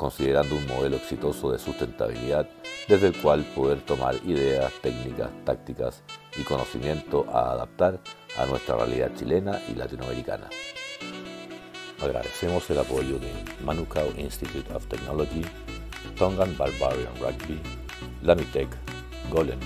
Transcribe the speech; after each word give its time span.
considerando 0.00 0.56
un 0.56 0.66
modelo 0.66 0.96
exitoso 0.96 1.52
de 1.52 1.58
sustentabilidad 1.58 2.48
desde 2.88 3.08
el 3.08 3.16
cual 3.20 3.44
poder 3.54 3.82
tomar 3.82 4.14
ideas, 4.24 4.72
técnicas, 4.80 5.28
tácticas 5.44 6.02
y 6.38 6.42
conocimiento 6.42 7.26
a 7.30 7.52
adaptar 7.52 8.00
a 8.38 8.46
nuestra 8.46 8.76
realidad 8.76 9.10
chilena 9.14 9.60
y 9.68 9.74
latinoamericana. 9.74 10.48
Agradecemos 12.02 12.68
el 12.70 12.78
apoyo 12.78 13.18
de 13.18 13.30
Manukau 13.62 14.10
Institute 14.16 14.72
of 14.72 14.86
Technology, 14.86 15.42
Tongan 16.16 16.56
Barbarian 16.56 17.14
Rugby, 17.20 17.60
Lamitech, 18.22 18.70
Golem, 19.30 19.60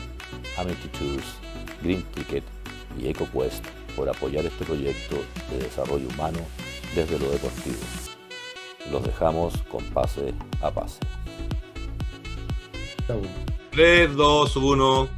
Amity 0.59 0.89
Tours, 0.89 1.37
Green 1.81 2.03
Ticket 2.11 2.43
y 2.99 3.07
EcoQuest 3.07 3.65
por 3.95 4.09
apoyar 4.09 4.45
este 4.45 4.65
proyecto 4.65 5.15
de 5.53 5.59
desarrollo 5.59 6.09
humano 6.09 6.41
desde 6.97 7.21
lo 7.21 7.31
deportivo 7.31 7.79
los 8.91 9.03
dejamos 9.03 9.57
con 9.71 9.85
pase 9.87 10.35
a 10.61 10.71
pase. 10.71 11.01
3, 13.71 14.15
2, 14.15 14.57
1. 14.57 15.09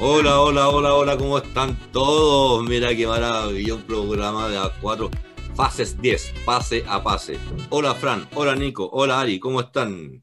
Hola, 0.00 0.40
hola, 0.40 0.68
hola, 0.68 0.94
hola, 0.94 1.16
¿cómo 1.16 1.38
están 1.38 1.76
todos? 1.92 2.64
Mira 2.64 2.94
qué 2.94 3.06
maravilla, 3.06 3.74
un 3.74 3.82
programa 3.82 4.48
de 4.48 4.58
a 4.58 4.70
4 4.80 5.10
fases 5.54 6.00
10, 6.00 6.34
pase 6.44 6.84
a 6.88 7.02
pase. 7.02 7.38
Hola 7.70 7.94
Fran, 7.94 8.26
hola 8.34 8.56
Nico, 8.56 8.88
hola 8.92 9.20
Ari, 9.20 9.38
¿cómo 9.38 9.60
están? 9.60 10.22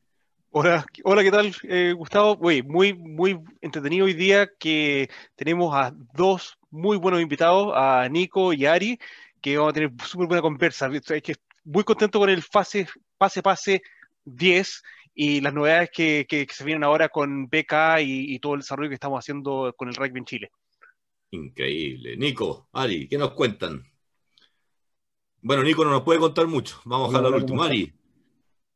Hola, 0.52 0.86
hola, 1.04 1.24
¿qué 1.24 1.32
tal, 1.32 1.56
eh, 1.64 1.94
Gustavo? 1.96 2.36
Uy, 2.42 2.64
muy, 2.64 2.94
muy 2.94 3.40
entretenido 3.62 4.06
hoy 4.06 4.14
día 4.14 4.50
que 4.60 5.10
tenemos 5.36 5.74
a 5.76 5.94
dos 6.14 6.58
muy 6.72 6.98
buenos 6.98 7.22
invitados, 7.22 7.72
a 7.76 8.08
Nico 8.10 8.52
y 8.54 8.66
Ari, 8.66 9.00
que 9.42 9.58
vamos 9.58 9.72
a 9.72 9.74
tener 9.74 9.92
súper 10.04 10.28
buena 10.28 10.42
conversa. 10.42 10.90
Es 10.92 11.22
que 11.22 11.36
muy 11.64 11.84
contento 11.84 12.20
con 12.20 12.30
el 12.30 12.42
fase, 12.42 12.88
pase, 13.18 13.42
pase 13.42 13.82
10 14.26 14.84
y 15.14 15.42
las 15.42 15.54
novedades 15.54 15.90
que, 15.94 16.48
se 16.50 16.64
vienen 16.64 16.84
ahora 16.84 17.10
con 17.10 17.48
BK 17.48 18.02
y, 18.02 18.40
todo 18.40 18.54
el 18.54 18.62
desarrollo 18.62 18.90
que 18.90 18.96
estamos 18.96 19.20
haciendo 19.20 19.74
con 19.76 19.90
el 19.90 19.96
rugby 19.96 20.20
en 20.20 20.26
Chile. 20.26 20.52
Increíble. 21.32 22.18
Nico, 22.18 22.70
Ari, 22.72 23.08
¿qué 23.08 23.18
nos 23.18 23.32
cuentan? 23.32 23.84
Bueno, 25.42 25.64
Nico 25.64 25.84
no 25.86 25.92
nos 25.92 26.04
puede 26.04 26.20
contar 26.20 26.48
mucho. 26.48 26.82
Vamos 26.86 27.14
a 27.14 27.18
hablar 27.18 27.34
al 27.34 27.42
último. 27.42 27.64
Ari, 27.64 27.94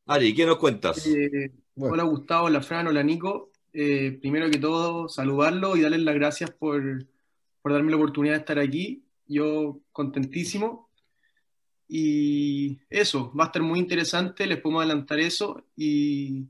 Ari, 0.05 0.35
¿qué 0.35 0.45
nos 0.45 0.57
cuentas? 0.57 1.05
Eh, 1.07 1.51
hola 1.77 2.03
Gustavo, 2.03 2.47
hola 2.47 2.61
Fran, 2.61 2.87
hola 2.87 3.03
Nico. 3.03 3.51
Eh, 3.71 4.17
primero 4.21 4.49
que 4.51 4.59
todo, 4.59 5.09
saludarlo 5.09 5.75
y 5.75 5.81
darles 5.81 6.01
las 6.01 6.15
gracias 6.15 6.51
por, 6.51 7.07
por 7.61 7.73
darme 7.73 7.89
la 7.89 7.97
oportunidad 7.97 8.33
de 8.33 8.39
estar 8.39 8.59
aquí. 8.59 9.03
Yo 9.27 9.79
contentísimo 9.91 10.89
y 11.87 12.79
eso, 12.89 13.31
va 13.33 13.45
a 13.45 13.47
estar 13.47 13.61
muy 13.61 13.79
interesante, 13.79 14.47
les 14.47 14.59
podemos 14.59 14.81
adelantar 14.81 15.19
eso 15.19 15.63
y 15.75 16.47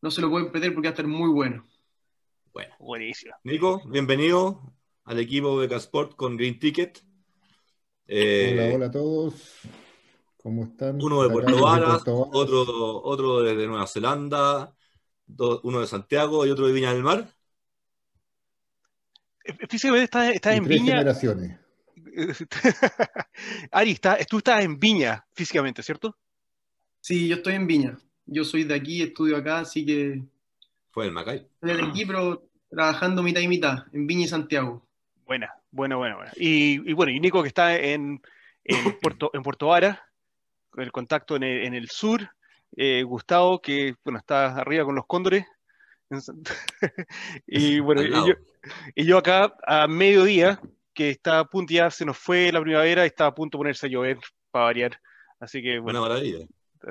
no 0.00 0.10
se 0.10 0.20
lo 0.20 0.30
pueden 0.30 0.50
perder 0.50 0.74
porque 0.74 0.88
va 0.88 0.90
a 0.90 0.94
estar 0.94 1.06
muy 1.06 1.30
bueno. 1.30 1.66
Bueno, 2.52 2.74
buenísimo. 2.78 3.34
Nico, 3.44 3.82
bienvenido 3.86 4.74
al 5.04 5.18
equipo 5.18 5.60
de 5.60 5.68
Casport 5.68 6.16
con 6.16 6.36
Green 6.36 6.58
Ticket. 6.58 7.02
Eh, 8.06 8.52
hola, 8.52 8.74
hola 8.74 8.86
a 8.86 8.90
todos. 8.90 9.60
¿Cómo 10.42 10.64
están? 10.64 11.00
Uno 11.00 11.22
de 11.22 11.30
Puerto 11.30 11.62
Varas, 11.62 12.02
otro, 12.06 13.02
otro 13.02 13.42
de 13.42 13.66
Nueva 13.66 13.86
Zelanda, 13.86 14.74
uno 15.62 15.80
de 15.80 15.86
Santiago 15.86 16.44
y 16.44 16.50
otro 16.50 16.66
de 16.66 16.72
Viña 16.72 16.92
del 16.92 17.04
Mar. 17.04 17.28
Fíjate, 19.68 20.02
estás, 20.02 20.34
estás 20.34 20.56
en 20.56 20.64
Viña. 20.64 20.94
generaciones. 20.94 21.61
Ari, 23.70 23.98
tú 24.28 24.38
estás 24.38 24.64
en 24.64 24.78
Viña 24.78 25.24
físicamente, 25.32 25.82
¿cierto? 25.82 26.16
Sí, 27.00 27.28
yo 27.28 27.36
estoy 27.36 27.54
en 27.54 27.66
Viña. 27.66 27.98
Yo 28.26 28.44
soy 28.44 28.64
de 28.64 28.74
aquí, 28.74 29.02
estudio 29.02 29.36
acá, 29.36 29.60
así 29.60 29.84
que. 29.84 30.22
Fue 30.90 31.06
el 31.06 31.12
Macay. 31.12 31.46
Estoy 31.60 31.88
aquí, 31.88 32.06
pero 32.06 32.48
trabajando 32.70 33.22
mitad 33.22 33.40
y 33.40 33.48
mitad, 33.48 33.84
en 33.92 34.06
Viña 34.06 34.24
y 34.24 34.28
Santiago. 34.28 34.82
Buena, 35.26 35.52
buena, 35.70 35.96
buena, 35.96 36.16
buena. 36.16 36.32
Y, 36.36 36.92
bueno, 36.92 37.12
y 37.12 37.20
Nico 37.20 37.42
que 37.42 37.48
está 37.48 37.76
en, 37.76 38.22
Puerto, 39.02 39.30
en 39.34 39.42
Puerto 39.42 39.68
Vara, 39.68 40.06
con 40.70 40.84
el 40.84 40.92
contacto 40.92 41.36
en 41.36 41.42
el, 41.42 41.88
sur. 41.88 42.30
Eh, 42.74 43.02
Gustavo, 43.02 43.60
que 43.60 43.96
bueno, 44.02 44.18
está 44.18 44.56
arriba 44.56 44.84
con 44.84 44.94
los 44.94 45.06
cóndores. 45.06 45.44
y 47.46 47.80
bueno, 47.80 48.02
y 48.94 49.04
yo, 49.04 49.18
acá 49.18 49.54
a 49.66 49.86
mediodía, 49.88 50.60
que 50.94 51.10
está 51.10 51.40
a 51.40 51.44
punto, 51.44 51.72
ya 51.72 51.90
se 51.90 52.04
nos 52.04 52.18
fue 52.18 52.52
la 52.52 52.60
primavera 52.60 53.04
y 53.04 53.08
está 53.08 53.26
a 53.26 53.34
punto 53.34 53.58
de 53.58 53.60
ponerse 53.60 53.86
a 53.86 53.90
llover 53.90 54.18
para 54.50 54.66
variar. 54.66 55.00
Así 55.40 55.62
que 55.62 55.78
bueno. 55.78 56.00
Una 56.00 56.08
maravilla. 56.08 56.46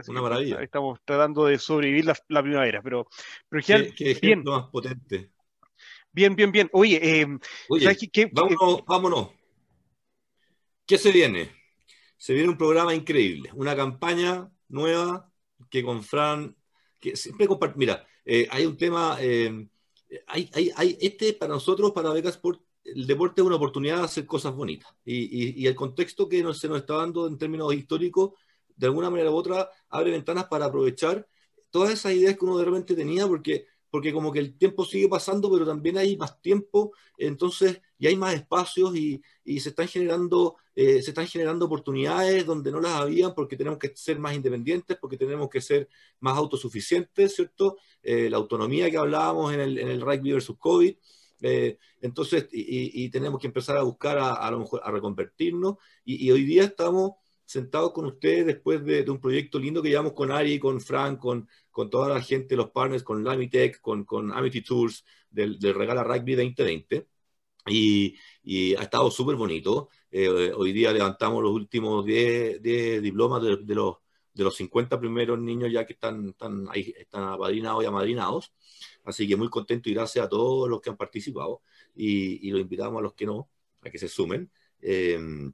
Una 0.07 0.21
maravilla. 0.21 0.61
Estamos 0.61 0.99
tratando 1.03 1.45
de 1.45 1.57
sobrevivir 1.57 2.05
la, 2.05 2.41
primavera, 2.41 2.81
pero, 2.81 3.07
pero 3.49 3.63
¿Qué, 3.95 4.17
bien. 4.21 4.43
más 4.43 4.69
potente. 4.69 5.31
Bien, 6.11 6.35
bien, 6.35 6.51
bien. 6.51 6.69
Oye, 6.73 6.99
eh, 7.21 7.27
vámonos, 8.31 8.85
vámonos. 8.85 9.29
¿Qué 10.85 10.97
se 10.97 11.11
viene? 11.11 11.51
Se 12.17 12.33
viene 12.33 12.49
un 12.49 12.57
programa 12.57 12.93
increíble, 12.93 13.49
una 13.53 13.75
campaña 13.75 14.49
nueva 14.67 15.31
que 15.69 15.83
con 15.83 16.03
Fran, 16.03 16.55
que 16.99 17.15
siempre. 17.15 17.47
Mira, 17.75 18.05
eh, 18.25 18.47
hay 18.51 18.65
un 18.65 18.77
tema, 18.77 19.17
eh, 19.19 19.67
hay, 20.27 20.49
hay, 20.53 20.71
hay, 20.75 20.97
este 21.01 21.33
para 21.33 21.53
nosotros, 21.53 21.91
para 21.91 22.11
Becas 22.11 22.35
Sport, 22.35 22.61
el 22.83 23.07
deporte 23.07 23.41
es 23.41 23.47
una 23.47 23.55
oportunidad 23.55 23.97
de 23.97 24.03
hacer 24.03 24.25
cosas 24.25 24.53
bonitas. 24.53 24.91
Y, 25.05 25.65
el 25.65 25.75
contexto 25.75 26.27
que 26.27 26.37
se 26.53 26.67
nos 26.67 26.79
está 26.79 26.95
dando 26.95 27.27
en 27.27 27.37
términos 27.37 27.73
históricos, 27.73 28.31
de 28.75 28.87
alguna 28.87 29.09
manera 29.09 29.31
u 29.31 29.35
otra, 29.35 29.69
abre 29.89 30.11
ventanas 30.11 30.45
para 30.45 30.65
aprovechar 30.65 31.27
todas 31.69 31.91
esas 31.91 32.13
ideas 32.13 32.37
que 32.37 32.45
uno 32.45 32.57
de 32.57 32.65
repente 32.65 32.95
tenía, 32.95 33.27
porque, 33.27 33.67
porque 33.89 34.11
como 34.11 34.31
que 34.31 34.39
el 34.39 34.57
tiempo 34.57 34.85
sigue 34.85 35.07
pasando, 35.07 35.51
pero 35.51 35.65
también 35.65 35.97
hay 35.97 36.17
más 36.17 36.41
tiempo, 36.41 36.91
entonces, 37.17 37.81
y 37.97 38.07
hay 38.07 38.15
más 38.15 38.33
espacios 38.33 38.95
y, 38.95 39.21
se, 39.59 39.69
están 39.69 39.87
generando, 39.87 40.57
eh, 40.75 41.01
se 41.01 41.11
están 41.11 41.27
generando 41.27 41.65
oportunidades 41.65 42.45
donde 42.45 42.71
no 42.71 42.81
las 42.81 42.93
habían, 42.93 43.33
porque 43.33 43.55
tenemos 43.55 43.79
que 43.79 43.91
ser 43.95 44.19
más 44.19 44.35
independientes, 44.35 44.97
porque 44.99 45.17
tenemos 45.17 45.49
que 45.49 45.61
ser 45.61 45.87
más 46.19 46.37
autosuficientes, 46.37 47.35
¿cierto? 47.35 47.77
Eh, 48.01 48.29
la 48.29 48.37
autonomía 48.37 48.89
que 48.89 48.97
hablábamos 48.97 49.53
en 49.53 49.59
el, 49.59 49.77
en 49.77 49.89
el 49.89 50.01
rugby 50.01 50.33
versus 50.33 50.57
COVID. 50.57 50.95
Eh, 51.41 51.77
entonces, 52.01 52.47
y, 52.51 53.09
tenemos 53.09 53.39
que 53.39 53.47
empezar 53.47 53.77
a 53.77 53.83
buscar 53.83 54.17
a, 54.19 54.49
lo 54.51 54.59
mejor 54.59 54.81
a 54.83 54.91
reconvertirnos. 54.91 55.75
Y, 56.05 56.29
hoy 56.31 56.43
día 56.43 56.63
estamos 56.63 57.13
sentados 57.45 57.91
con 57.91 58.05
ustedes 58.05 58.45
después 58.45 58.83
de, 58.85 59.09
un 59.09 59.19
proyecto 59.19 59.59
lindo 59.59 59.81
que 59.81 59.89
llevamos 59.89 60.13
con 60.13 60.31
Ari, 60.31 60.59
con 60.59 60.79
Frank, 60.81 61.19
con, 61.19 61.47
con 61.69 61.89
toda 61.89 62.09
la 62.09 62.21
gente, 62.21 62.55
los 62.55 62.71
partners, 62.71 63.03
con 63.03 63.23
Lamitech, 63.23 63.81
con, 63.81 64.05
con 64.05 64.31
Amity 64.31 64.61
Tours 64.61 65.03
del, 65.29 65.59
del 65.59 65.75
Regala 65.75 66.03
Rugby 66.03 66.35
2020. 66.35 67.07
Y, 67.67 68.15
y 68.43 68.75
ha 68.75 68.83
estado 68.83 69.11
súper 69.11 69.35
bonito. 69.35 69.89
Eh, 70.09 70.51
hoy 70.55 70.73
día 70.73 70.91
levantamos 70.91 71.43
los 71.43 71.51
últimos 71.51 72.05
10, 72.05 72.61
diplomas 72.61 73.41
de, 73.43 73.57
de, 73.57 73.75
los, 73.75 73.97
de 74.33 74.43
los 74.43 74.55
50 74.55 74.99
primeros 74.99 75.39
niños 75.39 75.71
ya 75.71 75.85
que 75.85 75.93
están, 75.93 76.29
están, 76.29 76.67
ahí, 76.69 76.93
están 76.97 77.23
apadrinados 77.23 77.83
y 77.83 77.87
amadrinados. 77.87 78.53
Así 79.03 79.27
que 79.27 79.35
muy 79.35 79.49
contento 79.49 79.89
y 79.89 79.93
gracias 79.93 80.25
a 80.25 80.29
todos 80.29 80.69
los 80.69 80.81
que 80.81 80.89
han 80.89 80.97
participado 80.97 81.61
y, 81.95 82.47
y 82.47 82.51
los 82.51 82.61
invitamos 82.61 82.99
a 82.99 83.03
los 83.03 83.13
que 83.13 83.25
no, 83.25 83.49
a 83.81 83.89
que 83.89 83.97
se 83.97 84.07
sumen. 84.07 84.49
Em, 84.81 85.51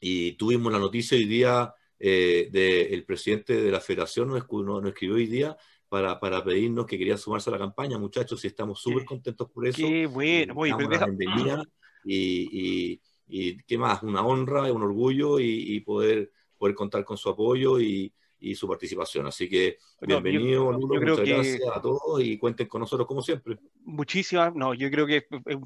y 0.00 0.32
tuvimos 0.32 0.72
la 0.72 0.78
noticia 0.78 1.16
hoy 1.16 1.24
día 1.24 1.74
eh, 1.98 2.48
del 2.50 3.04
presidente 3.04 3.60
de 3.60 3.70
la 3.70 3.80
federación, 3.80 4.28
nos, 4.28 4.42
escribió 4.86 5.14
hoy 5.14 5.26
día 5.26 5.56
para, 5.88 6.18
para, 6.20 6.44
pedirnos 6.44 6.86
que 6.86 6.98
quería 6.98 7.16
sumarse 7.16 7.48
a 7.50 7.52
la 7.52 7.58
campaña, 7.58 7.98
muchachos, 7.98 8.44
y 8.44 8.48
estamos 8.48 8.80
súper 8.80 9.04
contentos 9.04 9.50
por 9.50 9.66
eso. 9.66 9.78
Qué 9.78 10.06
bueno, 10.06 10.54
muy 10.54 10.72
bienvenida 10.72 11.62
y, 12.04 12.48
y, 12.52 13.00
y, 13.26 13.56
qué 13.62 13.78
más, 13.78 14.02
una 14.02 14.26
honra, 14.26 14.70
un 14.72 14.82
orgullo 14.82 15.38
y, 15.38 15.80
poder, 15.80 16.32
poder 16.64 16.74
contar 16.74 17.04
con 17.04 17.18
su 17.18 17.28
apoyo 17.28 17.78
y, 17.78 18.10
y 18.40 18.54
su 18.54 18.66
participación. 18.66 19.26
Así 19.26 19.50
que 19.50 19.76
bienvenido, 20.00 20.72
muchas 20.72 21.20
gracias 21.20 21.60
a 21.74 21.78
todos 21.78 22.22
y 22.22 22.38
cuenten 22.38 22.68
con 22.68 22.80
nosotros 22.80 23.06
como 23.06 23.20
siempre. 23.20 23.58
Muchísimas, 23.84 24.54
no, 24.54 24.72
yo 24.72 24.90
creo 24.90 25.06
que 25.06 25.26
es 25.44 25.58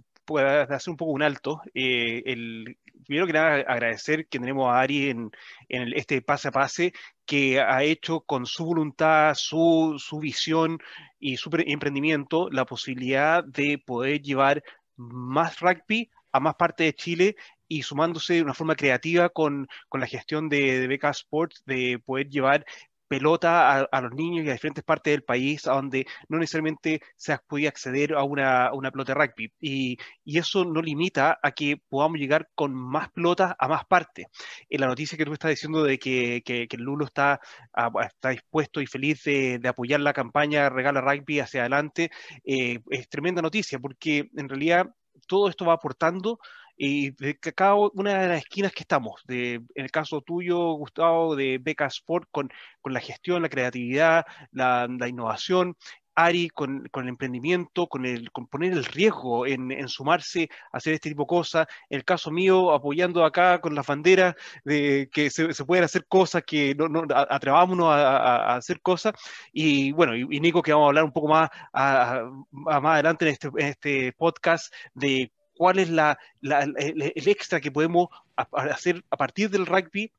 hacer 0.71 0.91
un 0.91 0.97
poco 0.97 1.13
un 1.13 1.23
alto, 1.23 1.61
eh, 1.73 2.25
el, 2.27 2.79
primero 3.07 3.29
que 3.29 3.33
nada 3.33 3.55
agradecer 3.69 4.27
que 4.27 4.41
tenemos 4.41 4.69
a 4.69 4.81
Ari 4.81 5.11
en, 5.11 5.31
este 5.69 6.21
pase 6.21 6.49
a 6.49 6.51
pase, 6.51 6.93
que 7.25 7.61
ha 7.61 7.85
hecho 7.85 8.23
con 8.23 8.45
su 8.45 8.65
voluntad, 8.65 9.35
su, 9.37 9.95
su 9.99 10.19
visión 10.19 10.81
y 11.21 11.37
su 11.37 11.49
emprendimiento 11.53 12.51
la 12.51 12.67
posibilidad 12.67 13.45
de 13.45 13.79
poder 13.79 14.21
llevar 14.21 14.65
más 14.97 15.61
rugby 15.61 16.11
a 16.33 16.41
más 16.41 16.57
partes 16.57 16.89
de 16.89 16.95
Chile 16.95 17.37
y 17.69 17.83
sumándose 17.83 18.35
de 18.35 18.43
una 18.43 18.55
forma 18.55 18.75
creativa 18.75 19.29
con, 19.29 19.69
la 19.93 20.07
gestión 20.07 20.49
de, 20.49 20.81
de 20.81 20.87
Beca 20.89 21.11
Sports, 21.11 21.63
de 21.67 22.01
poder 22.05 22.29
llevar 22.29 22.65
pelota 23.09 23.81
a, 23.91 24.01
los 24.03 24.13
niños 24.13 24.45
y 24.45 24.51
a 24.51 24.53
diferentes 24.53 24.85
partes 24.85 25.13
del 25.13 25.25
país 25.25 25.67
a 25.67 25.73
donde 25.73 26.07
no 26.29 26.39
necesariamente 26.39 27.01
se 27.17 27.37
podía 27.49 27.71
acceder 27.71 28.15
a 28.15 28.23
una, 28.23 28.73
una 28.73 28.91
pelota 28.91 29.15
de 29.15 29.27
rugby. 29.27 29.53
Y, 29.61 29.99
eso 30.39 30.65
no 30.65 30.81
limita 30.81 31.41
a 31.43 31.51
que 31.51 31.79
podamos 31.89 32.19
llegar 32.19 32.49
con 32.55 32.73
más 32.73 33.11
pelotas 33.11 33.55
a 33.59 33.67
más 33.67 33.85
partes. 33.87 34.27
En 34.69 34.81
la 34.81 34.87
noticia 34.87 35.19
que 35.19 35.25
tú 35.25 35.33
estás 35.33 35.51
diciendo 35.51 35.83
de 35.83 35.99
que, 35.99 36.43
que, 36.45 36.69
el 36.71 36.83
Lulo 36.83 37.07
está, 37.07 37.41
ah, 37.73 37.91
está 38.07 38.29
dispuesto 38.31 38.81
y 38.81 38.87
feliz 38.87 39.25
de, 39.25 39.61
apoyar 39.69 40.01
la 40.01 40.13
campaña 40.13 40.69
Regala 40.69 41.01
Rugby 41.01 41.41
hacia 41.41 41.63
adelante, 41.63 42.11
eh, 42.45 42.79
es 42.91 43.09
tremenda 43.09 43.43
noticia 43.43 43.79
porque 43.81 44.31
en 44.37 44.49
realidad 44.49 44.87
todo 45.27 45.49
esto 45.49 45.65
va 45.65 45.75
aportando 45.75 46.39
y 46.79 47.11
de 47.11 47.37
cada 47.39 47.75
una 47.75 48.23
de 48.23 48.29
las 48.29 48.39
esquinas 48.39 48.73
que 48.73 48.83
estamos, 48.83 49.21
de, 49.27 49.55
en 49.55 49.85
el 49.85 49.91
caso 49.91 50.21
tuyo, 50.23 50.73
Gustavo, 50.75 51.35
de 51.37 51.59
Beca 51.61 51.87
Sport, 51.87 52.29
con, 52.31 52.51
con 52.81 52.93
la 52.95 53.01
gestión, 53.01 53.43
la 53.43 53.49
creatividad, 53.49 54.25
la, 54.53 54.87
la 54.89 55.09
innovación, 55.09 55.77
Ari 56.19 56.49
con, 56.51 56.89
con, 56.91 57.05
el 57.05 57.11
emprendimiento, 57.11 57.87
con, 57.87 58.05
el, 58.05 58.33
con 58.33 58.49
poner 58.49 58.73
el 58.73 58.85
riesgo 58.85 59.47
en, 59.47 59.71
en, 59.71 59.89
sumarse 59.89 60.49
a 60.73 60.79
hacer 60.79 60.95
este 60.95 61.11
tipo 61.11 61.23
de 61.23 61.29
cosas. 61.29 61.67
El 61.89 62.05
caso 62.05 62.33
mío, 62.33 62.73
apoyando 62.73 63.25
acá 63.25 63.61
con 63.61 63.75
las 63.77 63.87
banderas 63.87 64.35
de 64.65 65.09
que 65.13 65.31
se, 65.31 65.55
se 65.55 65.65
pueden 65.65 65.85
hacer 65.85 66.07
cosas, 66.09 66.43
que 66.45 66.75
no, 66.75 66.89
no 66.89 67.05
atrevámonos 67.15 67.87
a, 67.89 68.17
a, 68.17 68.57
hacer 68.57 68.81
cosas. 68.83 69.15
Y 69.53 69.93
bueno, 69.93 70.17
y, 70.17 70.41
Nico, 70.41 70.61
que 70.61 70.73
vamos 70.73 70.87
a 70.87 70.89
hablar 70.89 71.05
un 71.05 71.13
poco 71.13 71.29
más, 71.29 71.51
a, 71.73 72.29
más 72.51 72.95
adelante 72.95 73.25
en 73.27 73.31
este, 73.33 73.49
en 73.57 73.67
este 73.67 74.13
podcast 74.15 74.75
de 74.95 75.31
cuál 75.59 75.81
es 75.81 75.91
la, 75.91 76.19
el, 76.41 77.13
extra 77.29 77.61
que 77.61 77.73
podemos 77.73 78.09
hacer 78.37 79.05
a 79.11 79.17
partir 79.17 79.51
del 79.51 79.67
rugby 79.67 80.11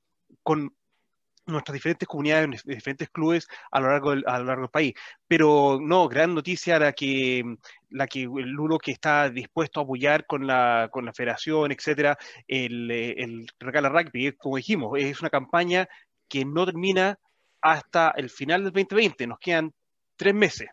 con 0.44 0.72
nuestras 1.48 1.74
diferentes 1.74 2.08
comunidades, 2.08 2.64
diferentes 2.64 3.10
clubes 3.10 3.48
a 3.72 3.80
lo 3.80 3.88
largo 3.88 4.12
del, 4.12 4.24
a 4.28 4.38
lo 4.38 4.46
largo 4.46 4.64
del 4.64 4.70
país. 4.70 4.94
Pero 5.28 5.80
no, 5.82 6.08
gran 6.08 6.36
noticia 6.36 6.78
la 6.78 6.92
que, 6.92 7.44
la 7.90 8.06
que 8.06 8.24
el 8.24 8.50
Lulo 8.52 8.78
que 8.78 8.92
está 8.92 9.30
dispuesto 9.30 9.80
a 9.80 9.84
apoyar 9.84 10.28
con 10.28 10.46
la, 10.46 10.90
con 10.92 11.06
la 11.06 11.14
federación, 11.14 11.72
etcétera, 11.72 12.18
el, 12.48 12.92
el 12.92 13.48
Regala 13.60 13.90
Rugby, 13.90 14.34
como 14.34 14.58
dijimos, 14.58 14.92
es 15.00 15.22
una 15.22 15.30
campaña 15.30 15.88
que 16.28 16.46
no 16.46 16.66
termina 16.66 17.18
hasta 17.62 18.12
el 18.16 18.30
final 18.30 18.64
del 18.64 18.74
2020, 18.74 19.26
nos 19.26 19.40
quedan 19.40 19.74
tres 20.16 20.36
meses, 20.36 20.70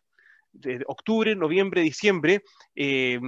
octubre, 0.87 1.35
noviembre, 1.37 1.81
diciembre, 1.81 2.43
eh, 2.75 3.19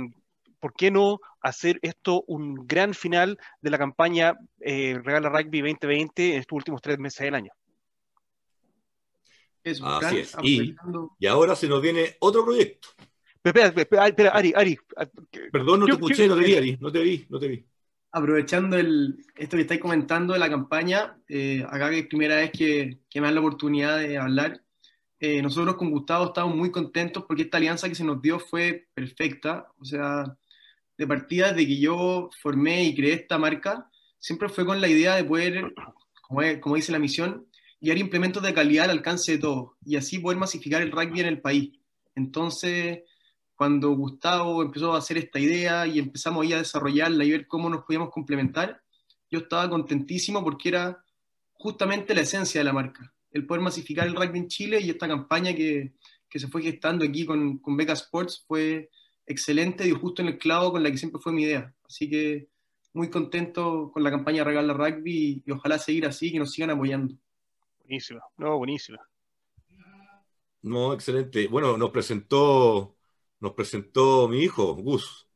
¿por 0.61 0.75
qué 0.75 0.91
no 0.91 1.21
hacer 1.41 1.79
esto 1.83 2.25
un 2.27 2.67
gran 2.67 2.95
final 2.95 3.39
de 3.61 3.71
la 3.71 3.79
campaña 3.79 4.39
eh, 4.61 4.99
Regala 5.03 5.29
Rugby 5.29 5.61
2020 5.61 6.35
en 6.35 6.41
estos 6.41 6.57
últimos 6.57 6.83
tres 6.83 6.99
meses 6.99 7.25
del 7.25 7.35
año? 7.35 7.53
Así 9.65 10.19
es. 10.19 10.37
Y, 10.43 10.75
ahora 11.27 11.55
se 11.55 11.69
nos 11.69 11.83
viene 11.83 12.17
otro 12.21 12.45
proyecto. 12.45 12.89
Espera, 13.43 13.67
espera, 13.69 14.09
espera 14.09 14.31
Ari, 14.31 14.53
Ari. 14.55 14.79
Perdón, 15.53 15.81
no 15.81 15.87
te 15.87 15.93
escuché, 15.93 16.29
no 16.29 16.37
te 16.37 16.45
vi, 16.45 16.57
Ari, 16.57 16.79
no 16.81 16.93
te 16.93 17.01
vi, 17.01 17.27
no 17.29 17.39
te 17.39 17.49
vi. 17.49 17.67
Aprovechando 18.11 18.77
el, 18.77 19.25
esto 19.37 19.57
que 19.57 19.63
estáis 19.63 19.81
comentando 19.81 20.33
de 20.33 20.39
la 20.39 20.49
campaña, 20.49 21.19
eh, 21.29 21.65
acá 21.69 21.91
que 21.91 22.01
es 22.01 22.07
primera 22.07 22.37
vez 22.37 22.51
que, 22.51 22.99
que, 23.09 23.21
me 23.21 23.27
dan 23.27 23.35
la 23.35 23.41
oportunidad 23.41 23.99
de 23.99 24.17
hablar, 24.17 24.63
eh, 25.21 25.43
nosotros 25.43 25.77
con 25.77 25.91
Gustavo 25.91 26.27
estamos 26.27 26.57
muy 26.57 26.71
contentos 26.71 27.25
porque 27.27 27.43
esta 27.43 27.59
alianza 27.59 27.89
que 27.89 27.95
se 27.95 28.05
nos 28.05 28.23
dio 28.23 28.39
fue 28.39 28.89
perfecta. 28.95 29.69
O 29.79 29.85
sea, 29.85 30.25
de 30.99 31.07
partida 31.07 31.53
de 31.53 31.67
que 31.67 31.79
yo 31.79 32.29
formé 32.43 32.85
y 32.85 32.95
creé 32.95 33.15
esta 33.15 33.39
marca, 33.39 33.89
siempre 34.19 34.49
fue 34.49 34.67
con 34.67 34.81
la 34.81 34.89
idea 34.89 35.15
de 35.15 35.25
poder, 35.25 35.73
como, 36.23 36.75
dice 36.75 36.93
la 36.93 36.99
misión, 36.99 37.47
llevar 37.81 37.99
implementos 37.99 38.43
de 38.43 38.53
calidad 38.53 38.87
al 38.87 38.91
alcance 38.91 39.33
de 39.33 39.39
todos 39.39 39.71
y 39.85 39.97
así 39.97 40.19
poder 40.19 40.39
masificar 40.39 40.83
el 40.83 40.91
rugby 40.91 41.21
en 41.21 41.27
el 41.27 41.41
país. 41.41 41.71
Entonces, 42.17 43.05
cuando 43.55 43.91
Gustavo 43.91 44.61
empezó 44.61 44.95
a 44.95 44.99
hacer 44.99 45.19
esta 45.19 45.39
idea 45.39 45.87
y 45.87 46.01
empezamos 46.01 46.45
ahí 46.45 46.53
a 46.53 46.59
desarrollarla 46.59 47.25
y 47.25 47.31
ver 47.31 47.47
cómo 47.47 47.71
nos 47.71 47.85
podíamos 47.85 48.11
complementar, 48.11 48.83
yo 49.31 49.41
estaba 49.41 49.71
contentísimo 49.71 50.43
porque 50.43 50.71
era 50.71 51.05
justamente 51.53 52.15
la 52.15 52.23
esencia 52.23 52.61
de 52.61 52.65
la 52.65 52.73
marca, 52.73 53.15
el 53.31 53.47
poder 53.47 53.63
masificar 53.63 54.09
el 54.09 54.17
rugby 54.17 54.39
en 54.39 54.49
Chile 54.49 54.81
y 54.81 54.91
esta 54.91 55.07
campaña 55.07 55.55
que, 55.55 55.93
que 56.29 56.41
se 56.41 56.49
fue 56.49 56.63
gestando 56.63 57.05
aquí 57.05 57.25
con, 57.25 57.59
con 57.59 57.77
Beca 57.77 57.93
Sports 57.93 58.45
fue 58.49 58.91
excelente, 59.29 59.87
y 59.87 59.93
justo 59.93 60.23
en 60.23 60.29
el 60.29 60.39
clavo 60.39 60.73
con 60.73 60.83
la 60.83 60.91
que 60.91 60.99
siempre 60.99 61.21
fue 61.21 61.33
mi 61.33 61.43
idea. 61.43 61.75
Así 61.85 62.09
que 62.09 62.49
muy 62.93 63.11
contento 63.11 63.91
con 63.93 64.03
la 64.03 64.11
campaña 64.11 64.45
Regala 64.45 64.73
Rugby 64.73 65.43
y, 65.45 65.51
ojalá 65.53 65.79
seguir 65.79 66.07
así, 66.07 66.33
que 66.33 66.39
nos 66.39 66.53
sigan 66.53 66.71
apoyando. 66.71 67.15
Buenísima, 67.81 68.23
no, 68.37 68.59
buenísima. 68.59 68.99
No, 70.63 70.93
excelente. 70.93 71.47
Bueno, 71.49 71.77
nos 71.77 71.91
presentó, 71.91 72.97
nos 73.41 73.53
presentó 73.53 74.29
mi 74.29 74.43
hijo, 74.43 74.75
Gus. 74.75 75.29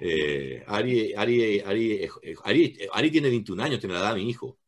Eh, 0.00 0.62
Ari, 0.66 1.14
Ari, 1.14 1.60
Ari, 1.60 2.08
Ari, 2.92 3.10
tiene 3.10 3.30
21 3.30 3.62
años, 3.62 3.80
tiene 3.80 3.94
la 3.94 4.00
edad 4.00 4.14
de 4.14 4.22
mi 4.22 4.30
hijo. 4.30 4.58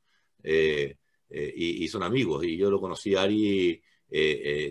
Eh, 0.43 0.97
eh, 1.29 1.53
y, 1.55 1.89
son 1.89 2.03
amigos. 2.03 2.45
Y 2.45 2.57
yo 2.57 2.71
lo 2.71 2.81
conocí 2.81 3.15
a 3.15 3.23
Ari, 3.23 3.83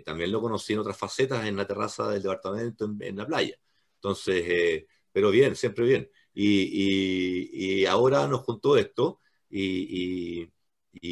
también 0.04 0.32
lo 0.32 0.42
conocí 0.42 0.74
en 0.74 0.80
otras 0.80 0.98
facetas 0.98 1.46
en 1.46 1.56
la 1.56 1.68
terraza 1.68 2.10
del 2.10 2.24
departamento 2.24 2.92
en 3.00 3.16
la 3.16 3.26
playa. 3.26 3.56
Entonces, 4.00 4.44
eh, 4.48 4.88
pero 5.12 5.30
bien, 5.30 5.56
siempre 5.56 5.86
bien. 5.86 6.10
Y, 6.34 7.86
ahora 7.86 8.28
nos 8.28 8.44
contó 8.44 8.78
esto 8.78 9.20
y, 9.50 10.48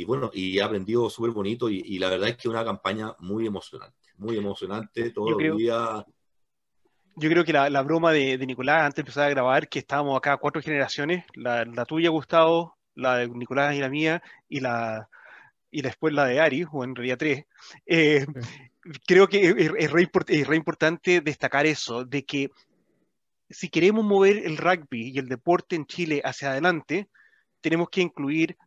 bueno, 0.05 0.31
y 0.33 0.59
ha 0.59 0.65
aprendido 0.65 1.09
súper 1.09 1.31
bonito 1.31 1.69
y, 1.69 1.99
la 1.99 2.09
verdad 2.09 2.29
es 2.29 2.35
que 2.35 2.47
es 2.47 2.53
una 2.53 2.63
campaña 2.63 3.13
muy 3.19 3.45
emocionante, 3.45 3.97
muy 4.17 4.37
emocionante 4.37 5.11
todos 5.11 5.41
los 5.41 5.57
días. 5.57 6.05
Yo 7.17 7.29
creo 7.29 7.43
que 7.43 7.51
la, 7.51 7.81
broma 7.81 8.11
de, 8.11 8.37
Nicolás 8.45 8.83
antes 8.83 8.97
de 8.97 9.01
empezar 9.01 9.25
a 9.25 9.31
grabar, 9.31 9.67
que 9.67 9.79
estábamos 9.79 10.15
acá 10.15 10.37
cuatro 10.37 10.61
generaciones, 10.61 11.25
la, 11.33 11.65
tuya, 11.85 12.09
Gustavo, 12.09 12.77
la 12.95 13.17
de 13.17 13.27
Nicolás 13.27 13.75
y 13.75 13.79
la 13.79 13.89
mía, 13.89 14.23
y 14.47 14.61
la 14.61 15.09
y 15.69 15.81
después 15.81 16.13
la 16.13 16.23
de 16.25 16.39
Ari, 16.39 16.65
o 16.71 16.85
en 16.85 16.95
realidad 16.95 17.17
tres, 17.17 17.45
eh, 17.85 18.25
creo 19.05 19.27
que 19.27 19.49
es, 19.49 19.71
es, 19.77 19.91
re 20.47 20.55
importante 20.55 21.19
destacar 21.19 21.65
eso, 21.65 22.05
de 22.05 22.23
que 22.23 22.49
si 23.49 23.69
queremos 23.69 24.03
mover 24.03 24.45
el 24.45 24.57
rugby 24.57 25.09
y 25.09 25.19
el 25.19 25.27
deporte 25.27 25.75
en 25.75 25.85
Chile 25.85 26.21
hacia 26.23 26.51
adelante, 26.51 27.09
tenemos 27.61 27.89
que 27.89 28.01
incluir 28.01 28.57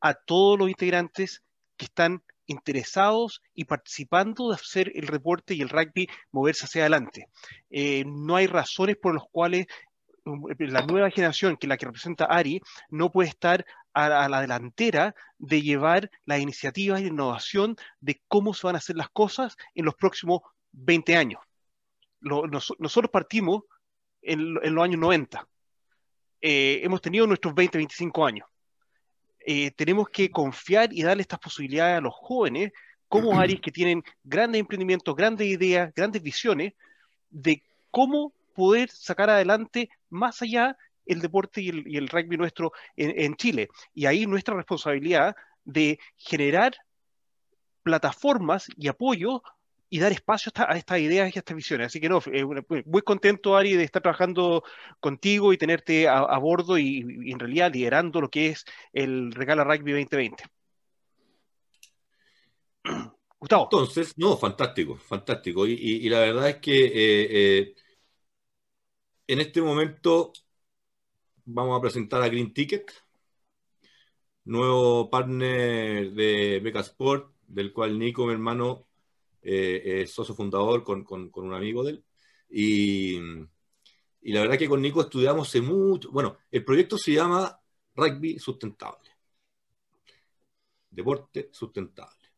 a 0.00 0.14
todos 0.14 0.58
los 0.58 0.68
integrantes 0.68 1.42
que 1.76 1.86
están 1.86 2.22
interesados 2.46 3.42
y 3.54 3.64
participando 3.64 4.50
de 4.50 4.54
hacer 4.54 4.92
el 4.94 5.06
deporte 5.06 5.54
y 5.54 5.62
el 5.62 5.68
rugby 5.68 6.08
moverse 6.30 6.64
hacia 6.66 6.82
adelante. 6.82 7.28
Eh, 7.70 8.04
no 8.06 8.36
hay 8.36 8.46
razones 8.46 8.96
por 8.96 9.14
las 9.14 9.24
cuales 9.30 9.66
um, 10.24 10.44
la 10.58 10.82
nueva 10.82 11.10
generación, 11.10 11.56
que 11.56 11.66
es 11.66 11.68
la 11.68 11.76
que 11.76 11.86
representa 11.86 12.26
Ari, 12.26 12.60
no 12.88 13.10
puede 13.10 13.28
estar 13.28 13.66
a, 13.94 14.28
la 14.28 14.42
delantera 14.42 15.14
de 15.38 15.62
llevar 15.62 16.10
las 16.26 16.40
iniciativas 16.40 17.00
la 17.00 17.08
innovación 17.08 17.76
de 18.00 18.20
cómo 18.28 18.52
se 18.52 18.66
van 18.66 18.76
a 18.76 18.78
hacer 18.78 18.96
las 18.96 19.08
cosas 19.08 19.56
en 19.74 19.86
los 19.86 19.94
próximos 19.94 20.42
20 20.72 21.16
años. 21.16 21.40
nosotros 22.20 23.10
partimos 23.10 23.62
en, 24.26 24.74
los 24.74 24.84
años 24.84 25.00
90. 25.00 25.46
Eh, 26.42 26.80
hemos 26.82 27.00
tenido 27.00 27.26
nuestros 27.26 27.54
20, 27.54 27.78
25 27.78 28.26
años. 28.26 28.48
Eh, 29.40 29.70
tenemos 29.70 30.08
que 30.08 30.30
confiar 30.30 30.92
y 30.92 31.02
darle 31.02 31.22
estas 31.22 31.38
posibilidades 31.38 31.98
a 31.98 32.00
los 32.00 32.14
jóvenes, 32.14 32.72
como 33.08 33.30
Aris, 33.40 33.60
que 33.60 33.72
tienen 33.72 34.02
grandes 34.24 34.60
emprendimientos, 34.60 35.14
grandes 35.14 35.46
ideas, 35.46 35.92
grandes 35.94 36.22
visiones, 36.22 36.74
de 37.30 37.62
cómo 37.90 38.32
poder 38.54 38.90
sacar 38.90 39.30
adelante 39.30 39.90
más 40.10 40.42
allá 40.42 40.76
el 41.04 41.20
deporte 41.20 41.60
y 41.60 41.96
el, 41.96 42.08
rugby 42.08 42.36
nuestro 42.36 42.72
en, 42.96 43.36
Chile. 43.36 43.68
Y 43.94 44.06
ahí 44.06 44.26
nuestra 44.26 44.56
responsabilidad 44.56 45.36
de 45.64 46.00
generar 46.16 46.74
plataformas 47.84 48.66
y 48.76 48.88
apoyo 48.88 49.42
y 49.88 49.98
dar 49.98 50.12
espacio 50.12 50.52
a 50.56 50.76
estas 50.76 50.98
ideas 50.98 51.34
y 51.34 51.38
a 51.38 51.40
estas 51.40 51.56
visiones. 51.56 51.88
Así 51.88 52.00
que 52.00 52.08
no, 52.08 52.20
eh, 52.32 52.44
muy 52.84 53.02
contento, 53.02 53.56
Ari, 53.56 53.74
de 53.74 53.84
estar 53.84 54.02
trabajando 54.02 54.64
contigo 55.00 55.52
y 55.52 55.58
tenerte 55.58 56.08
a, 56.08 56.36
bordo 56.38 56.78
y, 56.78 57.00
en 57.30 57.38
realidad 57.38 57.72
liderando 57.72 58.20
lo 58.20 58.30
que 58.30 58.48
es 58.48 58.64
el 58.92 59.32
Regala 59.32 59.64
Rugby 59.64 59.92
2020. 59.92 60.44
Gustavo. 63.38 63.64
Entonces, 63.64 64.14
no, 64.16 64.36
fantástico, 64.36 64.96
fantástico. 64.96 65.66
Y, 65.66 66.08
la 66.08 66.20
verdad 66.20 66.48
es 66.48 66.56
que 66.56 66.86
eh, 66.86 67.28
eh, 67.30 67.74
en 69.26 69.40
este 69.40 69.60
momento 69.60 70.32
vamos 71.44 71.78
a 71.78 71.80
presentar 71.80 72.22
a 72.22 72.28
Green 72.28 72.52
Ticket, 72.52 72.92
nuevo 74.44 75.10
partner 75.10 76.12
de 76.12 76.60
Beca 76.62 76.80
Sport, 76.80 77.34
del 77.46 77.72
cual 77.72 77.98
Nico, 77.98 78.26
mi 78.26 78.32
hermano, 78.32 78.86
eh, 79.46 80.02
es 80.02 80.12
socio 80.12 80.34
fundador 80.34 80.82
con, 80.82 81.04
con, 81.04 81.30
un 81.34 81.54
amigo 81.54 81.84
de 81.84 81.92
él. 81.92 82.04
Y, 82.50 83.16
y, 84.22 84.32
la 84.32 84.40
verdad 84.42 84.58
que 84.58 84.68
con 84.68 84.82
Nico 84.82 85.00
estudiamos 85.00 85.48
hace 85.48 85.60
mucho. 85.60 86.10
Bueno, 86.10 86.38
el 86.50 86.64
proyecto 86.64 86.98
se 86.98 87.12
llama 87.12 87.60
Rugby 87.94 88.38
Sustentable. 88.40 89.10
Deporte 90.90 91.50
sustentable. 91.52 92.28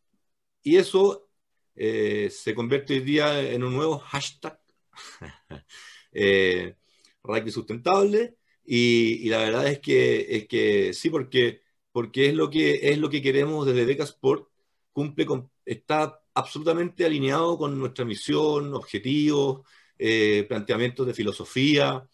Y 0.63 0.77
eso 0.77 1.31
eh, 1.75 2.29
se 2.31 2.55
convierte 2.55 2.95
hoy 2.95 3.01
día 3.01 3.41
en 3.41 3.65
un 3.65 3.75
nuevo 3.75 3.99
hashtag. 3.99 4.61
eh, 6.13 6.77
rugby 7.23 7.51
sustentable. 7.51 8.37
Y, 8.65 9.27
y, 9.27 9.29
la 9.31 9.39
verdad 9.39 9.67
es 9.69 9.79
que, 9.81 10.27
es 10.37 10.49
que 10.49 10.93
sí, 10.93 11.11
porque, 11.11 11.63
porque 11.93 12.29
es, 12.29 12.35
lo 12.35 12.51
que, 12.51 12.91
es 12.91 12.99
lo 12.99 13.09
que 13.11 13.23
queremos 13.23 13.67
desde 13.67 13.87
Beca 13.87 14.05
Sport. 14.05 14.49
Cumple 14.93 15.27
con, 15.27 15.51
está 15.69 16.21
absolutamente 16.33 17.05
alineado 17.05 17.59
con 17.59 17.79
nuestra 17.79 18.05
misión, 18.05 18.73
objetivos, 18.75 19.67
eh, 19.99 20.47
planteamientos 20.49 21.07
de 21.07 21.13
filosofía, 21.13 22.09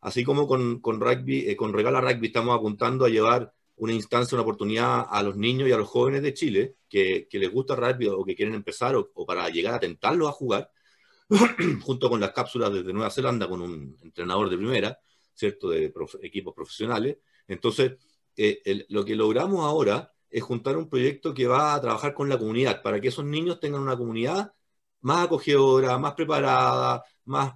así 0.00 0.24
como 0.24 0.46
con, 0.48 0.80
con 0.80 1.00
rugby, 1.00 1.50
eh, 1.50 1.56
con 1.56 1.72
Regala 1.72 2.00
Rugby 2.00 2.28
estamos 2.28 2.56
apuntando 2.56 3.04
a 3.04 3.10
llevar 3.10 3.52
una 3.76 3.92
instancia, 3.92 4.36
una 4.36 4.42
oportunidad 4.42 5.06
a 5.08 5.22
los 5.22 5.36
niños 5.36 5.68
y 5.68 5.72
a 5.72 5.76
los 5.76 5.88
jóvenes 5.88 6.22
de 6.22 6.32
Chile 6.32 6.76
que, 6.88 7.28
que 7.28 7.38
les 7.38 7.52
gusta 7.52 7.74
el 7.74 7.80
rugby 7.80 8.06
o 8.06 8.24
que 8.24 8.34
quieren 8.34 8.54
empezar 8.54 8.96
o, 8.96 9.10
para 9.26 9.48
llegar 9.50 9.74
a 9.74 9.80
tentarlos 9.80 10.28
a 10.28 10.32
jugar, 10.32 10.70
junto 11.82 12.08
con 12.08 12.20
las 12.20 12.32
cápsulas 12.32 12.72
desde 12.72 12.92
Nueva 12.92 13.10
Zelanda 13.10 13.48
con 13.48 13.60
un 13.60 13.98
entrenador 14.02 14.48
de 14.48 14.56
primera, 14.56 14.98
¿cierto? 15.34 15.68
De 15.68 15.92
equipos 16.22 16.54
profesionales. 16.54 17.18
Entonces, 17.46 17.98
eh, 18.36 18.86
lo 18.88 19.04
que 19.04 19.14
logramos 19.14 19.60
ahora 19.60 20.10
es 20.30 20.42
juntar 20.42 20.76
un 20.76 20.88
proyecto 20.88 21.34
que 21.34 21.46
va 21.46 21.74
a 21.74 21.80
trabajar 21.80 22.14
con 22.14 22.28
la 22.28 22.38
comunidad, 22.38 22.82
para 22.82 23.00
que 23.00 23.08
esos 23.08 23.24
niños 23.24 23.60
tengan 23.60 23.82
una 23.82 23.96
comunidad 23.96 24.52
más 25.00 25.26
acogedora, 25.26 25.98
más 25.98 26.14
preparada, 26.14 27.04
más, 27.24 27.54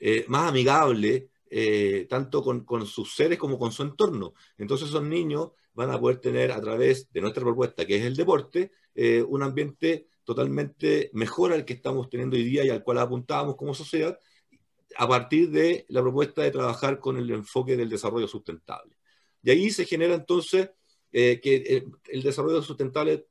eh, 0.00 0.24
más 0.28 0.48
amigable, 0.48 1.30
eh, 1.50 2.06
tanto 2.08 2.42
con, 2.42 2.86
sus 2.86 3.14
seres 3.14 3.38
como 3.38 3.58
con 3.58 3.72
su 3.72 3.82
entorno. 3.82 4.34
Entonces 4.58 4.88
esos 4.88 5.02
niños 5.02 5.52
van 5.72 5.90
a 5.90 5.98
poder 6.00 6.18
tener 6.20 6.52
a 6.52 6.60
través 6.60 7.10
de 7.12 7.20
nuestra 7.20 7.42
propuesta, 7.42 7.86
que 7.86 7.96
es 7.96 8.04
el 8.04 8.16
deporte, 8.16 8.72
eh, 8.94 9.22
un 9.22 9.42
ambiente 9.42 10.08
totalmente 10.24 11.10
mejor 11.14 11.52
al 11.52 11.64
que 11.64 11.74
estamos 11.74 12.10
teniendo 12.10 12.36
hoy 12.36 12.44
día 12.44 12.64
y 12.64 12.70
al 12.70 12.82
cual 12.82 12.98
apuntábamos 12.98 13.56
como 13.56 13.74
sociedad, 13.74 14.18
a 14.96 15.08
partir 15.08 15.50
de 15.50 15.86
la 15.88 16.02
propuesta 16.02 16.42
de 16.42 16.50
trabajar 16.50 16.98
con 17.00 17.16
el 17.16 17.30
enfoque 17.30 17.76
del 17.76 17.88
desarrollo 17.88 18.28
sustentable. 18.28 18.97
Y 19.42 19.50
ahí 19.50 19.70
se 19.70 19.84
genera 19.84 20.14
entonces 20.14 20.70
eh, 21.12 21.40
que 21.40 21.56
eh, 21.56 21.84
el, 22.08 22.22
desarrollo 22.22 22.62
sustentable 22.62 23.26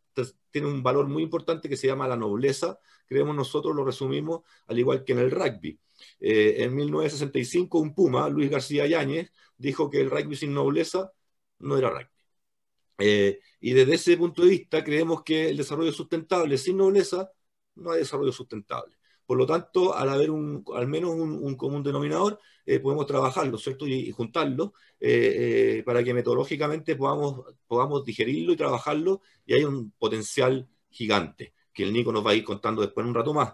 tiene 0.50 0.68
un 0.68 0.82
valor 0.82 1.08
muy 1.08 1.24
importante 1.24 1.70
que 1.70 1.78
se 1.78 1.88
llama 1.88 2.08
la 2.08 2.18
nobleza. 2.18 2.80
Creemos 3.06 3.36
nosotros, 3.36 3.76
lo 3.76 3.86
resumimos, 3.86 4.42
al 4.68 4.80
igual 4.80 5.04
que 5.04 5.14
en 5.14 5.20
el 5.20 5.32
rugby. 5.32 5.80
Eh, 6.20 6.64
en 6.64 6.76
1965, 6.76 7.80
un 7.80 7.94
Puma, 7.94 8.30
Luis 8.30 8.50
García 8.50 8.88
Yáñez, 8.88 9.32
dijo 9.58 9.90
que 9.90 10.02
el 10.02 10.10
rugby 10.10 10.36
sin 10.36 10.54
nobleza 10.54 11.12
no 11.60 11.78
era 11.78 11.90
rugby. 11.92 12.10
y 13.62 13.74
desde 13.74 13.96
ese 13.96 14.18
punto 14.18 14.44
de 14.44 14.50
vista, 14.50 14.84
creemos 14.84 15.24
que 15.24 15.50
el 15.50 15.58
desarrollo 15.58 15.92
sustentable 15.92 16.58
sin 16.58 16.78
nobleza 16.78 17.32
no 17.76 17.92
hay 17.92 18.00
desarrollo 18.00 18.32
sustentable. 18.32 18.97
Por 19.28 19.38
lo 19.38 19.46
tanto, 19.46 19.94
al 19.94 20.10
haber 20.10 20.32
un, 20.32 20.64
al 20.74 20.88
menos 20.88 21.12
un, 21.12 21.56
común 21.56 21.84
denominador, 21.84 22.40
eh, 22.66 22.80
podemos 22.80 23.06
trabajarlo, 23.06 23.58
¿cierto? 23.58 23.86
Y, 23.86 24.10
juntarlo 24.12 24.74
eh, 25.02 25.80
eh, 25.80 25.84
para 25.84 26.02
que 26.02 26.14
metodológicamente 26.14 26.96
podamos, 26.96 27.44
podamos 27.68 28.06
digerirlo 28.06 28.54
y 28.54 28.56
trabajarlo 28.56 29.22
y 29.46 29.54
hay 29.54 29.66
un 29.66 29.92
potencial 29.92 30.68
gigante 30.90 31.54
que 31.74 31.84
el 31.84 31.92
Nico 31.92 32.14
nos 32.14 32.26
va 32.26 32.32
a 32.32 32.36
ir 32.36 32.44
contando 32.46 32.82
después 32.82 33.04
en 33.04 33.10
un 33.10 33.16
rato 33.16 33.34
más. 33.34 33.54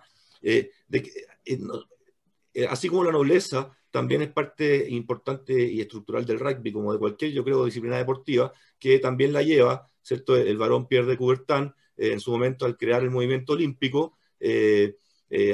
así 2.69 2.87
como 2.87 3.03
la 3.03 3.11
nobleza 3.11 3.75
también 3.89 4.21
es 4.21 4.31
parte 4.31 4.87
importante 4.89 5.53
y 5.53 5.81
estructural 5.81 6.25
del 6.25 6.39
rugby, 6.39 6.71
como 6.71 6.93
de 6.93 6.99
cualquier, 6.99 7.31
yo 7.31 7.43
creo, 7.43 7.65
disciplina 7.65 7.97
deportiva, 7.97 8.53
que 8.79 8.99
también 8.99 9.33
la 9.33 9.41
lleva, 9.41 9.89
¿cierto? 10.01 10.35
El 10.37 10.57
varón 10.57 10.87
Pierre 10.87 11.07
de 11.07 11.17
Coubertin, 11.17 11.73
en 11.97 12.19
su 12.19 12.31
momento 12.31 12.65
al 12.65 12.77
crear 12.77 13.01
el 13.03 13.11
movimiento 13.11 13.53
olímpico, 13.53 14.17
eh, 14.39 14.97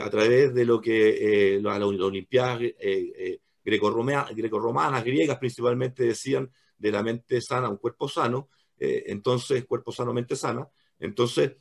a 0.02 0.10
través 0.10 0.54
de 0.54 0.66
lo 0.66 0.82
que 0.82 1.56
eh, 1.56 1.62
las, 1.62 1.80
Olimpiadas 1.82 2.60
eh, 2.62 3.40
grecorromanas, 3.64 5.04
griegas 5.06 5.38
principalmente 5.38 6.04
decían 6.04 6.52
de 6.78 6.92
la 6.92 7.02
mente 7.02 7.40
sana, 7.40 7.70
un 7.70 7.78
cuerpo 7.78 8.10
sano, 8.10 8.50
entonces 8.78 9.66
cuerpo 9.66 9.92
sano, 9.92 10.14
mente 10.14 10.36
sana, 10.36 10.68
entonces 11.00 11.54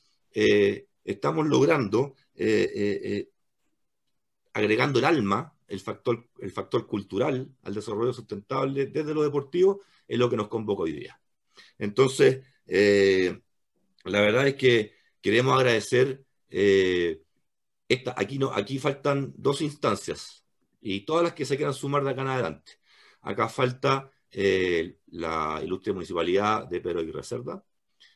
estamos 1.04 1.46
logrando, 1.46 2.14
agregando 4.52 4.98
el 4.98 5.04
alma, 5.04 5.52
el 5.66 5.80
factor, 5.80 6.28
el 6.40 6.50
factor 6.50 6.86
cultural 6.86 7.48
al 7.62 7.74
desarrollo 7.74 8.12
sustentable 8.12 8.86
desde 8.86 9.14
lo 9.14 9.22
deportivo, 9.22 9.82
es 10.06 10.18
lo 10.18 10.30
que 10.30 10.36
nos 10.36 10.48
convoca 10.48 10.84
hoy 10.84 10.92
día. 10.92 11.20
Entonces, 11.78 12.44
la 12.66 14.20
verdad 14.20 14.48
es 14.48 14.54
que 14.54 14.94
queremos 15.20 15.56
agradecer 15.56 16.24
aquí, 18.16 18.38
no, 18.38 18.52
aquí 18.52 18.78
faltan 18.78 19.32
dos 19.36 19.60
instancias 19.62 20.44
y 20.80 21.00
todas 21.00 21.24
las 21.24 21.32
que 21.34 21.44
se 21.44 21.56
quieran 21.56 21.74
sumar 21.74 22.04
de 22.04 22.10
acá 22.10 22.22
en 22.22 22.28
adelante. 22.28 22.72
Acá 23.22 23.48
falta 23.48 24.10
eh, 24.30 24.98
la 25.08 25.60
ilustre 25.62 25.92
municipalidad 25.92 26.66
de 26.68 26.80
Pedro 26.80 27.02
y 27.02 27.10
Reserva 27.10 27.64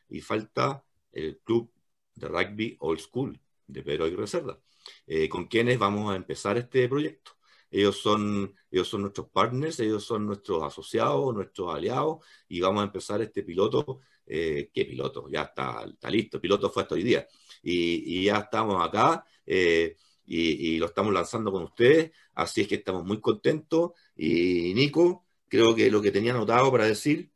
y 0.08 0.20
falta 0.20 0.84
el 1.12 1.40
club 1.40 1.72
de 2.14 2.28
rugby 2.28 2.76
Old 2.80 3.00
School 3.00 3.40
de 3.66 3.82
Pedro 3.82 4.06
y 4.06 4.14
Reserva, 4.16 4.58
eh, 5.06 5.28
con 5.28 5.46
quienes 5.46 5.78
vamos 5.78 6.12
a 6.12 6.16
empezar 6.16 6.58
este 6.58 6.88
proyecto. 6.88 7.32
Ellos 7.70 7.96
son, 7.96 8.54
ellos 8.70 8.88
son 8.88 9.02
nuestros 9.02 9.28
partners, 9.30 9.80
ellos 9.80 10.04
son 10.04 10.26
nuestros 10.26 10.62
asociados, 10.62 11.34
nuestros 11.34 11.74
aliados, 11.74 12.18
y 12.46 12.60
vamos 12.60 12.82
a 12.82 12.86
empezar 12.86 13.22
este 13.22 13.42
piloto. 13.42 14.00
Eh, 14.26 14.70
¿Qué 14.72 14.84
piloto? 14.84 15.28
Ya 15.30 15.42
está, 15.42 15.84
está 15.84 16.10
listo. 16.10 16.36
El 16.36 16.40
piloto 16.40 16.70
fue 16.70 16.82
hasta 16.82 16.94
hoy 16.94 17.02
día. 17.02 17.26
Y, 17.62 18.20
y 18.20 18.24
ya 18.24 18.38
estamos 18.38 18.82
acá 18.84 19.24
eh, 19.46 19.96
y, 20.26 20.78
lo 20.78 20.86
estamos 20.86 21.12
lanzando 21.12 21.52
con 21.52 21.64
ustedes, 21.64 22.12
así 22.34 22.62
es 22.62 22.68
que 22.68 22.76
estamos 22.76 23.04
muy 23.04 23.20
contentos. 23.20 23.92
Y 24.16 24.72
Nico, 24.74 25.26
creo 25.48 25.74
que 25.74 25.90
lo 25.90 26.00
que 26.02 26.10
tenía 26.10 26.32
anotado 26.32 26.70
para 26.70 26.86
decir, 26.86 27.30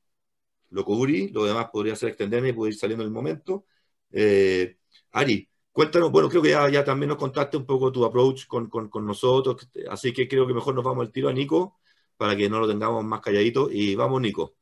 lo 0.70 0.84
cubrí, 0.84 1.28
lo 1.30 1.44
demás 1.44 1.68
podría 1.72 1.96
ser 1.96 2.10
extenderme 2.10 2.50
y 2.50 2.52
poder 2.52 2.72
ir 2.74 2.78
saliendo 2.78 3.04
en 3.04 3.08
el 3.08 3.14
momento. 3.14 3.66
Eh, 4.10 4.78
Ari, 5.12 5.48
cuéntanos, 5.72 6.10
bueno, 6.12 6.28
creo 6.28 6.42
que 6.42 6.50
ya, 6.50 6.84
también 6.84 7.08
nos 7.10 7.18
contaste 7.18 7.56
un 7.56 7.66
poco 7.66 7.92
tu 7.92 8.04
approach 8.04 8.46
con, 8.46 8.70
nosotros, 9.06 9.68
así 9.90 10.12
que 10.12 10.28
creo 10.28 10.46
que 10.46 10.54
mejor 10.54 10.74
nos 10.74 10.84
vamos 10.84 11.06
al 11.06 11.12
tiro 11.12 11.28
a 11.28 11.32
Nico 11.32 11.78
para 12.16 12.36
que 12.36 12.48
no 12.48 12.60
lo 12.60 12.68
tengamos 12.68 13.04
más 13.04 13.20
calladito. 13.20 13.70
Y 13.70 13.94
vamos, 13.94 14.20
Nico. 14.20 14.56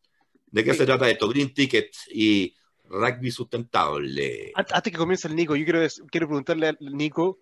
¿De 0.54 0.62
qué 0.62 0.72
se 0.72 0.86
trata 0.86 1.10
esto? 1.10 1.28
Green 1.28 1.52
Ticket 1.52 1.90
y 2.12 2.54
rugby 2.84 3.32
sustentable. 3.32 4.52
Antes 4.54 4.92
que 4.92 4.96
comience 4.96 5.26
el 5.26 5.34
Nico, 5.34 5.56
yo 5.56 5.64
quiero, 5.64 5.80
quiero 6.08 6.28
preguntarle 6.28 6.68
al 6.68 6.78
Nico, 6.78 7.40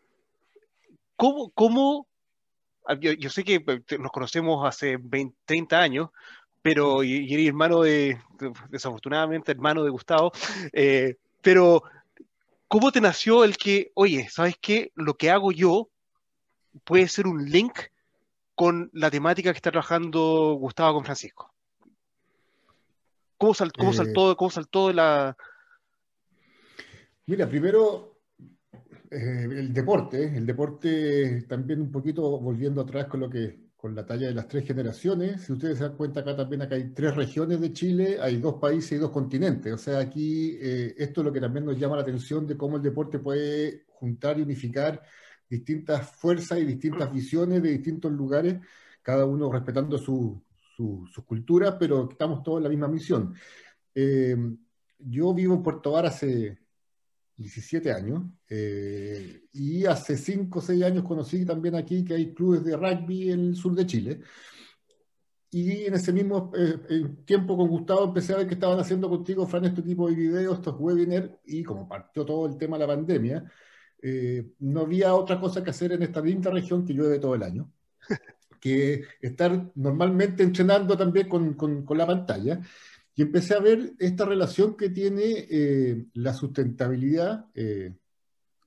¿cómo, 1.14 1.50
cómo 1.50 2.08
ah, 2.86 2.94
yo, 2.98 3.28
sé 3.28 3.44
que 3.44 3.60
pues, 3.60 3.82
nos 3.98 4.10
conocemos 4.10 4.66
hace 4.66 4.96
20, 4.98 5.36
30 5.44 5.78
años, 5.78 6.08
pero 6.62 7.04
y, 7.04 7.30
eres 7.34 7.48
hermano 7.48 7.82
de, 7.82 8.18
desafortunadamente, 8.70 9.52
hermano 9.52 9.84
de 9.84 9.90
Gustavo, 9.90 10.32
eh, 10.72 11.16
pero 11.42 11.82
¿cómo 12.66 12.92
te 12.92 13.02
nació 13.02 13.44
el 13.44 13.58
que, 13.58 13.92
oye, 13.92 14.26
¿sabes 14.30 14.54
qué? 14.58 14.90
Lo 14.94 15.18
que 15.18 15.30
hago 15.30 15.52
yo 15.52 15.90
puede 16.84 17.08
ser 17.08 17.26
un 17.26 17.44
link 17.44 17.78
con 18.54 18.88
la 18.94 19.10
temática 19.10 19.52
que 19.52 19.58
está 19.58 19.70
trabajando 19.70 20.56
Gustavo 20.58 20.94
con 20.94 21.04
Francisco? 21.04 21.51
¿Cómo, 23.42 23.54
cómo, 23.76 23.90
eh, 23.90 23.94
saltó, 23.94 24.36
¿Cómo 24.36 24.50
saltó 24.50 24.88
de 24.88 24.94
la...? 24.94 25.36
Mira, 27.26 27.48
primero 27.48 28.20
eh, 29.10 29.48
el 29.50 29.72
deporte, 29.72 30.36
el 30.36 30.46
deporte 30.46 31.42
también 31.48 31.80
un 31.80 31.90
poquito 31.90 32.38
volviendo 32.38 32.82
atrás 32.82 33.06
con 33.06 33.20
lo 33.20 33.28
que 33.28 33.72
con 33.76 33.96
la 33.96 34.06
talla 34.06 34.28
de 34.28 34.34
las 34.34 34.46
tres 34.46 34.64
generaciones. 34.64 35.42
Si 35.42 35.52
ustedes 35.52 35.78
se 35.78 35.82
dan 35.82 35.96
cuenta 35.96 36.20
acá 36.20 36.36
también 36.36 36.62
acá 36.62 36.76
hay 36.76 36.94
tres 36.94 37.16
regiones 37.16 37.60
de 37.60 37.72
Chile, 37.72 38.18
hay 38.20 38.36
dos 38.36 38.60
países 38.60 38.92
y 38.92 38.98
dos 38.98 39.10
continentes. 39.10 39.72
O 39.72 39.78
sea, 39.78 39.98
aquí 39.98 40.56
eh, 40.60 40.94
esto 40.96 41.20
es 41.20 41.24
lo 41.24 41.32
que 41.32 41.40
también 41.40 41.64
nos 41.64 41.76
llama 41.76 41.96
la 41.96 42.02
atención 42.02 42.46
de 42.46 42.56
cómo 42.56 42.76
el 42.76 42.82
deporte 42.82 43.18
puede 43.18 43.86
juntar 43.88 44.38
y 44.38 44.42
unificar 44.42 45.02
distintas 45.50 46.08
fuerzas 46.12 46.60
y 46.60 46.64
distintas 46.64 47.12
visiones 47.12 47.60
de 47.60 47.70
distintos 47.70 48.12
lugares, 48.12 48.60
cada 49.02 49.26
uno 49.26 49.50
respetando 49.50 49.98
su, 49.98 50.40
su, 51.06 51.24
cultura, 51.24 51.78
pero 51.78 52.08
estamos 52.10 52.42
todos 52.42 52.58
en 52.58 52.64
la 52.64 52.68
misma 52.68 52.88
misión. 52.88 53.34
Eh, 53.94 54.36
yo 54.98 55.34
vivo 55.34 55.54
en 55.54 55.62
Puerto 55.62 55.92
Bar 55.92 56.06
hace 56.06 56.58
17 57.36 57.92
años 57.92 58.22
eh, 58.48 59.44
y 59.52 59.84
hace 59.86 60.16
5 60.16 60.58
o 60.58 60.62
6 60.62 60.82
años 60.84 61.04
conocí 61.04 61.44
también 61.44 61.74
aquí 61.74 62.04
que 62.04 62.14
hay 62.14 62.34
clubes 62.34 62.64
de 62.64 62.76
rugby 62.76 63.32
en 63.32 63.40
el 63.48 63.56
sur 63.56 63.74
de 63.74 63.86
Chile. 63.86 64.20
y 65.50 65.84
en 65.84 65.94
ese 65.94 66.12
mismo 66.12 66.50
eh, 66.56 67.16
tiempo 67.26 67.56
con 67.56 67.68
Gustavo 67.68 68.04
empecé 68.04 68.32
a 68.32 68.38
ver 68.38 68.46
que 68.46 68.54
estaban 68.54 68.78
haciendo 68.80 69.08
contigo, 69.08 69.46
Fran, 69.46 69.66
este 69.66 69.82
tipo 69.82 70.08
de 70.08 70.14
videos, 70.16 70.58
estos 70.58 70.76
webinars, 70.78 71.30
y 71.44 71.62
como 71.62 71.86
partió 71.88 72.24
todo 72.24 72.46
el 72.46 72.56
tema 72.56 72.78
de 72.78 72.86
la 72.86 72.94
pandemia, 72.94 73.52
eh, 74.02 74.52
no 74.60 74.80
había 74.82 75.14
otra 75.14 75.38
cosa 75.40 75.62
que 75.62 75.70
hacer 75.70 75.92
en 75.92 76.02
esta 76.02 76.20
linda 76.20 76.50
región 76.50 76.84
que 76.84 76.94
llueve 76.94 77.18
todo 77.18 77.34
el 77.34 77.42
año, 77.42 77.70
que 78.62 79.02
estar 79.20 79.72
normalmente 79.74 80.44
entrenando 80.44 80.96
también 80.96 81.28
con, 81.28 81.54
con, 81.54 81.84
con 81.84 81.98
la 81.98 82.06
pantalla. 82.06 82.60
Y 83.12 83.22
empecé 83.22 83.54
a 83.54 83.58
ver 83.60 83.92
esta 83.98 84.24
relación 84.24 84.76
que 84.76 84.88
tiene 84.88 85.48
eh, 85.50 86.06
la 86.14 86.32
sustentabilidad 86.32 87.46
eh, 87.54 87.92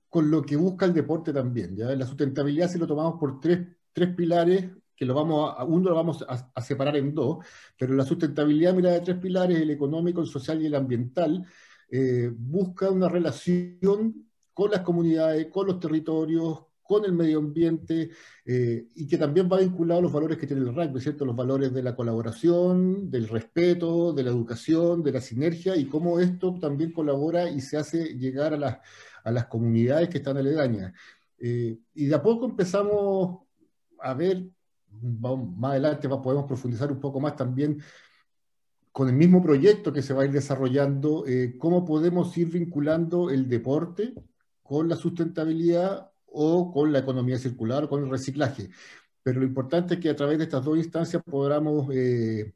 con 0.09 0.29
lo 0.29 0.41
que 0.41 0.57
busca 0.57 0.85
el 0.85 0.93
deporte 0.93 1.31
también. 1.31 1.77
¿ya? 1.77 1.85
La 1.95 2.05
sustentabilidad 2.05 2.69
si 2.69 2.77
lo 2.77 2.85
tomamos 2.85 3.17
por 3.17 3.39
tres, 3.39 3.65
tres 3.93 4.13
pilares, 4.13 4.69
que 4.93 5.05
lo 5.05 5.13
vamos 5.13 5.55
a, 5.57 5.63
uno 5.63 5.89
lo 5.89 5.95
vamos 5.95 6.25
a, 6.27 6.51
a, 6.53 6.61
separar 6.61 6.97
en 6.97 7.15
dos, 7.15 7.45
pero 7.79 7.93
la 7.93 8.03
sustentabilidad 8.03 8.73
mira 8.73 8.91
de 8.91 8.99
tres 8.99 9.17
pilares, 9.17 9.59
el 9.59 9.71
económico, 9.71 10.19
el 10.19 10.27
social 10.27 10.61
y 10.61 10.65
el 10.65 10.75
ambiental, 10.75 11.45
eh, 11.89 12.29
busca 12.35 12.89
una 12.89 13.07
relación 13.07 14.29
con 14.53 14.71
las 14.71 14.81
comunidades, 14.81 15.47
con 15.47 15.67
los 15.67 15.79
territorios, 15.79 16.65
con 16.85 17.03
el 17.03 17.13
medio 17.13 17.39
ambiente 17.39 18.11
eh, 18.45 18.87
y 18.93 19.07
que 19.07 19.17
también 19.17 19.49
va 19.51 19.57
vinculado 19.57 19.99
a 19.99 20.03
los 20.03 20.13
valores 20.13 20.37
que 20.37 20.45
tiene 20.45 20.61
el 20.61 20.75
rugby, 20.75 21.01
¿cierto? 21.01 21.25
Los 21.25 21.35
valores 21.35 21.73
de 21.73 21.81
la 21.81 21.95
colaboración, 21.95 23.09
del 23.09 23.27
respeto, 23.27 24.13
de 24.13 24.23
la 24.23 24.29
educación, 24.29 25.01
de 25.01 25.11
la 25.11 25.21
sinergia 25.21 25.75
y 25.75 25.85
cómo 25.85 26.19
esto 26.19 26.57
también 26.59 26.91
colabora 26.91 27.49
y 27.49 27.59
se 27.59 27.77
hace 27.77 28.15
llegar 28.17 28.53
a 28.53 28.57
las, 28.57 28.77
a 29.23 29.31
las 29.31 29.47
comunidades 29.47 30.09
que 30.09 30.19
están 30.19 30.37
aledañas. 30.37 30.93
Eh, 31.39 31.79
y 31.95 32.05
de 32.05 32.15
a 32.15 32.21
poco 32.21 32.45
empezamos 32.45 33.39
a 33.99 34.13
ver, 34.13 34.45
vamos, 34.87 35.57
más 35.57 35.71
adelante 35.71 36.07
podemos 36.07 36.45
profundizar 36.45 36.91
un 36.91 36.99
poco 36.99 37.19
más 37.19 37.35
también 37.35 37.81
con 38.91 39.09
el 39.09 39.15
mismo 39.15 39.41
proyecto 39.41 39.91
que 39.91 40.03
se 40.03 40.13
va 40.13 40.21
a 40.21 40.25
ir 40.25 40.31
desarrollando, 40.31 41.25
eh, 41.27 41.55
cómo 41.57 41.83
podemos 41.83 42.37
ir 42.37 42.49
vinculando 42.49 43.29
el 43.29 43.49
deporte 43.49 44.13
con 44.61 44.87
la 44.87 44.95
sustentabilidad 44.95 46.11
o 46.35 46.71
con 46.71 46.91
la 46.91 46.99
economía 46.99 47.37
circular 47.37 47.85
o 47.85 47.89
con 47.89 48.03
el 48.03 48.09
reciclaje. 48.09 48.69
Pero 49.23 49.39
lo 49.39 49.45
importante 49.45 49.95
es 49.95 49.99
que 49.99 50.09
a 50.09 50.15
través 50.15 50.37
de 50.37 50.43
estas 50.43 50.63
dos 50.63 50.77
instancias 50.77 51.23
podamos 51.23 51.89
eh, 51.93 52.53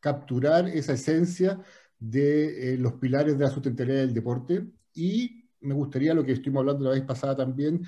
capturar 0.00 0.68
esa 0.68 0.92
esencia 0.92 1.60
de 1.98 2.74
eh, 2.74 2.78
los 2.78 2.94
pilares 2.94 3.38
de 3.38 3.44
la 3.44 3.50
sustentabilidad 3.50 4.02
del 4.02 4.14
deporte 4.14 4.66
y 4.94 5.44
me 5.60 5.74
gustaría, 5.74 6.14
lo 6.14 6.24
que 6.24 6.32
estuvimos 6.32 6.60
hablando 6.60 6.84
la 6.84 6.90
vez 6.90 7.02
pasada 7.02 7.36
también, 7.36 7.82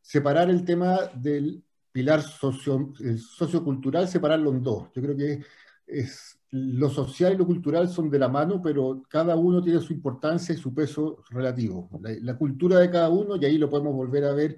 separar 0.00 0.48
el 0.50 0.64
tema 0.64 0.98
del 1.14 1.62
pilar 1.92 2.22
socio, 2.22 2.92
sociocultural, 3.18 4.08
separarlo 4.08 4.50
en 4.50 4.62
dos. 4.62 4.88
Yo 4.94 5.02
creo 5.02 5.16
que 5.16 5.44
es, 5.86 6.37
lo 6.50 6.88
social 6.88 7.34
y 7.34 7.36
lo 7.36 7.46
cultural 7.46 7.88
son 7.88 8.10
de 8.10 8.18
la 8.18 8.28
mano, 8.28 8.62
pero 8.62 9.02
cada 9.08 9.36
uno 9.36 9.62
tiene 9.62 9.80
su 9.80 9.92
importancia 9.92 10.54
y 10.54 10.58
su 10.58 10.72
peso 10.74 11.22
relativo. 11.30 11.90
La, 12.00 12.36
cultura 12.38 12.78
de 12.78 12.90
cada 12.90 13.10
uno, 13.10 13.36
y 13.36 13.44
ahí 13.44 13.58
lo 13.58 13.68
podemos 13.68 13.94
volver 13.94 14.24
a 14.24 14.32
ver 14.32 14.56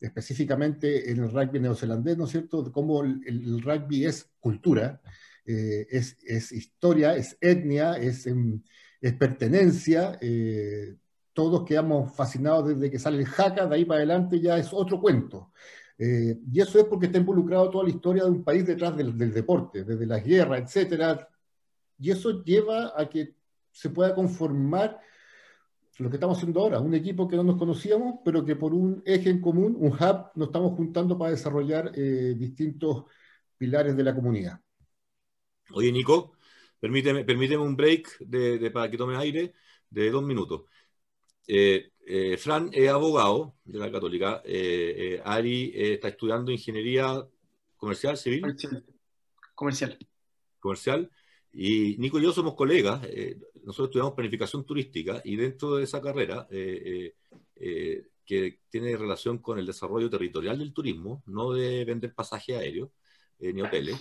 específicamente 0.00 1.10
en 1.10 1.22
el 1.22 1.30
rugby 1.30 1.60
neozelandés, 1.60 2.16
¿no 2.16 2.24
es 2.24 2.30
cierto? 2.30 2.70
Cómo 2.70 3.02
el, 3.02 3.60
rugby 3.62 4.04
es 4.04 4.30
cultura, 4.38 5.00
eh, 5.44 5.86
es, 5.90 6.16
es, 6.22 6.52
historia, 6.52 7.16
es 7.16 7.36
etnia, 7.40 7.94
es, 7.94 8.26
em, 8.26 8.62
es 9.00 9.12
pertenencia. 9.14 10.18
Eh, 10.20 10.94
todos 11.32 11.64
quedamos 11.64 12.14
fascinados 12.14 12.68
desde 12.68 12.90
que 12.90 12.98
sale 12.98 13.18
el 13.18 13.26
jaca, 13.26 13.66
de 13.66 13.74
ahí 13.74 13.84
para 13.84 13.98
adelante 13.98 14.40
ya 14.40 14.58
es 14.58 14.72
otro 14.72 15.00
cuento. 15.00 15.52
Eh, 15.98 16.38
y 16.52 16.60
eso 16.60 16.78
es 16.78 16.84
porque 16.84 17.06
está 17.06 17.18
involucrado 17.18 17.70
toda 17.70 17.84
la 17.84 17.90
historia 17.90 18.24
de 18.24 18.30
un 18.30 18.44
país 18.44 18.66
detrás 18.66 18.96
del, 18.96 19.16
del 19.16 19.32
deporte, 19.32 19.84
desde 19.84 20.06
las 20.06 20.24
guerras, 20.24 20.62
etcétera, 20.62 21.28
y 21.98 22.10
eso 22.10 22.42
lleva 22.44 22.92
a 22.96 23.08
que 23.08 23.34
se 23.70 23.90
pueda 23.90 24.14
conformar 24.14 25.00
lo 25.98 26.10
que 26.10 26.16
estamos 26.16 26.38
haciendo 26.38 26.60
ahora, 26.60 26.80
un 26.80 26.94
equipo 26.94 27.28
que 27.28 27.36
no 27.36 27.44
nos 27.44 27.56
conocíamos, 27.56 28.20
pero 28.24 28.44
que 28.44 28.56
por 28.56 28.74
un 28.74 29.02
eje 29.04 29.30
en 29.30 29.40
común, 29.40 29.76
un 29.78 29.92
hub, 29.92 30.30
nos 30.34 30.48
estamos 30.48 30.74
juntando 30.74 31.18
para 31.18 31.30
desarrollar 31.30 31.92
eh, 31.94 32.34
distintos 32.36 33.04
pilares 33.56 33.96
de 33.96 34.02
la 34.02 34.14
comunidad. 34.14 34.60
Oye, 35.72 35.92
Nico, 35.92 36.32
permíteme, 36.80 37.24
permíteme 37.24 37.62
un 37.62 37.76
break 37.76 38.18
de, 38.20 38.58
de, 38.58 38.70
para 38.70 38.90
que 38.90 38.96
tome 38.96 39.16
aire 39.16 39.54
de 39.88 40.10
dos 40.10 40.22
minutos. 40.22 40.62
Eh, 41.46 41.92
eh, 42.06 42.36
Fran 42.36 42.70
es 42.72 42.88
abogado 42.88 43.56
de 43.64 43.78
la 43.78 43.90
Católica. 43.90 44.42
Eh, 44.44 45.16
eh 45.16 45.22
Ari 45.24 45.72
está 45.74 46.08
estudiando 46.08 46.50
ingeniería 46.50 47.26
comercial, 47.76 48.16
civil. 48.16 48.42
Comercial. 49.54 49.98
Comercial. 50.58 51.10
Y 51.52 51.96
Nico 51.98 52.18
y 52.18 52.22
yo 52.22 52.32
somos 52.32 52.54
colegas, 52.54 53.04
eh, 53.04 53.38
nosotros 53.62 53.88
estudiamos 53.88 54.14
planificación 54.14 54.64
turística 54.64 55.20
y 55.24 55.36
dentro 55.36 55.76
de 55.76 55.84
esa 55.84 56.00
carrera, 56.00 56.46
eh, 56.50 57.14
eh, 57.56 58.06
que 58.24 58.60
tiene 58.70 58.96
relación 58.96 59.38
con 59.38 59.58
el 59.58 59.66
desarrollo 59.66 60.08
territorial 60.08 60.58
del 60.58 60.72
turismo, 60.72 61.22
no 61.26 61.52
de 61.52 61.84
vender 61.84 62.14
pasajes 62.14 62.56
aéreos 62.56 62.90
ni 63.38 63.60
hoteles, 63.60 63.96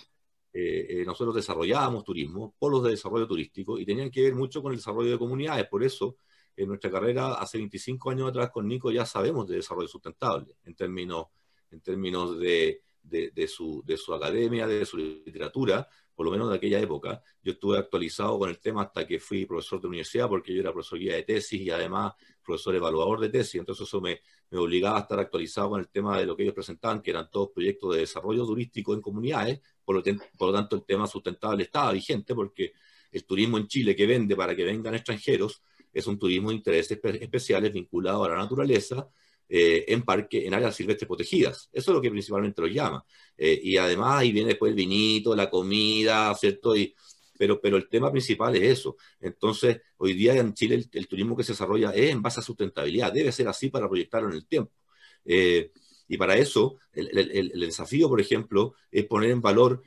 nosotros 1.08 1.36
desarrollábamos 1.36 2.04
turismo, 2.04 2.54
polos 2.60 2.84
de 2.84 2.92
desarrollo 2.92 3.28
turístico 3.28 3.80
y 3.80 3.86
tenían 3.86 4.12
que 4.12 4.22
ver 4.22 4.36
mucho 4.36 4.62
con 4.62 4.72
el 4.72 4.78
desarrollo 4.78 5.10
de 5.10 5.18
comunidades. 5.18 5.68
Por 5.68 5.84
eso, 5.84 6.18
en 6.56 6.68
nuestra 6.68 6.92
carrera, 6.92 7.34
hace 7.34 7.58
25 7.58 8.12
años 8.12 8.30
atrás 8.30 8.52
con 8.52 8.68
Nico 8.68 8.92
ya 8.92 9.06
sabemos 9.06 9.48
de 9.48 9.56
desarrollo 9.56 9.88
sustentable 9.88 10.56
en 10.64 10.76
términos, 10.76 11.26
en 11.72 11.82
términos 11.82 12.38
de, 12.40 12.84
de, 13.02 13.32
de, 13.32 13.48
su, 13.48 13.82
de 13.84 13.98
su 13.98 14.14
academia, 14.14 14.68
de 14.68 14.86
su 14.86 14.98
literatura, 14.98 15.88
por 16.22 16.28
lo 16.28 16.34
menos 16.34 16.52
de 16.52 16.58
aquella 16.58 16.80
época. 16.80 17.24
Yo 17.42 17.54
estuve 17.54 17.80
actualizado 17.80 18.38
con 18.38 18.48
el 18.48 18.60
tema 18.60 18.84
hasta 18.84 19.08
que 19.08 19.20
fui 19.20 19.48
profesor 19.48 19.82
de 19.82 19.88
universidad, 19.88 20.30
porque 20.30 20.54
yo 20.54 20.62
era 20.62 20.72
profesor 20.72 21.00
guía 21.00 21.16
de 21.16 21.24
tesis 21.24 21.60
y 21.60 21.72
además 21.72 22.14
profesor 22.44 22.76
evaluador 22.76 23.20
de 23.22 23.30
tesis, 23.30 23.56
entonces 23.56 23.88
eso 23.88 24.00
me, 24.00 24.22
me, 24.52 24.60
obligaba 24.60 25.00
a 25.00 25.02
estar 25.02 25.20
actualizado 25.20 25.72
con 25.72 25.80
el 25.80 25.90
tema 25.90 26.20
de 26.20 26.28
lo 26.28 26.38
que 26.38 26.44
ellos 26.44 26.54
presentaban, 26.54 27.02
que 27.02 27.10
eran 27.10 27.28
todos 27.32 27.50
proyectos 27.50 27.96
de 27.96 28.02
desarrollo 28.02 28.46
turístico 28.46 28.94
en 28.94 29.02
comunidades, 29.02 29.62
por 29.84 29.96
lo, 29.96 30.04
por 30.38 30.50
lo 30.50 30.54
tanto 30.54 30.76
el 30.76 30.84
tema 30.86 31.08
sustentable 31.08 31.64
estaba 31.64 31.92
vigente, 31.92 32.36
porque 32.36 32.74
el 33.12 33.26
turismo 33.26 33.58
en 33.58 33.66
Chile 33.66 33.96
que 33.96 34.06
vende 34.06 34.36
para 34.36 34.56
que 34.56 34.64
vengan 34.64 34.94
extranjeros 34.94 35.64
es 35.92 36.06
un 36.06 36.20
turismo 36.20 36.50
de 36.50 36.56
intereses 36.58 37.00
especiales 37.04 37.74
vinculado 37.74 38.26
a 38.26 38.30
la 38.30 38.38
naturaleza, 38.38 39.10
eh, 39.54 39.84
en 39.90 40.04
parque, 40.04 40.48
en 40.48 40.54
áreas 40.54 40.74
silvestres 40.74 41.06
protegidas. 41.06 41.70
Eso 41.74 41.92
es 41.92 41.96
lo 41.96 42.02
que 42.02 42.10
principalmente 42.10 42.62
lo 42.62 42.68
llama. 42.68 43.04
Eh, 43.38 43.60
y 43.62 43.76
además 43.76 44.20
ahí 44.22 44.32
viene 44.32 44.50
después 44.50 44.70
el 44.70 44.78
vinito, 44.78 45.36
la 45.36 45.50
comida, 45.50 46.34
¿cierto? 46.36 46.74
Pero, 47.38 47.60
pero 47.60 47.76
el 47.76 47.90
tema 47.90 48.10
principal 48.12 48.56
es 48.56 48.80
eso. 48.80 48.96
Entonces, 49.20 49.82
hoy 49.98 50.14
día 50.14 50.36
en 50.36 50.54
Chile 50.54 50.86
el, 50.94 51.06
turismo 51.06 51.36
que 51.36 51.44
se 51.44 51.52
desarrolla 51.52 51.92
es 51.92 52.12
en 52.12 52.22
base 52.22 52.40
a 52.40 52.44
sustentabilidad. 52.44 53.12
Debe 53.12 53.34
ser 53.34 53.50
así 53.50 53.70
para 53.70 53.90
proyectarlo 53.90 54.30
en 54.30 54.36
el 54.36 54.48
tiempo. 54.48 54.72
Eh, 55.26 55.74
y 56.08 56.18
para 56.18 56.38
eso, 56.38 56.78
el, 56.94 57.52
desafío, 57.60 58.08
por 58.08 58.22
ejemplo, 58.22 58.76
es 58.90 59.06
poner 59.06 59.32
en 59.32 59.42
valor 59.42 59.84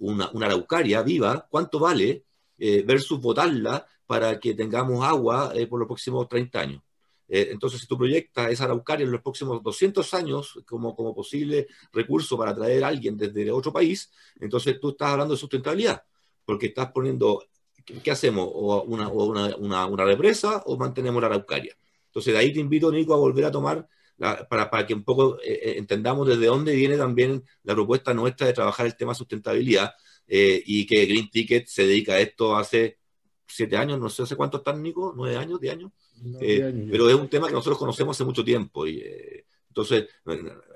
una, 0.00 0.30
una, 0.32 0.46
araucaria 0.46 1.02
viva, 1.02 1.46
cuánto 1.48 1.78
vale, 1.78 2.24
versus 2.58 3.20
botarla 3.20 3.86
para 4.04 4.40
que 4.40 4.54
tengamos 4.54 5.04
agua 5.04 5.52
por 5.70 5.78
los 5.78 5.86
próximos 5.86 6.28
30 6.28 6.60
años. 6.60 6.82
Eh, 7.28 7.48
entonces, 7.50 7.80
si 7.80 7.86
tú 7.86 7.98
proyectas 7.98 8.50
esa 8.50 8.64
araucaria 8.64 9.04
en 9.04 9.12
los 9.12 9.22
próximos 9.22 9.62
200 9.62 10.14
años 10.14 10.58
como, 10.66 10.94
como 10.94 11.14
posible 11.14 11.66
recurso 11.92 12.38
para 12.38 12.54
traer 12.54 12.84
a 12.84 12.88
alguien 12.88 13.16
desde 13.16 13.50
otro 13.50 13.72
país, 13.72 14.12
entonces 14.40 14.78
tú 14.80 14.90
estás 14.90 15.10
hablando 15.10 15.34
de 15.34 15.40
sustentabilidad, 15.40 16.02
porque 16.44 16.66
estás 16.66 16.92
poniendo, 16.92 17.44
¿qué, 17.84 18.10
hacemos? 18.10 18.48
¿O, 18.50 18.82
una, 18.82 19.08
una, 19.08 19.56
una, 19.56 19.86
una, 19.86 20.04
represa 20.04 20.62
o 20.66 20.76
mantenemos 20.76 21.20
la 21.20 21.28
araucaria? 21.28 21.76
Entonces, 22.06 22.32
de 22.32 22.38
ahí 22.38 22.52
te 22.52 22.60
invito, 22.60 22.90
Nico, 22.92 23.14
a 23.14 23.18
volver 23.18 23.44
a 23.44 23.50
tomar, 23.50 23.88
para, 24.18 24.70
para, 24.70 24.86
que 24.86 24.94
un 24.94 25.04
poco 25.04 25.38
eh, 25.40 25.52
eh, 25.62 25.74
entendamos 25.76 26.26
desde 26.26 26.46
dónde 26.46 26.74
viene 26.74 26.96
también 26.96 27.44
la 27.64 27.74
propuesta 27.74 28.14
nuestra 28.14 28.46
de 28.46 28.52
trabajar 28.52 28.86
el 28.86 28.96
tema 28.96 29.14
sustentabilidad 29.14 29.92
eh, 30.26 30.62
y 30.64 30.86
que 30.86 31.04
Green 31.06 31.28
Ticket 31.30 31.66
se 31.66 31.86
dedica 31.86 32.14
a 32.14 32.20
esto 32.20 32.56
hace 32.56 32.98
siete 33.46 33.76
años, 33.76 34.00
no 34.00 34.08
sé 34.08 34.22
hace 34.22 34.36
cuánto 34.36 34.58
están, 34.58 34.82
Nico, 34.82 35.12
nueve 35.14 35.36
años, 35.36 35.60
diez 35.60 35.74
años. 35.74 35.92
No, 36.22 36.38
eh, 36.40 36.88
pero 36.90 37.08
es 37.08 37.14
un 37.14 37.28
tema 37.28 37.46
que 37.46 37.52
nosotros 37.52 37.78
conocemos 37.78 38.16
hace 38.16 38.24
mucho 38.24 38.44
tiempo. 38.44 38.86
Y, 38.86 38.98
eh, 38.98 39.44
entonces, 39.68 40.08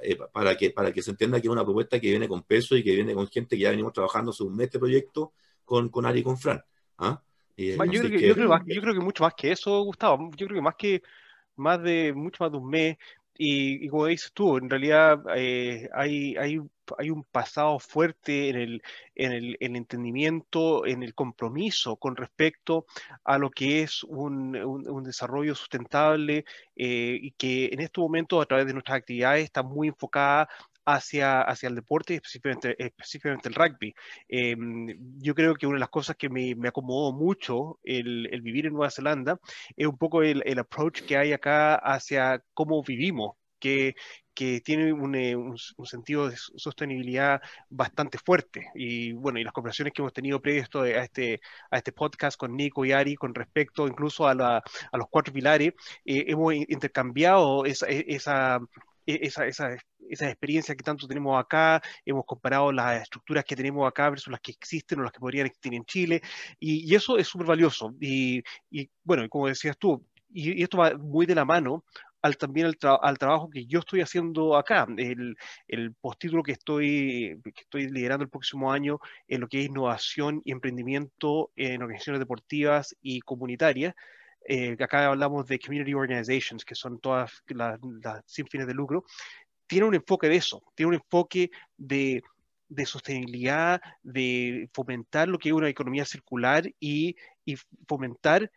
eh, 0.03 0.19
para, 0.33 0.57
que, 0.57 0.71
para 0.71 0.93
que 0.93 1.03
se 1.03 1.11
entienda 1.11 1.41
que 1.41 1.47
es 1.47 1.53
una 1.53 1.65
propuesta 1.65 1.99
que 1.99 2.11
viene 2.11 2.29
con 2.29 2.43
peso 2.43 2.77
y 2.77 2.85
que 2.85 2.95
viene 2.95 3.15
con 3.15 3.27
gente 3.29 3.57
que 3.57 3.63
ya 3.63 3.71
venimos 3.71 3.93
trabajando 3.93 4.31
hace 4.31 4.43
un 4.43 4.55
mes 4.55 4.67
este 4.67 4.79
proyecto 4.79 5.33
con, 5.65 5.89
con 5.89 6.05
Ari 6.05 6.21
y 6.21 6.23
con 6.23 6.37
Fran. 6.37 6.63
¿ah? 6.99 7.21
yo, 7.57 7.77
creo 7.77 8.03
que, 8.03 8.19
que, 8.19 8.29
yo, 8.29 8.35
creo 8.35 8.49
más, 8.49 8.63
yo 8.67 8.81
creo 8.81 8.95
que 8.95 9.01
mucho 9.01 9.23
más 9.25 9.35
que 9.35 9.53
eso, 9.53 9.83
Gustavo. 9.83 10.31
Yo 10.37 10.47
creo 10.47 10.59
que 10.59 10.63
más 10.63 10.75
que 10.77 11.03
más 11.57 11.83
de 11.83 12.13
mucho 12.13 12.45
más 12.45 12.53
de 12.53 12.59
un 12.59 12.69
mes. 12.69 12.97
Y, 13.39 13.87
y 13.87 13.89
como 13.89 14.07
dices 14.07 14.33
tú, 14.35 14.59
en 14.59 14.69
realidad 14.69 15.23
eh, 15.35 15.89
hay, 15.95 16.37
hay 16.37 16.61
hay 16.99 17.11
un 17.11 17.25
pasado 17.25 17.79
fuerte 17.79 18.49
en 18.51 18.57
el, 18.57 18.83
en 19.15 19.33
el, 19.33 19.57
el, 19.61 19.77
entendimiento, 19.77 20.87
en 20.87 21.03
el 21.03 21.15
compromiso 21.15 21.97
con 21.97 22.17
respecto 22.17 22.87
a 23.25 23.39
lo 23.39 23.51
que 23.51 23.83
es 23.83 24.05
un, 24.05 24.57
un, 24.57 24.89
un 24.89 25.05
desarrollo 25.05 25.55
sustentable 25.55 26.45
eh, 26.77 27.19
y 27.21 27.33
que 27.33 27.67
en 27.73 27.81
estos 27.81 28.03
momentos 28.03 28.43
a 28.43 28.47
través 28.47 28.67
de 28.67 28.73
nuestras 28.73 28.99
actividades 28.99 29.45
está 29.45 29.63
muy 29.63 29.89
enfocada 29.89 30.49
hacia, 30.85 31.43
hacia 31.43 31.69
el 31.69 31.75
deporte, 31.75 32.15
específicamente, 32.15 32.77
específicamente 32.79 33.49
el 33.49 33.55
rugby. 33.55 33.95
Em, 34.29 35.19
yo 35.19 35.35
creo 35.35 35.55
que 35.55 35.67
una 35.67 35.77
de 35.77 35.81
las 35.81 35.91
cosas 35.91 36.17
que 36.17 36.29
me, 36.29 36.55
me 36.55 36.69
acomodó 36.69 37.13
mucho 37.13 37.79
el, 37.85 38.29
el, 38.33 38.43
vivir 38.43 38.67
en 38.67 38.73
Nueva 38.73 38.91
Zelanda 38.91 39.39
es 39.77 39.87
un 39.87 39.99
poco 39.99 40.23
el, 40.23 40.43
el 40.47 40.59
approach 40.59 41.03
que 41.03 41.17
hay 41.17 41.33
acá 41.33 41.77
hacia 41.77 42.43
cómo 42.55 42.83
vivimos 42.83 43.40
que, 43.61 43.95
que 44.35 44.61
tiene 44.63 44.93
un, 44.93 45.15
eh, 45.15 45.37
un, 45.37 45.57
un, 45.77 45.87
sentido 45.87 46.29
de 46.31 46.37
sostenibilidad 46.37 47.43
bastante 47.69 48.19
fuerte. 48.19 48.71
Y 48.75 49.13
bueno, 49.13 49.39
y 49.39 49.45
las 49.45 49.53
conversaciones 49.53 49.93
que 49.93 50.03
hemos 50.03 50.15
tenido 50.15 50.41
previsto 50.41 50.81
a 50.83 50.89
este, 50.89 51.41
a 51.71 51.77
este 51.77 51.93
podcast 51.93 52.39
con 52.39 52.57
Nico 52.57 52.85
y 52.85 52.93
Ari 52.93 53.17
con 53.17 53.35
respecto 53.35 53.87
incluso 53.87 54.27
a, 54.27 54.35
la, 54.35 54.63
a 54.93 54.97
los 54.97 55.09
cuatro 55.11 55.33
pilares, 55.33 55.75
eh, 56.05 56.25
hemos 56.29 56.55
intercambiado 56.55 57.67
esa, 57.67 57.87
e, 57.89 58.07
esa, 58.09 58.61
e, 59.07 59.19
esa, 59.23 59.47
esa, 59.47 59.77
esa, 60.09 60.29
experiencia 60.31 60.75
que 60.75 60.85
tanto 60.85 61.07
tenemos 61.07 61.39
acá, 61.39 61.83
hemos 62.07 62.25
comparado 62.25 62.73
las 62.73 63.03
estructuras 63.03 63.45
que 63.45 63.57
tenemos 63.57 63.87
acá 63.87 64.11
versus 64.11 64.31
las 64.31 64.41
que 64.41 64.53
existen 64.53 65.01
o 65.01 65.03
las 65.03 65.13
que 65.13 65.21
podrían 65.21 65.47
existir 65.47 65.75
en 65.75 65.85
Chile, 65.85 66.23
y, 66.59 66.91
y 66.91 66.95
eso 66.95 67.19
es 67.19 67.29
súper 67.29 67.47
valioso. 67.47 67.95
Y, 68.01 68.43
y, 68.71 68.91
bueno, 69.05 69.29
como 69.29 69.49
decías 69.49 69.77
tú, 69.79 70.05
y, 70.33 70.61
y, 70.61 70.63
esto 70.63 70.79
va 70.79 70.95
muy 70.97 71.27
de 71.27 71.35
la 71.35 71.45
mano 71.45 71.85
al, 72.23 72.37
también 72.37 72.67
al, 72.67 72.77
tra 72.77 72.97
al, 72.97 73.19
trabajo 73.19 73.51
que 73.51 73.67
yo 73.67 73.81
estoy 73.81 74.01
haciendo 74.01 74.57
acá, 74.57 74.87
el, 74.97 75.37
el 75.69 75.95
postítulo 75.95 76.43
que 76.43 76.53
estoy, 76.53 77.41
que 77.43 77.63
estoy 77.63 77.89
liderando 77.89 78.25
el 78.25 78.31
próximo 78.31 78.73
año 78.73 78.99
en 79.29 79.41
lo 79.41 79.49
que 79.49 79.61
es 79.61 79.67
innovación 79.67 80.43
y 80.45 80.53
emprendimiento 80.53 81.51
en 81.57 81.83
organizaciones 81.83 82.21
deportivas 82.21 82.97
y 83.01 83.21
comunitarias. 83.21 83.95
Eh, 84.47 84.77
acá 84.81 85.07
hablamos 85.07 85.47
de 85.47 85.59
community 85.59 85.95
organizations, 85.95 86.65
que 86.65 86.75
son 86.75 86.99
todas 86.99 87.43
las, 87.49 87.79
sin 88.27 88.47
fines 88.47 88.67
de 88.67 88.75
lucro, 88.75 89.05
tiene 89.67 89.87
un 89.87 89.95
enfoque 89.95 90.29
de 90.29 90.37
eso, 90.37 90.63
tiene 90.75 90.89
un 90.89 90.95
enfoque 90.95 91.51
de, 91.77 92.23
de 92.69 92.87
sostenibilidad, 92.87 93.81
de 94.03 94.69
fomentar 94.73 95.29
lo 95.29 95.39
que 95.39 95.51
es 95.51 95.55
una 95.55 95.69
economía 95.69 96.05
circular 96.05 96.65
y, 96.81 97.17
y 97.45 97.57
fomentar 97.87 98.51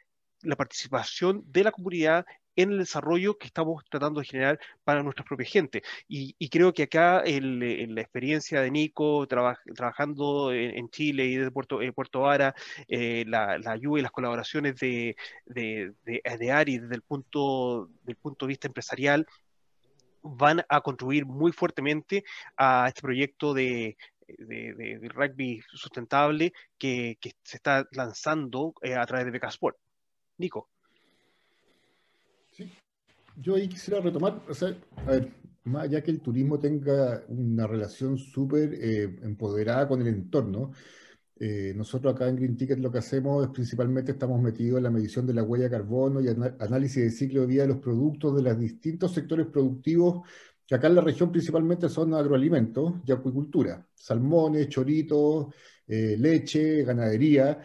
la 0.43 0.55
participación 0.55 1.43
de 1.47 1.63
la 1.63 1.71
comunidad 1.71 2.25
en 2.55 2.71
el 2.71 2.79
desarrollo 2.79 3.37
que 3.37 3.47
estamos 3.47 3.83
tratando 3.89 4.19
de 4.19 4.27
generar 4.27 4.59
para 4.83 5.03
nuestra 5.03 5.25
propia 5.25 5.45
gente. 5.47 5.83
Y, 6.07 6.49
creo 6.49 6.73
que 6.73 6.83
acá 6.83 7.21
el, 7.21 7.95
la 7.95 8.01
experiencia 8.01 8.61
de 8.61 8.71
Nico 8.71 9.25
traba, 9.27 9.59
trabajando 9.75 10.53
en, 10.53 10.89
Chile 10.89 11.25
y 11.25 11.37
desde 11.37 11.51
Puerto, 11.51 11.81
eh, 11.81 11.91
Puerto 11.91 12.21
Vara, 12.21 12.53
eh, 12.87 13.25
la, 13.27 13.57
la, 13.57 13.71
ayuda 13.71 13.99
y 13.99 14.03
las 14.03 14.11
colaboraciones 14.11 14.75
de, 14.75 15.15
de, 15.45 15.93
de, 16.05 16.51
Ari 16.51 16.77
desde 16.77 16.95
el 16.95 17.01
punto, 17.01 17.89
del 18.03 18.15
punto 18.17 18.45
de 18.45 18.49
vista 18.49 18.67
empresarial 18.67 19.25
van 20.21 20.63
a 20.69 20.81
contribuir 20.81 21.25
muy 21.25 21.51
fuertemente 21.51 22.23
a 22.55 22.85
este 22.87 23.01
proyecto 23.01 23.53
de, 23.53 23.97
de, 24.27 24.73
de, 24.73 25.09
rugby 25.09 25.61
sustentable 25.73 26.53
que, 26.77 27.17
que, 27.19 27.33
se 27.43 27.57
está 27.57 27.87
lanzando 27.91 28.73
eh, 28.81 28.95
a 28.95 29.05
través 29.05 29.25
de 29.25 29.31
Becasport. 29.31 29.77
Nico. 30.37 30.69
Sí. 32.51 32.71
Yo 33.37 33.55
ahí 33.55 33.67
quisiera 33.67 33.99
retomar, 33.99 34.41
o 34.47 34.53
sea, 34.53 34.75
a 34.95 35.11
ver, 35.11 35.31
más 35.63 35.83
allá 35.83 36.03
que 36.03 36.11
el 36.11 36.21
turismo 36.21 36.59
tenga 36.59 37.23
una 37.29 37.65
relación 37.65 38.17
súper 38.17 38.73
eh, 38.75 39.03
empoderada 39.23 39.87
con 39.87 40.01
el 40.01 40.07
entorno, 40.07 40.71
eh, 41.39 41.73
nosotros 41.75 42.13
acá 42.13 42.27
en 42.29 42.35
Green 42.35 42.55
Ticket 42.55 42.79
lo 42.79 42.91
que 42.91 42.99
hacemos 42.99 43.43
es 43.43 43.51
principalmente 43.51 44.11
estamos 44.11 44.39
metidos 44.39 44.77
en 44.77 44.83
la 44.83 44.91
medición 44.91 45.25
de 45.25 45.33
la 45.33 45.43
huella 45.43 45.65
de 45.65 45.71
carbono 45.71 46.21
y 46.21 46.27
análisis 46.27 47.03
de 47.03 47.09
ciclo 47.09 47.41
de 47.41 47.47
vida 47.47 47.63
de 47.63 47.69
los 47.69 47.79
productos 47.79 48.35
de 48.35 48.43
los 48.43 48.57
distintos 48.57 49.13
sectores 49.13 49.47
productivos 49.47 50.27
que 50.65 50.75
acá 50.75 50.87
en 50.87 50.95
la 50.95 51.01
región 51.01 51.31
principalmente 51.31 51.89
son 51.89 52.13
agroalimentos 52.13 52.93
y 53.05 53.11
acuicultura, 53.11 53.85
salmones, 53.93 54.69
choritos, 54.69 55.47
eh, 55.87 56.15
leche, 56.17 56.83
ganadería, 56.83 57.59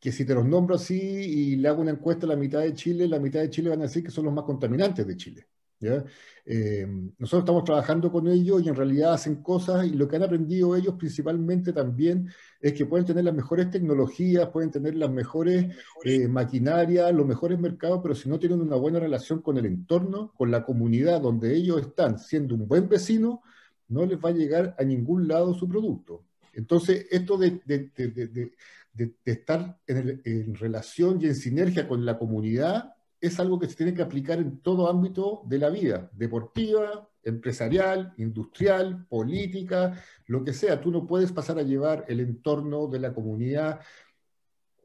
que 0.00 0.10
si 0.10 0.24
te 0.24 0.34
los 0.34 0.46
nombro 0.46 0.76
así 0.76 0.98
y 0.98 1.56
le 1.56 1.68
hago 1.68 1.82
una 1.82 1.90
encuesta 1.90 2.24
a 2.26 2.30
la 2.30 2.36
mitad 2.36 2.60
de 2.60 2.72
Chile, 2.74 3.06
la 3.06 3.20
mitad 3.20 3.40
de 3.40 3.50
Chile 3.50 3.68
van 3.68 3.80
a 3.80 3.82
decir 3.82 4.02
que 4.02 4.10
son 4.10 4.24
los 4.24 4.34
más 4.34 4.44
contaminantes 4.44 5.06
de 5.06 5.16
Chile. 5.16 5.46
¿ya? 5.78 6.02
Eh, 6.46 6.86
nosotros 7.18 7.42
estamos 7.42 7.64
trabajando 7.64 8.10
con 8.10 8.26
ellos 8.26 8.62
y 8.62 8.68
en 8.68 8.74
realidad 8.74 9.12
hacen 9.12 9.42
cosas 9.42 9.86
y 9.86 9.90
lo 9.90 10.08
que 10.08 10.16
han 10.16 10.22
aprendido 10.22 10.74
ellos 10.74 10.94
principalmente 10.98 11.72
también 11.74 12.30
es 12.60 12.72
que 12.72 12.86
pueden 12.86 13.06
tener 13.06 13.24
las 13.24 13.34
mejores 13.34 13.70
tecnologías, 13.70 14.48
pueden 14.48 14.70
tener 14.70 14.94
las 14.94 15.10
mejores 15.10 15.66
eh, 16.04 16.28
maquinarias, 16.28 17.12
los 17.12 17.26
mejores 17.26 17.58
mercados, 17.58 18.00
pero 18.02 18.14
si 18.14 18.28
no 18.30 18.38
tienen 18.38 18.62
una 18.62 18.76
buena 18.76 19.00
relación 19.00 19.42
con 19.42 19.58
el 19.58 19.66
entorno, 19.66 20.32
con 20.34 20.50
la 20.50 20.64
comunidad 20.64 21.20
donde 21.20 21.54
ellos 21.54 21.80
están 21.82 22.18
siendo 22.18 22.54
un 22.54 22.66
buen 22.66 22.88
vecino, 22.88 23.42
no 23.88 24.06
les 24.06 24.18
va 24.18 24.30
a 24.30 24.32
llegar 24.32 24.74
a 24.78 24.82
ningún 24.82 25.28
lado 25.28 25.52
su 25.52 25.68
producto. 25.68 26.24
Entonces, 26.52 27.06
esto 27.10 27.36
de, 27.36 27.60
de, 27.64 27.90
de, 27.96 28.26
de, 28.26 28.52
de 28.92 29.14
estar 29.24 29.78
en, 29.86 29.96
el, 29.96 30.22
en, 30.24 30.54
relación 30.54 31.20
y 31.20 31.26
en 31.26 31.34
sinergia 31.34 31.86
con 31.86 32.04
la 32.04 32.18
comunidad 32.18 32.94
es 33.20 33.38
algo 33.38 33.58
que 33.58 33.68
se 33.68 33.76
tiene 33.76 33.94
que 33.94 34.02
aplicar 34.02 34.38
en 34.38 34.60
todo 34.60 34.88
ámbito 34.88 35.42
de 35.46 35.58
la 35.58 35.68
vida, 35.68 36.10
deportiva, 36.12 37.08
empresarial, 37.22 38.14
industrial, 38.16 39.06
política, 39.08 40.02
lo 40.26 40.42
que 40.42 40.52
sea. 40.52 40.80
Tú 40.80 40.90
no 40.90 41.06
puedes 41.06 41.32
pasar 41.32 41.58
a 41.58 41.62
llevar 41.62 42.04
el 42.08 42.20
entorno 42.20 42.86
de 42.86 42.98
la 42.98 43.12
comunidad, 43.12 43.80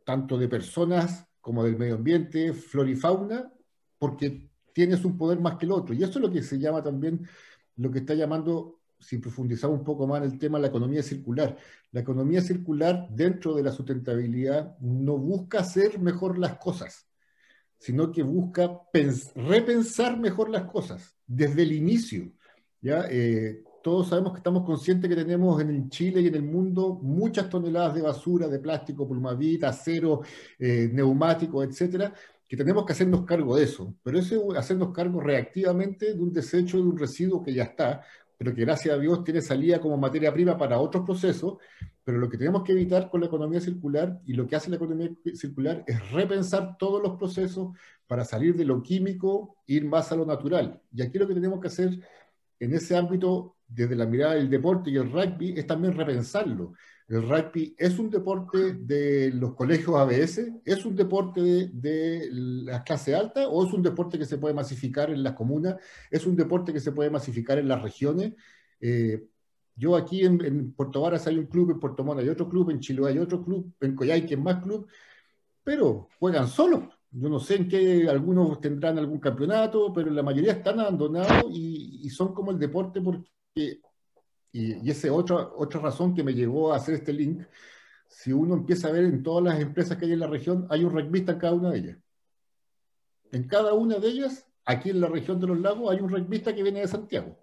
tanto 0.04 0.38
de 0.38 0.50
personas 0.50 1.26
como 1.39 1.63
del 1.63 1.78
medio 1.78 1.96
ambiente, 1.96 2.54
flora 2.54 2.89
y 2.89 2.96
fauna, 2.96 3.52
porque 3.98 4.50
tienes 4.74 5.06
un 5.06 5.18
poder 5.18 5.39
más 5.39 5.56
que 5.56 5.65
el 5.65 5.72
otro. 5.72 5.94
Y 5.94 6.04
eso 6.04 6.20
es 6.20 6.26
lo 6.26 6.32
que 6.32 6.44
se 6.44 6.60
llama 6.60 6.84
también, 6.84 7.26
lo 7.78 7.91
que 7.91 8.00
está 8.00 8.13
llamando 8.13 8.75
si 9.06 9.20
profundizamos 9.20 9.80
un 9.80 9.86
poco 9.86 10.08
más 10.08 10.24
en 10.24 10.32
el 10.32 10.38
tema 10.38 10.58
de 10.58 10.63
la 10.63 10.68
economía 10.70 11.04
circular. 11.04 11.56
La 11.91 12.02
economía 12.02 12.41
circular 12.41 13.08
dentro 13.10 13.54
de 13.54 13.63
la 13.63 13.72
sustentabilidad 13.72 14.78
no 14.80 15.18
busca 15.18 15.60
hacer 15.60 16.00
mejor 16.00 16.38
las 16.38 16.58
cosas, 16.58 17.08
sino 17.78 18.12
que 18.12 18.24
busca 18.24 18.82
repensar 19.36 20.20
mejor 20.20 20.50
las 20.50 20.63
cosas 20.63 21.15
desde 21.28 21.63
el 21.63 21.72
inicio. 21.72 22.32
¿ya? 22.82 23.06
Eh, 23.10 23.63
todos 23.84 24.10
sabemos 24.10 24.34
que 24.34 24.39
estamos 24.39 24.65
conscientes 24.65 25.08
que 25.08 25.15
tenemos 25.15 25.62
en 25.62 25.89
Chile 25.89 26.22
y 26.22 26.28
en 26.28 26.36
el 26.36 26.44
mundo 26.44 27.00
muchas 27.02 27.48
toneladas 27.48 27.94
de 27.94 28.02
basura, 28.02 28.48
de 28.48 28.58
plástico, 28.58 29.08
plumavit, 29.08 29.63
acero, 29.63 30.22
eh, 30.58 30.89
neumático, 30.91 31.62
etcétera, 31.63 32.12
que 32.48 32.58
tenemos 32.58 32.86
que 32.86 32.94
hacernos 32.94 33.26
cargo 33.26 33.56
de 33.56 33.63
eso, 33.63 33.96
pero 34.04 34.20
eso 34.20 34.52
es 34.52 34.58
hacernos 34.58 34.91
cargo 34.91 35.20
reactivamente 35.20 36.13
de 36.13 36.22
un 36.22 36.32
desecho, 36.32 36.78
de 36.78 36.84
un 36.84 36.98
residuo 36.98 37.44
que 37.44 37.54
ya 37.54 37.63
está, 37.63 38.02
pero 38.38 38.54
que 38.54 38.62
gracias 38.62 38.95
a 38.95 39.00
Dios 39.00 39.24
tiene 39.24 39.41
salida 39.41 39.80
como 39.80 39.98
materia 39.98 40.34
prima 40.34 40.58
para 40.58 40.80
otros 40.80 41.06
procesos, 41.06 41.58
pero 42.04 42.17
lo 42.17 42.30
que 42.30 42.38
tenemos 42.38 42.63
que 42.63 42.74
evitar 42.74 43.10
con 43.10 43.21
la 43.21 43.28
economía 43.28 43.60
circular 43.60 44.19
y 44.26 44.34
lo 44.34 44.48
que 44.48 44.56
hace 44.56 44.69
la 44.69 44.76
economía 44.76 45.10
circular 45.34 45.84
es 45.88 46.12
repensar 46.12 46.78
todos 46.78 47.02
los 47.02 47.17
procesos 47.17 47.76
para 48.08 48.24
salir 48.24 48.56
de 48.56 48.65
lo 48.65 48.82
químico, 48.82 49.58
ir 49.65 49.86
más 49.86 50.12
a 50.12 50.15
lo 50.15 50.26
natural. 50.26 50.82
Y 50.93 51.02
aquí 51.02 51.17
lo 51.17 51.28
que 51.28 51.34
tenemos 51.34 51.60
que 51.60 51.67
hacer 51.67 52.00
en 52.60 52.74
ese 52.74 52.95
ámbito, 52.95 53.58
desde 53.67 53.95
la 53.95 54.06
mirada 54.06 54.36
del 54.36 54.50
deporte 54.50 54.91
y 54.91 54.98
el 54.98 55.12
rugby, 55.12 55.54
es 55.58 55.65
también 55.65 55.95
repensarlo. 55.95 56.74
El 57.08 57.22
rugby 57.30 57.76
es 57.78 58.00
un 58.00 58.10
deporte 58.10 58.74
de 58.74 59.32
los 59.32 59.54
colegios 59.54 59.96
ABS, 59.96 60.62
es 60.65 60.86
un 60.86 60.96
deporte 60.96 61.39
de, 61.39 61.68
de, 61.72 62.30
la 62.32 62.84
clase 62.84 63.13
alta 63.13 63.48
o 63.48 63.65
es 63.65 63.74
un 63.74 63.84
deporte 63.84 64.18
que 64.18 64.26
se 64.26 64.39
puede 64.39 64.56
masificar 64.56 65.12
en 65.12 65.22
las 65.22 65.34
comunas, 65.34 65.76
es 66.10 66.26
un 66.26 66.36
deporte 66.36 66.74
que 66.74 66.80
se 66.80 66.91
puede 66.91 67.12
masificar 67.12 67.60
en 67.60 67.68
las 67.68 67.82
regiones. 67.84 68.34
Eh, 68.82 69.24
yo 69.76 69.96
aquí 69.96 70.26
en, 70.26 70.44
en, 70.44 70.74
Puerto 70.74 71.02
Varas 71.02 71.28
hay 71.28 71.38
un 71.38 71.46
club, 71.46 71.72
en 71.72 71.80
Puerto 71.80 72.04
Montt 72.04 72.22
hay 72.22 72.30
otro 72.30 72.50
club, 72.50 72.72
en 72.72 72.80
Chiloé 72.80 73.12
hay 73.12 73.20
otro 73.20 73.44
club, 73.44 73.72
en 73.82 73.96
Coyhaique 73.96 74.36
hay 74.36 74.41
más 74.41 74.63
club, 74.63 74.88
pero 75.63 76.10
juegan 76.20 76.48
solos. 76.48 76.86
Yo 77.12 77.30
no 77.30 77.39
sé 77.39 77.56
en 77.58 77.68
qué 77.70 78.10
algunos 78.10 78.60
tendrán 78.60 78.98
algún 78.98 79.20
campeonato, 79.20 79.94
pero 79.94 80.10
la 80.10 80.24
mayoría 80.24 80.54
están 80.54 80.80
abandonados 80.80 81.46
y, 81.52 82.02
y 82.04 82.10
son 82.10 82.34
como 82.34 82.52
el 82.52 82.60
deporte 82.60 83.02
porque 83.02 83.82
y, 84.56 84.88
y 84.88 84.89
esa 84.89 85.08
es 85.08 85.13
otra, 85.13 85.50
otra 85.58 85.82
razón 85.82 86.15
que 86.15 86.24
me 86.24 86.34
llevó 86.34 86.72
a 86.72 86.78
hacer 86.78 86.96
este 86.96 87.12
link. 87.12 87.44
Si 88.08 88.32
uno 88.32 88.54
empieza 88.56 88.88
a 88.88 88.91
ver 88.94 89.04
en 89.04 89.22
todas 89.22 89.44
las 89.44 89.60
empresas 89.60 89.98
que 89.98 90.06
hay 90.06 90.13
en 90.13 90.20
la 90.22 90.28
región, 90.28 90.65
hay 90.70 90.86
un 90.86 90.94
rugbyista 90.94 91.34
en 91.34 91.39
cada 91.39 91.54
una 91.54 91.72
de 91.72 91.80
ellas. 91.80 91.98
En 93.34 93.48
cada 93.50 93.74
una 93.74 93.98
de 94.00 94.08
ellas, 94.08 94.48
aquí 94.63 94.91
en 94.91 95.02
la 95.02 95.08
región 95.08 95.41
de 95.41 95.48
los 95.48 95.60
lagos, 95.60 95.91
hay 95.91 96.00
un 96.00 96.10
rugbyista 96.10 96.56
que 96.56 96.63
viene 96.63 96.80
de 96.80 96.88
Santiago. 96.88 97.38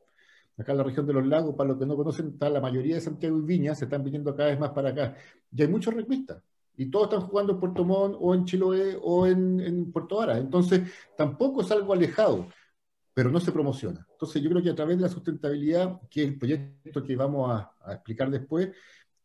Acá 0.56 0.72
en 0.72 0.78
la 0.78 0.84
región 0.84 1.06
de 1.06 1.12
los 1.12 1.26
lagos, 1.26 1.54
para 1.54 1.68
los 1.68 1.78
que 1.78 1.84
no 1.84 1.96
conocen, 1.96 2.28
está 2.28 2.48
la 2.48 2.62
mayoría 2.62 2.94
de 2.94 3.02
Santiago 3.02 3.38
y 3.38 3.42
Viña, 3.42 3.74
se 3.74 3.84
están 3.84 4.02
viniendo 4.02 4.34
cada 4.34 4.48
vez 4.48 4.58
más 4.58 4.70
para 4.70 4.88
acá. 4.88 5.14
Y 5.54 5.60
hay 5.60 5.68
muchos 5.68 5.92
rugbyistas. 5.92 6.42
Y 6.78 6.86
todos 6.86 7.12
están 7.12 7.28
jugando 7.28 7.52
en 7.52 7.60
Puerto 7.60 7.84
Montt 7.84 8.16
o 8.18 8.34
en 8.34 8.46
Chiloé 8.46 8.98
o 9.02 9.26
en, 9.26 9.60
en 9.60 9.92
Puerto 9.92 10.16
Vara. 10.16 10.38
Entonces, 10.38 10.80
tampoco 11.14 11.60
es 11.60 11.70
algo 11.70 11.92
alejado 11.92 12.46
pero 13.14 13.30
no 13.30 13.40
se 13.40 13.52
promociona. 13.52 14.06
Entonces 14.10 14.42
yo 14.42 14.50
creo 14.50 14.62
que 14.62 14.70
a 14.70 14.74
través 14.74 14.96
de 14.96 15.02
la 15.02 15.08
sustentabilidad, 15.08 16.00
que 16.10 16.22
es 16.22 16.28
el 16.28 16.38
proyecto 16.38 17.02
que 17.02 17.16
vamos 17.16 17.50
a, 17.50 17.92
explicar 17.92 18.30
después, 18.30 18.70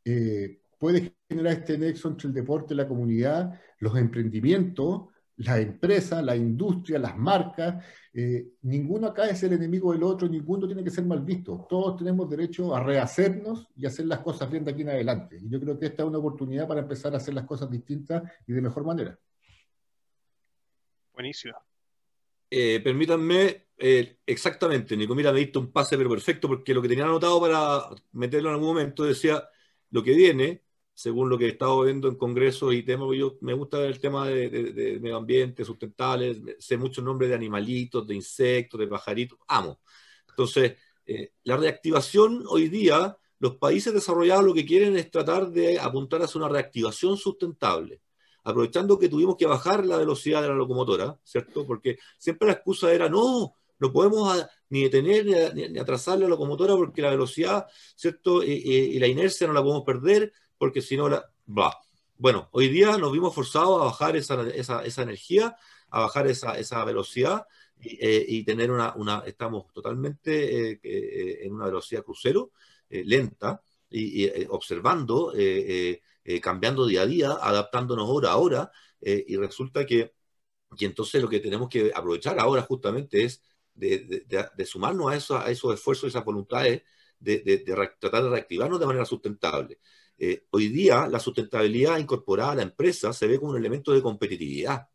eh, 0.04 0.62
puede 0.78 1.16
generar 1.30 1.54
este 1.54 1.78
nexo 1.78 2.10
entre 2.10 2.28
el 2.28 2.34
deporte, 2.34 2.76
la 2.76 2.88
comunidad, 2.88 3.60
los 3.80 3.96
emprendimientos 3.98 5.08
la 5.38 5.60
empresa, 5.60 6.22
la 6.22 6.36
industria, 6.36 6.98
las 6.98 7.16
marcas, 7.16 7.84
eh, 8.14 8.54
ninguno 8.64 9.08
acá 9.08 9.30
es 9.30 9.44
el 9.44 9.54
enemigo 9.54 9.94
del 9.94 10.04
otro, 10.04 10.28
ninguno 10.28 10.66
tiene 10.66 10.84
que 10.84 10.90
ser 10.90 11.06
mal 11.06 11.22
visto. 11.22 11.68
Todos 11.70 11.98
tenemos 11.98 12.28
derecho 12.30 12.76
a 12.76 12.84
rehacernos 12.84 13.68
y 13.76 13.86
hacer 13.86 14.08
las 14.08 14.20
cosas 14.20 14.50
bien 14.50 14.66
de 14.66 14.72
aquí 14.72 14.82
en 14.82 14.90
adelante. 14.90 15.38
Y 15.40 15.50
yo 15.50 15.60
creo 15.60 15.78
que 15.78 15.88
esta 15.88 16.04
es 16.04 16.10
una 16.10 16.18
oportunidad 16.18 16.68
para 16.68 16.82
empezar 16.82 17.14
a 17.14 17.18
hacer 17.18 17.36
las 17.36 17.46
cosas 17.46 17.70
distintas 17.70 18.24
y 18.48 18.54
de 18.54 18.62
mejor 18.62 18.84
manera. 18.84 19.18
Buenísimo. 21.14 21.56
Eh, 22.50 22.80
permítanme, 22.84 23.68
eh, 23.78 24.20
exactamente, 24.26 24.96
Nico, 24.96 25.14
mira, 25.16 25.34
me 25.34 25.40
diste 25.40 25.60
un 25.60 25.72
pase 25.72 25.98
pero 25.98 26.10
perfecto 26.10 26.48
porque 26.48 26.74
lo 26.74 26.82
que 26.82 26.88
tenía 26.88 27.04
anotado 27.06 27.42
para 27.42 27.90
meterlo 28.14 28.50
en 28.50 28.56
algún 28.56 28.70
momento 28.70 29.04
decía 29.04 29.50
lo 29.90 30.02
que 30.04 30.14
viene 30.14 30.64
según 30.98 31.30
lo 31.30 31.38
que 31.38 31.46
he 31.46 31.50
estado 31.50 31.84
viendo 31.84 32.08
en 32.08 32.16
congresos 32.16 32.74
y 32.74 32.82
temas, 32.82 33.10
yo 33.16 33.38
me 33.42 33.54
gusta 33.54 33.86
el 33.86 34.00
tema 34.00 34.28
de, 34.28 34.98
medio 35.00 35.18
ambiente, 35.18 35.64
sustentables, 35.64 36.40
sé 36.58 36.76
muchos 36.76 37.04
nombres 37.04 37.30
de 37.30 37.36
animalitos, 37.36 38.08
de 38.08 38.16
insectos, 38.16 38.80
de 38.80 38.88
pajaritos, 38.88 39.38
amo. 39.48 39.80
Entonces, 40.28 40.76
eh, 41.06 41.34
la 41.44 41.56
reactivación 41.58 42.44
hoy 42.50 42.68
día, 42.70 43.16
los 43.38 43.58
países 43.58 43.94
desarrollados 43.94 44.44
lo 44.46 44.56
que 44.56 44.66
quieren 44.66 44.98
es 44.98 45.12
tratar 45.12 45.52
de 45.52 45.80
apuntar 45.80 46.24
hacia 46.24 46.40
una 46.40 46.50
reactivación 46.50 47.16
sustentable, 47.16 48.02
aprovechando 48.50 48.98
que 48.98 49.10
tuvimos 49.10 49.36
que 49.36 49.46
bajar 49.46 49.86
la 49.86 49.98
velocidad 49.98 50.42
de 50.42 50.50
la 50.50 50.56
locomotora, 50.56 51.20
¿cierto? 51.24 51.66
Porque 51.66 51.98
siempre 52.18 52.48
la 52.48 52.54
excusa 52.54 52.94
era, 52.94 53.10
no, 53.10 53.56
no 53.80 53.92
podemos 53.92 54.46
ni 54.70 54.84
detener 54.84 55.54
ni, 55.54 55.78
atrasar 55.80 56.20
la 56.20 56.28
locomotora 56.28 56.76
porque 56.76 57.02
la 57.02 57.12
velocidad, 57.12 57.68
¿cierto? 57.96 58.44
y 58.44 58.98
la 59.00 59.08
inercia 59.08 59.48
no 59.48 59.54
la 59.54 59.62
podemos 59.62 59.84
perder 59.84 60.34
porque 60.58 60.82
si 60.82 60.98
no, 60.98 61.10
la... 61.10 61.30
Bueno, 62.18 62.50
hoy 62.52 62.70
día 62.70 62.98
nos 62.98 63.12
vimos 63.12 63.34
forzados 63.34 63.80
a 63.80 63.86
bajar 63.86 64.16
esa, 64.16 64.42
esa, 64.50 64.84
esa 64.84 65.02
energía, 65.04 65.56
a 65.90 66.02
bajar 66.02 66.28
esa, 66.28 66.58
esa 66.58 66.84
velocidad 66.84 67.46
y, 67.80 67.98
eh, 68.40 68.44
tener 68.44 68.72
una, 68.72 69.24
estamos 69.26 69.72
totalmente 69.72 70.72
eh, 70.72 70.80
eh, 70.82 71.40
en 71.44 71.54
una 71.54 71.66
velocidad 71.66 72.04
crucero, 72.04 72.52
lenta, 72.90 73.62
y, 73.90 74.46
observando, 74.48 75.34
cambiando 76.42 76.86
día 76.86 77.04
a 77.04 77.06
día, 77.06 77.32
adaptándonos 77.42 78.08
hora 78.10 78.32
a 78.32 78.38
hora, 78.38 78.72
y 79.02 79.36
resulta 79.38 79.86
que, 79.86 80.14
y 80.78 80.86
entonces 80.86 81.22
lo 81.22 81.30
que 81.30 81.40
tenemos 81.40 81.70
que 81.70 81.92
aprovechar 81.96 82.40
ahora 82.40 82.62
justamente 82.64 83.24
es 83.24 83.42
de, 83.74 84.26
de, 84.56 84.66
sumarnos 84.66 85.12
a, 85.12 85.16
eso, 85.16 85.38
a 85.38 85.50
esos 85.52 85.74
esfuerzos 85.74 86.06
y 86.06 86.08
esas 86.10 86.26
voluntades 86.26 86.84
de, 87.20 87.64
tratar 88.00 88.24
de 88.24 88.30
reactivarnos 88.30 88.80
de 88.80 88.86
manera 88.86 89.06
sustentable. 89.06 89.80
Eh, 90.18 90.46
hoy 90.52 90.70
día 90.70 91.08
la 91.08 91.20
sustentabilidad 91.20 92.00
incorporada 92.00 92.52
a 92.54 92.56
la 92.56 92.64
empresa 92.64 93.14
se 93.14 93.28
ve 93.28 93.40
como 93.40 93.52
un 93.52 93.58
elemento 93.58 93.94
de 93.94 94.02
competitividad. 94.02 94.88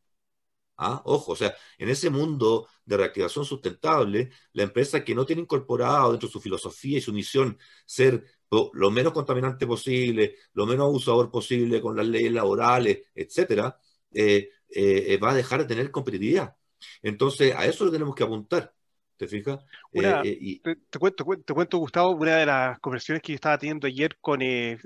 ¿Ah? 0.77 1.03
Ojo, 1.05 1.33
o 1.33 1.37
sea, 1.37 1.55
en 1.79 1.89
ese 1.91 2.11
mundo 2.11 2.69
de 2.85 2.97
reactivación 2.97 3.45
sustentable, 3.45 4.31
la 4.53 4.65
empresa 4.65 5.05
que 5.05 5.15
no 5.15 5.25
tiene 5.27 5.43
incorporado 5.43 6.11
dentro 6.13 6.29
de 6.29 6.33
su 6.33 6.41
filosofía 6.41 6.99
y 6.99 7.01
su 7.01 7.13
misión 7.13 7.59
ser 7.87 8.25
lo 8.73 8.91
menos 8.91 9.13
contaminante 9.13 9.67
posible, 9.67 10.37
lo 10.55 10.67
menos 10.67 10.87
abusador 10.87 11.31
posible 11.31 11.81
con 11.81 11.97
las 11.97 12.07
leyes 12.07 12.33
laborales, 12.33 13.03
etcétera, 13.15 13.79
eh, 14.13 14.51
eh, 14.69 15.19
va 15.19 15.31
a 15.31 15.35
dejar 15.35 15.61
de 15.61 15.67
tener 15.67 15.91
competitividad. 15.91 16.57
Entonces, 17.03 17.55
a 17.55 17.67
eso 17.67 17.85
le 17.85 17.93
tenemos 17.93 18.15
que 18.15 18.25
apuntar. 18.25 18.75
¿Te 19.23 19.29
fijas? 19.29 19.61
Eh, 19.93 20.61
eh, 20.65 20.77
te, 20.91 20.99
cuento, 20.99 21.25
te, 21.45 21.55
cuento, 21.55 21.79
Gustavo, 21.79 22.11
una 22.11 22.39
de 22.39 22.47
las 22.47 22.81
conversaciones 22.81 23.23
que 23.23 23.31
yo 23.31 23.37
estaba 23.37 23.57
teniendo 23.57 23.87
ayer 23.87 24.17
con, 24.21 24.43
eh, 24.43 24.77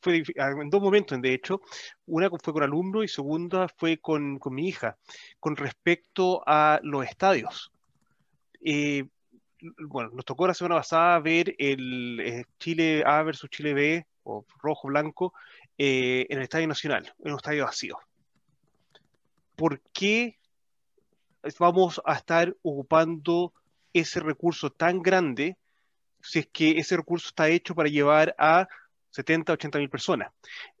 fue 0.00 0.22
en 0.36 0.70
dos 0.70 0.80
momentos, 0.80 1.20
de 1.20 1.34
hecho, 1.34 1.60
una 2.06 2.30
fue 2.30 2.52
con 2.52 2.62
alumnos 2.62 3.04
y 3.04 3.08
segunda 3.08 3.66
fue 3.76 3.98
con, 3.98 4.38
con 4.38 4.54
mi 4.54 4.68
hija, 4.68 4.96
con 5.40 5.56
respecto 5.56 6.40
a 6.46 6.78
los 6.84 7.04
estadios. 7.04 7.72
Bueno, 9.86 10.10
nos 10.14 10.24
tocó 10.24 10.46
la 10.46 10.54
semana 10.54 10.76
pasada 10.76 11.18
ver 11.20 11.54
el 11.58 12.46
Chile 12.58 13.02
A 13.06 13.22
versus 13.22 13.50
Chile 13.50 13.74
B, 13.74 14.06
o 14.24 14.44
rojo-blanco, 14.62 15.32
en 15.76 16.36
el 16.38 16.42
Estadio 16.42 16.68
Nacional, 16.68 17.12
en 17.24 17.32
un 17.32 17.36
estadio 17.36 17.64
vacío. 17.64 17.98
¿Por 19.56 19.80
qué 19.92 20.38
vamos 21.58 22.00
a 22.04 22.14
estar 22.14 22.54
ocupando 22.62 23.52
ese 23.92 24.20
recurso 24.20 24.70
tan 24.70 25.02
grande 25.02 25.56
si 26.22 26.40
es 26.40 26.48
que 26.52 26.72
ese 26.72 26.96
recurso 26.96 27.28
está 27.28 27.48
hecho 27.48 27.74
para 27.74 27.88
llevar 27.88 28.34
a 28.38 28.68
70, 29.10 29.54
80 29.54 29.78
mil 29.78 29.90
personas. 29.90 30.32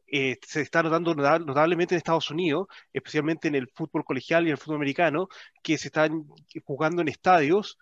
Eh, 0.06 0.38
se 0.44 0.60
está 0.60 0.82
notando 0.82 1.14
notablemente 1.14 1.94
en 1.94 1.98
Estados 1.98 2.30
Unidos, 2.30 2.66
especialmente 2.92 3.48
en 3.48 3.54
el 3.54 3.68
fútbol 3.68 4.04
colegial 4.04 4.44
y 4.44 4.48
en 4.48 4.52
el 4.52 4.58
fútbol 4.58 4.76
americano, 4.76 5.28
que 5.62 5.78
se 5.78 5.88
están 5.88 6.26
jugando 6.64 7.02
en 7.02 7.08
estadios 7.08 7.78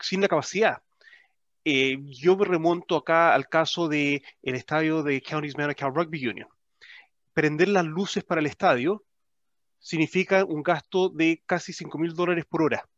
sin 0.00 0.20
la 0.20 0.28
capacidad. 0.28 0.82
Eh, 1.64 1.98
yo 2.04 2.36
me 2.36 2.44
remonto 2.44 2.96
acá 2.96 3.34
al 3.34 3.48
caso 3.48 3.88
del 3.88 4.22
el 4.42 4.54
estadio 4.54 5.02
de 5.02 5.20
Counties 5.20 5.56
Manukau 5.56 5.90
Rugby 5.90 6.26
Union. 6.26 6.48
Prender 7.32 7.68
las 7.68 7.84
luces 7.84 8.24
para 8.24 8.40
el 8.40 8.46
estadio 8.46 9.04
significa 9.78 10.44
un 10.44 10.62
gasto 10.62 11.08
de 11.08 11.42
casi 11.44 11.72
5 11.72 11.98
mil 11.98 12.14
dólares 12.14 12.44
por 12.44 12.62
hora 12.62 12.88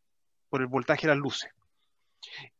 por 0.48 0.60
el 0.60 0.66
voltaje 0.66 1.02
de 1.02 1.14
las 1.14 1.18
luces. 1.18 1.50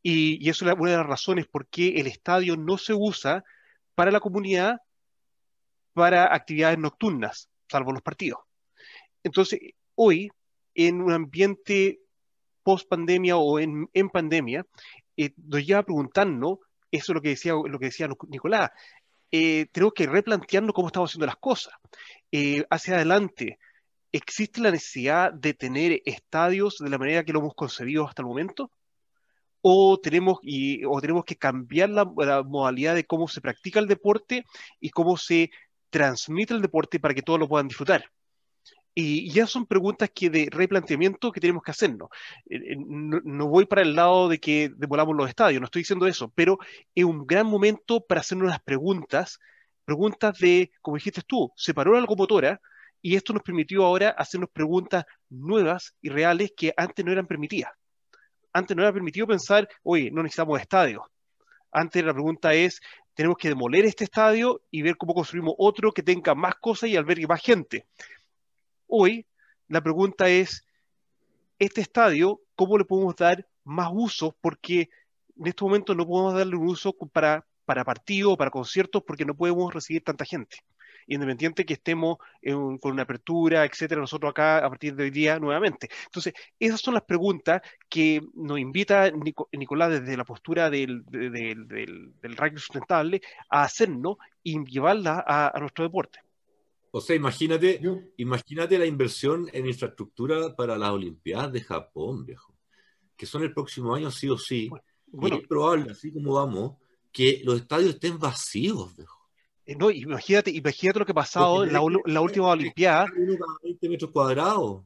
Y, 0.03 0.49
eso 0.49 0.67
es 0.67 0.75
una 0.79 0.91
de 0.91 0.97
las 0.97 1.07
razones 1.07 1.47
por 1.47 1.67
qué 1.67 2.01
el 2.01 2.07
estadio 2.07 2.57
no 2.57 2.79
se 2.79 2.95
usa 2.95 3.45
para 3.95 4.11
la 4.11 4.21
comunidad 4.21 4.81
para 5.93 6.33
actividades 6.35 6.79
nocturnas, 6.79 7.51
salvo 7.69 7.93
los 7.93 8.03
partidos. 8.03 8.41
Entonces, 9.25 9.61
hoy, 9.95 10.31
en 10.75 11.03
un 11.03 11.13
ambiente 11.13 12.01
post 12.69 12.87
pandemia 12.87 13.39
o 13.39 13.59
en, 13.59 14.11
pandemia, 14.13 14.63
eh, 15.17 15.33
nos 15.39 15.65
lleva 15.65 15.81
a 15.81 15.85
preguntarnos, 15.85 16.59
eso 16.91 17.13
es 17.13 17.15
lo 17.15 17.23
que 17.23 17.31
decía, 17.31 17.55
lo 17.55 17.79
que 17.79 17.87
decía 17.87 18.11
Nicolás, 18.29 18.73
eh, 19.31 19.69
tenemos 19.73 19.95
que 19.95 20.07
replantearnos 20.07 20.75
cómo 20.75 20.89
estamos 20.89 21.11
haciendo 21.11 21.25
las 21.25 21.37
cosas. 21.37 21.73
Eh, 22.31 22.67
hacia 22.69 22.97
adelante, 22.97 23.59
¿existe 24.13 24.61
la 24.61 24.71
necesidad 24.71 25.33
de 25.33 25.55
tener 25.55 26.03
estadios 26.05 26.77
de 26.77 26.91
la 26.91 26.99
manera 26.99 27.25
que 27.25 27.33
lo 27.33 27.39
hemos 27.39 27.55
concebido 27.55 28.07
hasta 28.07 28.21
el 28.21 28.29
momento? 28.29 28.71
¿O 29.63 29.99
tenemos, 29.99 30.39
o 30.87 31.01
tenemos 31.01 31.25
que 31.25 31.37
cambiar 31.37 31.89
la, 31.89 32.05
modalidad 32.05 32.97
de 32.97 33.07
cómo 33.07 33.29
se 33.29 33.41
practica 33.41 33.81
el 33.81 33.89
deporte 33.89 34.45
y 34.79 34.91
cómo 34.91 35.17
se 35.17 35.51
transmite 35.89 36.53
el 36.53 36.61
deporte 36.61 37.01
para 37.01 37.15
que 37.15 37.23
todos 37.23 37.41
lo 37.41 37.49
puedan 37.49 37.69
disfrutar? 37.69 38.05
Y 39.01 39.31
ya 39.31 39.47
son 39.47 39.65
preguntas 39.65 40.11
que 40.13 40.29
de 40.29 40.49
replanteamiento 40.51 41.31
que 41.31 41.39
tenemos 41.39 41.63
que 41.63 41.71
hacernos. 41.71 42.09
Eh, 42.51 42.73
eh, 42.73 42.77
no, 42.77 43.47
voy 43.47 43.65
para 43.65 43.83
el 43.83 43.95
lado 43.95 44.29
de 44.29 44.41
que 44.41 44.73
demolamos 44.77 45.15
los 45.17 45.29
estadios, 45.29 45.61
no 45.61 45.67
estoy 45.67 45.83
diciendo 45.83 46.09
eso, 46.09 46.33
pero 46.35 46.59
es 46.97 47.05
un 47.05 47.25
gran 47.25 47.47
momento 47.47 48.01
para 48.01 48.23
hacernos 48.23 48.49
las 48.49 48.61
preguntas, 48.61 49.39
preguntas 49.85 50.37
de, 50.41 50.73
como 50.83 50.97
dijiste 50.97 51.23
tú, 51.25 51.53
se 51.55 51.75
paró 51.75 51.93
la 51.93 52.01
locomotora, 52.01 52.61
y 53.01 53.15
esto 53.15 53.33
nos 53.33 53.45
permitió 53.45 53.85
ahora 53.85 54.11
hacernos 54.11 54.51
preguntas 54.51 55.05
nuevas 55.29 55.95
y 56.03 56.09
reales 56.09 56.53
que 56.57 56.75
antes 56.77 57.05
no 57.05 57.13
eran 57.13 57.29
permitidas. 57.29 57.71
Antes 58.53 58.77
no 58.77 58.83
era 58.83 58.93
permitido 58.93 59.29
pensar, 59.29 59.69
oye, 59.85 60.11
no 60.11 60.25
necesitamos 60.25 60.61
estadios. 60.61 61.05
Antes 61.71 62.05
la 62.05 62.15
pregunta 62.15 62.53
es, 62.53 62.81
tenemos 63.15 63.37
que 63.39 63.49
demoler 63.49 63.85
este 63.85 64.03
estadio 64.03 64.63
y 64.73 64.83
ver 64.83 64.97
cómo 64.97 65.15
construimos 65.15 65.55
otro 65.57 65.93
que 65.93 66.03
tenga 66.03 66.35
más 66.35 66.57
cosas 66.57 66.91
y 66.91 66.97
albergue 66.97 67.29
más 67.29 67.41
gente. 67.41 67.87
Hoy 68.89 69.27
la 69.69 69.83
pregunta 69.83 70.29
es, 70.29 70.65
este 71.59 71.81
estadio, 71.83 72.41
¿cómo 72.57 72.79
le 72.79 72.85
podemos 72.85 73.15
dar 73.17 73.47
más 73.65 73.91
uso? 73.93 74.35
Porque 74.41 74.89
en 75.39 75.47
este 75.47 75.65
momento 75.65 75.95
no 75.95 76.07
podemos 76.07 76.35
darle 76.35 76.57
un 76.57 76.69
uso 76.69 76.93
para, 77.13 77.47
para 77.65 77.85
partidos, 77.85 78.37
para 78.37 78.51
conciertos, 78.51 79.03
porque 79.07 79.25
no 79.25 79.37
podemos 79.37 79.73
recibir 79.73 80.03
tanta 80.03 80.25
gente 80.25 80.57
independiente 81.09 81.65
que 81.65 81.75
estemos 81.75 82.19
con 82.81 82.93
una 82.93 83.03
apertura, 83.03 83.65
etcétera, 83.65 84.01
nosotros 84.01 84.31
acá 84.31 84.59
a 84.59 84.69
partir 84.69 84.95
de 84.95 85.05
hoy 85.05 85.11
día 85.11 85.39
nuevamente. 85.39 85.89
Entonces, 86.05 86.35
esas 86.59 86.81
son 86.81 86.95
las 86.95 87.03
preguntas 87.05 87.63
que 87.89 88.21
nos 88.35 88.59
invita 88.59 89.11
Nicolás 89.53 89.91
desde 89.91 90.17
la 90.17 90.25
postura 90.25 90.71
del, 90.71 91.05
del, 91.07 91.67
del, 91.67 92.59
sustentable 92.59 93.23
a 93.49 93.63
hacernos 93.63 94.19
y 94.43 94.63
llevarla 94.65 95.25
a, 95.27 95.59
nuestro 95.59 95.85
deporte. 95.85 96.21
O 96.91 97.01
sea, 97.01 97.17
imagínate, 97.17 97.81
imagínate 98.17 98.79
la 98.79 98.87
inversión 98.87 99.49
en 99.53 99.67
infraestructura 99.67 100.57
para 100.57 100.79
las 100.79 100.91
Olimpiadas 100.91 101.53
de 101.53 101.61
Japón, 101.61 102.25
viejo, 102.25 102.55
que 103.17 103.27
son 103.27 103.43
el 103.43 103.53
próximo 103.53 103.95
año 103.95 104.11
sí 104.11 104.29
o 104.29 104.39
sí. 104.39 104.71
Bueno, 105.07 105.37
y 105.37 105.41
es 105.41 105.47
probable, 105.47 105.91
así 105.91 106.13
como 106.13 106.35
vamos, 106.35 106.77
que 107.13 107.43
los 107.45 107.61
estadios 107.61 107.95
estén 107.95 108.19
vacíos, 108.19 108.97
viejo. 108.97 109.19
Eh, 109.67 109.77
no, 109.77 109.91
imagínate, 109.91 110.51
imagínate 110.51 110.99
lo 110.99 111.05
que 111.05 111.13
ha 111.13 111.15
pasado 111.15 111.65
en 111.65 111.73
la, 111.73 111.81
última 112.21 112.49
Olimpiada. 112.49 113.07
20 113.63 113.89
metros 113.89 114.11
cuadrados. 114.11 114.83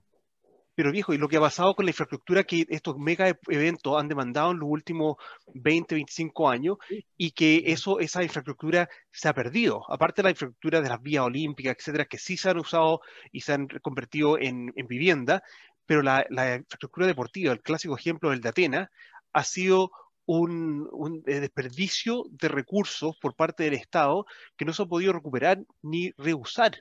Pero 0.75 0.91
viejo, 0.91 1.13
y 1.13 1.19
lo 1.19 1.29
que 1.29 1.37
ha 1.37 1.41
pasado 1.41 1.75
con 1.75 1.85
la 1.85 1.91
infraestructura 1.91 2.45
que 2.45 2.67
estos 2.69 2.97
mega 2.97 3.29
e-, 3.29 3.39
eventos 3.49 4.01
han 4.01 4.09
demandado 4.09 4.53
en 4.53 4.59
los 4.59 4.69
últimos 4.69 5.17
20, 5.55 5.95
25 5.95 6.49
años 6.49 6.79
y 7.17 7.33
que 7.33 7.63
eso, 7.67 8.01
esa 8.01 8.23
infraestructura 8.23 8.89
se 9.11 9.29
ha 9.29 9.35
perdido. 9.35 9.83
Aparte 9.91 10.23
de 10.23 10.25
la 10.25 10.31
infraestructura 10.31 10.81
de 10.81 10.89
las 10.89 11.03
vías 11.03 11.25
olímpicas, 11.25 11.77
etcétera, 11.79 12.07
que 12.07 12.19
sí 12.19 12.37
se 12.37 12.51
han 12.51 12.59
usado 12.59 13.01
y 13.33 13.43
se 13.43 13.53
han 13.53 13.69
convertido 13.83 14.39
en, 14.39 14.73
vivienda, 14.89 15.43
pero 15.87 16.03
la, 16.03 16.25
infraestructura 16.31 17.07
deportiva, 17.07 17.53
el 17.53 17.63
clásico 17.63 17.97
ejemplo 17.97 18.31
del 18.31 18.41
de 18.41 18.49
Atenas, 18.49 18.89
ha 19.33 19.45
sido 19.45 19.91
un, 20.27 21.23
eh, 21.27 21.41
desperdicio 21.41 22.25
de 22.31 22.49
recursos 22.49 23.17
por 23.21 23.35
parte 23.35 23.65
del 23.65 23.75
Estado 23.75 24.25
que 24.57 24.65
no 24.65 24.73
se 24.73 24.83
ha 24.83 24.87
podido 24.87 25.13
recuperar 25.13 25.63
ni 25.83 26.13
reusar. 26.17 26.73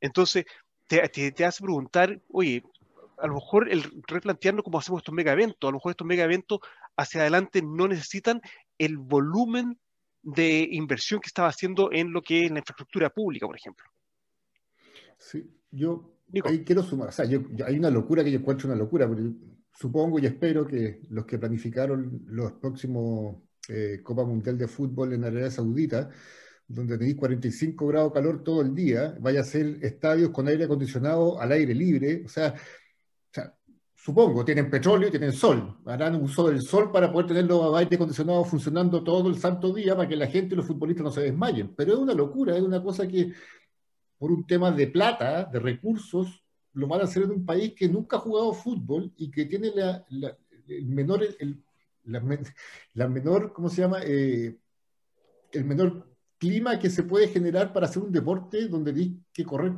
Entonces, 0.00 0.44
te, 0.86 1.06
te, 1.08 1.44
hace 1.44 1.62
preguntar, 1.62 2.20
oye, 2.28 2.62
a 3.20 3.26
lo 3.26 3.34
mejor 3.34 3.70
el 3.70 3.82
replantearnos 4.06 4.64
cómo 4.64 4.78
hacemos 4.78 5.00
estos 5.00 5.14
mega 5.14 5.32
eventos, 5.32 5.68
a 5.68 5.70
lo 5.70 5.78
mejor 5.78 5.90
estos 5.90 6.06
mega 6.06 6.24
eventos 6.24 6.60
hacia 6.96 7.20
adelante 7.20 7.62
no 7.62 7.88
necesitan 7.88 8.40
el 8.78 8.96
volumen 8.98 9.78
de 10.22 10.68
inversión 10.72 11.20
que 11.20 11.28
estaba 11.28 11.48
haciendo 11.48 11.90
en 11.92 12.12
lo 12.12 12.22
que 12.22 12.44
es 12.44 12.50
la 12.50 12.58
infraestructura 12.58 13.10
pública, 13.10 13.46
por 13.46 13.56
ejemplo. 13.56 13.86
Sí, 15.18 15.48
yo 15.70 16.18
ahí 16.44 16.64
quiero 16.64 16.82
sumar, 16.82 17.08
o 17.08 17.12
sea, 17.12 17.26
hay 17.26 17.78
una 17.78 17.90
locura 17.90 18.22
que 18.22 18.30
yo 18.30 18.38
encuentro 18.38 18.68
una 18.68 18.76
locura, 18.76 19.08
pero 19.08 19.32
supongo 19.72 20.18
y 20.18 20.26
espero 20.26 20.66
que 20.66 21.00
los 21.10 21.24
que 21.24 21.38
planificaron 21.38 22.22
los 22.26 22.52
próximos 22.52 23.36
eh, 23.68 24.00
Copa 24.02 24.24
Mundial 24.24 24.58
de 24.58 24.68
Fútbol 24.68 25.12
en 25.12 25.24
Arabia 25.24 25.50
Saudita, 25.50 26.10
donde 26.66 26.98
tenéis 26.98 27.16
45 27.16 27.86
grados 27.86 28.12
de 28.12 28.14
calor 28.14 28.42
todo 28.42 28.60
el 28.60 28.74
día, 28.74 29.16
vaya 29.20 29.40
a 29.40 29.44
ser 29.44 29.78
estadios 29.82 30.30
con 30.30 30.48
aire 30.48 30.64
acondicionado 30.64 31.40
al 31.40 31.52
aire 31.52 31.74
libre, 31.74 32.22
o 32.24 32.28
sea, 32.28 32.54
supongo, 33.98 34.44
tienen 34.44 34.70
petróleo 34.70 35.08
y 35.08 35.10
tienen 35.10 35.32
sol. 35.32 35.76
Harán 35.84 36.14
uso 36.22 36.48
del 36.48 36.62
sol 36.62 36.90
para 36.92 37.12
poder 37.12 37.26
tener 37.26 37.44
los 37.44 37.74
aire 37.76 37.96
acondicionados 37.96 38.48
funcionando 38.48 39.02
todo 39.02 39.28
el 39.28 39.38
santo 39.38 39.72
día 39.72 39.96
para 39.96 40.08
que 40.08 40.16
la 40.16 40.28
gente 40.28 40.54
y 40.54 40.56
los 40.56 40.66
futbolistas 40.66 41.04
no 41.04 41.10
se 41.10 41.22
desmayen. 41.22 41.74
Pero 41.74 41.94
es 41.94 41.98
una 41.98 42.14
locura, 42.14 42.56
es 42.56 42.62
una 42.62 42.82
cosa 42.82 43.06
que 43.08 43.32
por 44.16 44.30
un 44.30 44.46
tema 44.46 44.70
de 44.70 44.86
plata, 44.86 45.44
de 45.44 45.58
recursos, 45.58 46.42
lo 46.74 46.86
van 46.86 47.00
a 47.00 47.04
hacer 47.04 47.24
en 47.24 47.32
un 47.32 47.44
país 47.44 47.74
que 47.74 47.88
nunca 47.88 48.16
ha 48.16 48.20
jugado 48.20 48.52
fútbol 48.52 49.12
y 49.16 49.30
que 49.30 49.46
tiene 49.46 49.72
la, 49.74 50.06
el 50.68 50.86
menor, 50.86 51.20
la, 52.04 53.08
menor, 53.08 53.52
¿cómo 53.52 53.68
se 53.68 53.82
llama? 53.82 53.98
Eh, 54.04 54.56
el 55.52 55.64
menor 55.64 56.08
clima 56.38 56.78
que 56.78 56.88
se 56.88 57.02
puede 57.02 57.28
generar 57.28 57.72
para 57.72 57.86
hacer 57.86 58.02
un 58.02 58.12
deporte 58.12 58.68
donde 58.68 58.92
tienes 58.92 59.18
que 59.32 59.44
correr 59.44 59.72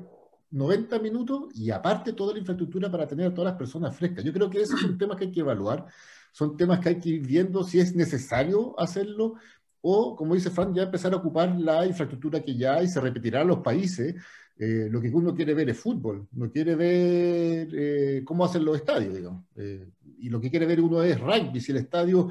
90 0.51 0.99
minutos 0.99 1.49
y 1.55 1.71
aparte 1.71 2.13
toda 2.13 2.33
la 2.33 2.41
infraestructura 2.41 2.91
para 2.91 3.07
tener 3.07 3.27
a 3.27 3.35
todas 3.35 3.53
las 3.53 3.59
personas 3.59 3.97
frescas. 3.97 4.25
Yo 4.25 4.33
creo 4.33 4.51
que 4.51 4.61
esos 4.61 4.81
son 4.81 4.99
temas 4.99 5.17
que 5.17 5.25
hay 5.25 5.33
que 5.33 5.41
evaluar, 5.41 5.87
son 6.33 6.57
temas 6.57 6.81
que 6.81 6.91
hay 6.91 7.01
que 7.01 7.09
ir 7.11 7.27
viendo 7.27 7.65
si 7.65 7.81
es 7.81 7.95
necesario 7.95 8.79
hacerlo 8.79 9.35
o, 9.83 10.15
como 10.15 10.35
dice 10.35 10.51
Frank, 10.51 10.75
ya 10.75 10.83
empezar 10.83 11.13
a 11.15 11.17
ocupar 11.17 11.59
la 11.59 11.87
infraestructura 11.87 12.43
que 12.43 12.55
ya 12.55 12.75
hay, 12.77 12.89
se 12.89 13.01
repetirá 13.01 13.43
en 13.43 13.49
los 13.49 13.61
países. 13.61 14.15
Eh, 14.59 14.89
lo 14.91 15.01
que 15.01 15.09
uno 15.09 15.35
quiere 15.35 15.55
ver 15.55 15.71
es 15.71 15.79
fútbol, 15.79 16.29
no 16.33 16.51
quiere 16.51 16.75
ver 16.75 17.69
eh, 17.73 18.23
cómo 18.27 18.45
hacen 18.45 18.65
los 18.65 18.77
estadios, 18.77 19.15
digamos. 19.15 19.45
Eh, 19.57 19.89
y 20.19 20.29
lo 20.29 20.39
que 20.39 20.51
quiere 20.51 20.67
ver 20.67 20.83
uno 20.83 21.03
es 21.03 21.19
rugby, 21.19 21.61
si 21.61 21.73
el 21.73 21.79
estadio 21.79 22.31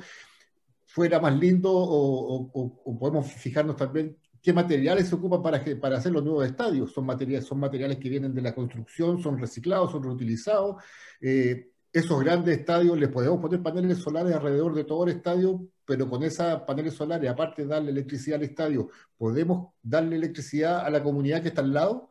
fuera 0.86 1.19
más 1.19 1.36
lindo 1.39 1.71
o, 1.71 2.51
o 2.53 2.99
podemos 2.99 3.32
fijarnos 3.32 3.75
también 3.75 4.15
qué 4.41 4.54
materiales 4.54 5.08
se 5.08 5.15
ocupan 5.15 5.41
para, 5.41 5.63
para 5.80 5.97
hacer 5.97 6.12
los 6.12 6.23
nuevos 6.23 6.45
estadios. 6.45 6.91
Son 6.91 7.06
materiales, 7.06 7.45
son 7.45 7.60
materiales 7.60 7.97
que 7.97 8.10
vienen 8.10 8.34
de 8.34 8.41
la 8.41 8.56
construcción, 8.56 9.21
son 9.21 9.38
reciclados, 9.38 9.91
son 9.91 10.04
reutilizados. 10.04 10.84
Eh, 11.21 11.71
esos 11.91 12.23
grandes 12.23 12.60
estadios 12.60 12.97
les 12.99 13.10
podemos 13.10 13.39
poner 13.39 13.62
paneles 13.63 13.97
solares 13.97 14.34
alrededor 14.36 14.75
de 14.75 14.84
todo 14.84 15.06
el 15.06 15.12
estadio, 15.12 15.67
pero 15.86 16.08
con 16.08 16.21
esos 16.23 16.62
paneles 16.62 16.93
solares, 16.93 17.30
aparte 17.30 17.63
de 17.63 17.67
darle 17.67 17.91
electricidad 17.91 18.38
al 18.38 18.43
estadio, 18.45 18.89
podemos 19.17 19.73
darle 19.82 20.15
electricidad 20.15 20.86
a 20.86 20.89
la 20.91 21.02
comunidad 21.02 21.41
que 21.41 21.47
está 21.47 21.62
al 21.62 21.73
lado, 21.73 22.10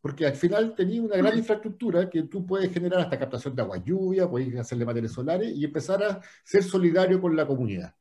porque 0.00 0.26
al 0.26 0.34
final 0.34 0.74
tenía 0.74 1.02
una 1.02 1.16
gran 1.16 1.38
infraestructura 1.38 2.10
que 2.10 2.24
tú 2.24 2.44
puedes 2.44 2.72
generar 2.72 3.00
hasta 3.00 3.18
captación 3.18 3.54
de 3.54 3.62
agua 3.62 3.76
lluvia, 3.78 4.28
puedes 4.28 4.56
hacerle 4.58 4.84
paneles 4.84 5.12
solares 5.12 5.52
y 5.54 5.64
empezar 5.64 6.02
a 6.02 6.20
ser 6.44 6.64
solidario 6.64 7.20
con 7.20 7.36
la 7.36 7.46
comunidad. 7.46 7.94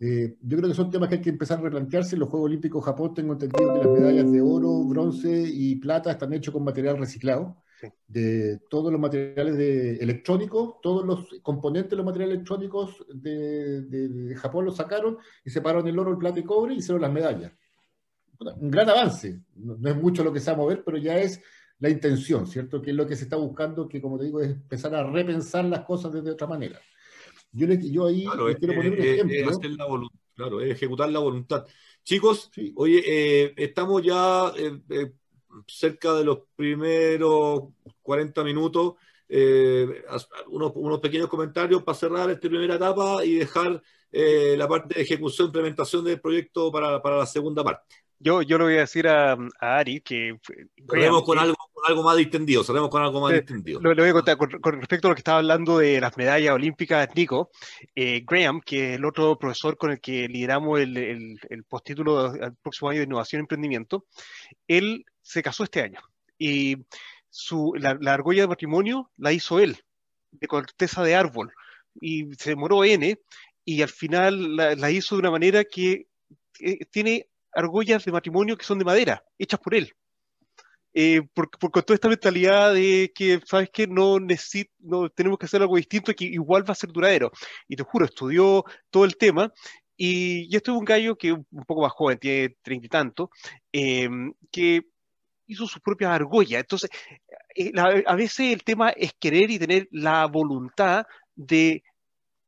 Eh, 0.00 0.36
yo 0.40 0.56
creo 0.56 0.68
que 0.68 0.74
son 0.74 0.90
temas 0.90 1.08
que 1.08 1.16
hay 1.16 1.20
que 1.20 1.30
empezar 1.30 1.58
a 1.58 1.62
replantearse. 1.62 2.16
Los 2.16 2.28
Juegos 2.28 2.46
Olímpicos 2.46 2.84
Japón 2.84 3.14
tengo 3.14 3.32
entendido 3.32 3.72
que 3.72 3.80
las 3.80 3.98
medallas 3.98 4.32
de 4.32 4.40
oro, 4.40 4.84
bronce 4.84 5.44
y 5.46 5.76
plata 5.76 6.12
están 6.12 6.32
hechas 6.32 6.52
con 6.52 6.64
material 6.64 6.98
reciclado. 6.98 7.62
De 8.08 8.60
todos 8.70 8.90
los 8.90 8.98
materiales 8.98 9.58
de 9.58 9.96
electrónicos, 9.96 10.80
todos 10.80 11.04
los 11.04 11.26
componentes 11.42 11.90
de 11.90 11.96
los 11.96 12.06
materiales 12.06 12.36
electrónicos 12.36 13.04
de, 13.12 14.34
Japón 14.36 14.64
los 14.64 14.76
sacaron 14.76 15.18
y 15.44 15.50
separaron 15.50 15.86
el 15.86 15.98
oro, 15.98 16.12
el 16.12 16.16
plata 16.16 16.40
y 16.40 16.44
cobre 16.44 16.74
y 16.74 16.78
hicieron 16.78 17.02
las 17.02 17.12
medallas. 17.12 17.52
Un 18.38 18.70
gran 18.70 18.88
avance. 18.88 19.40
No, 19.54 19.76
no 19.76 19.90
es 19.90 19.96
mucho 19.96 20.24
lo 20.24 20.32
que 20.32 20.40
se 20.40 20.50
va 20.50 20.56
a 20.56 20.60
mover, 20.60 20.82
pero 20.82 20.96
ya 20.96 21.18
es 21.18 21.42
la 21.78 21.90
intención, 21.90 22.46
¿cierto? 22.46 22.80
Que 22.80 22.90
es 22.90 22.96
lo 22.96 23.06
que 23.06 23.16
se 23.16 23.24
está 23.24 23.36
buscando, 23.36 23.88
que 23.88 24.00
como 24.00 24.18
te 24.18 24.24
digo, 24.24 24.40
es 24.40 24.50
empezar 24.50 24.94
a 24.94 25.04
repensar 25.04 25.64
las 25.66 25.80
cosas 25.80 26.12
de 26.12 26.30
otra 26.30 26.46
manera. 26.46 26.80
Yo, 27.54 28.06
ahí 28.06 28.26
quiero 28.58 28.74
poner 28.74 28.92
un 28.92 29.00
ejemplo. 29.00 30.10
claro, 30.34 30.60
es 30.60 30.72
ejecutar 30.72 31.08
la 31.10 31.20
voluntad. 31.20 31.64
Chicos, 32.02 32.50
oye, 32.74 33.02
eh, 33.06 33.54
estamos 33.56 34.02
ya 34.02 34.52
eh, 34.56 34.80
eh, 34.90 35.12
cerca 35.66 36.14
de 36.14 36.24
los 36.24 36.40
primeros 36.56 37.62
40 38.02 38.44
minutos. 38.44 38.94
Unos, 40.48 40.72
unos, 40.74 41.00
pequeños 41.00 41.28
comentarios 41.28 41.82
para 41.82 41.96
cerrar 41.96 42.30
esta 42.30 42.48
primera 42.48 42.74
etapa 42.74 43.24
y 43.24 43.36
dejar 43.36 43.82
la 44.12 44.68
parte 44.68 44.94
de 44.94 45.02
ejecución, 45.02 45.46
implementación 45.46 46.04
del 46.04 46.20
proyecto 46.20 46.70
para, 46.70 47.00
para 47.00 47.18
la 47.18 47.26
segunda 47.26 47.64
parte. 47.64 47.96
Yo, 48.18 48.42
yo 48.42 48.58
le 48.58 48.64
voy 48.64 48.74
a 48.74 48.80
decir 48.80 49.08
a, 49.08 49.32
a 49.32 49.78
Ari 49.78 50.00
que. 50.00 50.38
Cerremos 50.88 51.24
con 51.24 51.38
algo, 51.38 51.56
algo 51.84 52.02
más 52.02 52.16
distendido, 52.16 52.64
cerremos 52.64 52.90
con 52.90 53.02
algo 53.02 53.20
más 53.20 53.32
distendido. 53.32 53.80
Lo, 53.80 53.94
voy 53.94 54.08
a 54.08 54.12
contar 54.12 54.36
con, 54.36 54.50
respecto 54.80 55.08
a 55.08 55.10
lo 55.10 55.14
que 55.14 55.20
estaba 55.20 55.38
hablando 55.38 55.78
de 55.78 56.00
las 56.00 56.16
medallas 56.16 56.54
olímpicas, 56.54 57.08
Nico. 57.14 57.50
Eh, 57.94 58.24
Graham, 58.26 58.60
que 58.60 58.92
es 58.92 58.98
el 58.98 59.04
otro 59.04 59.38
profesor 59.38 59.76
con 59.76 59.90
el 59.90 60.00
que 60.00 60.28
lideramos 60.28 60.80
el, 60.80 60.96
el, 60.96 61.40
el 61.48 61.64
postítulo 61.64 62.32
del 62.32 62.54
próximo 62.56 62.90
año 62.90 63.00
de 63.00 63.04
Innovación 63.04 63.40
y 63.40 63.44
Emprendimiento, 63.44 64.06
él 64.66 65.04
se 65.22 65.42
casó 65.42 65.64
este 65.64 65.82
año. 65.82 66.00
Y 66.38 66.78
su, 67.30 67.74
la, 67.76 67.96
la 68.00 68.14
argolla 68.14 68.42
de 68.42 68.48
matrimonio 68.48 69.10
la 69.16 69.32
hizo 69.32 69.60
él, 69.60 69.78
de 70.32 70.46
corteza 70.46 71.02
de 71.02 71.14
árbol. 71.14 71.52
Y 72.00 72.34
se 72.34 72.50
demoró 72.50 72.84
N, 72.84 73.18
y 73.64 73.82
al 73.82 73.88
final 73.88 74.56
la, 74.56 74.74
la 74.74 74.90
hizo 74.90 75.14
de 75.16 75.20
una 75.20 75.30
manera 75.30 75.64
que 75.64 76.06
tiene 76.90 77.28
argollas 77.52 78.04
de 78.04 78.12
matrimonio 78.12 78.56
que 78.56 78.64
son 78.64 78.78
de 78.78 78.84
madera, 78.84 79.24
hechas 79.38 79.60
por 79.60 79.74
él. 79.74 79.94
Eh, 80.94 81.22
por, 81.34 81.50
con 81.50 81.82
toda 81.82 81.94
esta 81.94 82.08
mentalidad 82.08 82.72
de 82.72 83.12
que, 83.14 83.40
¿sabes 83.44 83.68
qué? 83.72 83.86
No, 83.86 84.20
necesito, 84.20 84.70
no 84.78 85.10
tenemos 85.10 85.38
que 85.38 85.46
hacer 85.46 85.60
algo 85.60 85.76
distinto 85.76 86.14
que 86.14 86.24
igual 86.26 86.68
va 86.68 86.72
a 86.72 86.76
ser 86.76 86.90
duradero. 86.92 87.32
Y 87.68 87.76
te 87.76 87.82
juro, 87.82 88.04
estudió 88.04 88.64
todo 88.90 89.04
el 89.04 89.16
tema. 89.16 89.52
Y, 89.96 90.46
y 90.52 90.56
esto 90.56 90.72
es 90.72 90.78
un 90.78 90.84
gallo 90.84 91.16
que 91.16 91.32
un 91.32 91.64
poco 91.66 91.82
más 91.82 91.92
joven, 91.92 92.18
tiene 92.18 92.56
treinta 92.62 92.86
y 92.86 92.88
tanto, 92.88 93.30
eh, 93.72 94.08
que 94.50 94.82
hizo 95.46 95.66
sus 95.66 95.80
propias 95.82 96.10
argollas. 96.12 96.60
Entonces, 96.60 96.90
eh, 97.56 97.72
a 98.06 98.14
veces 98.14 98.52
el 98.52 98.64
tema 98.64 98.90
es 98.90 99.12
querer 99.18 99.50
y 99.50 99.58
tener 99.58 99.88
la 99.90 100.26
voluntad 100.26 101.06
de 101.34 101.82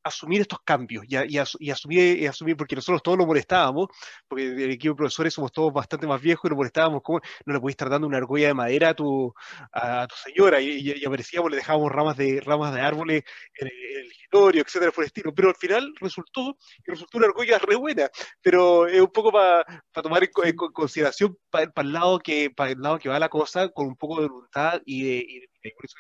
asumir 0.07 0.41
estos 0.41 0.61
cambios 0.65 1.05
y, 1.09 1.17
y, 1.17 1.71
asumir, 1.71 2.29
asumir, 2.29 2.57
porque 2.57 2.77
nosotros 2.77 3.03
todos 3.03 3.19
lo 3.19 3.27
molestábamos, 3.27 3.89
porque 4.29 4.45
el 4.45 4.71
equipo 4.71 4.95
de 4.95 4.99
profesores 4.99 5.35
somos 5.35 5.53
todos 5.53 5.73
bastante 5.73 6.07
más 6.07 6.21
viejos 6.21 6.45
y 6.45 6.51
lo 6.51 6.57
molestábamos, 6.57 7.03
como 7.03 7.21
no 7.45 7.55
le 7.55 7.61
podías 7.61 7.73
estar 7.73 7.91
dando 7.91 8.07
una 8.07 8.19
argolla 8.19 8.49
de 8.49 8.55
madera 8.55 8.91
a 8.91 8.95
tu, 8.95 9.35
a, 9.73 10.07
tu 10.07 10.15
señora? 10.17 10.61
Y, 10.61 10.93
y, 10.97 11.05
aparecíamos, 11.05 11.51
le 11.51 11.57
dejábamos 11.57 11.91
ramas 11.91 12.17
de, 12.17 12.41
ramas 12.41 12.75
de 12.75 12.81
árboles 12.81 13.25
en 13.55 13.67
el, 13.69 14.07
escritorio, 14.07 14.63
etcétera, 14.63 14.93
por 14.93 15.05
el 15.05 15.09
estilo. 15.09 15.35
Pero 15.35 15.49
al 15.49 15.57
final 15.57 15.93
resultó, 16.01 16.57
y 16.87 16.91
resultó 16.91 17.19
una 17.19 17.27
argolla 17.27 17.59
re 17.59 17.77
buena, 17.77 18.09
pero 18.41 18.87
es 18.87 19.01
un 19.01 19.13
poco 19.13 19.33
para 19.33 19.65
tomar 19.93 20.23
en, 20.23 20.57
consideración 20.57 21.37
para 21.51 21.71
el 21.77 21.93
lado 21.93 22.19
que 22.19 22.51
para 22.51 22.71
el 22.71 22.81
lado 22.81 22.99
que 22.99 23.09
va 23.09 23.19
la 23.19 23.29
cosa, 23.29 23.69
con 23.71 23.87
un 23.87 23.97
poco 23.97 24.21
de 24.21 24.29
voluntad 24.29 24.81
y 24.85 25.05
de, 25.05 25.17
y 25.17 25.41
de 25.41 25.47
eso 25.83 25.97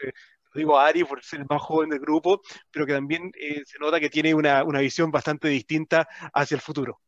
digo 0.56 0.78
a 0.78 0.86
Ari 0.86 1.04
por 1.04 1.22
ser 1.22 1.40
el 1.40 1.46
más 1.48 1.62
joven 1.62 1.90
del 1.90 2.00
grupo, 2.00 2.40
pero 2.70 2.86
que 2.86 2.92
también 2.92 3.30
eh, 3.38 3.62
se 3.64 3.78
nota 3.78 4.00
que 4.00 4.10
tiene 4.10 4.34
una, 4.34 4.64
una, 4.64 4.80
visión 4.80 5.10
bastante 5.10 5.48
distinta 5.48 6.08
hacia 6.32 6.54
el 6.54 6.60
futuro. 6.60 7.00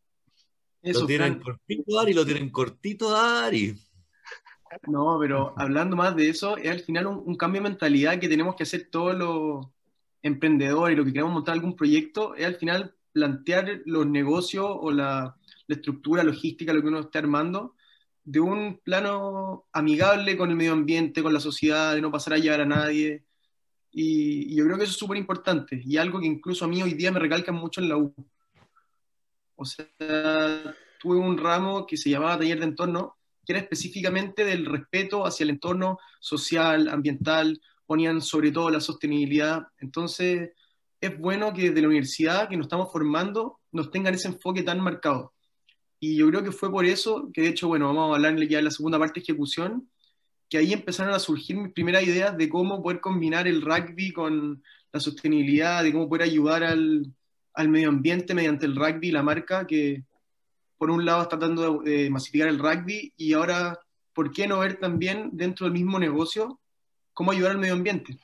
Eso, 0.82 1.00
lo 1.00 1.06
tienen 1.06 1.40
cortito 1.40 2.00
Ari, 2.00 2.12
lo 2.12 2.24
tienen 2.24 2.50
cortito 2.50 3.16
Ari. 3.16 3.76
No, 4.86 5.18
pero 5.20 5.54
hablando 5.56 5.96
más 5.96 6.14
de 6.14 6.28
eso, 6.28 6.56
es 6.56 6.70
al 6.70 6.80
final 6.80 7.06
un, 7.06 7.36
cambio 7.36 7.62
de 7.62 7.70
mentalidad 7.70 8.18
que 8.18 8.28
tenemos 8.28 8.54
que 8.54 8.64
hacer 8.64 8.88
todos 8.90 9.16
los 9.16 9.66
emprendedores 10.22 10.94
y 10.94 10.98
lo 10.98 11.04
que 11.04 11.12
queremos 11.12 11.32
montar 11.32 11.54
algún 11.54 11.74
proyecto, 11.74 12.34
es 12.34 12.44
al 12.44 12.56
final 12.56 12.94
plantear 13.12 13.80
los 13.86 14.06
negocios 14.06 14.66
o 14.68 14.90
la, 14.90 15.36
la 15.66 15.74
estructura 15.74 16.22
logística, 16.22 16.72
lo 16.72 16.82
que 16.82 16.88
uno 16.88 17.00
está 17.00 17.18
armando, 17.20 17.74
de 18.24 18.40
un 18.40 18.80
plano 18.84 19.66
amigable 19.72 20.36
con 20.36 20.50
el 20.50 20.56
medio 20.56 20.72
ambiente, 20.72 21.22
con 21.22 21.32
la 21.32 21.40
sociedad, 21.40 21.94
de 21.94 22.02
no 22.02 22.10
pasar 22.10 22.34
a 22.34 22.38
llevar 22.38 22.60
a 22.60 22.66
nadie, 22.66 23.24
Y, 23.90 24.54
yo 24.54 24.64
creo 24.64 24.76
que 24.76 24.84
eso 24.84 24.92
es 24.92 24.98
súper 24.98 25.16
importante 25.16 25.80
y 25.84 25.96
algo 25.96 26.20
que 26.20 26.26
incluso 26.26 26.64
a 26.64 26.68
mí 26.68 26.82
hoy 26.82 26.94
día 26.94 27.10
me 27.10 27.20
recalcan 27.20 27.54
mucho 27.54 27.80
en 27.80 27.88
la 27.88 27.96
U. 27.96 28.14
O 29.56 29.64
sea, 29.64 29.86
tuve 31.00 31.16
un 31.16 31.36
ramo 31.36 31.86
que 31.86 31.96
se 31.96 32.10
llamaba 32.10 32.38
taller 32.38 32.60
de 32.60 32.66
entorno, 32.66 33.16
que 33.44 33.52
era 33.52 33.60
específicamente 33.60 34.44
del 34.44 34.66
respeto 34.66 35.26
hacia 35.26 35.44
el 35.44 35.50
entorno 35.50 35.98
social, 36.20 36.88
ambiental, 36.88 37.60
ponían 37.86 38.20
sobre 38.20 38.52
todo 38.52 38.70
la 38.70 38.80
sostenibilidad. 38.80 39.66
Entonces, 39.78 40.50
es 41.00 41.18
bueno 41.18 41.52
que 41.52 41.70
de 41.70 41.80
la 41.80 41.88
universidad 41.88 42.48
que 42.48 42.56
nos 42.56 42.66
estamos 42.66 42.92
formando 42.92 43.60
nos 43.72 43.90
tengan 43.90 44.14
ese 44.14 44.28
enfoque 44.28 44.62
tan 44.62 44.80
marcado. 44.80 45.32
Y 46.00 46.16
yo 46.16 46.28
creo 46.28 46.44
que 46.44 46.52
fue 46.52 46.70
por 46.70 46.84
eso 46.84 47.30
que, 47.32 47.42
de 47.42 47.48
hecho, 47.48 47.68
bueno, 47.68 47.86
vamos 47.86 48.12
a 48.12 48.16
hablar 48.16 48.36
ya 48.46 48.58
de 48.58 48.64
la 48.64 48.70
segunda 48.70 48.98
parte 48.98 49.20
de 49.20 49.24
ejecución, 49.24 49.88
que 50.48 50.58
ahí 50.58 50.72
empezaron 50.72 51.14
a 51.14 51.18
surgir 51.18 51.56
mis 51.56 51.72
primeras 51.72 52.02
ideas 52.04 52.36
de 52.36 52.48
cómo 52.48 52.82
poder 52.82 53.00
combinar 53.00 53.46
el 53.46 53.62
rugby 53.62 54.12
con 54.12 54.62
la 54.92 55.00
sostenibilidad, 55.00 55.82
de 55.82 55.92
cómo 55.92 56.08
poder 56.08 56.22
ayudar 56.22 56.64
al, 56.64 57.12
al 57.54 57.68
medio 57.68 57.88
ambiente 57.88 58.34
mediante 58.34 58.66
el 58.66 58.76
rugby, 58.76 59.10
la 59.10 59.22
marca 59.22 59.66
que 59.66 60.04
por 60.78 60.90
un 60.90 61.04
lado 61.04 61.22
está 61.22 61.38
tratando 61.38 61.80
de, 61.80 62.08
masificar 62.08 62.48
el 62.48 62.58
rugby 62.58 63.12
y 63.16 63.32
ahora, 63.32 63.78
¿por 64.14 64.32
qué 64.32 64.46
no 64.46 64.60
ver 64.60 64.78
también 64.78 65.30
dentro 65.32 65.66
del 65.66 65.72
mismo 65.72 65.98
negocio 65.98 66.60
cómo 67.12 67.32
ayudar 67.32 67.50
al 67.50 67.58
medio 67.58 67.74
ambiente? 67.74 68.16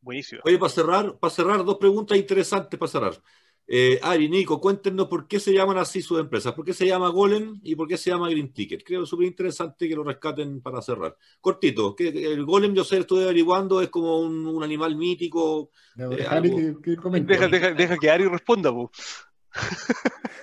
Buenísimo. 0.00 0.42
Oye, 0.44 0.58
para 0.58 0.70
cerrar, 0.70 1.16
para 1.18 1.32
cerrar, 1.32 1.64
dos 1.64 1.78
preguntas 1.78 2.18
interesantes 2.18 2.78
para 2.78 2.90
cerrar. 2.90 3.22
Eh, 3.68 3.98
Ari, 4.00 4.28
Nico, 4.28 4.60
cuéntenos 4.60 5.08
por 5.08 5.26
qué 5.26 5.40
se 5.40 5.52
llaman 5.52 5.78
así 5.78 6.00
sus 6.00 6.20
empresas, 6.20 6.52
por 6.52 6.64
qué 6.64 6.72
se 6.72 6.86
llama 6.86 7.08
Golem 7.08 7.58
y 7.64 7.74
por 7.74 7.88
qué 7.88 7.96
se 7.96 8.10
llama 8.10 8.30
Green 8.30 8.52
Ticket. 8.52 8.84
Creo 8.84 9.04
súper 9.04 9.26
interesante 9.26 9.88
que 9.88 9.96
lo 9.96 10.04
rescaten 10.04 10.60
para 10.60 10.80
cerrar. 10.80 11.16
Cortito, 11.40 11.96
que 11.96 12.08
el 12.08 12.44
Golem, 12.44 12.74
yo 12.74 12.84
sé, 12.84 12.98
estoy 12.98 13.24
averiguando, 13.24 13.82
es 13.82 13.88
como 13.88 14.20
un, 14.20 14.62
animal 14.62 14.94
mítico. 14.96 15.70
Eh, 15.96 16.26
deja, 17.76 17.98
que 17.98 18.10
Ari 18.10 18.26
responda. 18.26 18.70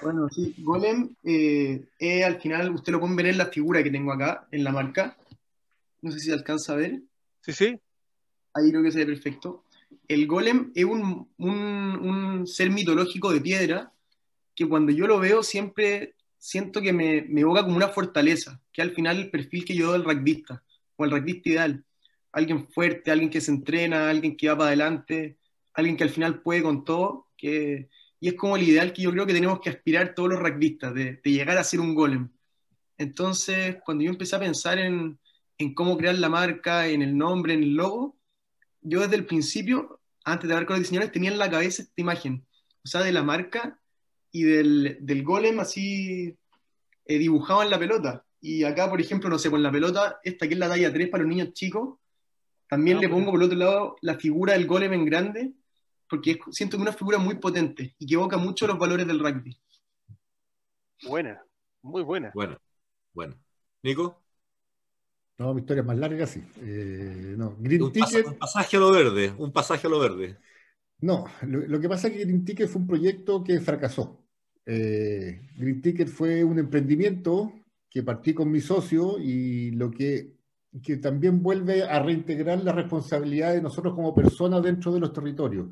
Bueno, 0.02 0.28
sí, 0.30 0.54
Golem, 0.58 1.16
eh, 1.24 2.24
al 2.26 2.42
final, 2.42 2.74
usted 2.74 2.92
lo 2.92 3.00
puede 3.00 3.16
ver 3.16 3.28
en 3.28 3.38
la 3.38 3.46
figura 3.46 3.82
que 3.82 3.92
tengo 3.92 4.12
acá, 4.12 4.48
en 4.52 4.64
la 4.66 4.72
marca. 4.74 5.18
No 6.02 6.12
sé 6.12 6.20
si 6.20 6.26
se 6.28 6.34
alcanza 6.34 6.74
a 6.74 6.78
ver. 6.78 7.02
Sí, 7.40 7.54
sí. 7.54 7.80
Ahí 8.54 8.70
creo 8.70 8.84
que 8.84 8.92
se 8.92 9.00
ve 9.00 9.06
perfecto 9.06 9.63
el 10.08 10.28
golem 10.28 10.72
es 10.76 10.86
un, 10.86 12.44
ser 12.46 12.70
mitológico 12.70 13.32
de 13.32 13.42
piedra 13.42 13.92
que 14.56 14.68
cuando 14.68 14.92
yo 14.92 15.08
lo 15.08 15.20
veo 15.20 15.44
siempre 15.44 16.16
siento 16.38 16.82
que 16.82 16.94
me, 16.94 17.22
me 17.24 17.42
evoca 17.42 17.64
como 17.64 17.78
una 17.78 17.88
fortaleza, 17.88 18.62
que 18.72 18.82
al 18.82 18.92
final 18.92 19.18
el 19.18 19.30
perfil 19.32 19.66
que 19.66 19.76
yo 19.76 19.88
doy 19.88 20.00
del 20.00 20.06
rugbyista, 20.06 20.64
o 20.96 21.06
el 21.06 21.12
rugbyista 21.12 21.50
ideal. 21.50 21.86
Alguien 22.32 22.68
fuerte, 22.68 23.12
alguien 23.12 23.30
que 23.30 23.42
se 23.42 23.52
entrena, 23.52 24.10
alguien 24.10 24.36
que 24.36 24.50
va 24.50 24.58
para 24.58 24.68
adelante, 24.68 25.38
alguien 25.74 25.98
que 25.98 26.04
al 26.04 26.10
final 26.10 26.42
puede 26.42 26.64
con 26.64 26.84
todo, 26.84 27.28
que, 27.38 27.90
y 28.20 28.30
es 28.30 28.34
como 28.36 28.56
el 28.58 28.64
ideal 28.64 28.94
que 28.94 29.02
yo 29.02 29.12
creo 29.12 29.26
que 29.26 29.34
tenemos 29.34 29.60
que 29.60 29.70
aspirar 29.70 30.14
todos 30.16 30.30
los 30.30 30.40
rugbyistas, 30.40 30.94
de, 30.94 31.20
llegar 31.24 31.58
a 31.58 31.64
ser 31.64 31.80
un 31.80 31.96
golem. 31.96 32.30
Entonces, 32.98 33.78
cuando 33.84 34.04
yo 34.04 34.12
empecé 34.12 34.36
a 34.36 34.40
pensar 34.40 34.80
en, 34.80 35.20
en 35.58 35.74
cómo 35.74 35.98
crear 35.98 36.16
la 36.16 36.30
marca, 36.30 36.88
en 36.88 37.02
el 37.02 37.18
nombre, 37.18 37.54
en 37.54 37.64
el 37.64 37.76
logo, 37.76 38.18
yo 38.84 39.02
desde 39.02 39.16
el 39.16 39.26
principio, 39.26 40.00
antes 40.24 40.48
de 40.48 40.54
hablar 40.54 40.68
con 40.68 40.76
los 40.76 40.82
diseñadores, 40.82 41.12
tenía 41.12 41.32
en 41.32 41.38
la 41.38 41.50
cabeza 41.50 41.84
esta 41.84 42.02
imagen, 42.02 42.46
o 42.84 42.88
sea, 42.88 43.02
de 43.02 43.12
la 43.12 43.24
marca 43.24 43.80
y 44.32 44.44
del, 44.44 44.98
del 45.02 45.24
golem 45.24 45.60
así 45.60 46.38
eh, 47.06 47.18
dibujado 47.18 47.64
en 47.64 47.70
la 47.70 47.80
pelota. 47.80 48.26
Y 48.42 48.64
acá, 48.64 48.90
por 48.90 49.00
ejemplo, 49.00 49.30
no 49.30 49.40
sé, 49.40 49.50
con 49.50 49.64
la 49.64 49.72
pelota, 49.72 50.20
esta 50.24 50.48
que 50.48 50.54
es 50.54 50.60
la 50.60 50.70
talla 50.70 50.92
3 50.92 51.10
para 51.10 51.24
los 51.24 51.30
niños 51.30 51.54
chicos, 51.54 51.98
también 52.68 52.98
ah, 52.98 53.02
le 53.02 53.10
pongo 53.10 53.32
por 53.32 53.40
el 53.40 53.46
otro 53.46 53.58
lado 53.58 53.96
la 54.02 54.16
figura 54.16 54.54
del 54.54 54.68
golem 54.68 54.94
en 54.94 55.06
grande, 55.06 55.54
porque 56.10 56.40
siento 56.52 56.78
que 56.78 56.84
es 56.84 56.88
una 56.90 56.98
figura 56.98 57.18
muy 57.18 57.36
potente 57.36 57.96
y 57.98 58.06
que 58.06 58.16
evoca 58.16 58.38
mucho 58.38 58.68
los 58.68 58.78
valores 58.78 59.08
del 59.08 59.20
rugby. 59.20 59.58
Buena, 61.04 61.42
muy 61.82 62.04
buena. 62.04 62.32
Bueno, 62.34 62.58
bueno. 63.14 63.36
Nico. 63.84 64.23
No, 65.38 65.54
mi 65.54 65.62
historia 65.62 65.82
es 65.82 65.88
más 65.88 65.98
larga, 65.98 66.28
sí. 66.28 66.44
Eh, 66.62 67.36
no. 67.38 67.56
Green 67.60 67.84
un, 67.84 67.92
Ticket, 67.92 68.28
un 68.28 68.38
pasaje 68.38 68.78
a 68.78 68.80
lo 68.80 68.92
verde, 68.92 69.34
un 69.38 69.52
pasaje 69.52 69.88
a 69.88 69.90
lo 69.90 70.00
verde. 70.00 70.38
No, 71.00 71.26
lo, 71.42 71.80
que 71.80 71.90
pasa 71.90 72.08
es 72.08 72.14
que 72.14 72.24
Green 72.24 72.46
Ticket 72.46 72.70
fue 72.70 72.82
un 72.82 72.88
proyecto 72.88 73.44
que 73.44 73.60
fracasó. 73.60 74.24
Eh, 74.66 75.50
Green 75.58 75.82
Ticket 75.82 76.08
fue 76.08 76.44
un 76.44 76.60
emprendimiento 76.60 77.52
que 77.90 78.04
partí 78.04 78.34
con 78.34 78.50
mi 78.50 78.62
socio 78.62 79.20
y 79.20 79.72
lo 79.72 79.92
que, 79.92 80.38
que 80.82 80.98
también 80.98 81.44
vuelve 81.44 81.84
a 81.84 82.00
reintegrar 82.02 82.64
la 82.64 82.72
responsabilidad 82.72 83.54
de 83.54 83.62
nosotros 83.62 83.96
como 83.96 84.16
personas 84.16 84.64
dentro 84.64 84.94
de 84.94 85.00
los 85.00 85.12
territorios 85.12 85.68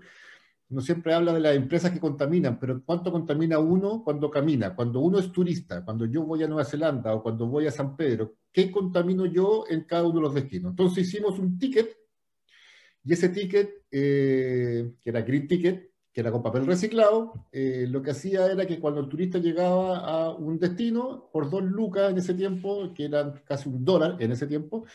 uno 0.71 0.81
siempre 0.81 1.13
habla 1.13 1.33
de 1.33 1.41
las 1.41 1.55
empresas 1.55 1.91
que 1.91 1.99
contaminan, 1.99 2.57
pero 2.57 2.81
¿cuánto 2.85 3.11
contamina 3.11 3.59
uno 3.59 4.01
cuando 4.03 4.31
camina? 4.31 4.73
Cuando 4.73 5.01
uno 5.01 5.19
es 5.19 5.31
turista, 5.31 5.83
cuando 5.83 6.05
yo 6.05 6.23
voy 6.23 6.43
a 6.43 6.47
Nueva 6.47 6.63
Zelanda 6.63 7.13
o 7.13 7.21
cuando 7.21 7.45
voy 7.45 7.67
a 7.67 7.71
San 7.71 7.95
Pedro, 7.97 8.35
¿qué 8.51 8.71
contamino 8.71 9.25
yo 9.25 9.65
en 9.69 9.83
cada 9.85 10.03
uno 10.03 10.15
de 10.15 10.21
los 10.21 10.33
destinos? 10.33 10.71
Entonces 10.71 11.07
hicimos 11.07 11.39
un 11.39 11.57
ticket 11.57 11.97
y 13.03 13.13
ese 13.13 13.29
ticket, 13.29 13.85
eh, 13.91 14.93
que 15.01 15.09
era 15.09 15.21
Green 15.21 15.47
Ticket, 15.47 15.91
que 16.13 16.21
era 16.21 16.31
con 16.31 16.43
papel 16.43 16.65
reciclado, 16.65 17.47
eh, 17.51 17.85
lo 17.89 18.01
que 18.01 18.11
hacía 18.11 18.51
era 18.51 18.65
que 18.65 18.79
cuando 18.79 18.99
el 18.99 19.07
turista 19.07 19.39
llegaba 19.39 19.99
a 19.99 20.35
un 20.35 20.59
destino, 20.59 21.29
por 21.31 21.49
dos 21.49 21.63
lucas 21.63 22.11
en 22.11 22.17
ese 22.17 22.33
tiempo, 22.33 22.93
que 22.93 23.05
eran 23.05 23.41
casi 23.45 23.69
un 23.69 23.83
dólar 23.83 24.17
en 24.19 24.31
ese 24.31 24.45
tiempo, 24.45 24.85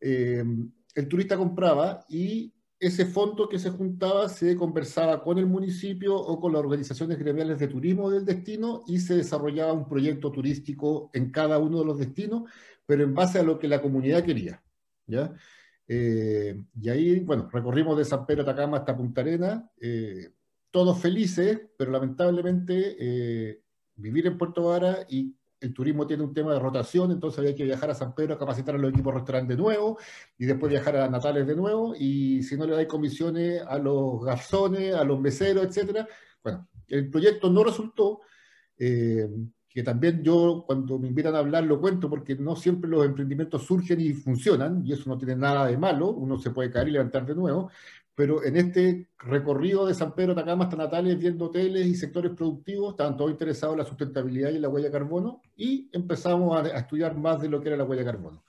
eh, 0.00 0.44
el 0.94 1.08
turista 1.08 1.36
compraba 1.36 2.04
y 2.08 2.52
ese 2.78 3.06
fondo 3.06 3.48
que 3.48 3.60
se 3.60 3.70
juntaba 3.70 4.28
se 4.28 4.56
conversaba 4.56 5.22
con 5.22 5.38
el 5.38 5.46
municipio 5.46 6.16
o 6.16 6.40
con 6.40 6.52
las 6.52 6.60
organizaciones 6.60 7.18
gremiales 7.18 7.58
de 7.60 7.68
turismo 7.68 8.10
del 8.10 8.24
destino 8.24 8.82
y 8.88 8.98
se 8.98 9.16
desarrollaba 9.16 9.72
un 9.72 9.88
proyecto 9.88 10.32
turístico 10.32 11.08
en 11.12 11.30
cada 11.30 11.58
uno 11.58 11.78
de 11.78 11.84
los 11.84 11.98
destinos, 11.98 12.50
pero 12.86 13.04
en 13.04 13.14
base 13.14 13.38
a 13.38 13.42
lo 13.42 13.58
que 13.58 13.68
la 13.68 13.80
comunidad 13.80 14.24
quería. 14.24 14.62
¿ya? 15.06 15.34
Eh, 15.88 16.62
y 16.80 16.88
ahí, 16.88 17.20
bueno, 17.20 17.48
recorrimos 17.52 17.96
de 17.98 18.04
San 18.04 18.24
Pedro 18.26 18.42
Atacama 18.42 18.78
hasta 18.78 18.96
Punta 18.96 19.20
Arena, 19.20 19.70
eh, 19.80 20.30
todos 20.70 20.98
felices, 21.00 21.60
pero 21.76 21.90
lamentablemente 21.90 22.96
eh, 22.98 23.62
vivir 23.96 24.26
en 24.26 24.38
Puerto 24.38 24.64
Vara 24.64 25.06
y 25.08 25.36
el 25.60 25.72
turismo 25.72 26.06
tiene 26.06 26.24
un 26.24 26.34
tema 26.34 26.52
de 26.52 26.58
rotación, 26.58 27.12
entonces 27.12 27.38
había 27.38 27.54
que 27.54 27.64
viajar 27.64 27.90
a 27.90 27.94
San 27.94 28.14
Pedro 28.14 28.34
a 28.34 28.38
capacitar 28.38 28.74
a 28.74 28.78
los 28.78 28.90
equipos 28.90 29.14
restaurantes 29.14 29.56
de 29.56 29.62
nuevo 29.62 29.98
y 30.36 30.46
después 30.46 30.70
viajar 30.70 30.96
a 30.96 31.08
Natales 31.08 31.46
de 31.46 31.54
nuevo 31.54 31.94
y 31.96 32.42
si 32.42 32.56
no 32.56 32.66
le 32.66 32.74
dais 32.74 32.88
comisiones 32.88 33.62
a 33.62 33.78
los 33.78 34.24
garzones, 34.24 34.94
a 34.94 35.04
los 35.04 35.20
meseros, 35.20 35.64
etcétera. 35.64 36.08
Bueno, 36.42 36.68
el 36.88 37.08
proyecto 37.10 37.48
no 37.48 37.62
resultó, 37.62 38.22
eh, 38.76 39.28
que 39.72 39.82
también 39.82 40.22
yo 40.22 40.64
cuando 40.66 40.98
me 40.98 41.08
invitan 41.08 41.34
a 41.34 41.38
hablar 41.38 41.64
lo 41.64 41.80
cuento 41.80 42.10
porque 42.10 42.34
no 42.36 42.56
siempre 42.56 42.90
los 42.90 43.04
emprendimientos 43.06 43.64
surgen 43.64 44.00
y 44.00 44.12
funcionan 44.12 44.84
y 44.84 44.92
eso 44.92 45.08
no 45.08 45.16
tiene 45.16 45.36
nada 45.36 45.66
de 45.66 45.78
malo, 45.78 46.10
uno 46.10 46.38
se 46.38 46.50
puede 46.50 46.70
caer 46.70 46.88
y 46.88 46.92
levantar 46.92 47.24
de 47.24 47.34
nuevo, 47.34 47.70
pero 48.14 48.44
en 48.44 48.56
este 48.56 49.08
recorrido 49.18 49.86
de 49.86 49.94
San 49.94 50.14
Pedro 50.14 50.32
Atacama 50.32 50.64
hasta 50.64 50.76
Natales, 50.76 51.18
viendo 51.18 51.46
hoteles 51.46 51.86
y 51.86 51.94
sectores 51.94 52.32
productivos, 52.32 52.90
estaban 52.90 53.16
todos 53.16 53.30
interesados 53.30 53.74
en 53.74 53.78
la 53.78 53.86
sustentabilidad 53.86 54.50
y 54.50 54.56
en 54.56 54.62
la 54.62 54.68
huella 54.68 54.88
de 54.88 54.92
carbono, 54.92 55.40
y 55.56 55.88
empezamos 55.92 56.56
a, 56.56 56.68
estudiar 56.78 57.16
más 57.16 57.40
de 57.40 57.48
lo 57.48 57.60
que 57.60 57.68
era 57.68 57.76
la 57.78 57.84
huella 57.84 58.02
de 58.02 58.10
carbono. 58.10 58.44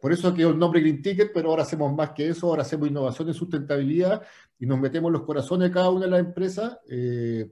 Por 0.00 0.12
eso 0.12 0.32
quedó 0.32 0.50
el 0.50 0.58
nombre 0.58 0.80
Green 0.80 1.02
Ticket, 1.02 1.32
pero 1.34 1.50
ahora 1.50 1.64
hacemos 1.64 1.92
más 1.92 2.10
que 2.10 2.28
eso, 2.28 2.46
ahora 2.46 2.62
hacemos 2.62 2.88
innovación 2.88 3.28
en 3.28 3.34
sustentabilidad 3.34 4.22
y 4.58 4.66
nos 4.66 4.78
metemos 4.78 5.10
los 5.12 5.22
corazones 5.22 5.68
de 5.68 5.74
cada 5.74 5.90
una 5.90 6.06
de 6.06 6.10
las 6.10 6.20
empresas, 6.20 6.78
eh, 6.88 7.50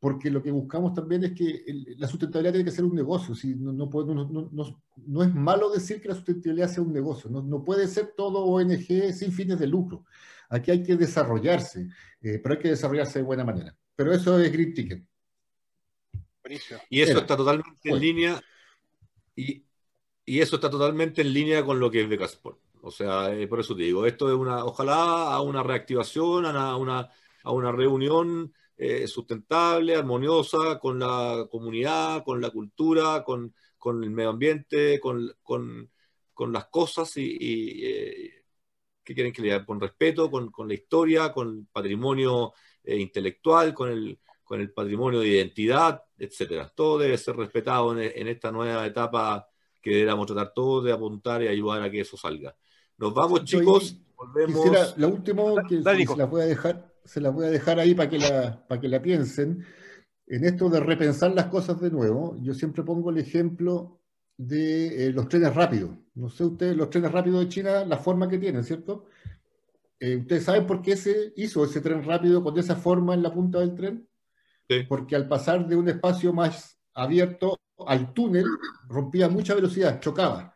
porque 0.00 0.30
lo 0.30 0.42
que 0.42 0.50
buscamos 0.50 0.94
también 0.94 1.24
es 1.24 1.32
que 1.32 1.64
la 1.96 2.06
sustentabilidad 2.06 2.52
tiene 2.52 2.64
que 2.64 2.74
ser 2.74 2.84
un 2.84 2.94
negocio. 2.94 3.34
Si 3.34 3.54
no, 3.54 3.72
no, 3.72 3.88
no, 3.88 4.82
no, 5.06 5.22
es 5.22 5.34
malo 5.34 5.70
decir 5.70 6.00
que 6.00 6.08
la 6.08 6.14
sustentabilidad 6.14 6.68
sea 6.68 6.84
un 6.84 6.92
negocio, 6.92 7.28
no, 7.30 7.64
puede 7.64 7.88
ser 7.88 8.14
todo 8.16 8.44
ONG 8.44 9.12
sin 9.12 9.32
fines 9.32 9.58
de 9.58 9.66
lucro. 9.66 10.04
Aquí 10.50 10.70
hay 10.70 10.82
que 10.82 10.96
desarrollarse, 10.96 11.88
eh, 12.22 12.38
pero 12.42 12.54
hay 12.54 12.60
que 12.60 12.68
desarrollarse 12.68 13.18
de 13.18 13.24
buena 13.24 13.44
manera. 13.44 13.76
Pero 13.96 14.12
eso 14.12 14.38
es 14.38 14.52
Green 14.52 14.72
Ticket. 14.72 15.04
Y 16.88 17.02
eso 17.02 17.18
está 17.18 17.36
totalmente 17.36 17.90
en 17.90 18.00
línea 18.00 18.40
y, 19.34 19.64
eso 20.24 20.56
está 20.56 20.68
totalmente 20.68 21.22
en 21.22 21.32
línea 21.32 21.64
con 21.64 21.80
lo 21.80 21.90
que 21.90 22.02
es 22.02 22.08
Becasport. 22.08 22.58
O 22.82 22.90
sea, 22.90 23.34
eh, 23.34 23.46
por 23.46 23.60
eso 23.60 23.74
te 23.74 23.82
digo, 23.82 24.06
esto 24.06 24.28
es 24.28 24.36
una, 24.36 24.64
ojalá 24.64 25.32
a 25.32 25.40
una 25.40 25.62
reactivación, 25.62 26.44
a 26.44 26.76
una, 26.76 27.10
a 27.42 27.52
una 27.52 27.72
reunión 27.72 28.52
eh, 28.78 29.08
sustentable, 29.08 29.96
armoniosa 29.96 30.78
con 30.78 31.00
la 31.00 31.48
comunidad, 31.50 32.22
con 32.24 32.40
la 32.40 32.50
cultura, 32.50 33.24
con, 33.24 33.52
el 33.84 34.10
medio 34.10 34.30
ambiente, 34.30 35.00
con, 35.00 35.34
las 36.52 36.66
cosas 36.66 37.12
y, 37.16 38.30
que 39.02 39.14
quieren 39.14 39.32
que 39.32 39.42
le 39.42 39.64
con 39.64 39.80
respeto, 39.80 40.30
con, 40.30 40.52
la 40.68 40.74
historia, 40.74 41.32
con 41.32 41.48
el 41.48 41.66
patrimonio 41.72 42.52
eh, 42.84 42.96
intelectual, 42.96 43.74
con 43.74 43.90
el, 43.90 44.18
con 44.44 44.60
el 44.60 44.72
patrimonio 44.72 45.20
de 45.20 45.28
identidad, 45.28 46.02
etcétera. 46.16 46.72
Todo 46.74 46.98
debe 46.98 47.18
ser 47.18 47.36
respetado 47.36 47.98
en, 47.98 48.28
esta 48.28 48.52
nueva 48.52 48.86
etapa 48.86 49.48
que 49.82 49.90
debemos 49.90 50.26
tratar 50.26 50.52
todos 50.54 50.84
de 50.84 50.92
apuntar 50.92 51.42
y 51.42 51.48
ayudar 51.48 51.82
a 51.82 51.90
que 51.90 52.00
eso 52.00 52.16
salga. 52.16 52.54
Nos 52.96 53.12
vamos, 53.12 53.44
chicos. 53.44 53.96
Quisiera, 54.46 54.94
la 54.96 55.06
última 55.06 55.42
que 55.68 55.82
se 55.82 56.16
la 56.16 56.26
voy 56.26 56.42
a 56.42 56.46
dejar, 56.46 56.92
se 57.08 57.22
la 57.22 57.30
voy 57.30 57.46
a 57.46 57.50
dejar 57.50 57.80
ahí 57.80 57.94
para 57.94 58.10
que 58.10 58.18
la, 58.18 58.66
para 58.68 58.80
que 58.80 58.88
la 58.88 59.00
piensen. 59.00 59.64
En 60.26 60.44
esto 60.44 60.68
de 60.68 60.78
repensar 60.78 61.32
las 61.32 61.46
cosas 61.46 61.80
de 61.80 61.90
nuevo, 61.90 62.36
yo 62.42 62.52
siempre 62.52 62.82
pongo 62.82 63.08
el 63.08 63.16
ejemplo 63.16 64.02
de 64.36 65.06
eh, 65.06 65.12
los 65.12 65.26
trenes 65.26 65.54
rápidos. 65.54 65.90
No 66.14 66.28
sé 66.28 66.44
ustedes, 66.44 66.76
los 66.76 66.90
trenes 66.90 67.10
rápidos 67.10 67.40
de 67.40 67.48
China, 67.48 67.84
la 67.86 67.96
forma 67.96 68.28
que 68.28 68.36
tienen, 68.36 68.62
¿cierto? 68.62 69.06
Eh, 69.98 70.16
¿Ustedes 70.16 70.44
saben 70.44 70.66
por 70.66 70.82
qué 70.82 70.96
se 70.96 71.32
hizo 71.36 71.64
ese 71.64 71.80
tren 71.80 72.04
rápido 72.04 72.42
con 72.42 72.58
esa 72.58 72.76
forma 72.76 73.14
en 73.14 73.22
la 73.22 73.32
punta 73.32 73.60
del 73.60 73.74
tren? 73.74 74.06
Sí. 74.68 74.82
Porque 74.86 75.16
al 75.16 75.26
pasar 75.26 75.66
de 75.66 75.76
un 75.76 75.88
espacio 75.88 76.34
más 76.34 76.78
abierto 76.92 77.58
al 77.86 78.12
túnel, 78.12 78.44
rompía 78.86 79.30
mucha 79.30 79.54
velocidad, 79.54 79.98
chocaba. 80.00 80.54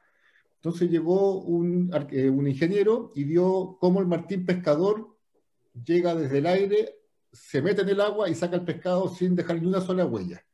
Entonces 0.56 0.90
llegó 0.90 1.40
un, 1.40 1.90
eh, 2.10 2.28
un 2.28 2.46
ingeniero 2.46 3.10
y 3.14 3.24
vio 3.24 3.78
cómo 3.80 4.00
el 4.00 4.06
Martín 4.06 4.44
Pescador 4.44 5.11
llega 5.74 6.14
desde 6.14 6.38
el 6.38 6.46
aire, 6.46 6.96
se 7.32 7.62
mete 7.62 7.82
en 7.82 7.88
el 7.88 8.00
agua 8.00 8.28
y 8.28 8.34
saca 8.34 8.56
el 8.56 8.64
pescado 8.64 9.08
sin 9.08 9.34
dejar 9.34 9.60
ni 9.60 9.66
una 9.66 9.80
sola 9.80 10.06
huella. 10.06 10.44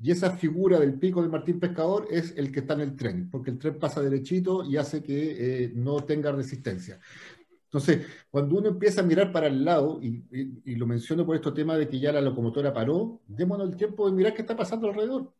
Y 0.00 0.12
esa 0.12 0.36
figura 0.36 0.78
del 0.78 0.94
pico 0.94 1.20
del 1.20 1.30
Martín 1.30 1.58
Pescador 1.58 2.06
es 2.10 2.34
el 2.36 2.52
que 2.52 2.60
está 2.60 2.74
en 2.74 2.80
el 2.80 2.96
tren, 2.96 3.28
porque 3.30 3.50
el 3.50 3.58
tren 3.58 3.78
pasa 3.78 4.00
derechito 4.00 4.64
y 4.64 4.76
hace 4.76 5.02
que 5.02 5.64
eh, 5.64 5.72
no 5.74 6.04
tenga 6.04 6.30
resistencia. 6.30 7.00
Entonces, 7.64 8.06
cuando 8.30 8.56
uno 8.56 8.68
empieza 8.68 9.00
a 9.00 9.04
mirar 9.04 9.32
para 9.32 9.48
el 9.48 9.64
lado, 9.64 10.00
y, 10.00 10.24
y, 10.64 10.76
lo 10.76 10.86
menciono 10.86 11.26
por 11.26 11.36
este 11.36 11.52
tema 11.52 11.76
de 11.76 11.88
que 11.88 11.98
ya 11.98 12.12
la 12.12 12.20
locomotora 12.20 12.72
paró, 12.72 13.20
démonos 13.26 13.68
el 13.68 13.76
tiempo 13.76 14.08
de 14.08 14.16
mirar 14.16 14.32
qué 14.32 14.40
está 14.42 14.56
pasando 14.56 14.88
alrededor. 14.88 15.34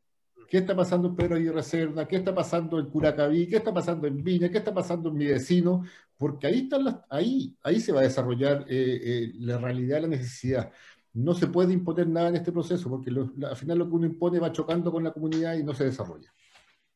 ¿Qué 0.49 0.59
está 0.59 0.75
pasando 0.75 1.09
en 1.09 1.17
Pedro 1.17 1.37
Aguirre 1.37 1.63
Cerda? 1.63 2.09
¿Qué 2.09 2.17
está 2.17 2.35
pasando 2.35 2.79
en 2.79 2.87
Curacaví? 2.87 3.47
¿Qué 3.47 3.57
está 3.57 3.73
pasando 3.73 4.07
en 4.07 4.23
Viña? 4.23 4.51
¿Qué 4.51 4.59
está 4.59 4.73
pasando 4.73 5.11
en 5.11 5.17
mi 5.17 5.27
vecino? 5.27 5.85
Porque 6.17 6.47
ahí, 6.47 6.61
están 6.61 6.85
las, 6.85 6.97
ahí, 7.11 7.57
ahí 7.63 7.81
se 7.81 7.93
va 7.93 8.01
a 8.01 8.05
desarrollar 8.05 8.65
eh, 8.69 9.01
eh, 9.03 9.33
la 9.39 9.59
realidad, 9.59 10.03
la 10.03 10.09
necesidad 10.09 10.73
no 11.19 11.35
se 11.35 11.49
puede 11.49 11.73
imponer 11.73 12.07
nada 12.07 12.29
en 12.29 12.37
este 12.37 12.53
proceso, 12.53 12.89
porque 12.89 13.11
al 13.11 13.57
final 13.57 13.79
lo 13.79 13.89
que 13.89 13.95
uno 13.95 14.07
impone 14.07 14.39
va 14.39 14.53
chocando 14.53 14.93
con 14.93 15.03
la 15.03 15.13
comunidad 15.13 15.57
y 15.57 15.65
no 15.65 15.75
se 15.75 15.85
desarrolla. 15.85 16.33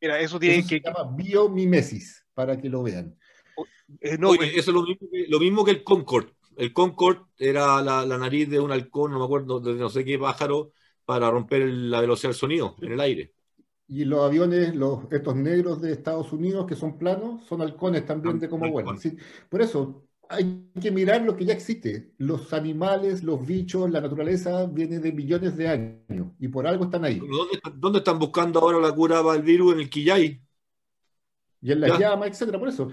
Mira, 0.00 0.20
eso 0.20 0.38
tiene 0.38 0.62
que... 0.62 0.78
Se 0.78 0.80
llama 0.80 1.11
biomimesis, 1.16 2.24
para 2.32 2.57
que 2.57 2.68
lo 2.68 2.82
vean. 2.82 3.16
Eh, 4.00 4.16
no, 4.18 4.30
Oye, 4.30 4.57
eso 4.57 4.70
es 4.70 4.74
lo 4.74 4.82
mismo, 4.82 5.09
que, 5.11 5.26
lo 5.28 5.40
mismo 5.40 5.64
que 5.64 5.72
el 5.72 5.82
Concord. 5.82 6.28
El 6.57 6.72
Concord 6.72 7.26
era 7.36 7.82
la, 7.82 8.05
nariz 8.18 8.48
de 8.48 8.61
un 8.61 8.70
halcón, 8.70 9.11
no 9.11 9.18
me 9.18 9.24
acuerdo, 9.24 9.61
de 9.61 9.74
no 9.74 9.88
sé 9.88 10.05
qué 10.05 10.18
pájaro, 10.18 10.72
para 11.05 11.30
romper 11.30 11.62
la 11.68 12.00
velocidad 12.00 12.30
del 12.30 12.38
sonido 12.38 12.76
en 12.80 12.92
el 12.92 13.00
aire. 13.00 13.32
Y 13.93 14.07
los 14.07 14.24
aviones, 14.24 14.74
los, 14.74 15.01
estos 15.11 15.36
negros 15.36 15.82
de 15.82 15.93
Estados 15.93 16.32
Unidos 16.32 16.66
que 16.66 16.74
son 16.74 16.97
planos, 16.97 17.45
son 17.45 17.61
halcones 17.61 18.07
también 18.07 18.38
de 18.38 18.49
cómo 18.49 18.70
vuelan. 18.70 18.97
Por 19.51 19.61
eso, 19.61 20.07
hay 20.30 20.66
que 20.80 20.90
mirar 20.90 21.20
lo 21.20 21.36
que 21.36 21.45
ya 21.45 21.53
existe. 21.53 22.11
Los 22.16 22.55
animales, 22.55 23.22
los 23.22 23.47
bichos, 23.47 23.90
la 23.90 24.01
naturaleza 24.01 24.64
viene 24.64 24.99
de 24.99 25.12
millones 25.12 25.59
de 25.59 25.68
años 25.68 26.28
y 26.38 26.49
por 26.49 26.66
algo 26.66 26.84
están 26.84 27.05
ahí. 27.05 27.20
¿Dónde, 27.74 27.99
están 27.99 28.18
buscando 28.18 28.61
ahora 28.61 28.78
la 28.78 28.95
cura 28.95 29.22
para 29.22 29.36
el 29.36 29.43
virus? 29.43 29.74
En 29.74 29.80
el 29.80 29.90
Quillay. 29.90 30.40
Y 31.63 31.71
en 31.71 31.81
la 31.81 31.97
llama, 31.97 32.27
etcétera. 32.27 32.59
Por 32.59 32.69
eso, 32.69 32.91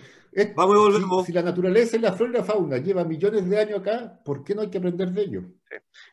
Vamos 0.56 0.76
y 0.76 0.80
volvemos. 0.80 1.26
Si, 1.26 1.34
la 1.34 1.42
naturaleza 1.42 1.98
y 1.98 2.00
la 2.00 2.14
flora 2.14 2.32
y 2.32 2.36
la 2.36 2.44
fauna 2.44 2.78
lleva 2.78 3.04
millones 3.04 3.50
de 3.50 3.60
años 3.60 3.80
acá, 3.80 4.20
¿por 4.24 4.44
qué 4.44 4.54
no 4.54 4.62
hay 4.62 4.70
que 4.70 4.78
aprender 4.78 5.12
de 5.12 5.22
ello? 5.24 5.42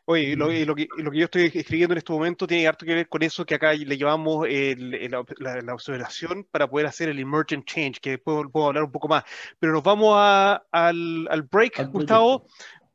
Oye, 0.07 0.35
lo, 0.37 0.47
lo, 0.47 0.75
que, 0.75 0.89
lo, 0.97 1.11
que, 1.11 1.19
yo 1.19 1.25
estoy 1.25 1.51
escribiendo 1.53 1.93
en 1.93 1.99
este 1.99 2.13
momento 2.13 2.47
tiene 2.47 2.67
harto 2.67 2.87
que 2.87 2.95
ver 2.95 3.09
con 3.09 3.23
eso 3.23 3.45
que 3.45 3.55
acá 3.55 3.75
le 3.75 3.99
llevamos 3.99 4.47
la, 4.49 5.75
observación 5.75 6.47
para 6.51 6.69
poder 6.69 6.87
hacer 6.87 7.11
el 7.11 7.19
emergent 7.19 7.67
change, 7.67 8.01
que 8.01 8.11
después 8.11 8.47
puedo 8.51 8.69
hablar 8.69 8.85
un 8.85 8.93
poco 8.93 9.09
más. 9.09 9.25
Pero 9.59 9.75
nos 9.75 9.83
vamos 9.83 10.15
a, 10.17 10.63
al, 10.73 11.29
al, 11.31 11.43
break, 11.43 11.91
Gustavo. 11.93 12.47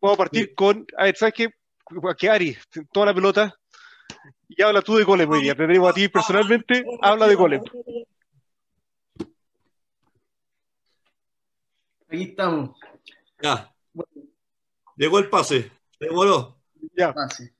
Vamos 0.01 0.15
a 0.15 0.17
partir 0.17 0.55
con. 0.55 0.87
A 0.97 1.03
ver, 1.03 1.15
¿sabes 1.15 1.35
qué? 1.35 1.53
Que 2.17 2.29
Ari, 2.29 2.57
toda 2.91 3.07
la 3.07 3.13
pelota. 3.13 3.55
Y 4.47 4.61
habla 4.63 4.81
tú 4.81 4.95
de 4.95 5.03
golem 5.03 5.29
hoy 5.29 5.43
día. 5.43 5.55
Te 5.55 5.63
a 5.63 5.93
ti 5.93 6.07
personalmente. 6.07 6.83
Habla 7.01 7.27
de 7.27 7.35
golem. 7.35 7.61
Aquí 12.11 12.23
estamos. 12.23 12.77
Ya. 13.41 13.73
Llegó 14.97 15.19
el 15.19 15.29
pase. 15.29 15.71
Demoró. 15.97 16.57
Ya. 16.93 17.13
Pase. 17.13 17.55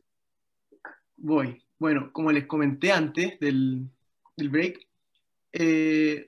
Voy. 1.15 1.63
Bueno, 1.79 2.11
como 2.11 2.33
les 2.33 2.45
comenté 2.47 2.91
antes 2.91 3.39
del, 3.39 3.89
del 4.35 4.49
break, 4.49 4.87
eh, 5.53 6.27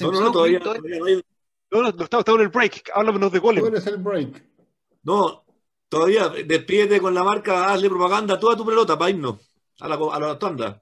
no, 0.00 0.12
no, 0.12 0.20
no, 0.20 0.32
todavía, 0.32 0.60
no, 0.60 0.72
no, 0.72 1.92
no, 1.92 2.04
estamos, 2.04 2.28
en 2.28 2.40
el 2.42 2.48
break. 2.48 2.90
Háblanos 2.94 3.32
de 3.32 3.38
goles. 3.40 3.60
¿Cuál 3.60 3.74
es 3.74 3.86
el 3.88 3.98
break? 3.98 4.44
No, 5.02 5.44
todavía 5.88 6.28
despídete 6.28 7.00
con 7.00 7.12
la 7.12 7.24
marca, 7.24 7.72
hazle 7.72 7.90
propaganda 7.90 8.34
a 8.34 8.40
toda 8.40 8.56
tu 8.56 8.64
pelota 8.64 8.96
para 8.96 9.10
irnos 9.10 9.52
a 9.80 9.88
la, 9.88 9.96
a 9.96 10.20
la 10.20 10.38
tanda. 10.38 10.80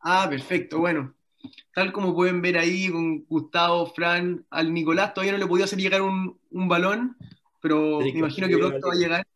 Ah, 0.00 0.26
perfecto, 0.30 0.78
bueno 0.78 1.15
tal 1.74 1.92
como 1.92 2.14
pueden 2.14 2.42
ver 2.42 2.58
ahí 2.58 2.90
con 2.90 3.24
Gustavo, 3.24 3.86
Fran, 3.86 4.44
al 4.50 4.72
Nicolás 4.72 5.14
todavía 5.14 5.32
no 5.32 5.38
le 5.38 5.46
podía 5.46 5.64
hacer 5.64 5.78
llegar 5.78 6.02
un, 6.02 6.38
un 6.50 6.68
balón, 6.68 7.16
pero 7.60 8.00
me 8.00 8.08
imagino 8.08 8.48
que 8.48 8.58
pronto 8.58 8.88
va 8.88 8.92
a 8.92 8.96
llegar. 8.96 9.26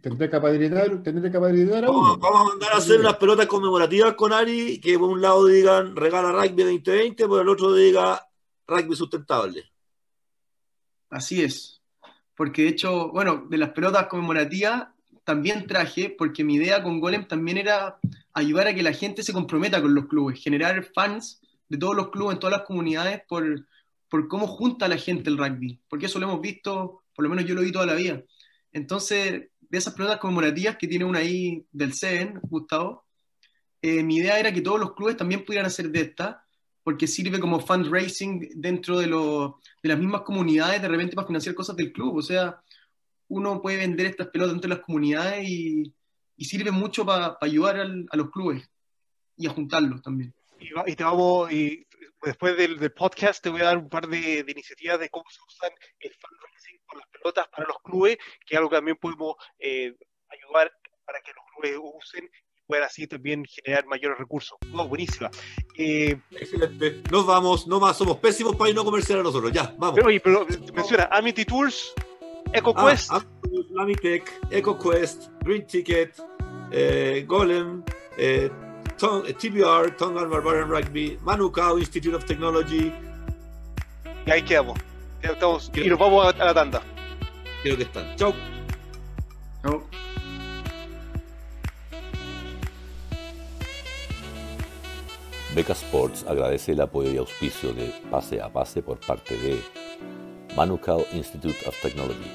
Tendré 0.00 0.28
que 0.28 0.36
apadrinar, 0.36 1.02
tendré 1.02 1.30
que 1.30 1.36
apadrinar 1.36 1.84
a 1.84 1.88
vamos, 1.88 2.18
vamos, 2.18 2.40
a 2.40 2.44
mandar 2.44 2.72
a 2.72 2.76
hacer 2.76 3.00
unas 3.00 3.16
pelotas 3.16 3.46
conmemorativas 3.46 4.14
con 4.14 4.32
Ari, 4.32 4.80
que 4.80 4.98
por 4.98 5.08
un 5.08 5.22
lado 5.22 5.46
digan 5.46 5.96
regala 5.96 6.30
rugby 6.30 6.62
2020, 6.62 7.26
por 7.26 7.40
el 7.40 7.48
otro 7.48 7.72
diga 7.72 8.20
rugby 8.66 8.96
sustentable. 8.96 9.64
Así 11.10 11.42
es. 11.42 11.80
Porque 12.36 12.62
de 12.62 12.68
hecho, 12.68 13.10
bueno, 13.12 13.46
de 13.48 13.56
las 13.56 13.70
pelotas 13.70 14.06
conmemorativas 14.06 14.88
también 15.24 15.66
traje, 15.66 16.10
porque 16.10 16.44
mi 16.44 16.56
idea 16.56 16.82
con 16.82 17.00
Golem 17.00 17.26
también 17.26 17.58
era 17.58 17.98
ayudar 18.32 18.68
a 18.68 18.74
que 18.74 18.82
la 18.82 18.92
gente 18.92 19.22
se 19.22 19.32
comprometa 19.32 19.80
con 19.80 19.94
los 19.94 20.06
clubes, 20.06 20.42
generar 20.42 20.84
fans 20.94 21.40
de 21.68 21.78
todos 21.78 21.96
los 21.96 22.10
clubes, 22.10 22.34
en 22.34 22.40
todas 22.40 22.58
las 22.58 22.66
comunidades, 22.66 23.22
por, 23.26 23.66
por 24.08 24.28
cómo 24.28 24.46
junta 24.46 24.86
la 24.86 24.98
gente 24.98 25.30
el 25.30 25.38
rugby, 25.38 25.80
porque 25.88 26.06
eso 26.06 26.18
lo 26.18 26.26
hemos 26.26 26.40
visto, 26.40 27.02
por 27.14 27.22
lo 27.24 27.30
menos 27.30 27.46
yo 27.46 27.54
lo 27.54 27.62
vi 27.62 27.72
toda 27.72 27.86
la 27.86 27.94
vida. 27.94 28.22
Entonces, 28.72 29.48
de 29.60 29.78
esas 29.78 29.94
pelotas 29.94 30.18
conmemorativas 30.18 30.76
que 30.76 30.86
tiene 30.86 31.04
una 31.04 31.20
ahí 31.20 31.64
del 31.72 31.94
CEN, 31.94 32.38
Gustavo, 32.42 33.04
eh, 33.80 34.02
mi 34.02 34.16
idea 34.16 34.38
era 34.38 34.52
que 34.52 34.60
todos 34.60 34.80
los 34.80 34.94
clubes 34.94 35.16
también 35.16 35.44
pudieran 35.44 35.66
hacer 35.66 35.90
de 35.90 36.00
esta, 36.00 36.44
porque 36.82 37.06
sirve 37.06 37.40
como 37.40 37.60
fundraising 37.60 38.50
dentro 38.56 38.98
de, 38.98 39.06
de 39.06 39.88
las 39.88 39.98
mismas 39.98 40.20
comunidades, 40.20 40.82
de 40.82 40.88
repente 40.88 41.16
para 41.16 41.26
financiar 41.26 41.54
cosas 41.54 41.76
del 41.76 41.92
club. 41.92 42.16
O 42.16 42.22
sea, 42.22 42.60
uno 43.28 43.60
puede 43.62 43.78
vender 43.78 44.06
estas 44.06 44.28
pelotas 44.28 44.52
dentro 44.52 44.68
de 44.68 44.76
las 44.76 44.84
comunidades 44.84 45.48
y, 45.48 45.92
y 46.36 46.44
sirve 46.44 46.70
mucho 46.70 47.04
para 47.04 47.36
ayudar 47.40 47.80
a 47.80 48.16
los 48.16 48.30
clubes 48.30 48.68
y 49.36 49.46
a 49.46 49.50
juntarlos 49.50 50.02
también. 50.02 50.34
Y, 50.86 50.96
te 50.96 51.04
vamos, 51.04 51.52
y 51.52 51.86
después 52.22 52.56
del, 52.56 52.92
podcast 52.92 53.42
te 53.42 53.50
voy 53.50 53.60
a 53.60 53.64
dar 53.64 53.78
un 53.78 53.88
par 53.88 54.06
de, 54.08 54.44
iniciativas 54.48 54.98
de 54.98 55.10
cómo 55.10 55.24
se 55.28 55.40
usan 55.46 55.70
el 55.98 56.12
fundraising 56.12 56.80
con 56.86 56.98
las 57.00 57.08
pelotas 57.08 57.48
para 57.48 57.66
los 57.68 57.78
clubes, 57.82 58.16
que 58.46 58.54
es 58.54 58.58
algo 58.58 58.70
que 58.70 58.76
también 58.76 58.96
podemos 58.96 59.34
eh, 59.58 59.94
ayudar 60.28 60.72
para 61.04 61.20
que 61.20 61.32
los 61.32 61.44
clubes 61.52 61.92
usen 61.96 62.30
y 62.56 62.62
puedan 62.66 62.86
así 62.86 63.06
también 63.06 63.44
generar 63.44 63.86
mayores 63.86 64.18
recursos. 64.18 64.56
buenísima. 64.88 65.30
Eh, 65.76 66.18
Excelente. 66.30 67.02
Nos 67.10 67.26
vamos, 67.26 67.66
no 67.66 67.78
más, 67.78 67.98
somos 67.98 68.16
pésimos 68.18 68.56
para 68.56 68.70
ir 68.70 68.76
no 68.76 68.84
comerciar 68.84 69.18
a 69.18 69.22
nosotros. 69.22 69.52
Ya, 69.52 69.74
vamos. 69.76 70.00
Pero, 70.02 70.22
pero 70.22 70.46
menciona 70.72 71.08
Amity 71.12 71.44
Tours, 71.44 71.92
EcoQuest. 72.54 73.10
Ah, 73.12 73.22
Lamitech, 73.72 74.30
EcoQuest, 74.50 75.30
Green 75.42 75.66
Ticket, 75.66 76.16
eh, 76.70 77.24
Golem, 77.26 77.82
eh, 78.16 78.48
TBR, 78.96 79.96
Tongan 79.96 80.30
Barbarian 80.30 80.68
Rugby, 80.68 81.18
Manukau 81.22 81.78
Institute 81.78 82.14
of 82.14 82.24
Technology. 82.24 82.92
Y 84.26 84.30
ahí 84.30 84.42
quedamos. 84.42 84.78
Estamos, 85.20 85.70
y 85.74 85.88
nos 85.88 85.98
vamos 85.98 86.32
a, 86.32 86.44
la 86.44 86.54
tanda. 86.54 86.82
Creo 87.62 87.76
que 87.76 87.82
están. 87.82 88.14
Chau. 88.16 88.32
Chau. 89.62 89.82
Beca 95.54 95.72
Sports 95.72 96.24
agradece 96.28 96.72
el 96.72 96.80
apoyo 96.80 97.10
y 97.10 97.16
auspicio 97.16 97.72
de 97.72 97.92
Pase 98.10 98.40
a 98.40 98.52
Pase 98.52 98.82
por 98.82 98.98
parte 98.98 99.36
de 99.36 99.83
Manukau 100.56 101.04
Institute 101.12 101.66
of 101.66 101.74
Technology. 101.82 102.30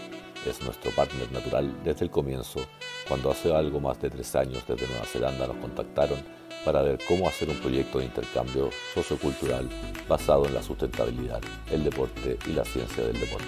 Es 0.45 0.61
nuestro 0.61 0.91
partner 0.91 1.31
natural 1.31 1.71
desde 1.85 2.03
el 2.03 2.11
comienzo, 2.11 2.59
cuando 3.07 3.31
hace 3.31 3.55
algo 3.55 3.79
más 3.79 4.01
de 4.01 4.09
tres 4.09 4.35
años 4.35 4.61
desde 4.67 4.87
Nueva 4.87 5.05
Zelanda 5.05 5.47
nos 5.47 5.55
contactaron 5.55 6.19
para 6.65 6.81
ver 6.81 6.99
cómo 7.07 7.29
hacer 7.29 7.49
un 7.49 7.55
proyecto 7.55 7.99
de 7.99 8.05
intercambio 8.05 8.71
sociocultural 8.93 9.69
basado 10.09 10.45
en 10.47 10.53
la 10.53 10.61
sustentabilidad, 10.61 11.39
el 11.71 11.85
deporte 11.85 12.37
y 12.45 12.49
la 12.51 12.65
ciencia 12.65 13.05
del 13.05 13.17
deporte. 13.17 13.45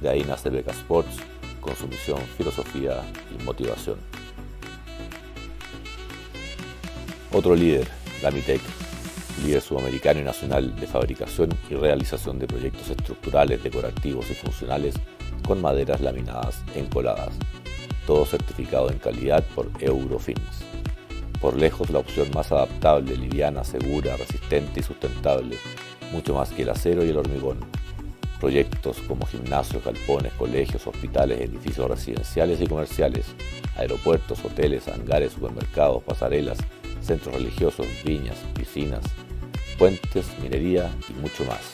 De 0.00 0.08
ahí 0.08 0.24
nace 0.24 0.48
Beca 0.48 0.72
Sports, 0.72 1.18
con 1.60 1.76
su 1.76 1.86
misión, 1.88 2.20
filosofía 2.38 3.02
y 3.38 3.42
motivación. 3.44 3.98
Otro 7.30 7.54
líder, 7.54 7.86
Lamitec, 8.22 8.62
líder 9.44 9.60
sudamericano 9.60 10.20
y 10.20 10.24
nacional 10.24 10.74
de 10.76 10.86
fabricación 10.86 11.50
y 11.70 11.74
realización 11.74 12.38
de 12.38 12.46
proyectos 12.46 12.90
estructurales, 12.90 13.62
decorativos 13.62 14.30
y 14.30 14.34
funcionales 14.34 14.94
con 15.46 15.60
maderas 15.60 16.00
laminadas 16.00 16.62
encoladas, 16.74 17.34
todo 18.06 18.24
certificado 18.26 18.90
en 18.90 18.98
calidad 18.98 19.44
por 19.54 19.68
Eurofins. 19.80 20.64
Por 21.40 21.56
lejos 21.56 21.90
la 21.90 21.98
opción 21.98 22.30
más 22.34 22.52
adaptable, 22.52 23.16
liviana, 23.16 23.64
segura, 23.64 24.16
resistente 24.16 24.80
y 24.80 24.82
sustentable, 24.82 25.56
mucho 26.12 26.34
más 26.34 26.50
que 26.50 26.62
el 26.62 26.68
acero 26.68 27.04
y 27.04 27.08
el 27.08 27.16
hormigón. 27.16 27.58
Proyectos 28.38 28.98
como 29.08 29.26
gimnasios, 29.26 29.84
galpones, 29.84 30.32
colegios, 30.34 30.86
hospitales, 30.86 31.40
edificios 31.40 31.88
residenciales 31.88 32.60
y 32.60 32.66
comerciales, 32.66 33.26
aeropuertos, 33.76 34.44
hoteles, 34.44 34.86
hangares, 34.88 35.32
supermercados, 35.32 36.02
pasarelas, 36.02 36.58
centros 37.02 37.34
religiosos, 37.34 37.86
viñas, 38.04 38.38
piscinas, 38.54 39.04
puentes, 39.78 40.26
minería 40.40 40.90
y 41.08 41.12
mucho 41.14 41.44
más. 41.44 41.72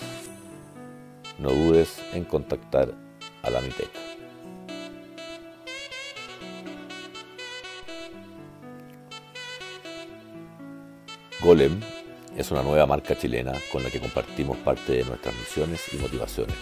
No 1.39 1.51
dudes 1.51 2.01
en 2.13 2.25
contactar 2.25 2.93
a 3.43 3.51
la 3.51 3.61
Miteca. 3.61 4.01
Golem 11.41 11.81
es 12.37 12.51
una 12.51 12.63
nueva 12.63 12.87
marca 12.87 13.17
chilena 13.17 13.53
con 13.71 13.83
la 13.83 13.91
que 13.91 14.01
compartimos 14.01 14.57
parte 14.59 14.93
de 14.93 15.05
nuestras 15.05 15.35
misiones 15.37 15.83
y 15.93 15.97
motivaciones, 15.99 16.57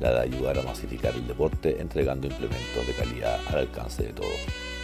la 0.00 0.12
de 0.12 0.20
ayudar 0.20 0.58
a 0.58 0.62
masificar 0.62 1.14
el 1.14 1.26
deporte 1.26 1.80
entregando 1.80 2.26
implementos 2.26 2.86
de 2.86 2.92
calidad 2.92 3.40
al 3.48 3.58
alcance 3.58 4.02
de 4.02 4.12
todos. 4.12 4.75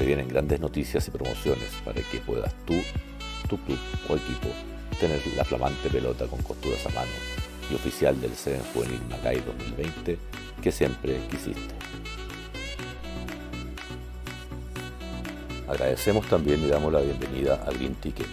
Se 0.00 0.06
vienen 0.06 0.28
grandes 0.28 0.58
noticias 0.58 1.06
y 1.06 1.10
promociones 1.10 1.68
para 1.84 2.00
que 2.00 2.20
puedas 2.20 2.54
tú, 2.64 2.72
tu 3.50 3.58
club 3.58 3.78
o 4.08 4.16
equipo 4.16 4.48
tener 4.98 5.20
la 5.36 5.44
flamante 5.44 5.90
pelota 5.90 6.26
con 6.26 6.40
costuras 6.40 6.86
a 6.86 6.88
mano 6.88 7.10
y 7.70 7.74
oficial 7.74 8.18
del 8.18 8.30
CEN 8.30 8.62
Juvenil 8.72 9.02
Macay 9.10 9.42
2020 9.42 10.18
que 10.62 10.72
siempre 10.72 11.20
quisiste. 11.30 11.74
Agradecemos 15.68 16.26
también 16.28 16.64
y 16.64 16.68
damos 16.68 16.94
la 16.94 17.00
bienvenida 17.00 17.62
a 17.66 17.70
Green 17.70 17.94
Ticket. 17.96 18.26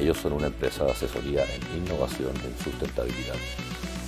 Ellos 0.00 0.16
son 0.16 0.32
una 0.32 0.46
empresa 0.46 0.86
de 0.86 0.92
asesoría 0.92 1.44
en 1.44 1.84
innovación 1.84 2.32
en 2.36 2.64
sustentabilidad. 2.64 3.36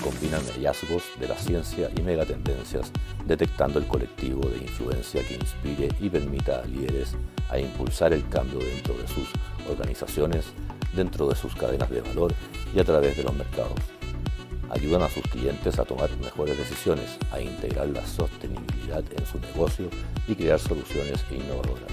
Combinan 0.02 0.44
hallazgos 0.46 1.02
de 1.18 1.28
la 1.28 1.36
ciencia 1.36 1.90
y 1.96 2.02
megatendencias, 2.02 2.92
detectando 3.26 3.78
el 3.78 3.86
colectivo 3.86 4.48
de 4.48 4.58
influencia 4.58 5.26
que 5.26 5.34
inspire 5.34 5.88
y 6.00 6.08
permita 6.08 6.60
a 6.60 6.66
líderes 6.66 7.16
a 7.50 7.58
impulsar 7.58 8.12
el 8.12 8.28
cambio 8.28 8.58
dentro 8.60 8.94
de 8.94 9.08
sus 9.08 9.28
organizaciones, 9.68 10.46
dentro 10.94 11.28
de 11.28 11.34
sus 11.34 11.54
cadenas 11.54 11.90
de 11.90 12.00
valor 12.00 12.32
y 12.74 12.78
a 12.78 12.84
través 12.84 13.16
de 13.16 13.24
los 13.24 13.34
mercados. 13.34 13.78
Ayudan 14.70 15.02
a 15.02 15.08
sus 15.08 15.22
clientes 15.22 15.78
a 15.78 15.84
tomar 15.84 16.10
mejores 16.18 16.58
decisiones, 16.58 17.18
a 17.32 17.40
integrar 17.40 17.88
la 17.88 18.06
sostenibilidad 18.06 19.02
en 19.16 19.26
su 19.26 19.38
negocio 19.40 19.88
y 20.26 20.34
crear 20.34 20.58
soluciones 20.58 21.24
innovadoras. 21.30 21.92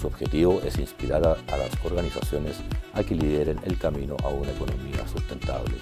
Su 0.00 0.06
objetivo 0.06 0.60
es 0.64 0.78
inspirar 0.78 1.24
a, 1.24 1.56
las 1.56 1.84
organizaciones 1.84 2.56
a 2.94 3.02
que 3.02 3.14
lideren 3.14 3.60
el 3.64 3.78
camino 3.78 4.16
a 4.24 4.28
una 4.28 4.50
economía 4.50 5.06
sustentable. 5.06 5.74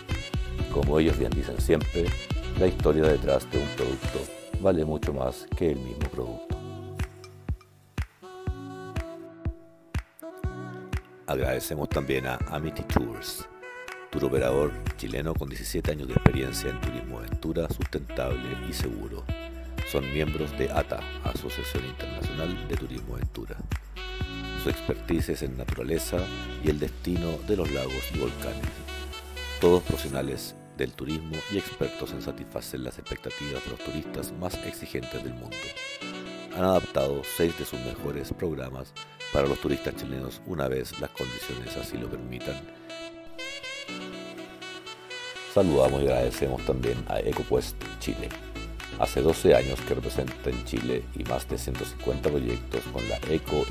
Como 0.72 0.98
ellos 0.98 1.18
bien 1.18 1.30
dicen 1.30 1.61
siempre, 1.61 2.06
la 2.58 2.66
historia 2.66 3.02
detrás 3.04 3.50
de 3.50 3.58
un 3.58 3.68
producto 3.76 4.20
vale 4.61 4.84
mucho 4.84 5.12
más 5.12 5.46
que 5.56 5.70
el 5.70 5.78
mismo 5.78 6.08
producto. 6.11 6.56
Agradecemos 11.26 11.88
también 11.88 12.26
a 12.26 12.38
Amity 12.48 12.82
Tours, 12.82 13.48
tour 14.11 14.24
operador 14.24 14.72
chileno 14.96 15.32
con 15.32 15.48
17 15.48 15.92
años 15.92 16.08
de 16.08 16.14
experiencia 16.14 16.70
en 16.70 16.80
turismo 16.80 17.18
aventura 17.18 17.68
sustentable 17.68 18.58
y 18.68 18.72
seguro. 18.72 19.24
Son 19.90 20.12
miembros 20.12 20.56
de 20.58 20.70
ATA, 20.70 21.00
Asociación 21.24 21.84
Internacional 21.84 22.68
de 22.68 22.76
Turismo 22.76 23.14
Aventura. 23.14 23.56
Su 24.62 24.70
expertise 24.70 25.30
es 25.30 25.42
en 25.42 25.56
naturaleza 25.56 26.18
y 26.64 26.70
el 26.70 26.78
destino 26.78 27.38
de 27.48 27.56
los 27.56 27.70
lagos 27.70 28.02
y 28.14 28.18
volcanes. 28.18 28.89
Todos 29.61 29.82
profesionales 29.82 30.54
del 30.78 30.92
turismo 30.92 31.36
y 31.52 31.58
expertos 31.58 32.12
en 32.12 32.22
satisfacer 32.22 32.80
las 32.80 32.98
expectativas 32.98 33.62
de 33.62 33.70
los 33.70 33.78
turistas 33.80 34.32
más 34.32 34.54
exigentes 34.64 35.22
del 35.22 35.34
mundo. 35.34 35.56
Han 36.56 36.64
adaptado 36.64 37.20
seis 37.36 37.58
de 37.58 37.66
sus 37.66 37.78
mejores 37.80 38.32
programas 38.32 38.94
para 39.34 39.46
los 39.46 39.61
turistas 39.61 39.94
chilenos 39.96 40.40
una 40.46 40.66
vez 40.66 40.98
las 40.98 41.11
condiciones 41.11 41.76
así 41.76 41.98
lo 41.98 42.08
permitan. 42.08 42.58
Saludamos 45.52 46.02
y 46.02 46.06
agradecemos 46.06 46.64
también 46.64 47.04
a 47.08 47.20
EcoQuest 47.20 47.76
Chile 47.98 48.30
Hace 49.01 49.22
12 49.22 49.55
años 49.55 49.80
que 49.80 49.94
representa 49.94 50.51
en 50.51 50.62
Chile 50.66 51.03
y 51.16 51.24
más 51.24 51.48
de 51.48 51.57
150 51.57 52.28
proyectos 52.28 52.82
con 52.92 53.09
la 53.09 53.16
eco 53.30 53.64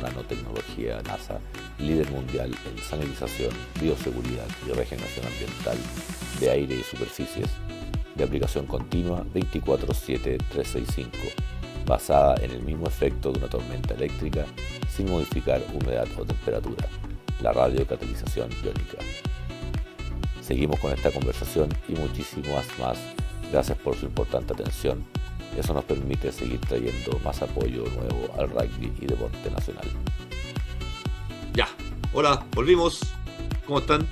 Nanotecnología 0.00 1.02
NASA, 1.02 1.40
líder 1.80 2.08
mundial 2.12 2.54
en 2.70 2.78
sanitización, 2.80 3.50
bioseguridad 3.80 4.46
y 4.64 4.70
regeneración 4.70 5.26
ambiental 5.26 5.76
de 6.38 6.50
aire 6.50 6.76
y 6.76 6.84
superficies, 6.84 7.48
de 8.14 8.22
aplicación 8.22 8.66
continua 8.66 9.24
24-7-365, 9.34 11.08
basada 11.84 12.36
en 12.36 12.52
el 12.52 12.62
mismo 12.62 12.86
efecto 12.86 13.32
de 13.32 13.40
una 13.40 13.48
tormenta 13.48 13.94
eléctrica 13.94 14.46
sin 14.88 15.10
modificar 15.10 15.60
humedad 15.74 16.06
o 16.16 16.24
temperatura, 16.24 16.86
la 17.42 17.52
radiocatalización 17.52 18.50
iónica. 18.62 18.98
Seguimos 20.40 20.78
con 20.78 20.92
esta 20.92 21.10
conversación 21.10 21.70
y 21.88 21.94
muchísimas 21.94 22.66
más 22.78 23.15
Gracias 23.56 23.78
por 23.78 23.96
su 23.96 24.04
importante 24.04 24.52
atención. 24.52 25.02
Eso 25.56 25.72
nos 25.72 25.82
permite 25.84 26.30
seguir 26.30 26.60
trayendo 26.60 27.18
más 27.20 27.40
apoyo 27.40 27.86
nuevo 27.86 28.28
al 28.36 28.50
rugby 28.50 28.92
y 29.00 29.06
deporte 29.06 29.50
nacional. 29.50 29.88
Ya, 31.54 31.66
hola, 32.12 32.46
volvimos. 32.54 33.00
¿Cómo 33.64 33.78
están? 33.78 34.06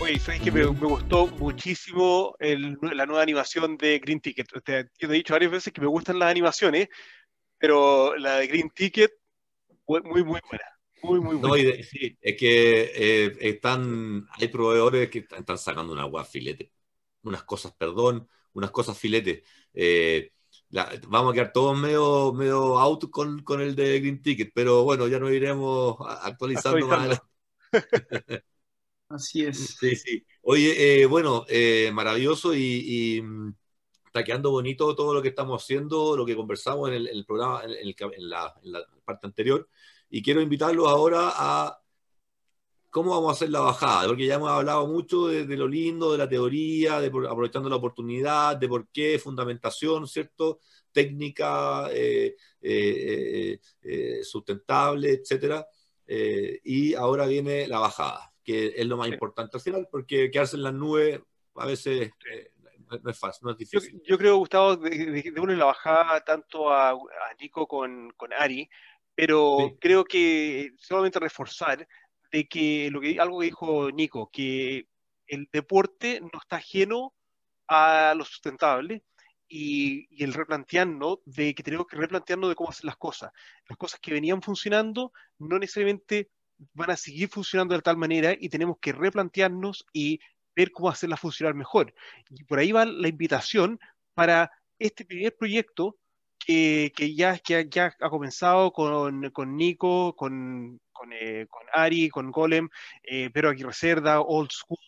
Oye, 0.00 0.18
sabes 0.18 0.40
que 0.40 0.50
me, 0.50 0.64
gustó 0.64 1.26
muchísimo 1.26 2.34
la 2.40 3.04
nueva 3.04 3.22
animación 3.22 3.76
de 3.76 3.98
Green 3.98 4.22
Ticket. 4.22 4.46
Te, 4.64 4.88
he 4.98 5.06
dicho 5.06 5.34
varias 5.34 5.52
veces 5.52 5.70
que 5.70 5.82
me 5.82 5.86
gustan 5.86 6.18
las 6.18 6.30
animaciones, 6.30 6.88
pero 7.58 8.16
la 8.16 8.36
de 8.36 8.46
Green 8.46 8.70
Ticket 8.70 9.12
fue 9.84 10.00
muy, 10.00 10.24
muy 10.24 10.40
buena. 10.48 10.64
Muy, 11.02 11.20
muy 11.20 11.36
buena. 11.36 11.76
No, 11.76 11.82
sí, 11.82 12.16
es 12.18 12.36
que 12.38 12.90
eh, 12.94 13.36
están, 13.38 14.26
hay 14.30 14.48
proveedores 14.48 15.10
que 15.10 15.26
están, 15.30 15.58
sacando 15.58 15.92
una 15.92 16.04
agua 16.04 16.24
filete, 16.24 16.72
unas 17.22 17.42
cosas, 17.42 17.74
perdón, 17.74 18.26
unas 18.54 18.70
cosas 18.70 18.98
filetes. 18.98 19.42
Eh, 19.74 20.32
vamos 21.08 21.32
a 21.32 21.34
quedar 21.34 21.52
todos 21.52 21.78
medio, 21.78 22.32
medio 22.32 22.78
out 22.78 23.10
con, 23.10 23.60
el 23.60 23.74
de 23.74 24.00
Green 24.00 24.22
Ticket, 24.22 24.52
pero 24.54 24.84
bueno, 24.84 25.06
ya 25.08 25.18
nos 25.18 25.32
iremos 25.32 25.96
actualizando, 26.22 26.86
más. 26.86 27.20
Así 29.08 29.44
es. 29.44 29.76
Sí, 29.78 29.94
sí. 29.94 30.26
Oye, 30.40 31.02
eh, 31.02 31.06
bueno, 31.06 31.44
eh, 31.48 31.90
maravilloso 31.92 32.54
y, 32.54 33.20
mm, 33.22 33.54
está 34.06 34.24
quedando 34.24 34.50
bonito 34.50 34.94
todo 34.94 35.12
lo 35.12 35.20
que 35.20 35.28
estamos 35.28 35.62
haciendo, 35.62 36.16
lo 36.16 36.24
que 36.24 36.34
conversamos 36.34 36.88
en 36.88 36.94
el, 36.94 37.24
programa, 37.26 37.62
en, 37.64 38.30
la, 38.30 38.54
parte 39.04 39.26
anterior. 39.26 39.68
Y 40.08 40.22
quiero 40.22 40.40
invitarlos 40.40 40.88
ahora 40.88 41.30
a 41.34 41.81
¿Cómo 42.92 43.12
vamos 43.12 43.30
a 43.30 43.32
hacer 43.32 43.48
la 43.48 43.60
bajada? 43.60 44.06
Porque 44.06 44.26
ya 44.26 44.34
hemos 44.34 44.50
hablado 44.50 44.86
mucho 44.86 45.28
de, 45.28 45.56
lo 45.56 45.66
lindo, 45.66 46.12
de 46.12 46.18
la 46.18 46.28
teoría, 46.28 47.00
de 47.00 47.06
aprovechando 47.06 47.70
la 47.70 47.76
oportunidad, 47.76 48.58
de 48.58 48.68
por 48.68 48.86
qué, 48.88 49.18
fundamentación, 49.18 50.06
¿cierto? 50.06 50.60
Técnica 50.92 51.88
eh, 51.90 52.36
eh, 52.60 53.58
eh, 53.80 54.22
sustentable, 54.22 55.10
etcétera. 55.10 55.66
y 56.06 56.92
ahora 56.92 57.24
viene 57.24 57.66
la 57.66 57.78
bajada, 57.78 58.30
que 58.44 58.74
es 58.76 58.86
lo 58.86 58.98
más 58.98 59.08
importante 59.08 59.56
al 59.56 59.62
final, 59.62 59.88
porque 59.90 60.30
quedarse 60.30 60.56
en 60.56 60.64
las 60.64 60.74
nubes 60.74 61.18
a 61.54 61.64
veces 61.64 62.10
no 63.02 63.10
es 63.10 63.18
fácil, 63.18 63.46
no 63.46 63.52
es 63.52 63.56
difícil. 63.56 64.02
Yo, 64.04 64.18
creo, 64.18 64.36
Gustavo, 64.36 64.76
de, 64.76 65.30
de, 65.30 65.56
la 65.56 65.64
bajada 65.64 66.20
tanto 66.20 66.70
a, 66.70 66.94
Nico 67.40 67.66
con, 67.66 68.12
con 68.18 68.34
Ari, 68.34 68.68
pero 69.14 69.76
creo 69.80 70.04
que 70.04 70.72
solamente 70.76 71.18
reforzar 71.18 71.88
de 72.32 72.48
que, 72.48 72.90
lo 72.90 73.00
que 73.00 73.20
algo 73.20 73.40
que 73.40 73.46
dijo 73.46 73.90
Nico, 73.90 74.30
que 74.32 74.88
el 75.26 75.48
deporte 75.52 76.20
no 76.20 76.40
está 76.40 76.56
ajeno 76.56 77.14
a 77.68 78.14
lo 78.16 78.24
sustentable 78.24 79.04
y, 79.48 80.08
el 80.22 80.32
replantearnos 80.32 81.18
de 81.26 81.54
que 81.54 81.62
tenemos 81.62 81.86
que 81.86 81.96
replantearnos 81.96 82.48
de 82.48 82.54
cómo 82.54 82.70
hacer 82.70 82.86
las 82.86 82.96
cosas. 82.96 83.32
Las 83.68 83.78
cosas 83.78 84.00
que 84.00 84.12
venían 84.12 84.42
funcionando 84.42 85.12
no 85.38 85.58
necesariamente 85.58 86.30
van 86.72 86.90
a 86.90 86.96
seguir 86.96 87.28
funcionando 87.28 87.74
de 87.74 87.82
tal 87.82 87.96
manera 87.96 88.34
y 88.38 88.48
tenemos 88.48 88.78
que 88.80 88.92
replantearnos 88.92 89.84
y 89.92 90.20
ver 90.56 90.70
cómo 90.70 90.88
hacerlas 90.88 91.20
funcionar 91.20 91.54
mejor. 91.54 91.94
Y 92.30 92.44
por 92.44 92.58
ahí 92.58 92.72
va 92.72 92.86
la 92.86 93.08
invitación 93.08 93.78
para 94.14 94.50
este 94.78 95.04
primer 95.04 95.36
proyecto 95.36 95.98
que, 96.46 96.92
que, 96.94 97.14
ya, 97.14 97.38
que 97.38 97.68
ya 97.70 97.94
ha 98.00 98.10
comenzado 98.10 98.72
con, 98.72 99.30
con 99.30 99.56
Nico, 99.56 100.14
con, 100.16 100.80
con, 100.92 101.12
eh, 101.12 101.46
Ari, 101.72 102.08
con 102.08 102.30
Golem, 102.30 102.68
eh, 103.02 103.30
pero 103.32 103.50
aquí 103.50 103.62
Reserda, 103.62 104.20
Old 104.20 104.50
School, 104.50 104.78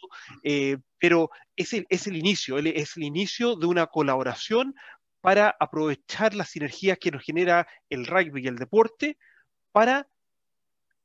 eh, 0.43 0.79
pero 0.99 1.31
es 1.57 1.73
el, 1.73 1.87
es 1.89 2.07
el 2.07 2.17
inicio, 2.17 2.59
es 2.59 2.97
el 2.97 3.05
inicio 3.05 3.57
de 3.57 3.67
una 3.67 3.87
colaboración 3.87 4.75
para 5.21 5.57
aprovechar 5.59 6.35
las 6.35 6.51
sinergias 6.51 6.99
que 6.99 7.11
nos 7.11 7.23
genera 7.23 7.67
el 7.89 8.07
rugby 8.07 8.43
y 8.43 8.47
el 8.47 8.57
deporte 8.57 9.17
para 9.73 10.07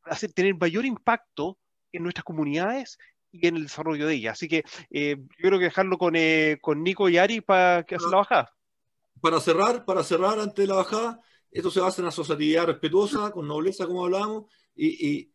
hacer, 0.04 0.34
tener 0.34 0.56
mayor 0.56 0.86
impacto 0.86 1.58
en 1.91 2.04
nuestras 2.04 2.26
comunidades 2.26 2.97
y 3.32 3.47
en 3.47 3.56
el 3.56 3.64
desarrollo 3.64 4.08
de 4.08 4.16
ellas. 4.16 4.34
Así 4.34 4.47
que 4.47 4.64
eh, 4.89 5.16
yo 5.18 5.47
creo 5.47 5.60
que 5.60 5.66
dejarlo 5.66 5.97
con, 5.97 6.16
eh, 6.16 6.58
con 6.62 6.84
Nico 6.84 7.10
y 7.10 7.18
Ari 7.18 7.41
para 7.41 7.84
que 7.84 7.95
hacer 7.95 8.10
la 8.10 8.18
bajada. 8.18 8.54
Para 9.22 9.39
cerrar, 9.39 9.86
para 9.86 10.03
cerrar 10.03 10.39
antes 10.39 10.55
de 10.63 10.67
la 10.67 10.76
bajada, 10.76 11.22
esto 11.51 11.72
se 11.72 11.80
basa 11.80 12.01
en 12.01 12.11
sociedad 12.11 12.65
respetuosa, 12.65 13.32
con 13.32 13.47
nobleza, 13.47 13.88
como 13.88 14.05
hablábamos, 14.05 14.45
y, 14.76 15.07
y, 15.07 15.34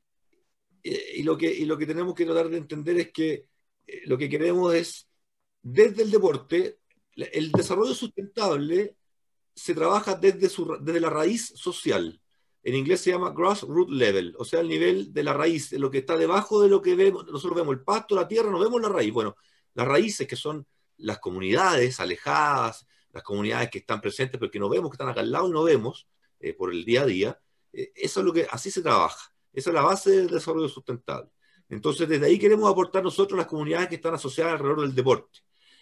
y, 0.82 1.22
lo 1.22 1.37
que, 1.37 1.53
y 1.53 1.64
lo 1.64 1.76
que 1.76 1.87
tenemos 1.87 2.14
que 2.14 2.24
tratar 2.24 2.49
de 2.49 2.59
entender 2.59 2.99
es 2.99 3.12
que 3.12 3.47
eh, 3.87 4.03
lo 4.07 4.16
que 4.16 4.28
queremos 4.28 4.74
es, 4.74 5.09
desde 5.62 6.03
el 6.03 6.11
deporte, 6.11 6.78
el 7.16 7.53
desarrollo 7.53 7.95
sustentable 7.95 8.97
se 9.55 9.74
trabaja 9.74 10.14
desde, 10.14 11.01
la 11.01 11.11
raíz 11.11 11.53
social 11.55 12.20
en 12.64 12.74
inglés 12.74 13.03
se 13.03 13.11
llama 13.11 13.30
grassroots 13.37 13.93
level, 13.93 14.35
o 14.39 14.45
sea, 14.45 14.61
el 14.61 14.68
nivel 14.68 15.12
de 15.12 15.22
la 15.22 15.35
raíz, 15.35 15.70
lo 15.72 15.91
que 15.91 15.99
está 15.99 16.16
debajo 16.16 16.62
de 16.62 16.70
lo 16.70 16.80
que 16.80 16.95
vemos. 16.95 17.26
Nosotros 17.26 17.57
vemos 17.57 17.74
el 17.74 17.85
pasto, 17.85 18.14
la 18.14 18.26
tierra, 18.26 18.51
no 18.51 18.59
vemos 18.59 18.80
la 18.80 18.89
raíz. 18.89 19.12
Bueno, 19.12 19.37
las 19.74 19.87
raíces 19.87 20.26
que 20.26 20.35
son 20.35 20.66
las 20.97 21.18
comunidades 21.18 22.01
alejadas, 22.01 22.87
las 23.15 23.23
comunidades 23.23 23.71
que 23.71 23.79
están 23.79 24.01
presentes, 24.01 24.39
pero 24.39 24.51
que 24.51 24.59
no 24.59 24.69
vemos, 24.69 24.91
que 24.91 24.97
están 24.97 25.09
acá 25.09 25.21
al 25.21 25.31
lado 25.31 25.49
y 25.49 25.53
no 25.53 25.62
vemos 25.62 26.09
eh, 26.41 26.53
por 26.53 26.73
el 26.73 26.85
día 26.85 27.03
a 27.03 27.07
día, 27.07 27.41
eh, 27.73 27.93
eso 27.95 28.21
es 28.21 28.27
lo 28.27 28.33
que, 28.33 28.47
así 28.51 28.73
se 28.73 28.83
trabaja. 28.83 29.33
Esa 29.53 29.71
es 29.71 29.75
la 29.75 29.83
base 29.83 30.11
del 30.11 30.29
desarrollo 30.29 30.69
sustentable. 30.69 31.31
Entonces, 31.69 32.09
desde 32.09 32.27
ahí 32.27 32.39
queremos 32.41 32.71
aportar 32.71 33.05
nosotros 33.05 33.39
las 33.39 33.47
comunidades 33.47 33.89
que 33.89 33.95
están 33.95 34.15
asociadas 34.15 34.55
alrededor 34.55 34.81
del 34.83 34.95
deporte. 34.97 35.39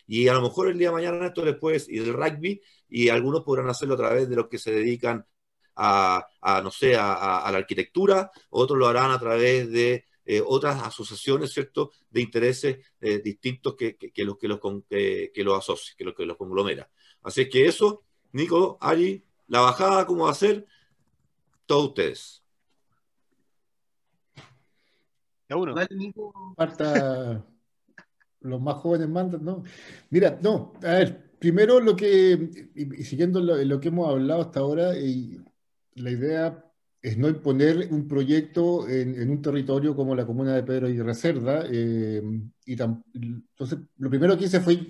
Y 0.06 0.28
a 0.28 0.34
lo 0.34 0.42
mejor 0.42 0.68
el 0.68 0.76
día 0.76 0.88
de 0.88 0.94
mañana 0.94 1.26
esto 1.26 1.42
después, 1.42 1.88
y 1.88 2.00
del 2.00 2.12
rugby, 2.12 2.60
y 2.88 3.08
algunos 3.08 3.42
podrán 3.42 3.70
hacerlo 3.70 3.94
a 3.94 3.98
través 3.98 4.28
de 4.28 4.36
los 4.36 4.48
que 4.48 4.58
se 4.58 4.70
dedican 4.70 5.26
a, 5.74 6.26
no 6.62 6.70
sé, 6.70 6.96
a, 6.96 7.48
la 7.50 7.58
arquitectura, 7.58 8.30
otros 8.50 8.78
lo 8.78 8.86
harán 8.88 9.10
a 9.10 9.18
través 9.18 9.70
de 9.70 10.04
eh, 10.26 10.42
otras 10.44 10.82
asociaciones, 10.82 11.50
¿cierto?, 11.52 11.92
de 12.10 12.20
intereses 12.20 12.78
distintos 13.24 13.74
que, 13.74 13.96
los 14.18 14.36
que 14.38 14.48
los, 14.48 14.60
que 14.60 15.44
los 15.44 15.58
asocian, 15.58 15.96
que 15.96 16.04
los 16.04 16.14
que 16.14 16.26
los 16.26 16.36
conglomera. 16.36 16.90
Así 17.22 17.48
que 17.48 17.66
eso, 17.66 18.02
Nico, 18.32 18.78
Ari, 18.80 19.24
la 19.46 19.60
bajada, 19.60 20.06
¿cómo 20.06 20.24
va 20.24 20.30
a 20.30 20.34
ser? 20.34 20.66
Todos 21.66 21.88
ustedes. 21.88 22.42
Ya 25.48 25.56
uno. 25.56 25.74
Falta 26.56 27.44
los 28.40 28.60
más 28.60 28.74
jóvenes 28.76 29.08
mandan, 29.08 29.44
¿no? 29.44 29.62
Mira, 30.10 30.38
no, 30.42 30.72
a 30.82 30.92
ver, 30.92 31.30
primero 31.38 31.80
lo 31.80 31.96
que, 31.96 32.70
y, 32.74 33.04
siguiendo 33.04 33.40
lo, 33.40 33.80
que 33.80 33.88
hemos 33.88 34.08
hablado 34.08 34.42
hasta 34.42 34.60
ahora, 34.60 34.98
y 34.98 35.40
la 35.94 36.10
idea 36.10 36.71
es 37.02 37.18
no 37.18 37.28
imponer 37.28 37.88
un 37.90 38.06
proyecto 38.06 38.88
en, 38.88 39.28
un 39.28 39.42
territorio 39.42 39.96
como 39.96 40.14
la 40.14 40.24
comuna 40.24 40.54
de 40.54 40.62
Pedro 40.62 40.88
y 40.88 41.00
Reserda. 41.00 41.64
Eh, 41.68 42.22
y 42.64 42.72
entonces, 42.72 43.80
lo 43.98 44.08
primero 44.08 44.38
que 44.38 44.44
hice 44.44 44.60
fue, 44.60 44.86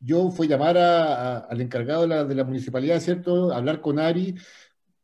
yo 0.00 0.30
fue 0.32 0.48
llamar 0.48 0.76
al 0.76 1.60
encargado 1.60 2.02
de 2.26 2.34
la, 2.34 2.44
municipalidad, 2.44 2.98
¿cierto? 2.98 3.52
Hablar 3.52 3.80
con 3.80 4.00
Ari 4.00 4.34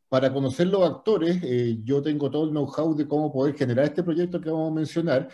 para 0.09 0.33
conocer 0.33 0.67
los 0.67 0.83
actores. 0.89 1.39
Eh, 1.43 1.79
yo 1.83 2.01
tengo 2.01 2.29
todo 2.29 2.43
el 2.43 2.51
know-how 2.51 2.93
de 2.93 3.07
cómo 3.07 3.31
poder 3.31 3.55
generar 3.55 3.85
este 3.85 4.03
proyecto 4.03 4.41
que 4.41 4.49
vamos 4.49 4.71
a 4.73 4.75
mencionar 4.75 5.29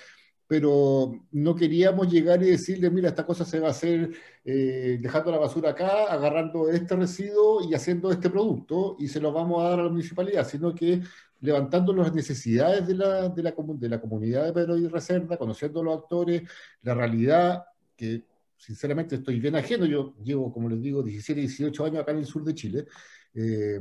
pero 0.48 1.12
no 1.32 1.56
queríamos 1.56 2.12
llegar 2.12 2.42
y 2.44 2.52
decirle, 2.52 2.90
mira, 2.90 3.10
esta 3.10 3.26
cosa 3.26 3.46
se 3.46 3.60
va 3.60 3.70
a 3.70 3.72
hacer 3.72 4.12
eh, 4.44 5.00
dejando 5.02 5.32
la 5.32 5.40
basura 5.40 5.72
acá, 5.72 6.06
agarrando 6.06 6.70
este 6.70 6.96
residuo 6.96 7.68
y 7.68 7.74
haciendo 7.74 8.12
este 8.12 8.30
producto 8.30 8.96
y 9.00 9.08
se 9.08 9.20
lo 9.20 9.32
vamos 9.32 9.64
a 9.64 9.70
dar 9.70 9.80
a 9.80 9.84
la 9.84 9.90
municipalidad, 9.90 10.48
sino 10.48 10.74
que 10.76 11.02
levantando 11.42 11.94
las 11.94 12.14
necesidades 12.14 12.86
de 12.88 12.96
la, 12.96 13.30
de 13.30 13.44
la, 13.44 13.54
de 13.58 13.90
la 13.90 14.02
comunidad 14.02 14.46
de 14.46 14.54
Pedro 14.54 14.78
y 14.78 14.88
Reserva, 14.88 15.38
conociendo 15.38 15.84
los 15.84 15.98
actores, 15.98 16.44
la 16.84 16.94
realidad, 16.94 17.64
que 17.96 18.24
sinceramente 18.58 19.16
estoy 19.16 19.40
bien 19.40 19.56
ajeno, 19.56 19.86
yo 19.86 20.16
llevo, 20.24 20.52
como 20.52 20.70
les 20.70 20.82
digo, 20.82 21.04
17, 21.04 21.42
18 21.42 21.86
años 21.86 22.00
acá 22.02 22.12
en 22.12 22.20
el 22.20 22.26
sur 22.26 22.44
de 22.44 22.54
Chile. 22.54 22.86
Eh, 23.34 23.80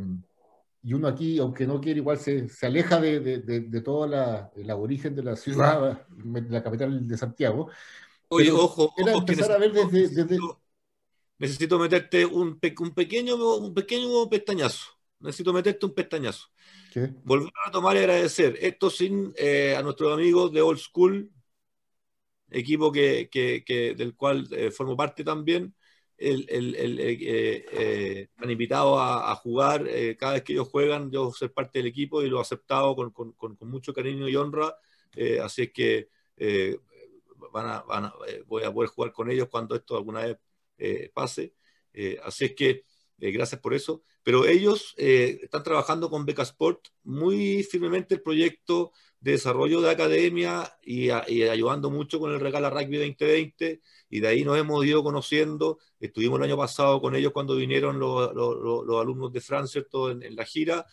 y 0.84 0.92
uno 0.92 1.08
aquí, 1.08 1.38
aunque 1.38 1.66
no 1.66 1.80
quiere, 1.80 2.00
igual 2.00 2.18
se, 2.18 2.46
se 2.50 2.66
aleja 2.66 3.00
de, 3.00 3.18
de, 3.20 3.60
de, 3.60 3.80
toda 3.80 4.06
la, 4.06 4.52
el 4.54 4.70
origen 4.70 5.14
de 5.14 5.22
la 5.22 5.34
ciudad, 5.34 6.06
de 6.08 6.50
la 6.50 6.62
capital 6.62 7.08
de 7.08 7.16
Santiago. 7.16 7.70
Oye, 8.28 8.50
ojo, 8.50 8.92
era 8.98 9.14
empezar 9.14 9.52
a 9.52 9.58
ver 9.58 9.72
desde, 9.72 10.08
desde... 10.08 10.38
Necesito 11.38 11.78
meterte 11.78 12.26
un, 12.26 12.60
un, 12.78 12.94
pequeño, 12.94 13.34
un 13.56 13.72
pequeño 13.72 14.28
pestañazo. 14.28 14.88
Necesito 15.20 15.54
meterte 15.54 15.86
un 15.86 15.94
pestañazo. 15.94 16.48
¿Qué? 16.92 17.10
Volver 17.24 17.50
a 17.66 17.70
tomar 17.70 17.96
y 17.96 18.00
agradecer. 18.00 18.58
Esto 18.60 18.90
sin 18.90 19.32
eh, 19.38 19.74
a 19.76 19.82
nuestros 19.82 20.12
amigos 20.12 20.52
de 20.52 20.60
Old 20.60 20.78
School, 20.78 21.30
equipo 22.50 22.92
que, 22.92 23.30
que, 23.32 23.64
que 23.64 23.94
del 23.94 24.14
cual 24.14 24.46
eh, 24.50 24.70
formo 24.70 24.98
parte 24.98 25.24
también 25.24 25.74
el, 26.16 26.46
el, 26.48 26.74
el, 26.74 27.00
eh, 27.00 27.66
eh, 27.72 28.28
han 28.36 28.50
invitado 28.50 29.00
a, 29.00 29.34
jugar. 29.36 29.86
Eh, 29.88 30.16
cada 30.16 30.34
vez 30.34 30.42
que 30.42 30.52
ellos 30.52 30.68
juegan, 30.68 31.10
yo 31.10 31.32
soy 31.32 31.48
parte 31.48 31.78
del 31.78 31.88
equipo 31.88 32.22
y 32.22 32.28
lo 32.28 32.38
he 32.38 32.40
aceptado 32.40 32.94
con, 32.94 33.10
con, 33.10 33.32
con, 33.32 33.56
mucho 33.68 33.92
cariño 33.92 34.28
y 34.28 34.36
honra. 34.36 34.76
así 35.42 35.62
es 35.62 35.72
que 35.72 36.08
van 37.52 37.66
a, 37.66 37.82
van 37.82 38.06
a, 38.06 38.14
voy 38.46 38.64
a 38.64 38.72
poder 38.72 38.90
jugar 38.90 39.12
con 39.12 39.30
ellos 39.30 39.48
cuando 39.50 39.74
esto 39.74 39.96
alguna 39.96 40.24
vez 40.24 41.10
pase. 41.12 41.54
así 42.24 42.46
es 42.46 42.54
que 42.54 42.84
gracias 43.18 43.60
por 43.60 43.74
eso. 43.74 44.02
Pero 44.22 44.46
ellos 44.46 44.94
están 44.96 45.62
trabajando 45.62 46.08
con 46.10 46.24
Beca 46.24 46.42
Sport 46.42 46.88
muy 47.02 47.62
firmemente 47.64 48.14
el 48.14 48.22
proyecto 48.22 48.92
de 49.24 49.32
desarrollo 49.32 49.80
de 49.80 49.90
academia 49.90 50.70
y, 50.82 51.08
ayudando 51.08 51.90
mucho 51.90 52.20
con 52.20 52.34
el 52.34 52.40
Regala 52.40 52.68
Rugby 52.68 52.98
2020 52.98 53.80
y 54.10 54.20
de 54.20 54.28
ahí 54.28 54.44
nos 54.44 54.58
hemos 54.58 54.84
ido 54.84 55.02
conociendo. 55.02 55.78
Estuvimos 55.98 56.38
el 56.38 56.44
año 56.44 56.58
pasado 56.58 57.00
con 57.00 57.14
ellos 57.14 57.32
cuando 57.32 57.56
vinieron 57.56 57.98
los, 57.98 59.00
alumnos 59.00 59.32
de 59.32 59.40
Francia 59.40 59.82
En, 60.10 60.22
en, 60.22 60.36
la 60.36 60.44
gira. 60.44 60.84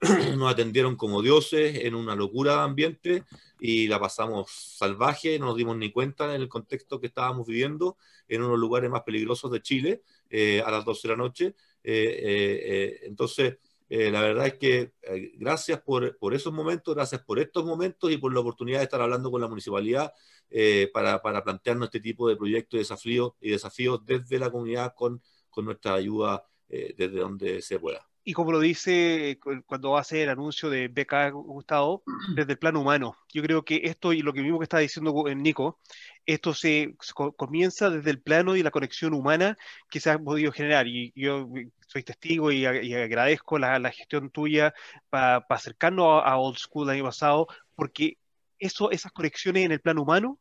Nos 0.36 0.50
atendieron 0.50 0.96
como 0.96 1.22
dioses 1.22 1.84
en 1.84 1.94
una 1.94 2.16
locura 2.16 2.54
de 2.54 2.60
ambiente 2.62 3.24
y 3.60 3.86
la 3.86 4.00
pasamos 4.00 4.50
salvaje, 4.50 5.38
no 5.38 5.46
nos 5.46 5.56
dimos 5.56 5.76
ni 5.76 5.92
cuenta 5.92 6.34
en 6.34 6.40
el 6.40 6.48
contexto 6.48 6.98
que 6.98 7.08
estábamos 7.08 7.46
viviendo 7.46 7.98
en 8.26 8.42
unos 8.42 8.58
lugares 8.58 8.90
más 8.90 9.02
peligrosos 9.02 9.50
de 9.50 9.60
Chile 9.60 10.02
eh, 10.30 10.62
a 10.64 10.70
las 10.70 10.86
12 10.86 11.06
de 11.06 11.12
la 11.14 11.18
noche. 11.18 11.46
Eh, 11.84 12.20
eh, 12.24 13.00
entonces, 13.02 13.58
eh, 13.90 14.08
la 14.08 14.22
verdad 14.22 14.46
es 14.46 14.54
que 14.54 14.92
eh, 15.02 15.32
gracias 15.34 15.80
por, 15.80 16.16
por, 16.16 16.32
esos 16.32 16.52
momentos, 16.52 16.94
gracias 16.94 17.22
por 17.24 17.40
estos 17.40 17.64
momentos 17.64 18.12
y 18.12 18.18
por 18.18 18.32
la 18.32 18.38
oportunidad 18.38 18.78
de 18.78 18.84
estar 18.84 19.00
hablando 19.00 19.32
con 19.32 19.40
la 19.40 19.48
municipalidad 19.48 20.12
eh, 20.48 20.88
para, 20.94 21.20
para, 21.20 21.42
plantearnos 21.42 21.88
este 21.88 21.98
tipo 21.98 22.28
de 22.28 22.36
proyectos 22.36 22.76
y 22.76 22.78
desafíos, 22.78 23.32
y 23.40 23.50
desafíos 23.50 24.06
desde 24.06 24.38
la 24.38 24.48
comunidad 24.48 24.94
con, 24.94 25.20
con 25.50 25.64
nuestra 25.64 25.94
ayuda 25.94 26.46
desde 26.68 27.08
donde 27.08 27.60
se 27.62 27.80
pueda. 27.80 28.09
Y 28.30 28.32
como 28.32 28.52
lo 28.52 28.60
dice 28.60 29.40
cuando 29.66 29.96
hacer 29.96 30.20
el 30.20 30.28
anuncio 30.28 30.70
de 30.70 30.86
Beca 30.86 31.30
Gustavo, 31.30 32.04
desde 32.36 32.52
el 32.52 32.58
plano 32.60 32.80
humano. 32.80 33.16
Yo 33.32 33.42
creo 33.42 33.64
que 33.64 33.80
esto 33.82 34.12
y 34.12 34.22
lo 34.22 34.32
que 34.32 34.40
mismo 34.40 34.60
que 34.60 34.62
está 34.62 34.78
diciendo 34.78 35.12
Nico, 35.34 35.80
esto 36.26 36.54
se, 36.54 36.94
comienza 37.36 37.90
desde 37.90 38.08
el 38.10 38.22
plano 38.22 38.54
y 38.54 38.62
la 38.62 38.70
conexión 38.70 39.14
humana 39.14 39.58
que 39.90 39.98
se 39.98 40.10
ha 40.10 40.18
podido 40.20 40.52
generar. 40.52 40.86
Y 40.86 41.12
yo 41.16 41.48
soy 41.88 42.04
testigo 42.04 42.52
y, 42.52 42.64
agradezco 42.66 43.58
la, 43.58 43.90
gestión 43.90 44.30
tuya 44.30 44.74
para 45.08 45.44
acercarnos 45.48 46.22
a, 46.24 46.38
Old 46.38 46.58
School 46.58 46.88
el 46.88 46.98
año 46.98 47.06
pasado, 47.06 47.48
porque 47.74 48.16
eso, 48.60 48.92
esas 48.92 49.10
conexiones 49.10 49.64
en 49.64 49.72
el 49.72 49.80
plano 49.80 50.02
humano 50.02 50.38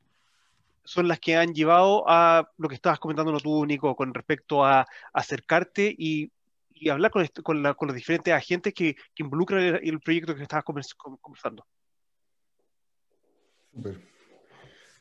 son 0.84 1.08
las 1.08 1.20
que 1.20 1.38
han 1.38 1.56
llevado 1.56 2.04
a 2.08 2.52
lo 2.58 2.70
que 2.70 2.76
estabas 2.76 3.00
comentando 3.00 3.36
tú, 3.40 3.66
Nico, 3.66 3.96
con 3.96 4.14
respecto 4.14 4.64
a, 4.64 4.86
acercarte 5.12 5.96
y, 5.98 6.32
hablar 6.88 7.12
con, 7.12 7.28
con, 7.44 7.62
los 7.62 7.96
diferentes 7.96 8.34
agentes 8.34 8.74
que, 8.74 8.96
involucran 9.18 9.80
el, 9.82 10.00
proyecto 10.00 10.36
que 10.36 10.44
estabas 10.44 10.64
conversando. 10.64 11.66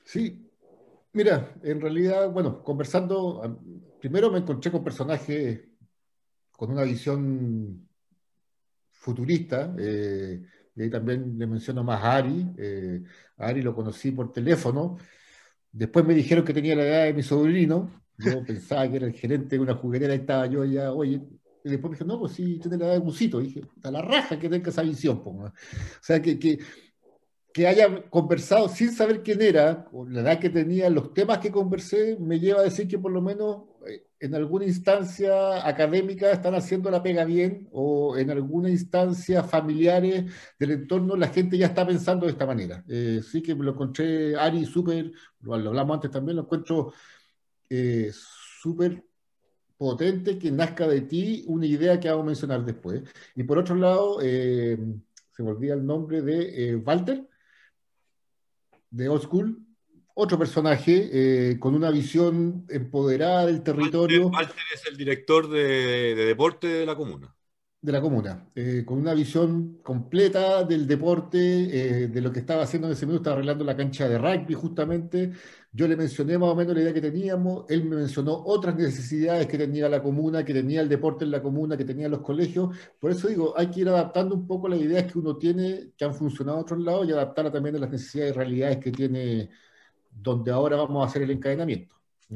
Sí, 0.05 0.51
mira, 1.13 1.55
en 1.63 1.81
realidad, 1.81 2.31
bueno, 2.31 2.63
conversando, 2.63 3.61
primero 4.01 4.31
me 4.31 4.39
encontré 4.39 4.71
con 4.71 4.83
personajes 4.83 5.61
con 6.51 6.73
una 6.73 6.83
visión 6.83 7.89
futurista. 8.91 9.75
Eh, 9.79 10.43
y 10.75 10.83
ahí 10.83 10.91
también 10.91 11.39
le 11.39 11.47
menciono 11.47 11.85
más 11.85 12.03
a 12.03 12.17
Ari. 12.17 12.47
Eh, 12.59 13.03
a 13.37 13.47
Ari 13.47 13.63
lo 13.63 13.75
conocí 13.75 14.11
por 14.11 14.33
teléfono. 14.33 14.99
Después 15.71 16.05
me 16.05 16.15
dijeron 16.15 16.45
que 16.45 16.53
tenía 16.53 16.75
la 16.77 16.85
edad 16.85 17.05
de 17.05 17.15
mi 17.15 17.23
sobrino. 17.23 18.03
Yo 18.19 18.43
pensaba 18.47 18.89
que 18.91 18.97
era 18.97 19.07
el 19.07 19.13
gerente 19.13 19.57
de 19.57 19.63
una 19.63 19.75
juguetera 19.75 20.15
y 20.15 20.19
estaba 20.19 20.47
yo 20.47 20.65
ya, 20.65 20.93
oye, 20.93 21.23
Y 21.65 21.71
después 21.71 21.91
me 21.91 21.97
dije, 21.97 22.05
no, 22.05 22.19
pues 22.19 22.33
sí, 22.33 22.59
tiene 22.61 22.79
la 22.79 22.87
edad 22.87 22.95
de 22.95 23.01
Gusito. 23.01 23.41
Y 23.41 23.45
dije, 23.45 23.63
a 23.83 23.91
la 23.91 24.03
raja 24.03 24.39
que 24.39 24.49
tenga 24.49 24.71
esa 24.71 24.83
visión. 24.83 25.23
Po, 25.23 25.31
o 25.31 25.53
sea, 26.01 26.21
que, 26.23 26.39
que, 26.39 26.59
que 27.53 27.67
haya 27.67 28.09
conversado 28.09 28.69
sin 28.69 28.93
saber 28.93 29.23
quién 29.23 29.43
era, 29.43 29.89
o 29.93 30.07
la 30.07 30.21
edad 30.21 30.39
que 30.39 30.51
tenía, 30.51 30.89
los 30.91 31.13
temas 31.13 31.39
que 31.39 31.51
conversé, 31.51 32.17
me 32.21 32.39
lleva 32.39 32.61
a 32.61 32.65
decir 32.65 32.87
que 32.87 32.99
por 32.99 33.11
lo 33.11 33.21
menos 33.21 33.65
eh, 33.89 34.05
en 34.21 34.35
alguna 34.35 34.65
instancia 34.65 35.67
académica 35.67 36.31
están 36.31 36.55
haciendo 36.55 36.91
la 36.91 37.03
pega 37.03 37.25
bien, 37.25 37.69
o 37.73 38.17
en 38.17 38.31
alguna 38.31 38.71
instancia 38.71 39.43
familiares 39.43 40.31
del 40.59 40.71
entorno 40.73 41.17
la 41.17 41.29
gente 41.29 41.59
ya 41.59 41.67
está 41.67 41.87
pensando 41.87 42.27
de 42.27 42.33
esta 42.33 42.47
manera. 42.47 42.85
Eh, 42.89 43.23
sí 43.29 43.43
que 43.43 43.55
lo 43.55 43.73
encontré, 43.73 44.37
Ari, 44.37 44.65
súper, 44.65 45.11
lo, 45.41 45.55
hablamos 45.55 45.95
antes 45.97 46.11
también, 46.11 46.37
lo 46.37 46.43
encuentro 46.43 46.93
eh, 47.69 48.13
súper 48.13 49.08
potente 49.79 50.39
que 50.39 50.51
nazca 50.51 50.87
de 50.87 51.01
ti 51.03 51.45
una 51.47 51.67
idea 51.67 51.99
que 51.99 52.11
vamos 52.11 52.25
a 52.25 52.27
mencionar 52.27 52.65
después. 52.65 53.03
Y 53.35 53.45
por 53.45 53.59
otro 53.59 53.77
lado, 53.77 54.21
se 54.21 54.77
me 55.39 55.51
olvida 55.51 55.75
el 55.75 55.87
nombre 55.87 56.21
de 56.21 56.77
Walter, 56.77 57.27
de 58.91 59.09
Old 59.09 59.23
School, 59.23 59.69
otro 60.21 60.37
personaje 60.37 61.11
eh, 61.13 61.59
con 61.61 61.77
una 61.77 61.93
visión 61.93 62.67
empoderada 62.69 63.47
del 63.47 63.63
territorio. 63.63 64.27
Walter, 64.27 64.57
es 64.75 64.85
el 64.89 64.97
director 64.97 65.49
de, 65.49 66.17
deporte 66.17 66.67
de 66.67 66.87
la 66.87 66.97
comuna. 66.97 67.33
De 67.81 67.93
la 67.93 68.01
comuna, 68.01 68.51
eh, 68.57 68.83
con 68.85 68.99
una 68.99 69.15
visión 69.15 69.79
completa 69.85 70.65
del 70.65 70.89
deporte, 70.89 71.39
eh, 71.39 72.09
de 72.09 72.21
lo 72.21 72.33
que 72.33 72.41
estaba 72.41 72.65
haciendo 72.65 72.89
en 72.89 72.95
ese 72.95 73.07
momento, 73.07 73.23
estaba 73.23 73.37
arreglando 73.37 73.63
la 73.63 73.77
cancha 73.77 74.09
de 74.09 74.19
rugby 74.19 74.55
justamente, 74.55 75.31
yo 75.79 75.87
le 75.87 75.95
mencioné 75.95 76.37
más 76.37 76.49
o 76.49 76.57
menos 76.57 76.75
la 76.75 76.81
idea 76.83 76.93
que 76.93 77.01
teníamos, 77.01 77.65
él 77.69 77.85
me 77.85 77.95
mencionó 77.95 78.33
otras 78.47 78.75
necesidades 78.75 79.47
que 79.47 79.57
tenía 79.57 79.89
la 79.89 80.03
comuna, 80.03 80.45
que 80.45 80.53
tenía 80.53 80.81
el 80.81 80.89
deporte 80.89 81.25
en 81.25 81.31
la 81.31 81.41
comuna, 81.41 81.77
que 81.77 81.85
tenía 81.85 82.09
los 82.09 82.21
colegios. 82.21 82.77
Por 82.99 83.13
eso 83.13 83.29
digo, 83.29 83.55
hay 83.57 83.69
que 83.71 83.83
ir 83.83 83.89
adaptando 83.89 84.35
un 84.35 84.45
poco 84.45 84.69
las 84.69 84.81
ideas 84.81 85.13
que 85.13 85.21
uno 85.21 85.37
tiene, 85.37 85.91
que 85.97 86.05
han 86.05 86.15
funcionado 86.15 86.59
a 86.59 86.63
otros 86.63 86.81
lados, 86.81 87.09
y 87.09 87.13
adaptarla 87.13 87.53
también 87.53 87.77
a 87.77 87.79
las 87.79 87.91
necesidades 87.91 88.35
y 88.35 88.37
realidades 88.37 88.79
que 88.79 88.91
tiene 88.91 89.51
donde 90.11 90.51
ahora 90.51 90.75
vamos 90.75 91.01
a 91.01 91.07
hacer 91.07 91.23
el 91.23 91.31
encadenamiento. 91.31 91.95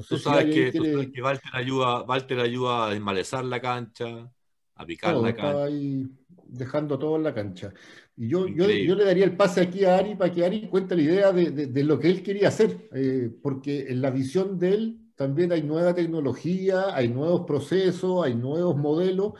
tú, 0.09 0.18
sabes 0.18 0.45
que, 0.70 1.20
Walter, 1.20 1.51
ayuda, 1.53 2.03
Walter 2.03 2.38
ayuda 2.38 2.86
a 2.86 2.90
desmalezar 2.90 3.45
la 3.45 3.61
cancha, 3.61 4.30
a 4.76 4.86
picar 4.86 5.16
la 5.16 5.34
cancha. 5.34 5.64
Ahí 5.64 6.09
dejando 6.53 6.98
todo 6.98 7.16
en 7.16 7.22
la 7.22 7.34
cancha. 7.34 7.72
Y 8.16 8.28
yo, 8.28 8.46
yo, 8.46 8.68
yo, 8.68 8.94
le 8.94 9.05
daría 9.05 9.24
el 9.24 9.36
pase 9.36 9.62
aquí 9.62 9.84
a 9.84 9.96
Ari 9.96 10.14
para 10.14 10.30
que 10.30 10.44
Ari 10.44 10.68
cuente 10.68 10.94
la 10.94 11.03
idea 11.03 11.32
de, 11.32 11.50
de, 11.50 11.84
lo 11.84 11.98
que 11.98 12.09
él 12.09 12.22
quería 12.22 12.48
hacer, 12.48 12.88
eh, 12.94 13.30
porque 13.42 13.86
en 13.88 14.03
la 14.03 14.11
visión 14.11 14.59
de 14.59 14.74
él 14.74 14.98
también 15.16 15.53
hay 15.53 15.62
nueva 15.62 15.94
tecnología, 15.94 16.94
hay 16.94 17.09
nuevos 17.09 17.46
procesos, 17.46 18.24
hay 18.24 18.34
nuevos 18.34 18.76
modelos 18.76 19.32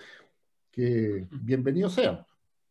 que 0.71 1.27
bienvenidos 1.31 1.95
sean. 1.95 2.25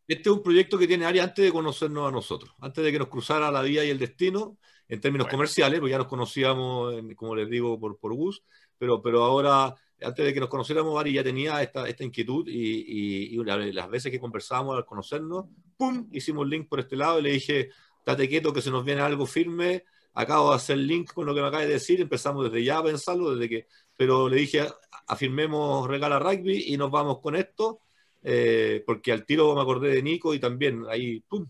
Este 0.08 0.28
es 0.28 0.36
un 0.36 0.42
proyecto 0.42 0.76
que 0.76 0.88
tiene 0.88 1.06
Ari 1.06 1.20
antes 1.20 1.44
de 1.44 1.52
conocernos 1.52 2.08
a 2.08 2.12
nosotros, 2.12 2.52
antes 2.60 2.84
de 2.84 2.90
que 2.90 2.98
nos 2.98 3.08
cruzara 3.08 3.50
la 3.50 3.62
vía 3.62 3.84
y 3.84 3.90
el 3.90 3.98
destino 3.98 4.58
en 4.88 5.00
términos 5.00 5.28
comerciales, 5.28 5.78
porque 5.78 5.92
ya 5.92 5.98
nos 5.98 6.08
conocíamos, 6.08 6.94
como 7.16 7.36
les 7.36 7.48
digo, 7.48 7.78
por, 7.78 7.98
por 7.98 8.12
Gus, 8.12 8.42
pero, 8.76 9.00
pero 9.00 9.22
ahora 9.22 9.74
antes 10.04 10.24
de 10.24 10.34
que 10.34 10.40
nos 10.40 10.48
conociéramos, 10.48 11.04
ya 11.04 11.24
tenía 11.24 11.62
esta, 11.62 11.88
inquietud 12.04 12.46
y, 12.48 13.36
y, 13.36 13.44
las 13.44 13.90
veces 13.90 14.10
que 14.10 14.20
conversábamos 14.20 14.76
al 14.76 14.84
conocernos, 14.84 15.46
¡pum! 15.76 16.08
Hicimos 16.12 16.46
link 16.48 16.68
por 16.68 16.80
este 16.80 16.96
lado 16.96 17.18
y 17.18 17.22
le 17.22 17.32
dije, 17.32 17.70
date 18.04 18.28
quieto 18.28 18.52
que 18.52 18.62
se 18.62 18.70
nos 18.70 18.84
viene 18.84 19.00
algo 19.00 19.26
firme, 19.26 19.84
acabo 20.14 20.50
de 20.50 20.56
hacer 20.56 20.78
link 20.78 21.12
con 21.12 21.26
lo 21.26 21.34
que 21.34 21.40
me 21.40 21.46
acaba 21.48 21.62
de 21.62 21.72
decir, 21.72 22.00
empezamos 22.00 22.44
desde 22.44 22.64
ya 22.64 22.78
a 22.78 22.84
pensarlo, 22.84 23.34
desde 23.34 23.48
que, 23.48 23.66
pero 23.96 24.28
le 24.28 24.36
dije, 24.36 24.66
afirmemos 25.06 25.88
Regala 25.88 26.18
Rugby 26.18 26.64
y 26.72 26.76
nos 26.76 26.90
vamos 26.90 27.20
con 27.20 27.36
esto, 27.36 27.80
eh, 28.22 28.82
porque 28.86 29.12
al 29.12 29.24
tiro 29.24 29.54
me 29.54 29.62
acordé 29.62 29.90
de 29.90 30.02
Nico 30.02 30.34
y 30.34 30.38
también 30.38 30.84
ahí, 30.88 31.20
¡pum! 31.20 31.46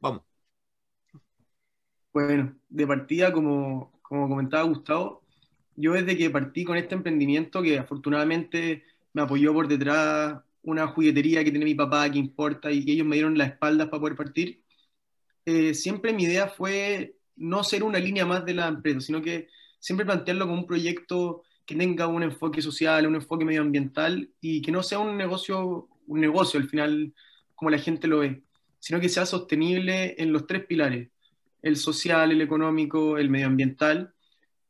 vamos. 0.00 0.22
Bueno, 2.12 2.56
de 2.68 2.86
partida, 2.86 3.32
como 3.32 3.92
comentaba 4.02 4.64
Gustavo, 4.64 5.22
yo 5.80 5.92
desde 5.94 6.16
que 6.16 6.30
partí 6.30 6.64
con 6.64 6.76
este 6.76 6.94
emprendimiento, 6.94 7.62
que 7.62 7.78
afortunadamente 7.78 8.84
me 9.12 9.22
apoyó 9.22 9.52
por 9.52 9.68
detrás 9.68 10.40
una 10.62 10.86
juguetería 10.88 11.42
que 11.42 11.50
tiene 11.50 11.64
mi 11.64 11.74
papá, 11.74 12.10
que 12.10 12.18
importa, 12.18 12.70
y 12.70 12.84
que 12.84 12.92
ellos 12.92 13.06
me 13.06 13.16
dieron 13.16 13.38
las 13.38 13.52
espaldas 13.52 13.88
para 13.88 14.00
poder 14.00 14.16
partir, 14.16 14.62
eh, 15.46 15.74
siempre 15.74 16.12
mi 16.12 16.24
idea 16.24 16.48
fue 16.48 17.16
no 17.36 17.64
ser 17.64 17.82
una 17.82 17.98
línea 17.98 18.26
más 18.26 18.44
de 18.44 18.54
la 18.54 18.68
empresa, 18.68 19.00
sino 19.00 19.22
que 19.22 19.48
siempre 19.78 20.04
plantearlo 20.04 20.46
como 20.46 20.60
un 20.60 20.66
proyecto 20.66 21.42
que 21.64 21.74
tenga 21.74 22.06
un 22.06 22.22
enfoque 22.22 22.60
social, 22.60 23.06
un 23.06 23.14
enfoque 23.14 23.44
medioambiental 23.44 24.28
y 24.40 24.60
que 24.60 24.72
no 24.72 24.82
sea 24.82 24.98
un 24.98 25.16
negocio, 25.16 25.88
un 26.06 26.20
negocio 26.20 26.60
al 26.60 26.68
final 26.68 27.14
como 27.54 27.70
la 27.70 27.78
gente 27.78 28.06
lo 28.06 28.18
ve, 28.18 28.42
sino 28.78 29.00
que 29.00 29.08
sea 29.08 29.24
sostenible 29.24 30.14
en 30.18 30.32
los 30.32 30.46
tres 30.46 30.66
pilares, 30.66 31.08
el 31.62 31.76
social, 31.76 32.32
el 32.32 32.40
económico, 32.42 33.18
el 33.18 33.30
medioambiental, 33.30 34.12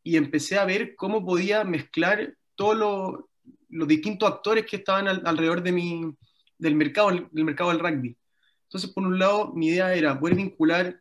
y 0.03 0.17
empecé 0.17 0.59
a 0.59 0.65
ver 0.65 0.95
cómo 0.95 1.25
podía 1.25 1.65
mezclar 1.65 2.35
todos 2.55 3.25
los 3.69 3.89
distintos 3.89 4.31
actores 4.31 4.67
que 4.67 4.77
estaban 4.77 5.09
alrededor 5.09 5.63
de 5.63 5.73
mi, 5.73 6.15
del, 6.59 6.75
mercado, 6.75 7.11
del 7.11 7.45
mercado 7.45 7.71
del 7.71 7.81
rugby. 7.81 8.17
Entonces, 8.65 8.91
por 8.91 9.05
un 9.05 9.19
lado, 9.19 9.53
mi 9.53 9.69
idea 9.69 9.95
era 9.95 10.19
poder 10.19 10.37
vincular 10.37 11.01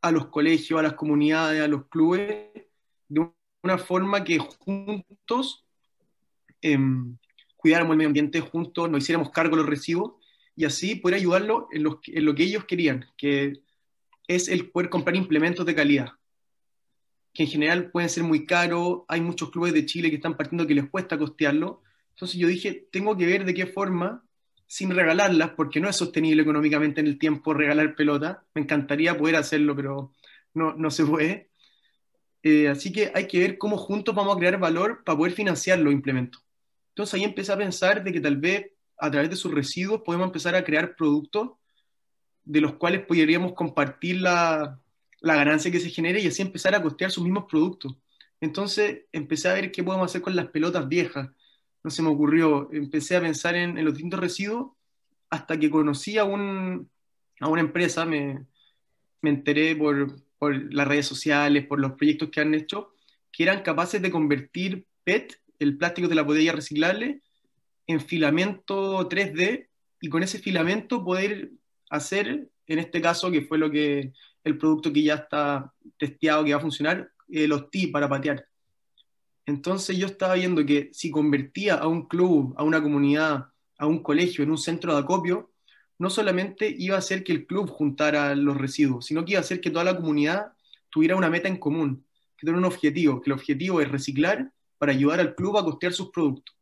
a 0.00 0.10
los 0.10 0.26
colegios, 0.26 0.80
a 0.80 0.82
las 0.82 0.94
comunidades, 0.94 1.62
a 1.62 1.68
los 1.68 1.86
clubes, 1.86 2.50
de 3.08 3.30
una 3.62 3.78
forma 3.78 4.24
que 4.24 4.38
juntos 4.38 5.64
eh, 6.60 6.78
cuidáramos 7.56 7.92
el 7.92 7.98
medio 7.98 8.08
ambiente, 8.08 8.40
juntos 8.40 8.90
nos 8.90 9.02
hiciéramos 9.02 9.30
cargo 9.30 9.56
de 9.56 9.62
los 9.62 9.70
residuos 9.70 10.14
y 10.56 10.64
así 10.64 10.96
poder 10.96 11.18
ayudarlos 11.18 11.64
en, 11.70 11.86
en 11.86 12.24
lo 12.24 12.34
que 12.34 12.42
ellos 12.42 12.64
querían, 12.64 13.06
que 13.16 13.60
es 14.26 14.48
el 14.48 14.70
poder 14.70 14.90
comprar 14.90 15.14
implementos 15.16 15.64
de 15.64 15.74
calidad 15.74 16.12
que 17.32 17.44
en 17.44 17.48
general 17.48 17.90
pueden 17.90 18.10
ser 18.10 18.24
muy 18.24 18.44
caros, 18.46 19.02
hay 19.08 19.20
muchos 19.20 19.50
clubes 19.50 19.72
de 19.72 19.86
Chile 19.86 20.10
que 20.10 20.16
están 20.16 20.36
partiendo 20.36 20.66
que 20.66 20.74
les 20.74 20.88
cuesta 20.90 21.18
costearlo. 21.18 21.82
Entonces 22.10 22.38
yo 22.38 22.48
dije, 22.48 22.88
tengo 22.90 23.16
que 23.16 23.26
ver 23.26 23.44
de 23.44 23.54
qué 23.54 23.66
forma, 23.66 24.24
sin 24.66 24.90
regalarlas, 24.90 25.50
porque 25.50 25.80
no 25.80 25.88
es 25.88 25.96
sostenible 25.96 26.42
económicamente 26.42 27.00
en 27.00 27.06
el 27.06 27.18
tiempo 27.18 27.54
regalar 27.54 27.94
pelota. 27.94 28.44
Me 28.54 28.62
encantaría 28.62 29.16
poder 29.16 29.36
hacerlo, 29.36 29.74
pero 29.74 30.12
no, 30.54 30.74
no 30.74 30.90
se 30.90 31.04
puede. 31.06 31.50
Eh, 32.42 32.68
así 32.68 32.92
que 32.92 33.12
hay 33.14 33.26
que 33.28 33.38
ver 33.38 33.56
cómo 33.56 33.76
juntos 33.78 34.14
vamos 34.14 34.36
a 34.36 34.38
crear 34.38 34.58
valor 34.58 35.02
para 35.04 35.16
poder 35.16 35.32
financiar 35.32 35.78
los 35.78 35.92
implementos. 35.92 36.42
Entonces 36.90 37.14
ahí 37.14 37.24
empecé 37.24 37.52
a 37.52 37.56
pensar 37.56 38.04
de 38.04 38.12
que 38.12 38.20
tal 38.20 38.36
vez 38.36 38.72
a 38.98 39.10
través 39.10 39.30
de 39.30 39.36
sus 39.36 39.52
residuos 39.52 40.02
podemos 40.02 40.26
empezar 40.26 40.54
a 40.54 40.64
crear 40.64 40.96
productos 40.96 41.52
de 42.44 42.60
los 42.60 42.74
cuales 42.74 43.06
podríamos 43.06 43.54
compartir 43.54 44.20
la, 44.20 44.81
la 45.22 45.36
ganancia 45.36 45.70
que 45.70 45.80
se 45.80 45.90
genere 45.90 46.20
y 46.20 46.26
así 46.26 46.42
empezar 46.42 46.74
a 46.74 46.82
costear 46.82 47.10
sus 47.10 47.24
mismos 47.24 47.44
productos. 47.48 47.96
Entonces 48.40 49.02
empecé 49.12 49.48
a 49.48 49.54
ver 49.54 49.70
qué 49.70 49.84
podemos 49.84 50.10
hacer 50.10 50.20
con 50.20 50.34
las 50.36 50.48
pelotas 50.48 50.88
viejas. 50.88 51.30
No 51.84 51.90
se 51.90 52.02
me 52.02 52.08
ocurrió. 52.08 52.68
Empecé 52.72 53.16
a 53.16 53.20
pensar 53.20 53.54
en, 53.54 53.82
los 53.84 53.94
distintos 53.94 54.20
residuos 54.20 54.72
hasta 55.30 55.58
que 55.58 55.70
conocí 55.70 56.18
a, 56.18 56.24
un, 56.24 56.90
a 57.40 57.48
una 57.48 57.60
empresa, 57.60 58.04
me, 58.04 58.46
me 59.22 59.30
enteré 59.30 59.74
por, 59.76 60.20
por, 60.38 60.74
las 60.74 60.88
redes 60.88 61.06
sociales, 61.06 61.66
por 61.66 61.80
los 61.80 61.92
proyectos 61.92 62.30
que 62.30 62.40
han 62.40 62.54
hecho, 62.54 62.94
que 63.30 63.44
eran 63.44 63.62
capaces 63.62 64.02
de 64.02 64.10
convertir 64.10 64.86
PET, 65.04 65.40
el 65.58 65.78
plástico 65.78 66.08
de 66.08 66.16
la 66.16 66.22
botella 66.22 66.52
reciclable, 66.52 67.22
en 67.86 68.00
filamento 68.00 69.08
3D 69.08 69.68
y 70.00 70.08
con 70.08 70.22
ese 70.22 70.38
filamento 70.38 71.04
poder 71.04 71.52
hacer, 71.88 72.48
en 72.66 72.78
este 72.78 73.00
caso, 73.00 73.30
que 73.30 73.42
fue 73.42 73.58
lo 73.58 73.70
que 73.70 74.12
el 74.44 74.58
producto 74.58 74.92
que 74.92 75.02
ya 75.02 75.14
está 75.14 75.72
testeado, 75.98 76.44
que 76.44 76.52
va 76.52 76.58
a 76.58 76.62
funcionar, 76.62 77.10
eh, 77.28 77.46
los 77.46 77.70
TI 77.70 77.88
para 77.88 78.08
patear. 78.08 78.46
Entonces 79.46 79.96
yo 79.96 80.06
estaba 80.06 80.34
viendo 80.34 80.64
que 80.64 80.90
si 80.92 81.10
convertía 81.10 81.74
a 81.74 81.86
un 81.86 82.06
club, 82.06 82.54
a 82.56 82.62
una 82.62 82.82
comunidad, 82.82 83.46
a 83.78 83.86
un 83.86 84.02
colegio 84.02 84.44
en 84.44 84.50
un 84.50 84.58
centro 84.58 84.94
de 84.94 85.00
acopio, 85.00 85.50
no 85.98 86.10
solamente 86.10 86.74
iba 86.78 86.96
a 86.96 86.98
hacer 86.98 87.24
que 87.24 87.32
el 87.32 87.46
club 87.46 87.68
juntara 87.68 88.34
los 88.34 88.56
residuos, 88.56 89.06
sino 89.06 89.24
que 89.24 89.32
iba 89.32 89.38
a 89.38 89.42
hacer 89.42 89.60
que 89.60 89.70
toda 89.70 89.84
la 89.84 89.96
comunidad 89.96 90.52
tuviera 90.90 91.16
una 91.16 91.30
meta 91.30 91.48
en 91.48 91.58
común, 91.58 92.04
que 92.36 92.46
tuviera 92.46 92.58
un 92.58 92.64
objetivo, 92.64 93.20
que 93.20 93.30
el 93.30 93.34
objetivo 93.34 93.80
es 93.80 93.90
reciclar 93.90 94.52
para 94.78 94.92
ayudar 94.92 95.20
al 95.20 95.34
club 95.34 95.58
a 95.58 95.64
costear 95.64 95.92
sus 95.92 96.10
productos. 96.10 96.56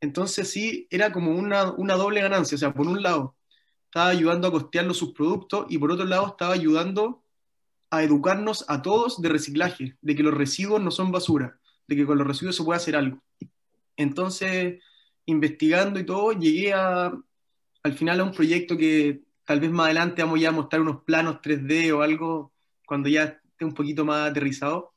Entonces 0.00 0.50
sí, 0.50 0.86
era 0.90 1.12
como 1.12 1.32
una, 1.32 1.72
una 1.72 1.94
doble 1.94 2.20
ganancia, 2.22 2.56
o 2.56 2.58
sea, 2.58 2.72
por 2.72 2.86
un 2.86 3.02
lado, 3.02 3.34
estaba 3.90 4.10
ayudando 4.10 4.46
a 4.46 4.52
costearlo 4.52 4.94
sus 4.94 5.12
productos 5.12 5.66
y 5.68 5.76
por 5.76 5.90
otro 5.90 6.04
lado 6.04 6.28
estaba 6.28 6.54
ayudando 6.54 7.24
a 7.90 8.04
educarnos 8.04 8.64
a 8.68 8.82
todos 8.82 9.20
de 9.20 9.28
reciclaje, 9.28 9.96
de 10.00 10.14
que 10.14 10.22
los 10.22 10.32
residuos 10.32 10.80
no 10.80 10.92
son 10.92 11.10
basura, 11.10 11.58
de 11.88 11.96
que 11.96 12.06
con 12.06 12.16
los 12.16 12.24
residuos 12.24 12.54
se 12.54 12.62
puede 12.62 12.76
hacer 12.76 12.94
algo. 12.94 13.20
Entonces, 13.96 14.80
investigando 15.26 15.98
y 15.98 16.06
todo, 16.06 16.30
llegué 16.32 16.72
a, 16.72 17.12
al 17.82 17.92
final 17.94 18.20
a 18.20 18.24
un 18.24 18.32
proyecto 18.32 18.76
que 18.76 19.22
tal 19.44 19.58
vez 19.58 19.72
más 19.72 19.86
adelante 19.86 20.22
vamos 20.22 20.40
ya 20.40 20.50
a 20.50 20.52
mostrar 20.52 20.82
unos 20.82 21.02
planos 21.02 21.40
3D 21.42 21.92
o 21.92 22.02
algo 22.02 22.52
cuando 22.86 23.08
ya 23.08 23.24
esté 23.24 23.64
un 23.64 23.74
poquito 23.74 24.04
más 24.04 24.30
aterrizado. 24.30 24.92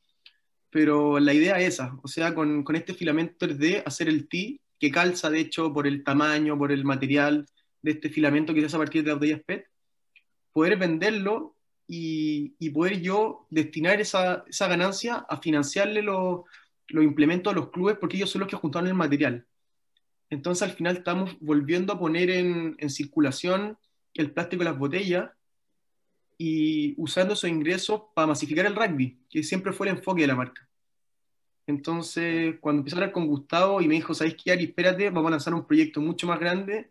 Pero 0.69 1.19
la 1.19 1.33
idea 1.33 1.59
es 1.59 1.73
esa, 1.73 1.97
o 2.03 2.07
sea, 2.07 2.35
con, 2.35 2.63
con 2.63 2.75
este 2.75 2.93
filamento 2.93 3.47
3D 3.47 3.81
hacer 3.87 4.07
el 4.07 4.27
TI 4.27 4.61
que 4.79 4.91
calza, 4.91 5.31
de 5.31 5.39
hecho, 5.39 5.73
por 5.73 5.87
el 5.87 6.03
tamaño, 6.03 6.59
por 6.59 6.71
el 6.71 6.85
material 6.85 7.47
de 7.83 7.91
este 7.91 8.09
filamento 8.09 8.53
que 8.53 8.61
se 8.61 8.65
hace 8.65 8.75
a 8.77 8.79
partir 8.79 9.03
de 9.03 9.09
las 9.09 9.19
botellas 9.19 9.41
PET, 9.45 9.67
poder 10.51 10.77
venderlo 10.77 11.55
y, 11.87 12.55
y 12.57 12.69
poder 12.71 13.01
yo 13.01 13.45
destinar 13.51 14.01
esa, 14.01 14.43
esa 14.47 14.67
ganancia 14.67 15.25
a 15.29 15.37
financiarle 15.37 16.01
los 16.01 16.45
implementos 16.89 17.53
a 17.53 17.55
los 17.55 17.69
clubes 17.69 17.97
porque 17.99 18.17
ellos 18.17 18.31
son 18.31 18.39
los 18.39 18.49
que 18.49 18.55
juntaron 18.55 18.87
el 18.87 18.95
material. 18.95 19.45
Entonces 20.29 20.63
al 20.63 20.75
final 20.75 20.97
estamos 20.97 21.37
volviendo 21.39 21.93
a 21.93 21.99
poner 21.99 22.31
en, 22.31 22.75
en 22.79 22.89
circulación 22.89 23.77
el 24.15 24.31
plástico 24.31 24.63
de 24.63 24.69
las 24.69 24.79
botellas 24.79 25.29
y 26.37 26.95
usando 26.97 27.33
esos 27.33 27.49
ingresos 27.49 28.03
para 28.15 28.27
masificar 28.27 28.65
el 28.65 28.75
rugby, 28.75 29.19
que 29.29 29.43
siempre 29.43 29.73
fue 29.73 29.87
el 29.87 29.97
enfoque 29.97 30.21
de 30.21 30.27
la 30.27 30.35
marca. 30.35 30.67
Entonces, 31.67 32.55
cuando 32.59 32.81
empecé 32.81 32.95
a 32.95 32.99
hablar 32.99 33.13
con 33.13 33.27
Gustavo 33.27 33.81
y 33.81 33.87
me 33.87 33.95
dijo, 33.95 34.13
¿sabes 34.13 34.35
qué, 34.35 34.51
Ari? 34.51 34.65
Espérate, 34.65 35.09
vamos 35.09 35.27
a 35.27 35.31
lanzar 35.31 35.53
un 35.53 35.65
proyecto 35.65 36.01
mucho 36.01 36.27
más 36.27 36.39
grande, 36.39 36.89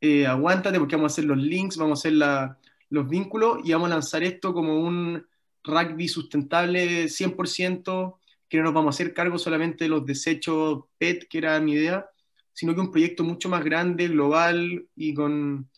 eh, 0.00 0.26
aguántate 0.26 0.78
porque 0.78 0.96
vamos 0.96 1.12
a 1.12 1.14
hacer 1.14 1.24
los 1.24 1.38
links, 1.38 1.76
vamos 1.76 1.98
a 1.98 2.00
hacer 2.00 2.12
la, 2.12 2.58
los 2.90 3.08
vínculos 3.08 3.58
y 3.64 3.72
vamos 3.72 3.90
a 3.90 3.94
lanzar 3.94 4.22
esto 4.22 4.52
como 4.52 4.80
un 4.80 5.26
rugby 5.64 6.08
sustentable 6.08 7.08
100%, 7.08 8.18
que 8.48 8.58
no 8.58 8.64
nos 8.64 8.74
vamos 8.74 8.94
a 8.94 8.96
hacer 8.96 9.12
cargo 9.14 9.38
solamente 9.38 9.84
de 9.84 9.90
los 9.90 10.06
desechos 10.06 10.84
PET, 10.98 11.28
que 11.28 11.38
era 11.38 11.60
mi 11.60 11.72
idea, 11.72 12.06
sino 12.52 12.74
que 12.74 12.80
un 12.80 12.90
proyecto 12.90 13.24
mucho 13.24 13.48
más 13.48 13.64
grande, 13.64 14.08
global 14.08 14.86
y 14.96 15.14
con, 15.14 15.68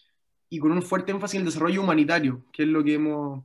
y 0.49 0.59
con 0.59 0.73
un 0.73 0.83
fuerte 0.83 1.13
énfasis 1.13 1.37
en 1.37 1.41
el 1.41 1.47
desarrollo 1.47 1.83
humanitario, 1.83 2.45
que 2.53 2.63
es 2.63 2.69
lo 2.69 2.85
que 2.85 2.95
hemos, 2.95 3.45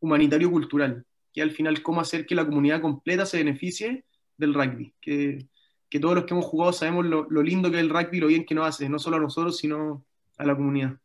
humanitario 0.00 0.50
cultural, 0.50 1.04
que 1.32 1.42
al 1.42 1.50
final 1.50 1.82
cómo 1.82 2.00
hacer 2.00 2.26
que 2.26 2.34
la 2.34 2.46
comunidad 2.46 2.80
completa 2.80 3.26
se 3.26 3.38
beneficie 3.38 4.04
del 4.36 4.54
rugby, 4.54 4.92
que, 5.00 5.48
que 5.88 6.00
todos 6.00 6.14
los 6.14 6.24
que 6.24 6.34
hemos 6.34 6.44
jugado 6.44 6.72
sabemos 6.72 7.06
lo, 7.06 7.26
lo, 7.28 7.42
lindo 7.42 7.70
que 7.70 7.78
es 7.78 7.82
el 7.82 7.90
rugby 7.90 8.20
lo 8.20 8.28
bien 8.28 8.44
que 8.44 8.54
nos 8.54 8.68
hace, 8.68 8.88
no 8.88 8.98
solo 8.98 9.16
a 9.16 9.20
nosotros, 9.20 9.56
sino 9.56 10.04
a 10.38 10.44
la 10.46 10.56
comunidad. 10.56 10.98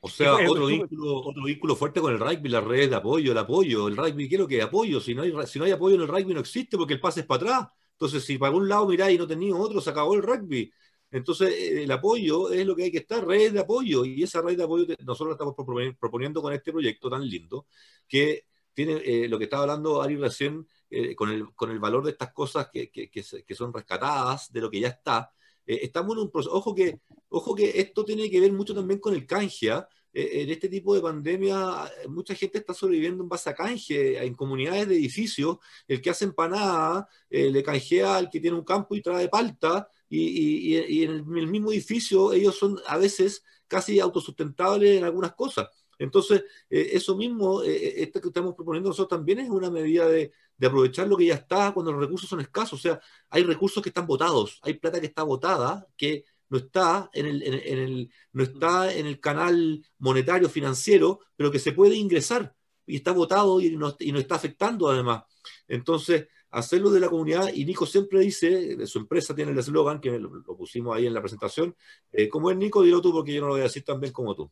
O 0.00 0.08
sea, 0.08 0.36
otro 0.48 0.66
vínculo, 0.66 1.16
otro 1.16 1.42
vínculo 1.42 1.74
fuerte 1.74 2.00
con 2.00 2.12
el 2.12 2.20
rugby, 2.20 2.48
las 2.48 2.62
redes 2.62 2.90
de 2.90 2.96
apoyo, 2.96 3.32
el 3.32 3.38
apoyo, 3.38 3.88
el 3.88 3.96
rugby, 3.96 4.28
¿qué 4.28 4.36
es 4.36 4.40
lo 4.40 4.46
que 4.46 4.62
apoyo? 4.62 5.00
Si 5.00 5.14
no, 5.14 5.22
hay, 5.22 5.32
si 5.46 5.58
no 5.58 5.64
hay 5.64 5.72
apoyo 5.72 5.96
en 5.96 6.02
el 6.02 6.08
rugby 6.08 6.34
no 6.34 6.40
existe 6.40 6.76
porque 6.76 6.94
el 6.94 7.00
pase 7.00 7.20
es 7.20 7.26
para 7.26 7.42
atrás. 7.42 7.68
Entonces, 7.92 8.24
si 8.24 8.38
para 8.38 8.54
un 8.54 8.68
lado 8.68 8.86
miráis 8.86 9.16
y 9.16 9.18
no 9.18 9.26
tenéis 9.26 9.54
otro, 9.54 9.80
se 9.80 9.90
acabó 9.90 10.14
el 10.14 10.22
rugby. 10.22 10.72
Entonces, 11.10 11.50
eh, 11.50 11.82
el 11.82 11.90
apoyo 11.90 12.50
es 12.52 12.64
lo 12.64 12.76
que 12.76 12.84
hay 12.84 12.92
que 12.92 12.98
estar, 12.98 13.26
red 13.26 13.52
de 13.52 13.60
apoyo, 13.60 14.04
y 14.04 14.22
esa 14.22 14.40
red 14.40 14.56
de 14.56 14.62
apoyo 14.62 14.86
nosotros 15.04 15.30
la 15.30 15.32
estamos 15.32 15.54
proponiendo 15.98 16.40
con 16.40 16.52
este 16.52 16.70
proyecto 16.70 17.10
tan 17.10 17.26
lindo, 17.28 17.66
que 18.06 18.44
tiene 18.72 19.02
eh, 19.04 19.28
lo 19.28 19.36
que 19.36 19.44
estaba 19.44 19.62
hablando 19.62 20.00
Ari 20.00 20.16
recién, 20.16 20.64
eh, 20.90 21.16
con, 21.16 21.30
el, 21.30 21.52
con 21.54 21.70
el 21.70 21.80
valor 21.80 22.04
de 22.04 22.12
estas 22.12 22.32
cosas 22.32 22.68
que, 22.72 22.88
que, 22.90 23.10
que, 23.10 23.24
que 23.44 23.54
son 23.54 23.72
rescatadas, 23.72 24.52
de 24.52 24.60
lo 24.60 24.70
que 24.70 24.80
ya 24.80 24.88
está. 24.88 25.32
Eh, 25.68 25.80
estamos 25.82 26.16
en 26.16 26.22
un 26.22 26.30
proceso, 26.30 26.54
ojo 26.56 26.74
que, 26.74 26.98
ojo 27.28 27.54
que 27.54 27.78
esto 27.78 28.04
tiene 28.04 28.30
que 28.30 28.40
ver 28.40 28.52
mucho 28.52 28.74
también 28.74 28.98
con 28.98 29.14
el 29.14 29.26
canje, 29.26 29.70
¿ah? 29.70 29.86
en 30.14 30.50
este 30.50 30.68
tipo 30.68 30.94
de 30.94 31.02
pandemia, 31.02 31.90
mucha 32.08 32.34
gente 32.34 32.58
está 32.58 32.72
sobreviviendo 32.74 33.22
en 33.22 33.28
base 33.28 33.50
a 33.50 33.54
canje, 33.54 34.18
en 34.18 34.34
comunidades 34.34 34.88
de 34.88 34.96
edificios, 34.96 35.58
el 35.86 36.00
que 36.00 36.10
hace 36.10 36.24
empanada 36.24 37.08
eh, 37.30 37.50
le 37.50 37.62
canjea 37.62 38.16
al 38.16 38.30
que 38.30 38.40
tiene 38.40 38.56
un 38.56 38.64
campo 38.64 38.96
y 38.96 39.02
trae 39.02 39.28
palta, 39.28 39.88
y, 40.10 40.74
en, 41.04 41.10
el, 41.36 41.46
mismo 41.46 41.70
edificio 41.70 42.32
ellos 42.32 42.56
son 42.56 42.80
a 42.86 42.96
veces 42.96 43.44
casi 43.66 44.00
autosustentables 44.00 44.96
en 44.96 45.04
algunas 45.04 45.34
cosas. 45.34 45.68
Entonces, 45.98 46.44
eh, 46.70 46.90
eso 46.92 47.16
mismo, 47.16 47.62
eh, 47.62 48.02
esto 48.02 48.20
que 48.20 48.28
estamos 48.28 48.54
proponiendo 48.54 48.90
nosotros 48.90 49.18
también 49.18 49.40
es 49.40 49.50
una 49.50 49.70
medida 49.70 50.06
de, 50.08 50.32
aprovechar 50.62 51.06
lo 51.06 51.16
que 51.16 51.26
ya 51.26 51.34
está 51.34 51.72
cuando 51.72 51.92
los 51.92 52.00
recursos 52.00 52.28
son 52.28 52.40
escasos. 52.40 52.78
O 52.80 52.82
sea, 52.82 53.00
hay 53.30 53.42
recursos 53.44 53.82
que 53.82 53.90
están 53.90 54.06
votados, 54.06 54.58
hay 54.62 54.74
plata 54.74 55.00
que 55.00 55.06
está 55.06 55.22
votada, 55.22 55.86
que 55.96 56.24
no 56.50 56.58
está 56.58 57.10
en 57.12 57.26
el, 57.26 58.10
no 58.32 58.42
está 58.42 58.92
en 58.94 59.06
el 59.06 59.20
canal 59.20 59.84
monetario 59.98 60.48
financiero, 60.48 61.20
pero 61.36 61.50
que 61.50 61.58
se 61.58 61.72
puede 61.72 61.94
ingresar 61.96 62.54
y 62.86 62.96
está 62.96 63.12
votado 63.12 63.60
y 63.60 63.76
no, 63.76 63.94
y 63.98 64.12
no 64.12 64.18
está 64.18 64.36
afectando 64.36 64.88
además. 64.88 65.24
Entonces, 65.68 66.26
hacerlo 66.50 66.90
de 66.90 67.00
la 67.00 67.08
comunidad, 67.08 67.52
y 67.52 67.64
Nico 67.64 67.86
siempre 67.86 68.20
dice, 68.20 68.86
su 68.86 68.98
empresa 68.98 69.34
tiene 69.34 69.52
el 69.52 69.58
eslogan, 69.58 70.00
que 70.00 70.18
lo, 70.18 70.30
lo, 70.34 70.56
pusimos 70.56 70.96
ahí 70.96 71.06
en 71.06 71.14
la 71.14 71.20
presentación, 71.20 71.76
eh, 72.12 72.28
como 72.28 72.50
es 72.50 72.56
Nico, 72.56 72.82
dilo 72.82 73.00
tú 73.02 73.12
porque 73.12 73.34
yo 73.34 73.40
no 73.42 73.48
lo 73.48 73.54
voy 73.54 73.60
a 73.60 73.64
decir 73.64 73.84
tan 73.84 74.00
bien 74.00 74.12
como 74.12 74.34
tú. 74.34 74.50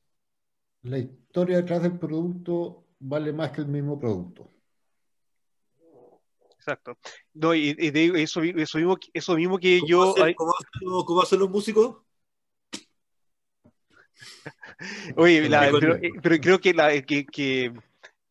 La 0.87 0.99
historia 0.99 1.57
detrás 1.57 1.83
del 1.83 1.99
producto 1.99 2.85
vale 3.01 3.33
más 3.33 3.51
que 3.51 3.61
el 3.61 3.67
mismo 3.67 3.99
producto. 3.99 4.49
Exacto. 6.57 6.97
No, 7.35 7.55
y, 7.55 7.75
y 7.77 7.91
de 7.91 8.23
eso, 8.23 8.41
eso, 8.43 8.79
mismo, 8.79 8.97
eso 9.13 9.35
mismo 9.35 9.59
que 9.59 9.81
¿Cómo 9.81 9.89
yo. 9.89 10.15
¿cómo, 10.37 10.53
hacen, 10.53 11.05
¿Cómo 11.07 11.23
hacen 11.23 11.39
los 11.41 11.51
músicos? 11.51 11.97
Oye, 15.17 15.49
la, 15.49 15.71
pero, 15.73 15.99
pero, 16.23 16.39
creo 16.39 16.61
que, 16.61 16.73
la, 16.73 17.03
que, 17.03 17.27
que, 17.27 17.73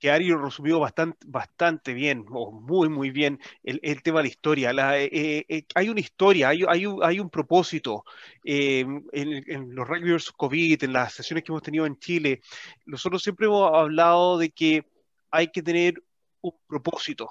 que, 0.05 0.11
Ari 0.11 0.31
resumió 0.35 0.79
bastante, 0.79 1.17
bastante 1.25 1.93
bien, 1.93 2.25
o 2.29 2.51
muy, 2.51 2.89
muy 2.89 3.09
bien, 3.09 3.39
el, 3.63 4.03
tema 4.03 4.19
de 4.19 4.25
la 4.25 4.29
historia. 4.29 4.71
La, 4.71 4.99
eh, 4.99 5.09
eh, 5.49 5.65
hay 5.73 5.89
una 5.89 5.99
historia, 5.99 6.49
hay, 6.49 6.85
un, 6.85 7.29
propósito. 7.31 8.03
Eh, 8.43 8.85
en, 9.13 9.75
los 9.75 9.87
Rugby 9.87 10.13
vs. 10.13 10.31
COVID, 10.31 10.83
en 10.83 10.93
las 10.93 11.13
sesiones 11.13 11.43
que 11.43 11.51
hemos 11.51 11.63
tenido 11.63 11.87
en 11.87 11.97
Chile, 11.97 12.41
nosotros 12.85 13.23
siempre 13.23 13.47
hemos 13.47 13.73
hablado 13.73 14.37
de 14.37 14.51
que 14.51 14.85
hay 15.31 15.47
que 15.47 15.63
tener 15.63 15.95
un 16.41 16.53
propósito, 16.67 17.27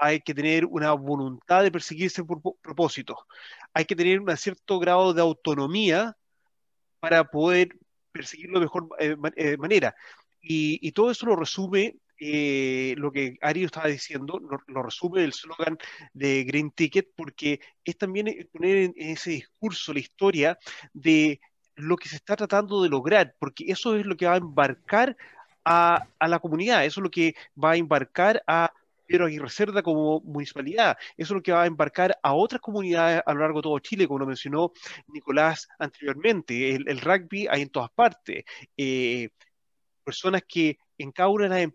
hay 0.00 0.20
que 0.20 0.34
tener 0.34 0.66
una 0.66 0.94
voluntad 0.94 1.62
de 1.62 1.70
perseguir 1.70 2.06
ese 2.06 2.24
propósito, 2.24 3.26
hay 3.72 3.84
que 3.84 3.94
tener 3.94 4.20
un 4.20 4.36
cierto 4.36 4.80
grado 4.80 5.14
de 5.14 5.22
autonomía 5.22 6.16
para 6.98 7.22
poder 7.22 7.68
perseguirlo 8.14 8.60
de 8.60 8.66
mejor 8.66 8.88
eh, 8.98 9.16
eh, 9.36 9.56
manera. 9.56 9.94
Y, 10.46 10.78
y, 10.86 10.92
todo 10.92 11.10
eso 11.10 11.26
lo 11.26 11.36
resume 11.36 11.96
eh, 12.20 12.94
lo 12.98 13.10
que 13.10 13.38
Ari 13.40 13.64
estaba 13.64 13.88
diciendo, 13.88 14.38
lo, 14.38 14.58
lo 14.66 14.82
resume 14.82 15.24
el 15.24 15.32
slogan 15.32 15.78
de 16.12 16.44
Green 16.44 16.70
Ticket, 16.70 17.08
porque 17.16 17.60
es 17.84 17.96
también 17.98 18.48
poner 18.52 18.76
en, 18.76 18.94
en 18.96 19.10
ese 19.10 19.30
discurso 19.30 19.92
la 19.92 20.00
historia 20.00 20.58
de 20.92 21.40
lo 21.76 21.96
que 21.96 22.08
se 22.08 22.16
está 22.16 22.36
tratando 22.36 22.82
de 22.82 22.88
lograr, 22.88 23.34
porque 23.38 23.64
eso 23.68 23.96
es 23.96 24.06
lo 24.06 24.16
que 24.16 24.26
va 24.26 24.34
a 24.34 24.38
embarcar 24.38 25.16
a, 25.64 26.06
a 26.18 26.28
la 26.28 26.38
comunidad, 26.38 26.84
eso 26.84 27.00
es 27.00 27.04
lo 27.04 27.10
que 27.10 27.34
va 27.62 27.72
a 27.72 27.76
embarcar 27.76 28.42
a 28.46 28.72
Pedro 29.06 29.26
Aguirre 29.26 29.50
Cerda 29.50 29.82
como 29.82 30.20
municipalidad. 30.20 30.96
Eso 31.16 31.34
es 31.34 31.36
lo 31.36 31.42
que 31.42 31.52
va 31.52 31.62
a 31.64 31.66
embarcar 31.66 32.18
a 32.22 32.34
otras 32.34 32.60
comunidades 32.60 33.22
a 33.24 33.34
lo 33.34 33.40
largo 33.40 33.58
de 33.58 33.62
todo 33.62 33.78
Chile, 33.78 34.06
como 34.06 34.20
lo 34.20 34.26
mencionó 34.26 34.72
Nicolás 35.08 35.68
anteriormente. 35.78 36.74
El, 36.74 36.88
el 36.88 37.00
rugby 37.00 37.46
hay 37.50 37.62
en 37.62 37.70
todas 37.70 37.90
partes. 37.90 38.44
Eh, 38.76 39.28
personas 40.04 40.42
que 40.46 40.78
en 40.98 41.10
cada 41.12 41.30
una 41.30 41.56
de 41.56 41.72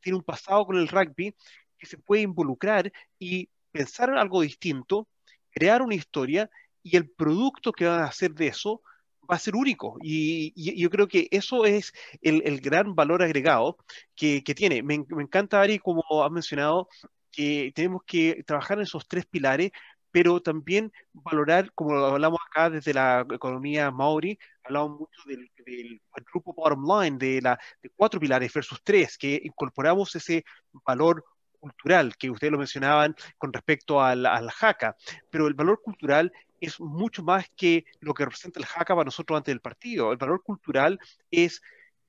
tienen 0.00 0.18
un 0.18 0.22
pasado 0.22 0.66
con 0.66 0.76
el 0.76 0.88
rugby 0.88 1.34
que 1.78 1.86
se 1.86 1.98
puede 1.98 2.22
involucrar 2.22 2.92
y 3.18 3.48
pensar 3.72 4.08
en 4.10 4.18
algo 4.18 4.42
distinto, 4.42 5.08
crear 5.50 5.82
una 5.82 5.94
historia 5.94 6.48
y 6.82 6.96
el 6.96 7.10
producto 7.10 7.72
que 7.72 7.86
van 7.86 8.00
a 8.00 8.06
hacer 8.06 8.32
de 8.32 8.48
eso 8.48 8.82
va 9.30 9.36
a 9.36 9.40
ser 9.40 9.56
único. 9.56 9.96
Y, 10.02 10.52
yo 10.80 10.90
creo 10.90 11.08
que 11.08 11.28
eso 11.30 11.64
es 11.64 11.92
el, 12.22 12.60
gran 12.60 12.94
valor 12.94 13.22
agregado 13.22 13.76
que, 14.14 14.42
tiene. 14.42 14.82
Me, 14.82 14.94
encanta, 14.94 15.60
Ari, 15.60 15.78
como 15.78 16.02
has 16.24 16.30
mencionado, 16.30 16.88
que 17.30 17.72
tenemos 17.74 18.02
que 18.06 18.42
trabajar 18.46 18.78
en 18.78 18.84
esos 18.84 19.06
tres 19.08 19.26
pilares, 19.26 19.72
pero 20.10 20.40
también 20.40 20.92
valorar, 21.12 21.72
como 21.74 21.96
hablamos 21.98 22.38
acá 22.46 22.70
desde 22.70 22.94
la 22.94 23.26
economía 23.30 23.90
Maori, 23.90 24.38
hablamos 24.66 25.00
mucho 25.00 25.22
del, 25.26 25.50
del 25.64 26.00
grupo 26.32 26.52
bottom 26.52 26.84
line, 26.84 27.18
de, 27.18 27.40
la, 27.40 27.58
de 27.82 27.90
cuatro 27.90 28.20
pilares 28.20 28.52
versus 28.52 28.80
tres, 28.82 29.16
que 29.16 29.40
incorporamos 29.42 30.14
ese 30.14 30.44
valor 30.84 31.24
cultural 31.58 32.16
que 32.16 32.30
ustedes 32.30 32.52
lo 32.52 32.58
mencionaban 32.58 33.14
con 33.38 33.52
respecto 33.52 34.02
al, 34.02 34.26
al 34.26 34.50
jaca, 34.50 34.96
pero 35.30 35.46
el 35.46 35.54
valor 35.54 35.80
cultural 35.82 36.32
es 36.60 36.80
mucho 36.80 37.22
más 37.22 37.46
que 37.56 37.84
lo 38.00 38.14
que 38.14 38.24
representa 38.24 38.60
el 38.60 38.66
jaca 38.66 38.94
para 38.94 39.04
nosotros 39.04 39.36
antes 39.36 39.52
del 39.52 39.60
partido. 39.60 40.12
El 40.12 40.18
valor 40.18 40.42
cultural 40.42 40.98
es 41.30 41.60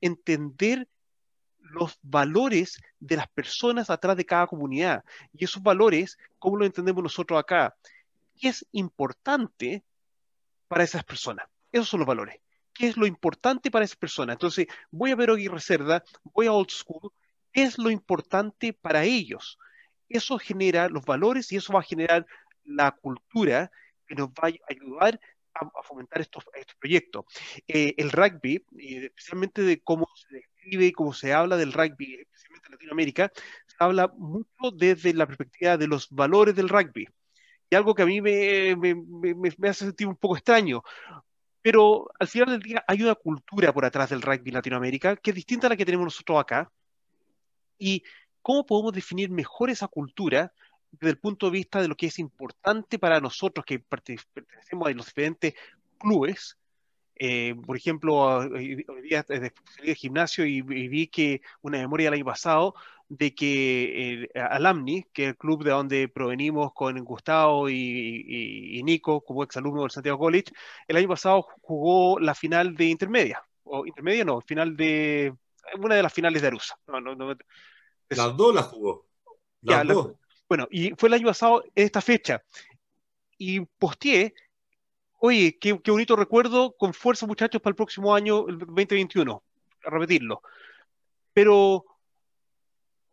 entender 0.02 0.88
los 1.60 1.98
valores 2.02 2.82
de 3.00 3.18
las 3.18 3.28
personas 3.30 3.90
atrás 3.90 4.16
de 4.16 4.26
cada 4.26 4.48
comunidad. 4.48 5.04
Y 5.34 5.44
esos 5.44 5.62
valores, 5.62 6.18
¿cómo 6.40 6.58
lo 6.58 6.66
entendemos 6.66 7.04
nosotros 7.04 7.40
acá? 7.40 7.76
¿Qué 8.40 8.50
es 8.50 8.66
importante 8.72 9.84
para 10.68 10.84
esas 10.84 11.04
personas? 11.04 11.48
Esos 11.72 11.90
son 11.90 12.00
los 12.00 12.08
valores. 12.08 12.40
¿Qué 12.78 12.88
es 12.88 12.98
lo 12.98 13.08
importante 13.08 13.72
para 13.72 13.86
esas 13.86 13.98
personas? 13.98 14.36
Entonces, 14.36 14.68
voy 14.92 15.12
a 15.12 15.16
ver 15.16 15.32
Aguirre 15.32 15.60
Cerda, 15.60 16.04
voy 16.24 16.46
a 16.46 16.54
Old 16.54 16.70
School, 16.70 17.12
¿qué 17.52 17.64
es 17.64 17.80
lo 17.80 17.90
importante 17.90 18.72
para 18.72 19.04
ellos? 19.04 19.58
Eso 20.08 20.38
genera 20.38 20.88
los 20.88 21.04
valores 21.04 21.52
y 21.52 21.56
eso 21.56 21.74
va 21.74 21.80
a 21.80 21.84
generar 21.84 22.26
la 22.64 22.92
cultura 22.92 23.72
que 24.06 24.14
nos 24.16 24.30
va 24.30 24.50
a 24.50 24.54
ayudar 24.70 25.20
a, 25.56 25.66
a 25.66 25.84
fomentar 25.84 26.22
estos, 26.22 26.44
estos 26.54 26.76
proyectos. 26.76 27.26
Eh, 27.68 27.96
el 27.98 28.12
rugby, 28.12 28.64
eh, 28.78 29.06
especialmente 29.06 29.64
de 29.64 29.82
cómo 29.82 30.08
se 30.16 30.36
describe 30.36 30.86
y 30.86 30.92
cómo 30.92 31.14
se 31.14 31.34
habla 31.34 31.58
del 31.58 31.74
rugby, 31.74 32.20
especialmente 32.22 32.68
en 32.68 32.72
Latinoamérica, 32.74 33.32
se 33.66 33.76
habla 33.80 34.08
mucho 34.16 34.72
desde 34.76 35.14
la 35.16 35.26
perspectiva 35.26 35.78
de 35.78 35.88
los 35.88 36.10
valores 36.12 36.56
del 36.56 36.70
rugby. 36.70 37.08
y 37.70 37.76
algo 37.76 37.96
que 37.96 38.04
a 38.04 38.06
mí 38.06 38.22
me, 38.22 38.76
me, 38.76 38.96
me, 39.58 39.70
hace 39.70 39.86
sentir 39.86 40.08
un 40.08 40.16
poco 40.16 40.38
extraño. 40.38 40.84
Pero 41.68 42.10
al 42.18 42.30
final 42.30 42.52
del 42.52 42.62
día 42.62 42.86
hay 42.88 43.04
una 43.04 43.14
cultura 43.14 43.74
por 43.74 43.84
atrás 43.84 44.10
del 44.10 44.22
rugby 44.22 44.52
en 44.52 44.54
Latinoamérica 44.54 45.18
que 45.18 45.32
es 45.32 45.36
distinta 45.36 45.68
a 45.68 45.70
la 45.70 45.76
que 45.76 45.84
tenemos 45.84 46.06
nosotros 46.06 46.40
acá. 46.40 46.72
Y 47.78 48.04
cómo 48.42 48.66
podemos 48.66 48.94
definir 48.94 49.30
mejor 49.30 49.70
esa 49.70 49.90
cultura 49.90 50.54
desde 50.92 51.10
el 51.10 51.18
punto 51.18 51.48
de 51.48 51.52
vista 51.52 51.82
de 51.82 51.90
lo 51.90 51.98
que 51.98 52.06
es 52.06 52.20
importante 52.20 52.98
para 52.98 53.20
nosotros 53.20 53.66
que 53.66 53.80
pertenecemos 53.80 54.88
a 54.88 54.92
los 54.92 55.08
diferentes 55.08 55.56
clubes. 55.98 56.58
Eh, 57.16 57.54
por 57.66 57.76
ejemplo, 57.76 58.16
hoy 58.16 58.86
día 59.04 59.26
salí 59.28 59.52
de 59.88 59.96
gimnasio 59.96 60.46
y, 60.46 60.62
vi 60.62 61.08
que 61.08 61.42
una 61.60 61.80
memoria 61.80 62.06
del 62.06 62.14
año 62.14 62.26
pasado 62.26 62.76
de 63.10 63.34
que 63.34 64.30
Alamni, 64.36 65.04
que 65.14 65.24
es 65.24 65.30
el 65.30 65.38
club 65.38 65.64
de 65.64 65.72
donde 65.72 66.10
provenimos 66.10 66.74
con 66.74 66.98
Gustavo 67.04 67.70
y, 67.70 68.82
Nico 68.84 69.22
como 69.22 69.44
exalumno 69.44 69.82
del 69.82 69.92
Santiago 69.92 70.20
College, 70.20 70.52
el 70.88 70.98
año 70.98 71.08
pasado 71.08 71.48
jugó 71.62 72.20
la 72.20 72.36
final 72.36 72.76
de 72.76 72.86
intermedia, 72.86 73.42
o 73.64 73.86
intermedia 73.86 74.26
no, 74.26 74.42
final 74.42 74.76
de 74.76 75.34
una 75.78 75.96
de 75.96 76.04
las 76.04 76.14
finales 76.14 76.42
de 76.42 76.48
Arusa. 76.48 76.78
las 78.10 78.38
dos 78.38 78.56
las 78.56 78.66
jugó. 78.66 79.06
Las 79.62 79.88
dos. 79.88 80.14
bueno, 80.48 80.68
y 80.70 80.92
fue 80.92 81.08
el 81.08 81.14
año 81.14 81.28
pasado 81.28 81.64
esta 81.76 82.02
fecha. 82.02 82.44
Y 83.38 83.62
posteé, 83.62 84.34
oye, 85.20 85.58
qué, 85.60 85.80
qué 85.82 85.92
bonito 85.92 86.16
recuerdo, 86.16 86.76
con 86.76 86.94
fuerza 86.94 87.26
muchachos 87.26 87.62
para 87.62 87.72
el 87.72 87.76
próximo 87.76 88.14
año, 88.16 88.48
el 88.48 88.58
2021, 88.58 89.44
a 89.86 89.90
repetirlo. 89.90 90.42
Pero 91.34 91.86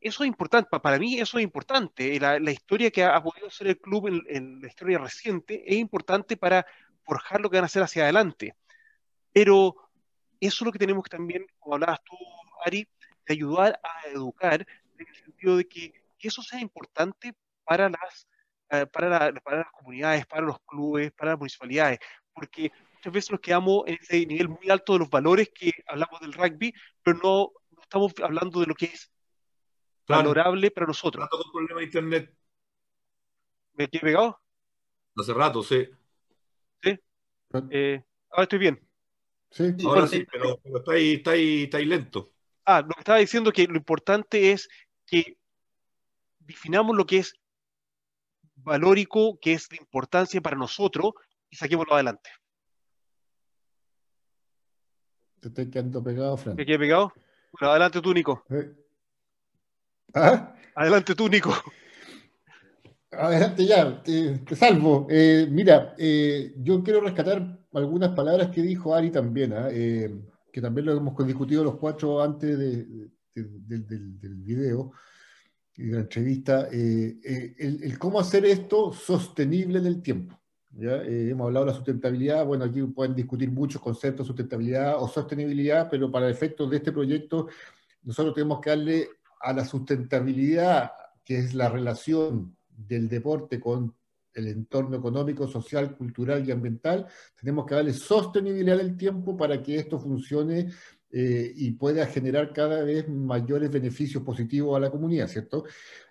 eso 0.04 0.22
es 0.22 0.28
importante, 0.28 0.68
para 0.80 0.98
mí 0.98 1.18
eso 1.18 1.38
es 1.38 1.44
importante. 1.44 2.20
La, 2.20 2.50
historia 2.50 2.90
que 2.90 3.02
ha, 3.02 3.22
podido 3.22 3.48
ser 3.48 3.68
el 3.68 3.80
club 3.80 4.08
en, 4.28 4.60
la 4.60 4.68
historia 4.68 4.98
reciente 4.98 5.64
es 5.66 5.76
importante 5.76 6.36
para 6.36 6.66
forjar 7.04 7.40
lo 7.40 7.48
que 7.48 7.56
van 7.56 7.64
a 7.64 7.66
hacer 7.66 7.82
hacia 7.82 8.02
adelante. 8.02 8.54
Pero 9.32 9.76
eso 10.40 10.56
es 10.56 10.66
lo 10.66 10.72
que 10.72 10.78
tenemos 10.78 11.04
que 11.04 11.16
también, 11.16 11.46
como 11.58 11.76
hablabas 11.76 12.04
tú, 12.04 12.16
Ari, 12.66 12.86
de 13.26 13.32
ayudar 13.32 13.80
a 13.82 14.08
educar 14.08 14.66
en 14.98 15.08
el 15.08 15.14
sentido 15.14 15.56
de 15.56 15.66
que, 15.66 16.04
eso 16.20 16.40
sea 16.40 16.58
importante 16.58 17.34
para 17.64 17.90
las, 17.90 18.26
eh, 18.70 18.86
para, 18.86 19.30
para, 19.42 19.58
las 19.58 19.70
comunidades, 19.72 20.24
para 20.24 20.40
los 20.40 20.58
clubes, 20.62 21.12
para 21.12 21.32
las 21.32 21.38
municipalidades, 21.38 21.98
porque 22.32 22.72
muchas 22.94 23.12
veces 23.12 23.30
nos 23.30 23.40
quedamos 23.40 23.84
en 23.86 23.98
ese 24.00 24.24
nivel 24.24 24.48
muy 24.48 24.70
alto 24.70 24.94
de 24.94 25.00
los 25.00 25.10
valores 25.10 25.50
que 25.54 25.72
hablamos 25.86 26.20
del 26.20 26.32
rugby, 26.32 26.72
pero 27.02 27.18
no, 27.18 27.52
no 27.72 27.82
estamos 27.82 28.14
hablando 28.22 28.60
de 28.60 28.66
lo 28.66 28.74
que 28.74 28.86
es 28.86 29.10
valorable 30.06 30.70
para 30.70 30.86
nosotros. 30.86 31.28
Con 31.28 31.52
problema 31.52 31.80
de 31.80 31.86
internet. 31.86 32.36
¿Me 33.74 33.88
quedé 33.88 34.00
pegado? 34.02 34.40
Hace 35.16 35.34
rato, 35.34 35.62
sí. 35.62 35.88
Sí. 36.82 36.98
Eh, 37.70 38.02
ahora 38.30 38.42
estoy 38.42 38.58
bien. 38.58 38.88
Sí. 39.50 39.74
Ahora 39.84 40.06
sí, 40.06 40.26
pero, 40.30 40.60
está, 40.64 40.92
ahí, 40.92 41.14
está, 41.14 41.30
ahí, 41.32 41.62
está 41.64 41.78
ahí 41.78 41.84
lento. 41.84 42.32
Ah, 42.64 42.80
lo 42.80 42.88
que 42.88 43.00
estaba 43.00 43.18
diciendo 43.18 43.52
que 43.52 43.66
lo 43.66 43.76
importante 43.76 44.52
es 44.52 44.68
que 45.06 45.38
definamos 46.40 46.96
lo 46.96 47.06
que 47.06 47.18
es 47.18 47.34
valórico, 48.56 49.38
que 49.40 49.52
es 49.52 49.68
de 49.68 49.76
importancia 49.76 50.40
para 50.40 50.56
nosotros, 50.56 51.12
y 51.50 51.56
saquémoslo 51.56 51.94
adelante. 51.94 52.30
Te 55.40 55.48
estoy 55.48 55.70
quedando 55.70 56.02
pegado, 56.02 56.36
Fran. 56.36 56.56
¿Me 56.56 56.64
quedé 56.64 56.78
pegado? 56.78 57.12
Bueno, 57.52 57.70
adelante 57.70 58.00
tú, 58.00 58.14
Nico. 58.14 58.44
Eh, 58.50 58.74
¿Ah? 60.12 60.54
Adelante 60.74 61.14
tú, 61.14 61.28
Nico. 61.28 61.54
Adelante 63.18 63.66
ya, 63.66 64.02
te, 64.02 64.56
salvo. 64.56 65.06
Eh, 65.10 65.46
mira, 65.50 65.94
eh, 65.98 66.54
yo 66.58 66.82
quiero 66.82 67.00
rescatar 67.00 67.58
algunas 67.72 68.10
palabras 68.10 68.50
que 68.50 68.62
dijo 68.62 68.94
Ari 68.94 69.10
también, 69.10 69.52
¿ah? 69.52 69.68
eh, 69.70 70.14
que 70.52 70.60
también 70.60 70.86
lo 70.86 70.96
hemos 70.96 71.26
discutido 71.26 71.64
los 71.64 71.76
cuatro 71.76 72.22
antes 72.22 72.58
del, 72.58 73.10
video 74.44 74.92
y 75.76 75.86
de 75.86 75.92
la 75.92 76.00
entrevista, 76.00 76.68
el, 76.70 77.96
cómo 77.98 78.20
hacer 78.20 78.44
esto 78.44 78.92
sostenible 78.92 79.78
en 79.78 79.86
el 79.86 80.02
tiempo. 80.02 80.38
¿ya? 80.70 81.02
hemos 81.02 81.46
hablado 81.46 81.66
de 81.66 81.72
la 81.72 81.76
sustentabilidad, 81.76 82.46
bueno, 82.46 82.64
aquí 82.64 82.82
pueden 82.82 83.14
discutir 83.14 83.50
muchos 83.50 83.80
conceptos, 83.80 84.26
sustentabilidad 84.26 85.02
o 85.02 85.08
sostenibilidad, 85.08 85.88
pero 85.90 86.10
para 86.10 86.28
efectos 86.28 86.70
de 86.70 86.76
este 86.76 86.92
proyecto 86.92 87.48
nosotros 88.04 88.34
tenemos 88.34 88.60
que 88.60 88.70
darle 88.70 89.08
a 89.44 89.52
la 89.52 89.64
sustentabilidad, 89.64 90.92
que 91.22 91.38
es 91.38 91.54
la 91.54 91.68
relación 91.68 92.56
del 92.68 93.08
deporte 93.08 93.60
con 93.60 93.94
el 94.32 94.48
entorno 94.48 94.96
económico, 94.96 95.46
social, 95.46 95.96
cultural 95.96 96.46
y 96.46 96.50
ambiental, 96.50 97.06
tenemos 97.38 97.66
que 97.66 97.74
darle 97.76 97.92
sostenibilidad 97.92 98.80
al 98.80 98.96
tiempo 98.96 99.36
para 99.36 99.62
que 99.62 99.76
esto 99.76 99.98
funcione 99.98 100.70
eh, 101.16 101.52
y 101.54 101.70
pueda 101.70 102.06
generar 102.06 102.52
cada 102.52 102.82
vez 102.82 103.08
mayores 103.08 103.70
beneficios 103.70 104.24
positivos 104.24 104.76
a 104.76 104.80
la 104.80 104.90
comunidad, 104.90 105.28
¿cierto? 105.28 105.64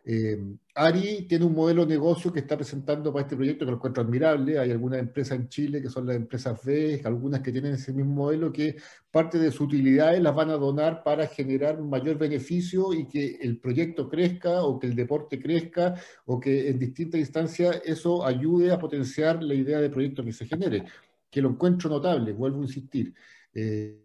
Eh, 0.06 0.42
Ari 0.76 1.28
tiene 1.28 1.44
un 1.44 1.54
modelo 1.54 1.86
de 1.86 1.96
negocio 1.96 2.32
que 2.32 2.40
está 2.40 2.56
presentando 2.56 3.12
para 3.12 3.24
este 3.24 3.36
proyecto 3.36 3.66
que 3.66 3.72
lo 3.72 3.78
encuentro 3.78 4.02
admirable. 4.02 4.58
Hay 4.58 4.72
algunas 4.72 5.02
empresas 5.02 5.38
en 5.38 5.50
Chile 5.50 5.82
que 5.82 5.90
son 5.90 6.08
las 6.08 6.16
empresas 6.16 6.58
B, 6.64 7.02
algunas 7.04 7.42
que 7.42 7.52
tienen 7.52 7.74
ese 7.74 7.92
mismo 7.92 8.14
modelo 8.14 8.54
que 8.54 8.78
parte 9.12 9.38
de 9.40 9.52
sus 9.52 9.68
utilidades 9.68 10.22
las 10.22 10.34
van 10.34 10.52
a 10.52 10.54
donar 10.54 11.04
para 11.04 11.28
generar 11.28 11.82
mayor 11.82 12.18
beneficio 12.18 12.94
y 12.94 13.06
que 13.10 13.40
el 13.42 13.58
proyecto 13.60 14.08
crezca 14.08 14.64
o 14.64 14.80
que 14.80 14.88
el 14.88 14.96
deporte 14.96 15.38
crezca 15.38 15.96
o 16.26 16.40
que 16.40 16.70
en 16.70 16.80
distintas 16.80 17.20
instancias 17.20 17.82
eso 17.84 18.26
ayude 18.26 18.72
a 18.72 18.80
potenciar 18.80 19.44
la 19.44 19.54
idea 19.54 19.82
de 19.82 19.90
proyecto 19.90 20.24
que 20.24 20.32
se 20.32 20.46
genere, 20.46 20.86
que 21.30 21.42
lo 21.42 21.50
encuentro 21.50 21.90
notable, 21.90 22.32
vuelvo 22.32 22.62
a 22.62 22.66
insistir. 22.66 23.14
Eh, 23.54 24.03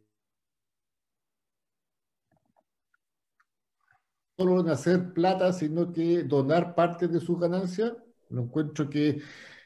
solo 4.38 4.60
en 4.60 4.68
hacer 4.68 5.12
plata, 5.12 5.52
sino 5.52 5.92
que 5.92 6.22
donar 6.22 6.74
parte 6.74 7.08
de 7.08 7.20
sus 7.20 7.40
ganancias. 7.40 7.92
Lo 8.30 8.42
encuentro 8.42 8.88
que 8.88 9.20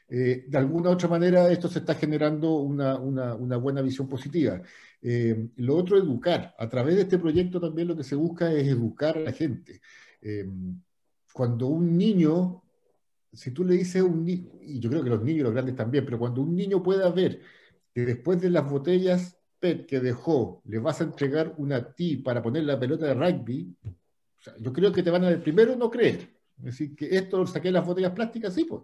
eh, 0.09 0.45
de 0.49 0.59
alguna 0.59 0.91
otra 0.91 1.09
manera 1.09 1.51
esto 1.53 1.69
se 1.69 1.81
está 1.81 1.95
generando 1.95 2.55
una, 2.57 2.97
buena 3.57 3.83
visión 3.83 4.09
positiva. 4.09 4.63
Eh, 5.03 5.49
lo 5.57 5.77
otro, 5.77 5.99
educar. 5.99 6.55
A 6.59 6.69
través 6.69 6.97
de 6.97 7.03
este 7.03 7.19
proyecto 7.19 7.61
también 7.61 7.89
lo 7.89 7.97
que 7.97 8.05
se 8.05 8.15
busca 8.15 8.51
es 8.53 8.67
educar 8.69 9.19
a 9.19 9.21
la 9.21 9.33
gente. 9.33 9.83
Eh, 10.23 10.47
cuando 11.33 11.67
un 11.67 11.97
niño, 11.99 12.63
si 13.33 13.51
tú 13.51 13.65
le 13.65 13.75
dices 13.77 14.03
a 14.03 14.05
un 14.05 14.25
niño, 14.25 14.51
y 14.63 14.81
yo 14.81 14.89
creo 14.91 15.05
que 15.05 15.11
los 15.11 15.23
niños 15.23 15.41
y 15.41 15.45
los 15.45 15.53
grandes 15.53 15.77
también, 15.77 16.05
pero 16.05 16.19
cuando 16.19 16.41
un 16.43 16.55
niño 16.57 16.83
pueda 16.83 17.11
ver 17.11 17.41
que 17.95 18.07
después 18.07 18.41
de 18.41 18.51
las 18.51 18.71
botellas 18.71 19.39
PET 19.61 19.87
que 19.87 20.01
dejó, 20.01 20.63
le 20.67 20.79
vas 20.79 21.01
a 21.01 21.05
entregar 21.05 21.55
una 21.59 21.95
ti 21.95 22.17
para 22.17 22.43
poner 22.43 22.65
la 22.65 22.79
pelota 22.81 23.07
de 23.07 23.15
rugby, 23.15 23.77
yo 24.59 24.73
creo 24.73 24.93
que 24.93 25.03
te 25.03 25.11
van 25.11 25.25
a 25.25 25.43
primero 25.43 25.77
no 25.77 25.91
creer. 25.91 26.29
Es 26.59 26.65
decir, 26.65 26.95
que 26.95 27.17
esto 27.17 27.39
lo 27.39 27.47
saqué 27.47 27.69
de 27.69 27.73
las 27.73 27.87
botellas 27.87 28.13
plásticas, 28.13 28.55
sí, 28.55 28.65
pues. 28.65 28.83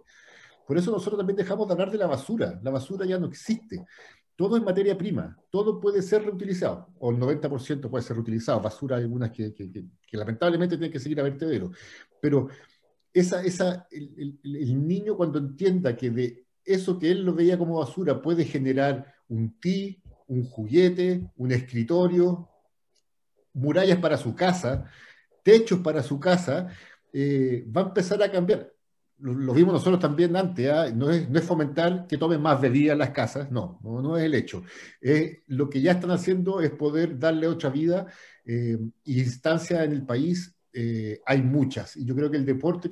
Por 0.66 0.76
eso 0.76 0.90
nosotros 0.90 1.18
también 1.18 1.36
dejamos 1.36 1.66
de 1.66 1.72
hablar 1.72 1.90
de 1.90 1.98
la 1.98 2.06
basura. 2.06 2.60
La 2.62 2.70
basura 2.70 3.06
ya 3.06 3.18
no 3.18 3.26
existe. 3.26 3.86
Todo 4.36 4.56
es 4.56 4.62
materia 4.62 4.96
prima. 4.98 5.36
Todo 5.50 5.80
puede 5.80 6.02
ser 6.02 6.24
reutilizado. 6.24 6.88
O 6.98 7.10
el 7.10 7.18
90% 7.18 7.88
puede 7.88 8.04
ser 8.04 8.16
reutilizado. 8.16 8.60
Basura 8.60 8.96
algunas 8.96 9.30
que, 9.30 9.54
lamentablemente 10.12 10.76
tienen 10.76 10.92
que 10.92 11.00
seguir 11.00 11.20
a 11.20 11.22
vertedero. 11.22 11.70
Pero 12.20 12.48
esa, 13.12 13.42
esa, 13.42 13.86
el, 13.90 14.38
el 14.42 14.86
niño 14.86 15.16
cuando 15.16 15.38
entienda 15.38 15.96
que 15.96 16.10
de 16.10 16.46
eso 16.64 16.98
que 16.98 17.10
él 17.10 17.24
lo 17.24 17.34
veía 17.34 17.56
como 17.56 17.78
basura 17.78 18.20
puede 18.20 18.44
generar 18.44 19.14
un 19.28 19.58
ti, 19.58 20.02
un 20.26 20.44
juguete, 20.44 21.30
un 21.36 21.50
escritorio, 21.50 22.48
murallas 23.54 23.98
para 23.98 24.16
su 24.16 24.34
casa, 24.34 24.90
techos 25.48 25.80
para 25.80 26.02
su 26.02 26.20
casa, 26.20 26.68
eh, 27.10 27.64
va 27.74 27.80
a 27.82 27.84
empezar 27.86 28.22
a 28.22 28.30
cambiar. 28.30 28.70
Lo, 29.18 29.54
vimos 29.54 29.72
nosotros 29.72 29.98
también 29.98 30.36
antes, 30.36 30.70
¿ah? 30.70 30.90
no, 30.94 31.10
es, 31.10 31.28
no, 31.28 31.38
es, 31.38 31.44
fomentar 31.44 32.06
que 32.06 32.18
tomen 32.18 32.40
más 32.40 32.60
bebidas 32.60 32.98
las 32.98 33.10
casas, 33.10 33.50
no, 33.50 33.80
no, 33.82 34.16
es 34.18 34.24
el 34.24 34.34
hecho. 34.34 34.62
lo 35.46 35.70
que 35.70 35.80
ya 35.80 35.92
están 35.92 36.10
haciendo 36.10 36.60
es 36.60 36.70
poder 36.70 37.18
darle 37.18 37.48
otra 37.48 37.70
vida, 37.70 38.06
eh, 38.44 38.78
instancias 39.04 39.84
en 39.84 39.92
el 39.92 40.04
país 40.06 40.54
eh, 40.72 41.20
hay 41.26 41.42
muchas, 41.42 41.96
y 41.96 42.04
yo 42.04 42.14
creo 42.14 42.30
que 42.30 42.36
el 42.36 42.46
deporte 42.46 42.90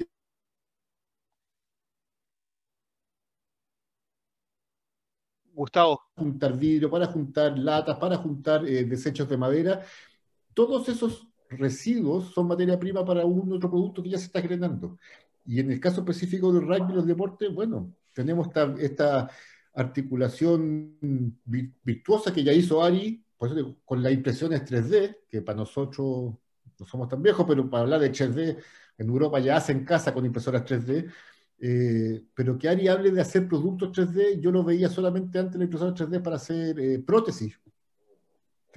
Gustavo. 5.53 6.01
Juntar 6.17 6.57
vidrio, 6.57 6.91
para 6.91 7.07
juntar 7.07 7.59
latas, 7.59 7.99
para 7.99 8.17
juntar 8.17 8.63
desechos 8.63 9.29
de 9.29 9.37
madera. 9.37 9.83
Todos 10.55 10.89
esos 10.89 11.27
residuos 11.51 12.33
son 12.33 12.49
materia 12.49 12.79
prima 12.79 13.05
para 13.05 13.25
un 13.25 13.53
otro 13.53 13.71
producto 13.71 14.03
que 14.03 14.11
ya 14.11 14.19
se 14.19 14.27
está 14.27 14.41
generando. 14.43 14.99
Y 15.45 15.61
en 15.61 15.71
el 15.71 15.81
caso 15.81 16.01
específico 16.01 16.53
del 16.53 16.67
rugby 16.67 16.93
y 16.93 16.97
los 16.97 17.07
deportes, 17.07 17.53
bueno, 17.55 17.93
tenemos 18.13 18.49
esta, 18.79 19.31
articulación 19.79 20.97
virtuosa 21.85 22.33
que 22.33 22.43
ya 22.43 22.51
hizo 22.51 22.83
Ari, 22.83 23.23
con 23.85 24.03
las 24.03 24.11
impresiones 24.11 24.65
3D, 24.65 25.19
que 25.29 25.43
para 25.43 25.59
nosotros 25.59 26.35
no 26.79 26.87
somos 26.87 27.09
tan 27.09 27.23
viejos, 27.23 27.45
pero 27.47 27.69
para 27.69 27.83
hablar 27.83 28.01
de 28.01 28.11
3D, 28.11 28.57
en 28.97 29.07
Europa 29.07 29.39
ya 29.39 29.57
hacen 29.57 29.85
casa 29.85 30.15
con 30.15 30.25
impresoras 30.25 30.65
3D, 30.65 31.11
eh, 31.59 32.25
pero 32.35 32.57
que 32.57 32.71
Ari 32.71 32.89
hable 32.89 33.11
de 33.11 33.21
hacer 33.21 33.47
productos 33.47 33.93
3D, 33.93 34.41
yo 34.41 34.51
lo 34.51 34.65
veía 34.65 34.89
solamente 34.89 35.39
antes 35.39 35.53
de 35.53 35.59
la 35.59 35.65
impresora 35.65 35.95
3D 35.95 36.23
para 36.23 36.37
hacer 36.37 36.81
eh, 36.81 36.99
prótesis, 36.99 37.61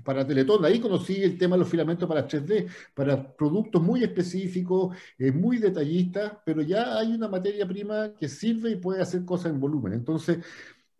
para 0.03 0.25
Teletón. 0.25 0.63
Ahí 0.65 0.79
conocí 0.79 1.23
el 1.23 1.37
tema 1.37 1.55
de 1.55 1.59
los 1.59 1.69
filamentos 1.69 2.07
para 2.07 2.27
3D, 2.27 2.67
para 2.93 3.35
productos 3.35 3.81
muy 3.81 4.03
específicos, 4.03 4.95
eh, 5.17 5.31
muy 5.31 5.57
detallistas, 5.57 6.33
pero 6.45 6.61
ya 6.61 6.97
hay 6.97 7.13
una 7.13 7.27
materia 7.27 7.67
prima 7.67 8.13
que 8.15 8.27
sirve 8.27 8.71
y 8.71 8.75
puede 8.77 9.01
hacer 9.01 9.25
cosas 9.25 9.51
en 9.51 9.59
volumen. 9.59 9.93
Entonces, 9.93 10.39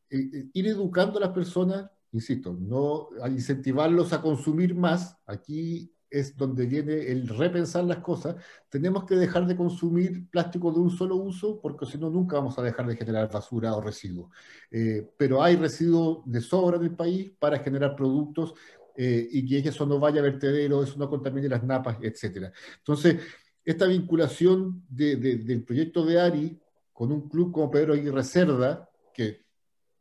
ir 0.09 0.67
educando 0.67 1.17
a 1.17 1.21
las 1.21 1.31
personas, 1.31 1.89
insisto, 2.11 2.57
no 2.59 3.09
incentivarlos 3.27 4.11
a 4.13 4.21
consumir 4.21 4.73
más. 4.75 5.17
Aquí 5.27 5.91
es 6.09 6.35
donde 6.35 6.65
viene 6.65 7.11
el 7.11 7.27
repensar 7.27 7.83
las 7.83 7.99
cosas, 7.99 8.35
tenemos 8.69 9.05
que 9.05 9.15
dejar 9.15 9.45
de 9.45 9.55
consumir 9.55 10.27
plástico 10.29 10.71
de 10.71 10.79
un 10.79 10.89
solo 10.89 11.15
uso, 11.15 11.59
porque 11.61 11.85
si 11.85 11.97
no, 11.97 12.09
nunca 12.09 12.37
vamos 12.37 12.57
a 12.57 12.63
dejar 12.63 12.87
de 12.87 12.95
generar 12.95 13.31
basura 13.31 13.75
o 13.75 13.81
residuos. 13.81 14.31
Eh, 14.71 15.07
pero 15.17 15.43
hay 15.43 15.55
residuos 15.55 16.19
de 16.25 16.41
sobra 16.41 16.77
en 16.77 16.83
el 16.83 16.95
país 16.95 17.31
para 17.39 17.59
generar 17.59 17.95
productos 17.95 18.53
eh, 18.95 19.27
y 19.31 19.61
que 19.61 19.69
eso 19.69 19.85
no 19.85 19.99
vaya 19.99 20.19
a 20.19 20.23
vertedero, 20.23 20.83
eso 20.83 20.97
no 20.97 21.09
contamine 21.09 21.49
las 21.49 21.63
napas, 21.63 21.97
etc. 22.01 22.51
Entonces, 22.77 23.17
esta 23.63 23.85
vinculación 23.85 24.83
del 24.89 25.63
proyecto 25.65 26.05
de 26.05 26.19
ARI 26.19 26.59
con 26.91 27.11
un 27.11 27.29
club 27.29 27.51
como 27.51 27.71
Pedro 27.71 27.93
Aguirre 27.93 28.23
Cerda, 28.23 28.89
que 29.13 29.45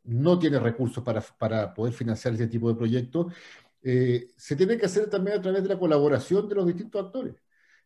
no 0.03 0.39
tiene 0.39 0.59
recursos 0.59 1.03
para, 1.03 1.21
para 1.21 1.73
poder 1.73 1.93
financiar 1.93 2.33
este 2.33 2.47
tipo 2.47 2.67
de 2.69 2.75
proyectos, 2.75 3.33
eh, 3.81 4.31
se 4.35 4.55
tiene 4.55 4.77
que 4.77 4.85
hacer 4.85 5.09
también 5.09 5.37
a 5.37 5.41
través 5.41 5.63
de 5.63 5.69
la 5.69 5.79
colaboración 5.79 6.49
de 6.49 6.55
los 6.55 6.67
distintos 6.67 7.05
actores. 7.05 7.35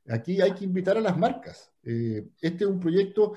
Aquí 0.10 0.42
hay 0.42 0.54
que 0.54 0.66
invitar 0.66 0.98
a 0.98 1.02
las 1.02 1.18
marcas. 1.18 1.72
Eh, 1.84 2.28
este 2.42 2.64
es 2.64 2.70
un 2.70 2.80
proyecto 2.80 3.34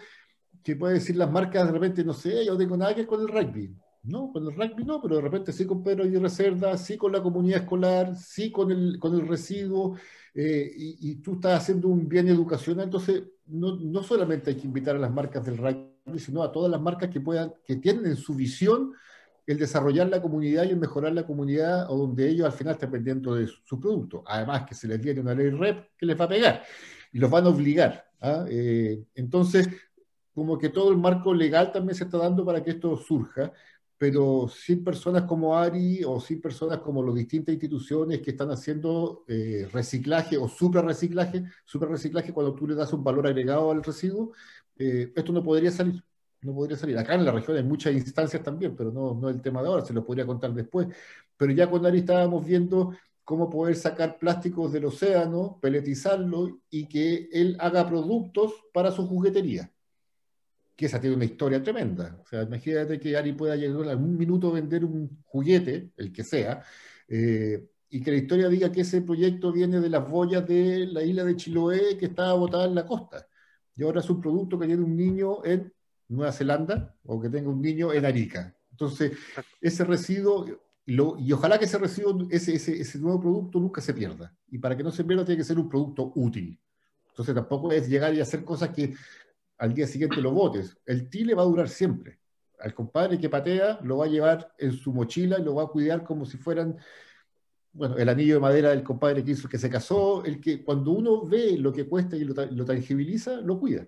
que 0.62 0.76
puede 0.76 0.94
decir 0.94 1.16
las 1.16 1.30
marcas 1.30 1.66
de 1.66 1.72
repente, 1.72 2.04
no 2.04 2.12
sé, 2.12 2.44
yo 2.44 2.56
tengo 2.56 2.76
nada 2.76 2.94
que 2.94 3.02
ver 3.02 3.06
con 3.06 3.20
el 3.20 3.28
rugby. 3.28 3.76
No, 4.06 4.32
con 4.32 4.46
el 4.46 4.54
rugby 4.54 4.84
no, 4.84 5.00
pero 5.02 5.16
de 5.16 5.22
repente 5.22 5.52
sí 5.52 5.66
con 5.66 5.82
Pedro 5.82 6.06
y 6.06 6.16
Reserva, 6.16 6.76
sí 6.76 6.96
con 6.96 7.12
la 7.12 7.22
comunidad 7.22 7.62
escolar, 7.62 8.14
sí 8.14 8.52
con 8.52 8.70
el, 8.70 8.98
con 8.98 9.14
el 9.14 9.26
residuo, 9.26 9.96
eh, 10.34 10.70
y, 10.76 11.16
tú 11.16 11.34
estás 11.34 11.62
haciendo 11.62 11.88
un 11.88 12.08
bien 12.08 12.28
educacional, 12.28 12.84
entonces 12.84 13.24
no, 13.46 13.76
no, 13.76 14.02
solamente 14.02 14.50
hay 14.50 14.56
que 14.56 14.66
invitar 14.66 14.94
a 14.94 14.98
las 14.98 15.10
marcas 15.10 15.44
del 15.44 15.56
rugby, 15.56 16.18
sino 16.18 16.42
a 16.42 16.52
todas 16.52 16.70
las 16.70 16.80
marcas 16.80 17.10
que 17.10 17.20
puedan, 17.20 17.52
que 17.64 17.76
tienen 17.76 18.06
en 18.06 18.16
su 18.16 18.34
visión 18.34 18.92
el 19.46 19.58
desarrollar 19.58 20.08
la 20.08 20.20
comunidad 20.20 20.64
y 20.64 20.70
el 20.70 20.76
mejorar 20.76 21.12
la 21.12 21.24
comunidad 21.24 21.90
o 21.90 21.96
donde 21.96 22.28
ellos 22.28 22.46
al 22.46 22.52
final 22.52 22.74
están 22.74 22.90
pendiendo 22.90 23.34
de 23.34 23.46
su, 23.46 23.80
producto. 23.80 24.24
Además 24.26 24.66
que 24.66 24.74
se 24.74 24.88
les 24.88 25.00
viene 25.00 25.20
una 25.20 25.34
ley 25.34 25.50
REP 25.50 25.96
que 25.96 26.06
les 26.06 26.20
va 26.20 26.24
a 26.24 26.28
pegar 26.28 26.62
y 27.12 27.18
los 27.18 27.30
van 27.30 27.44
a 27.44 27.48
obligar. 27.48 28.04
¿ah? 28.20 28.44
Eh, 28.48 29.04
entonces, 29.14 29.68
como 30.34 30.58
que 30.58 30.68
todo 30.68 30.90
el 30.90 30.98
marco 30.98 31.32
legal 31.32 31.72
también 31.72 31.94
se 31.94 32.04
está 32.04 32.18
dando 32.18 32.44
para 32.44 32.62
que 32.62 32.72
esto 32.72 32.96
surja, 32.96 33.52
pero 33.98 34.48
sin 34.48 34.84
personas 34.84 35.24
como 35.24 35.56
ARI 35.56 36.04
o 36.04 36.20
sin 36.20 36.40
personas 36.40 36.78
como 36.80 37.02
las 37.02 37.14
distintas 37.14 37.52
instituciones 37.54 38.20
que 38.20 38.30
están 38.32 38.50
haciendo 38.50 39.24
eh, 39.28 39.68
reciclaje 39.72 40.36
o 40.36 40.48
super 40.48 40.84
reciclaje, 40.84 41.44
super 41.64 41.88
reciclaje 41.88 42.32
cuando 42.32 42.54
tú 42.54 42.66
le 42.66 42.74
das 42.74 42.92
un 42.92 43.02
valor 43.04 43.26
agregado 43.26 43.70
al 43.70 43.82
residuo, 43.82 44.32
eh, 44.78 45.12
esto 45.14 45.32
no 45.32 45.42
podría 45.42 45.70
salir 45.70 46.02
no 46.42 46.54
podría 46.54 46.76
salir. 46.76 46.96
Acá 46.98 47.14
en 47.14 47.24
la 47.24 47.32
región 47.32 47.56
hay 47.56 47.64
muchas 47.64 47.92
instancias 47.94 48.42
también, 48.42 48.76
pero 48.76 48.92
no, 48.92 49.14
no 49.14 49.28
el 49.28 49.42
tema 49.42 49.62
de 49.62 49.68
ahora, 49.68 49.84
se 49.84 49.92
lo 49.92 50.04
podría 50.04 50.26
contar 50.26 50.52
después. 50.54 50.86
Pero 51.36 51.52
ya 51.52 51.68
con 51.68 51.84
Ari 51.84 51.98
estábamos 51.98 52.44
viendo 52.46 52.94
cómo 53.24 53.50
poder 53.50 53.76
sacar 53.76 54.18
plásticos 54.18 54.72
del 54.72 54.86
océano, 54.86 55.58
peletizarlo 55.60 56.60
y 56.70 56.86
que 56.88 57.28
él 57.32 57.56
haga 57.58 57.88
productos 57.88 58.52
para 58.72 58.92
su 58.92 59.06
juguetería. 59.06 59.72
Que 60.76 60.86
esa 60.86 61.00
tiene 61.00 61.16
una 61.16 61.24
historia 61.24 61.62
tremenda. 61.62 62.20
O 62.22 62.26
sea, 62.26 62.42
imagínate 62.42 63.00
que 63.00 63.16
Ari 63.16 63.32
pueda 63.32 63.56
llegar 63.56 63.88
en 63.92 64.04
un 64.04 64.16
minuto 64.16 64.48
a 64.48 64.52
vender 64.52 64.84
un 64.84 65.22
juguete, 65.24 65.90
el 65.96 66.12
que 66.12 66.22
sea, 66.22 66.62
eh, 67.08 67.66
y 67.88 68.02
que 68.02 68.10
la 68.10 68.16
historia 68.18 68.48
diga 68.48 68.70
que 68.70 68.82
ese 68.82 69.00
proyecto 69.00 69.52
viene 69.52 69.80
de 69.80 69.88
las 69.88 70.08
boyas 70.08 70.46
de 70.46 70.86
la 70.86 71.02
isla 71.02 71.24
de 71.24 71.36
Chiloé 71.36 71.96
que 71.96 72.06
estaba 72.06 72.34
botada 72.34 72.66
en 72.66 72.74
la 72.74 72.86
costa. 72.86 73.26
Y 73.74 73.82
ahora 73.82 74.00
es 74.00 74.10
un 74.10 74.20
producto 74.20 74.58
que 74.58 74.66
tiene 74.66 74.82
un 74.82 74.96
niño 74.96 75.44
en 75.44 75.72
Nueva 76.08 76.32
Zelanda 76.32 76.94
o 77.04 77.20
que 77.20 77.28
tenga 77.28 77.48
un 77.48 77.60
niño 77.60 77.92
en 77.92 78.04
Arica. 78.04 78.54
Entonces, 78.70 79.12
ese 79.60 79.84
residuo, 79.84 80.46
y 80.84 81.32
ojalá 81.32 81.58
que 81.58 81.64
ese 81.64 81.78
residuo, 81.78 82.26
ese, 82.30 82.54
ese, 82.54 82.98
nuevo 82.98 83.20
producto 83.20 83.58
nunca 83.58 83.80
se 83.80 83.94
pierda. 83.94 84.34
Y 84.48 84.58
para 84.58 84.76
que 84.76 84.82
no 84.82 84.90
se 84.90 85.04
pierda 85.04 85.24
tiene 85.24 85.38
que 85.38 85.44
ser 85.44 85.58
un 85.58 85.68
producto 85.68 86.12
útil. 86.14 86.60
Entonces 87.08 87.34
tampoco 87.34 87.72
es 87.72 87.88
llegar 87.88 88.14
y 88.14 88.20
hacer 88.20 88.44
cosas 88.44 88.70
que 88.70 88.94
al 89.58 89.74
día 89.74 89.86
siguiente 89.86 90.20
lo 90.20 90.32
botes. 90.32 90.76
El 90.86 91.08
tile 91.08 91.34
va 91.34 91.42
a 91.42 91.46
durar 91.46 91.68
siempre. 91.68 92.18
Al 92.58 92.74
compadre 92.74 93.18
que 93.18 93.28
patea 93.28 93.78
lo 93.82 93.98
va 93.98 94.06
a 94.06 94.08
llevar 94.08 94.54
en 94.58 94.72
su 94.72 94.92
mochila 94.92 95.38
y 95.38 95.44
lo 95.44 95.54
va 95.54 95.64
a 95.64 95.68
cuidar 95.68 96.04
como 96.04 96.24
si 96.24 96.38
fueran, 96.38 96.78
bueno, 97.72 97.96
el 97.98 98.08
anillo 98.08 98.34
de 98.34 98.40
madera 98.40 98.70
del 98.70 98.82
compadre 98.82 99.24
que 99.24 99.32
hizo, 99.32 99.48
que 99.48 99.58
se 99.58 99.70
casó, 99.70 100.24
el 100.24 100.40
que 100.40 100.64
cuando 100.64 100.92
uno 100.92 101.26
ve 101.26 101.58
lo 101.58 101.72
que 101.72 101.86
cuesta 101.86 102.16
y 102.16 102.24
lo, 102.24 102.34
lo 102.34 102.64
tangibiliza, 102.64 103.40
lo 103.40 103.58
cuida. 103.58 103.86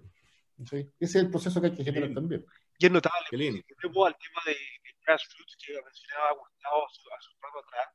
Ese 0.59 0.93
es 0.99 1.15
el 1.15 1.31
proceso 1.31 1.61
que 1.61 1.69
hay 1.69 1.75
que 1.75 1.85
generar 1.85 2.13
también. 2.13 2.45
Y 2.79 2.87
es 2.87 2.93
notable, 2.93 3.65
vuelvo 3.83 4.07
al 4.07 4.17
tema 4.19 4.41
de, 4.47 4.57
grassroots 5.05 5.57
que 5.57 5.73
mencionaba 5.73 6.33
Gustavo 6.33 6.85
a 6.85 7.21
su 7.21 7.33
rato 7.41 7.59
atrás, 7.61 7.89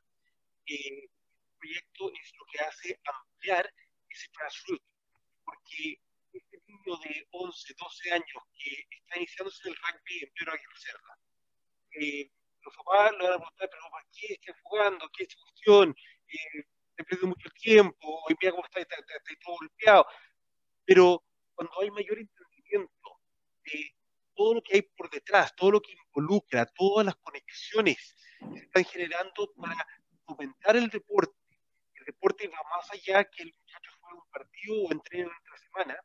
el 0.66 1.10
proyecto 1.60 2.12
es 2.12 2.34
lo 2.40 2.46
que 2.52 2.60
hace 2.60 3.00
ampliar 3.06 3.72
ese 4.10 4.28
grassroots, 4.36 4.84
porque 5.46 6.02
niño 6.74 6.98
de 6.98 7.28
11, 7.32 7.74
12 7.78 8.12
años 8.12 8.44
que 8.58 8.88
está 8.98 9.18
iniciándose 9.18 9.70
el 9.70 9.76
rugby 9.76 10.24
en 10.24 10.34
Pedro 10.34 10.54
Aguirre 10.54 10.80
Cerda, 10.80 11.20
eh, 12.00 12.32
los 12.62 12.76
papás 12.78 13.12
le 13.12 13.24
van 13.24 13.34
a 13.34 13.38
preguntar, 13.38 13.70
pero 13.70 13.90
¿por 13.92 14.04
qué 14.12 14.34
están 14.34 14.56
jugando? 14.64 15.10
¿Qué 15.16 15.24
es 15.24 15.36
cuestión? 15.36 15.96
Eh, 16.28 16.64
he 16.98 17.04
perdido 17.04 17.28
mucho 17.28 17.50
tiempo, 17.52 18.24
hoy 18.26 18.36
mira 18.40 18.52
cómo 18.52 18.66
está, 18.66 18.80
está, 18.80 18.96
está, 18.96 19.16
está 19.16 19.34
todo 19.44 19.56
golpeado. 19.58 20.08
Pero 20.86 21.24
cuando 21.56 21.82
hay 21.82 21.92
mayor 21.92 22.18
de 22.18 23.94
todo 24.36 24.56
lo 24.56 24.62
que 24.62 24.76
hay 24.76 24.82
por 24.82 25.10
detrás, 25.10 25.56
todo 25.56 25.72
lo 25.72 25.82
que 25.82 25.94
involucra, 25.94 26.66
todas 26.66 27.06
las 27.06 27.16
conexiones 27.18 28.16
que 28.40 28.60
se 28.60 28.66
están 28.66 28.84
generando 28.86 29.54
para 29.56 29.86
fomentar 30.26 30.76
el 30.76 30.90
deporte. 30.90 31.34
El 31.94 32.06
deporte 32.06 32.48
va 32.48 32.58
más 32.76 32.92
allá 32.92 33.24
que 33.26 33.44
el 33.44 33.54
muchacho 33.54 33.92
juegue 34.02 34.20
un 34.20 34.30
partido 34.30 34.76
o 34.84 34.92
entrene 34.92 35.26
una 35.26 35.58
semana. 35.58 36.04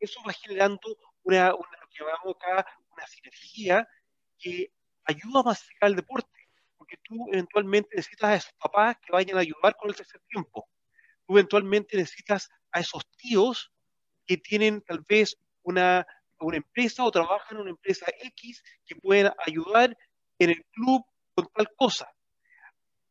Eso 0.00 0.20
va 0.26 0.32
generando 0.32 0.96
una, 1.22 1.50
lo 1.50 1.88
que 1.90 2.04
llamamos 2.04 2.36
acá 2.36 2.66
una 2.90 3.06
sinergia 3.06 3.88
que 4.38 4.72
ayuda 5.04 5.40
a 5.40 5.44
masificar 5.44 5.90
el 5.90 5.96
deporte, 5.96 6.48
porque 6.76 6.96
tú 7.02 7.26
eventualmente 7.32 7.96
necesitas 7.96 8.30
a 8.30 8.34
esos 8.36 8.52
papás 8.54 8.96
que 9.04 9.12
vayan 9.12 9.36
a 9.36 9.40
ayudar 9.40 9.76
con 9.76 9.90
el 9.90 9.96
tercer 9.96 10.20
tiempo. 10.28 10.68
Tú 11.26 11.34
eventualmente 11.34 11.96
necesitas 11.96 12.48
a 12.72 12.80
esos 12.80 13.08
tíos 13.16 13.72
que 14.26 14.36
tienen 14.36 14.82
tal 14.82 15.00
vez 15.08 15.36
una, 15.62 16.06
una 16.40 16.56
empresa 16.56 17.04
o 17.04 17.10
trabajan 17.10 17.56
en 17.56 17.62
una 17.62 17.70
empresa 17.70 18.06
X 18.20 18.62
que 18.86 18.96
pueden 18.96 19.32
ayudar 19.46 19.96
en 20.38 20.50
el 20.50 20.64
club 20.66 21.04
con 21.34 21.46
tal 21.54 21.68
cosa. 21.76 22.08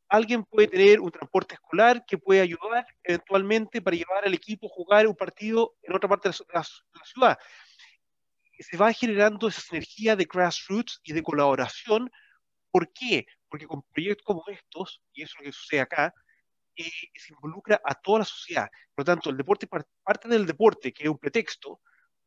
Alguien 0.09 0.43
puede 0.45 0.67
tener 0.67 1.01
un 1.01 1.11
transporte 1.11 1.55
escolar 1.55 2.05
que 2.05 2.17
puede 2.17 2.41
ayudar 2.41 2.85
eventualmente 3.03 3.81
para 3.81 3.97
llevar 3.97 4.25
al 4.25 4.33
equipo 4.33 4.67
a 4.67 4.69
jugar 4.69 5.07
un 5.07 5.15
partido 5.15 5.75
en 5.81 5.95
otra 5.95 6.07
parte 6.07 6.29
de 6.29 6.35
la, 6.53 6.63
ciudad. 7.03 7.37
Se 8.59 8.77
va 8.77 8.93
generando 8.93 9.47
esa 9.47 9.61
sinergia 9.61 10.15
de 10.15 10.25
grassroots 10.25 11.01
y 11.03 11.13
de 11.13 11.21
colaboración. 11.21 12.09
¿Por 12.71 12.91
qué? 12.93 13.25
Porque 13.49 13.67
con 13.67 13.83
proyectos 13.83 14.25
como 14.25 14.43
estos, 14.47 15.01
y 15.13 15.23
eso 15.23 15.33
es 15.35 15.39
lo 15.39 15.45
que 15.45 15.51
sucede 15.51 15.81
acá, 15.81 16.13
eh, 16.75 16.89
se 17.15 17.33
involucra 17.33 17.81
a 17.83 17.95
toda 17.95 18.19
la 18.19 18.25
sociedad. 18.25 18.69
Por 18.95 19.01
lo 19.01 19.05
tanto, 19.05 19.29
el 19.29 19.37
deporte 19.37 19.67
parte 19.67 20.27
del 20.27 20.45
deporte, 20.45 20.93
que 20.93 21.03
es 21.03 21.09
un 21.09 21.17
pretexto, 21.17 21.81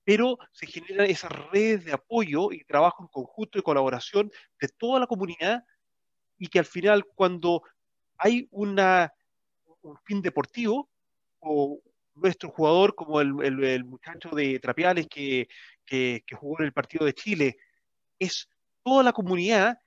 pero 0.05 0.39
se 0.53 0.67
generan 0.67 1.07
esas 1.07 1.31
redes 1.51 1.85
de 1.85 1.93
apoyo 1.93 2.53
y 2.53 2.65
trabajo 2.65 3.03
en 3.03 3.09
conjunto 3.09 3.59
y 3.59 3.63
colaboración 3.63 4.31
de 4.61 4.69
toda 4.69 5.01
la 5.01 5.07
comunidad 5.07 5.63
y 6.41 6.49
que 6.49 6.59
al 6.59 6.65
final 6.65 7.05
cuando 7.15 7.63
hay 8.19 8.49
una, 8.51 9.13
un 9.83 9.97
fin 10.05 10.21
deportivo 10.23 10.91
o 11.39 11.81
nuestro 12.15 12.51
jugador 12.51 12.95
como 12.95 13.21
el, 13.21 13.63
el, 13.63 13.85
muchacho 13.85 14.31
de 14.31 14.59
Trapiales 14.59 15.07
que, 15.09 15.49
que, 15.87 16.23
jugó 16.33 16.61
en 16.61 16.67
el 16.67 16.73
partido 16.73 17.05
de 17.05 17.15
Chile, 17.15 17.59
es 18.19 18.49
toda 18.83 19.03
la 19.03 19.13
comunidad 19.13 19.79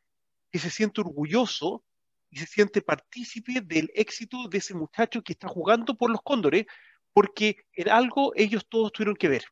que 0.52 0.60
se 0.60 0.70
siente 0.70 1.02
orgulloso 1.02 1.84
y 2.30 2.38
se 2.38 2.46
siente 2.46 2.82
partícipe 2.82 3.62
del 3.62 3.92
éxito 3.96 4.48
de 4.48 4.60
ese 4.60 4.76
muchacho 4.76 5.24
que 5.24 5.34
está 5.34 5.48
jugando 5.48 5.96
por 5.98 6.12
los 6.12 6.22
cóndores, 6.22 6.66
porque 7.14 7.58
en 7.74 7.90
algo 7.90 8.32
ellos 8.36 8.68
todos 8.70 8.92
tuvieron 8.92 9.16
que 9.16 9.28
ver. 9.28 9.46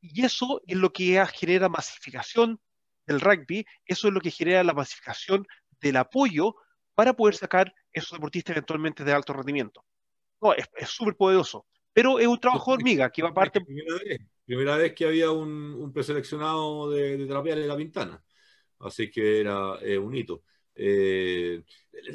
Y 0.00 0.24
eso 0.24 0.62
es 0.66 0.76
lo 0.76 0.92
que 0.92 1.22
genera 1.34 1.68
masificación 1.68 2.58
del 3.06 3.20
rugby, 3.20 3.66
eso 3.84 4.08
es 4.08 4.14
lo 4.14 4.20
que 4.20 4.30
genera 4.30 4.64
la 4.64 4.72
masificación 4.72 5.46
del 5.80 5.96
apoyo 5.96 6.56
para 6.94 7.14
poder 7.14 7.34
sacar 7.34 7.72
esos 7.92 8.12
deportistas 8.12 8.56
eventualmente 8.56 9.04
de 9.04 9.12
alto 9.12 9.32
rendimiento. 9.32 9.84
No, 10.40 10.54
es 10.54 10.68
súper 10.88 11.16
poderoso, 11.16 11.66
pero 11.92 12.18
es 12.18 12.26
un 12.26 12.38
trabajo 12.38 12.70
de 12.70 12.76
hormiga 12.76 13.10
que 13.10 13.22
va 13.22 13.30
a 13.30 13.34
parte... 13.34 13.60
Primera 14.44 14.76
vez 14.76 14.94
que 14.94 15.04
había 15.04 15.30
un, 15.30 15.92
preseleccionado 15.92 16.90
de, 16.90 17.16
de 17.16 17.26
de 17.26 17.66
la 17.68 17.76
Pintana. 17.76 18.22
Así 18.80 19.10
que 19.10 19.40
era 19.40 19.78
eh, 19.82 19.98
un 19.98 20.14
hito. 20.14 20.42
Eh, 20.74 21.62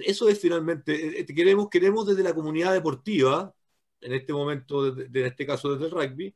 eso 0.05 0.27
es 0.27 0.39
finalmente, 0.39 1.19
eh, 1.19 1.25
queremos, 1.25 1.69
queremos 1.69 2.07
desde 2.07 2.23
la 2.23 2.33
comunidad 2.33 2.73
deportiva, 2.73 3.53
en 4.01 4.13
este 4.13 4.33
momento, 4.33 4.87
en 4.87 5.25
este 5.25 5.45
caso 5.45 5.73
desde 5.73 5.85
el 5.85 5.91
rugby, 5.91 6.35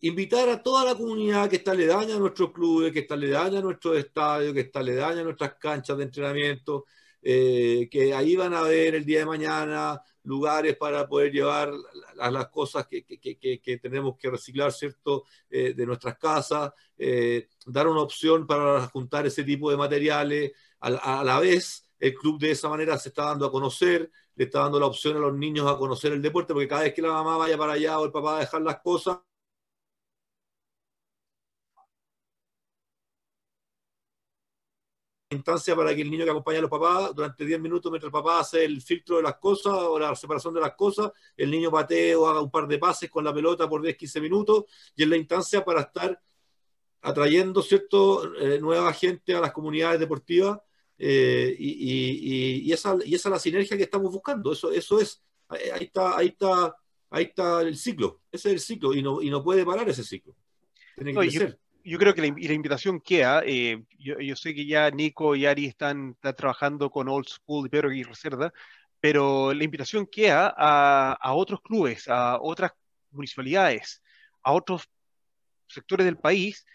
invitar 0.00 0.48
a 0.48 0.62
toda 0.62 0.84
la 0.84 0.94
comunidad 0.94 1.48
que 1.48 1.56
está 1.56 1.72
aledaña 1.72 2.16
a 2.16 2.18
nuestros 2.18 2.52
clubes, 2.52 2.92
que 2.92 3.00
está 3.00 3.14
aledaña 3.14 3.58
a 3.58 3.62
nuestros 3.62 3.98
estadios, 3.98 4.54
que 4.54 4.60
está 4.60 4.80
aledaña 4.80 5.20
a 5.20 5.24
nuestras 5.24 5.54
canchas 5.54 5.96
de 5.96 6.04
entrenamiento, 6.04 6.84
que 7.22 8.12
ahí 8.14 8.36
van 8.36 8.54
a 8.54 8.62
ver 8.62 8.94
el 8.94 9.04
día 9.04 9.20
de 9.20 9.26
mañana 9.26 10.00
lugares 10.26 10.76
para 10.76 11.08
poder 11.08 11.32
llevar 11.32 11.72
las, 12.14 12.32
las 12.32 12.48
cosas 12.48 12.86
que, 12.86 13.04
que, 13.04 13.18
que, 13.18 13.60
que, 13.60 13.78
tenemos 13.78 14.16
que 14.18 14.28
reciclar, 14.28 14.72
¿cierto?, 14.72 15.24
eh, 15.48 15.72
de 15.74 15.86
nuestras 15.86 16.18
casas, 16.18 16.72
eh, 16.98 17.48
dar 17.64 17.88
una 17.88 18.00
opción 18.00 18.46
para 18.46 18.86
juntar 18.88 19.26
ese 19.26 19.44
tipo 19.44 19.70
de 19.70 19.76
materiales. 19.76 20.52
A, 20.80 21.20
a, 21.20 21.24
la 21.24 21.38
vez, 21.40 21.88
el 21.98 22.14
club 22.14 22.38
de 22.40 22.50
esa 22.50 22.68
manera 22.68 22.98
se 22.98 23.08
está 23.08 23.26
dando 23.26 23.46
a 23.46 23.52
conocer, 23.52 24.10
le 24.34 24.44
está 24.44 24.60
dando 24.60 24.80
la 24.80 24.86
opción 24.86 25.16
a 25.16 25.20
los 25.20 25.34
niños 25.34 25.70
a 25.70 25.78
conocer 25.78 26.12
el 26.12 26.20
deporte, 26.20 26.52
porque 26.52 26.68
cada 26.68 26.82
vez 26.82 26.92
que 26.92 27.02
la 27.02 27.12
mamá 27.12 27.36
vaya 27.36 27.56
para 27.56 27.72
allá 27.74 27.98
o 27.98 28.04
el 28.04 28.12
papá 28.12 28.36
a 28.36 28.40
dejar 28.40 28.62
las 28.62 28.80
cosas, 28.80 29.18
instancia 35.36 35.76
para 35.76 35.94
que 35.94 36.02
el 36.02 36.10
niño 36.10 36.24
que 36.24 36.30
acompaña 36.30 36.58
a 36.58 36.62
los 36.62 36.70
papás 36.70 37.14
durante 37.14 37.44
10 37.44 37.60
minutos 37.60 37.90
mientras 37.92 38.08
el 38.08 38.12
papá 38.12 38.40
hace 38.40 38.64
el 38.64 38.82
filtro 38.82 39.16
de 39.16 39.22
las 39.22 39.36
cosas 39.36 39.72
o 39.74 39.98
la 39.98 40.14
separación 40.16 40.52
de 40.54 40.60
las 40.60 40.74
cosas, 40.74 41.12
el 41.36 41.50
niño 41.50 41.70
patee 41.70 42.16
o 42.16 42.26
haga 42.26 42.40
un 42.40 42.50
par 42.50 42.66
de 42.66 42.78
pases 42.78 43.10
con 43.10 43.24
la 43.24 43.32
pelota 43.32 43.68
por 43.68 43.82
10, 43.82 43.96
15 43.96 44.20
minutos 44.20 44.64
y 44.96 45.04
es 45.04 45.08
la 45.08 45.16
instancia 45.16 45.64
para 45.64 45.82
estar 45.82 46.20
atrayendo 47.02 47.62
cierto 47.62 48.34
eh, 48.36 48.58
nueva 48.60 48.92
gente 48.92 49.34
a 49.34 49.40
las 49.40 49.52
comunidades 49.52 50.00
deportivas 50.00 50.58
eh, 50.98 51.54
y, 51.58 51.68
y, 51.68 52.68
y, 52.68 52.72
esa, 52.72 52.96
y 53.04 53.14
esa 53.14 53.28
es 53.28 53.32
la 53.32 53.38
sinergia 53.38 53.76
que 53.76 53.84
estamos 53.84 54.12
buscando. 54.12 54.52
Eso, 54.52 54.72
eso 54.72 55.00
es, 55.00 55.22
ahí 55.48 55.84
está, 55.84 56.16
ahí 56.16 56.28
está, 56.28 56.74
ahí 57.10 57.24
está 57.24 57.62
el 57.62 57.76
ciclo, 57.76 58.22
ese 58.32 58.48
es 58.48 58.54
el 58.54 58.60
ciclo 58.60 58.94
y 58.94 59.02
no, 59.02 59.22
y 59.22 59.30
no 59.30 59.42
puede 59.42 59.64
parar 59.64 59.88
ese 59.88 60.02
ciclo. 60.02 60.34
Tiene 60.96 61.12
que 61.12 61.38
no, 61.38 61.56
yo 61.86 61.98
creo 61.98 62.14
que 62.14 62.22
la, 62.22 62.28
la 62.36 62.52
invitación 62.52 63.00
queda. 63.00 63.42
Eh, 63.46 63.84
yo, 63.98 64.18
yo, 64.18 64.34
sé 64.36 64.54
que 64.54 64.66
ya 64.66 64.90
Nico 64.90 65.36
y 65.36 65.46
Ari 65.46 65.66
están, 65.66 66.10
están 66.10 66.34
trabajando 66.34 66.90
con 66.90 67.08
Old 67.08 67.28
School 67.28 67.66
y 67.66 67.70
Pedro 67.70 67.92
y 67.92 68.02
Reserva, 68.02 68.52
pero 69.00 69.54
la 69.54 69.64
invitación 69.64 70.06
queda 70.06 70.52
a, 70.56 71.12
a, 71.12 71.34
otros 71.34 71.60
clubes, 71.62 72.08
a 72.08 72.40
otras 72.40 72.72
municipalidades, 73.10 74.02
a 74.42 74.52
otros 74.52 74.88
sectores 75.68 76.04
del 76.06 76.18
país 76.18 76.66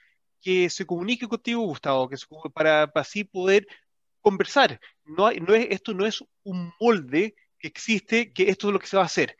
que 0.41 0.69
se 0.69 0.85
comunique 0.85 1.27
contigo, 1.27 1.61
Gustavo, 1.61 2.07
que 2.07 2.17
se, 2.17 2.25
para, 2.53 2.87
para, 2.87 3.01
así 3.01 3.25
poder 3.25 3.67
conversar. 4.21 4.79
No, 5.03 5.27
hay, 5.27 5.41
no 5.41 5.53
es, 5.53 5.67
esto 5.71 5.93
no 5.93 6.05
es 6.05 6.23
un 6.43 6.71
molde 6.79 7.35
que 7.59 7.67
existe, 7.67 8.31
que 8.31 8.49
esto 8.49 8.67
es 8.67 8.73
lo 8.73 8.79
que 8.79 8.87
se 8.87 8.97
va 8.97 9.03
a 9.03 9.07
hacer. 9.07 9.35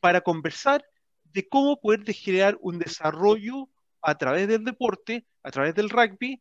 Para 0.00 0.20
conversar 0.20 0.84
de 1.24 1.48
cómo 1.48 1.80
poder 1.80 2.04
generar 2.12 2.58
un 2.60 2.80
desarrollo 2.80 3.68
a 4.02 4.16
través 4.16 4.48
del 4.48 4.64
deporte, 4.64 5.24
a 5.42 5.50
través 5.50 5.74
del 5.74 5.90
rugby, 5.90 6.40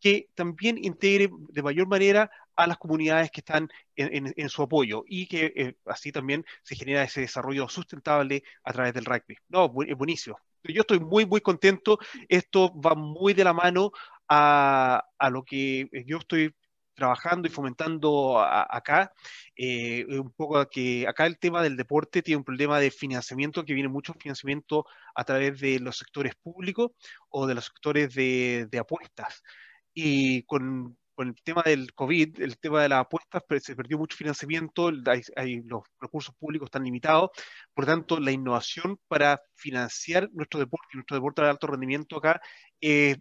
que 0.00 0.28
también 0.34 0.76
integre 0.78 1.30
de 1.30 1.62
mayor 1.62 1.86
manera 1.86 2.30
a 2.56 2.66
las 2.66 2.76
comunidades 2.78 3.30
que 3.30 3.40
están 3.40 3.68
en, 3.96 4.48
su 4.48 4.62
apoyo 4.62 5.02
y 5.06 5.26
que 5.26 5.52
eh, 5.56 5.76
así 5.86 6.12
también 6.12 6.44
se 6.62 6.76
genera 6.76 7.02
ese 7.02 7.22
desarrollo 7.22 7.68
sustentable 7.68 8.42
a 8.62 8.72
través 8.72 8.92
del 8.94 9.06
rugby. 9.06 9.36
No, 9.48 9.72
es 9.86 9.96
buenísimo. 9.96 10.38
Yo 10.62 10.82
estoy 10.82 11.00
muy, 11.00 11.26
muy 11.26 11.40
contento. 11.40 11.98
Esto 12.28 12.72
va 12.78 12.94
muy 12.94 13.34
de 13.34 13.44
la 13.44 13.52
mano 13.52 13.92
a, 14.28 15.04
a 15.18 15.30
lo 15.30 15.42
que 15.42 15.88
yo 16.06 16.18
estoy 16.18 16.54
trabajando 16.94 17.48
y 17.48 17.50
fomentando 17.50 18.38
a, 18.40 18.66
acá, 18.70 19.12
eh, 19.56 20.06
un 20.08 20.32
poco 20.32 20.66
que 20.68 21.06
acá 21.06 21.26
el 21.26 21.38
tema 21.38 21.62
del 21.62 21.76
deporte 21.76 22.22
tiene 22.22 22.38
un 22.38 22.44
problema 22.44 22.78
de 22.80 22.90
financiamiento, 22.90 23.64
que 23.64 23.74
viene 23.74 23.88
mucho 23.88 24.14
financiamiento 24.14 24.86
a 25.14 25.24
través 25.24 25.60
de 25.60 25.80
los 25.80 25.98
sectores 25.98 26.34
públicos 26.36 26.92
o 27.28 27.46
de 27.46 27.54
los 27.54 27.66
sectores 27.66 28.14
de, 28.14 28.66
de 28.70 28.78
apuestas. 28.78 29.42
Y 29.92 30.42
con, 30.44 30.96
con, 31.14 31.28
el 31.28 31.34
tema 31.42 31.62
del 31.64 31.94
COVID, 31.94 32.40
el 32.40 32.58
tema 32.58 32.82
de 32.82 32.88
las 32.88 33.00
apuestas, 33.00 33.42
se 33.60 33.76
perdió 33.76 33.98
mucho 33.98 34.16
financiamiento, 34.16 34.90
hay, 35.06 35.22
hay, 35.36 35.62
los 35.62 35.82
recursos 36.00 36.34
públicos 36.36 36.66
están 36.66 36.84
limitados, 36.84 37.30
por 37.74 37.84
lo 37.84 37.92
tanto, 37.92 38.18
la 38.20 38.32
innovación 38.32 38.98
para 39.08 39.40
financiar 39.54 40.28
nuestro 40.32 40.60
deporte, 40.60 40.88
nuestro 40.94 41.16
deporte 41.16 41.42
de 41.42 41.48
alto 41.48 41.66
rendimiento 41.68 42.16
acá, 42.16 42.40
eh, 42.80 43.16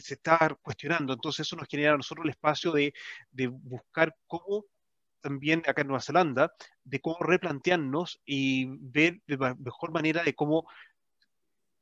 se 0.00 0.14
está 0.14 0.56
cuestionando. 0.62 1.12
Entonces 1.12 1.46
eso 1.46 1.56
nos 1.56 1.68
genera 1.68 1.94
a 1.94 1.96
nosotros 1.96 2.24
el 2.24 2.30
espacio 2.30 2.72
de, 2.72 2.94
de 3.30 3.46
buscar 3.48 4.16
cómo 4.26 4.64
también 5.20 5.62
acá 5.66 5.80
en 5.80 5.88
Nueva 5.88 6.02
Zelanda, 6.02 6.52
de 6.84 7.00
cómo 7.00 7.16
replantearnos 7.20 8.20
y 8.26 8.66
ver 8.66 9.22
de 9.26 9.38
mejor 9.58 9.90
manera 9.90 10.22
de 10.22 10.34
cómo 10.34 10.66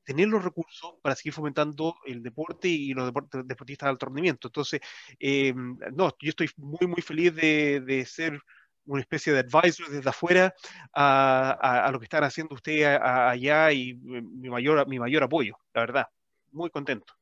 tener 0.04 0.28
los 0.28 0.44
recursos 0.44 0.94
para 1.02 1.14
seguir 1.14 1.32
fomentando 1.32 1.96
el 2.06 2.22
deporte 2.22 2.68
y 2.68 2.92
los 2.94 3.06
deportes, 3.06 3.46
deportistas 3.46 3.86
de 3.86 3.90
alto. 3.90 4.48
Entonces, 4.48 4.80
eh, 5.18 5.52
no, 5.54 6.10
yo 6.20 6.30
estoy 6.30 6.50
muy, 6.56 6.86
muy 6.86 7.02
feliz 7.02 7.34
de, 7.34 7.80
de, 7.80 8.04
ser 8.06 8.40
una 8.84 9.00
especie 9.00 9.32
de 9.32 9.40
advisor 9.40 9.88
desde 9.88 10.08
afuera 10.10 10.54
a, 10.92 11.58
a, 11.60 11.86
a 11.86 11.92
lo 11.92 11.98
que 11.98 12.04
están 12.04 12.24
haciendo 12.24 12.54
ustedes 12.54 12.98
allá 13.00 13.72
y 13.72 13.94
mi 13.94 14.50
mayor, 14.50 14.86
mi 14.88 14.98
mayor 14.98 15.22
apoyo, 15.22 15.56
la 15.74 15.80
verdad. 15.82 16.06
Muy 16.50 16.70
contento. 16.70 17.14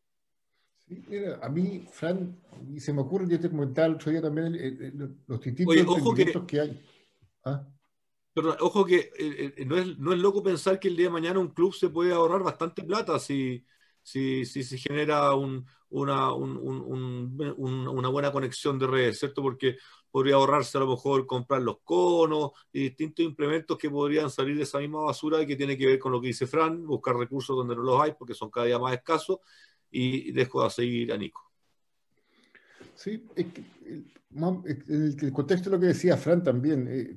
Mira, 0.91 1.39
a 1.41 1.49
mí, 1.49 1.87
Fran, 1.93 2.37
y 2.75 2.81
se 2.81 2.93
me 2.93 3.03
ocurre, 3.03 3.29
yo 3.29 3.39
te 3.39 3.49
comentaba 3.49 3.87
el 3.87 3.95
otro 3.95 4.11
día 4.11 4.21
también, 4.21 4.57
eh, 4.57 4.77
eh, 4.81 4.93
los 5.29 5.41
distintos 5.41 5.73
Oye, 5.73 5.85
ojo 5.87 6.13
que, 6.13 6.47
que, 6.47 6.61
hay. 6.61 6.83
¿Ah? 7.45 7.65
Pero, 8.35 8.57
ojo 8.61 8.85
que 8.85 9.13
eh, 9.17 9.65
no, 9.67 9.77
es, 9.77 9.99
no 9.99 10.13
es 10.13 10.19
loco 10.19 10.43
pensar 10.43 10.81
que 10.81 10.89
el 10.89 10.97
día 10.97 11.07
de 11.07 11.13
mañana 11.13 11.39
un 11.39 11.55
club 11.55 11.73
se 11.75 11.91
puede 11.91 12.13
ahorrar 12.13 12.43
bastante 12.43 12.83
plata 12.83 13.21
si, 13.21 13.65
si, 14.03 14.45
si 14.45 14.65
se 14.65 14.79
genera 14.79 15.33
un, 15.35 15.65
una, 15.91 16.33
un, 16.35 16.57
un, 16.57 17.89
una 17.89 18.09
buena 18.09 18.33
conexión 18.33 18.77
de 18.77 18.89
redes, 18.89 19.21
¿cierto? 19.21 19.43
Porque 19.43 19.77
podría 20.11 20.35
ahorrarse 20.35 20.77
a 20.77 20.81
lo 20.81 20.89
mejor 20.89 21.25
comprar 21.25 21.63
los 21.63 21.79
conos 21.85 22.51
y 22.73 22.83
distintos 22.83 23.25
implementos 23.25 23.79
que 23.79 23.91
podrían 23.91 24.29
salir 24.29 24.57
de 24.57 24.65
esa 24.65 24.81
misma 24.81 25.03
basura 25.03 25.41
y 25.41 25.47
que 25.47 25.55
tiene 25.55 25.79
que 25.79 25.87
ver 25.87 25.99
con 26.01 26.11
lo 26.11 26.21
que 26.21 26.29
dice 26.29 26.49
Fran, 26.49 26.85
buscar 26.85 27.17
recursos 27.17 27.57
donde 27.57 27.77
no 27.77 27.83
los 27.83 28.01
hay 28.01 28.15
porque 28.19 28.35
son 28.35 28.51
cada 28.51 28.67
día 28.67 28.79
más 28.81 28.93
escasos 28.93 29.39
y 29.91 30.33
dejo 30.33 30.63
a 30.63 30.71
seguir 30.71 31.13
a 31.13 31.17
Nico. 31.17 31.41
Sí, 32.95 33.27
es 33.35 33.47
que, 33.47 33.65
el 34.89 35.33
contexto 35.33 35.71
de 35.71 35.77
lo 35.77 35.81
que 35.81 35.89
decía 35.89 36.17
Fran 36.17 36.43
también, 36.43 36.87
eh, 36.89 37.17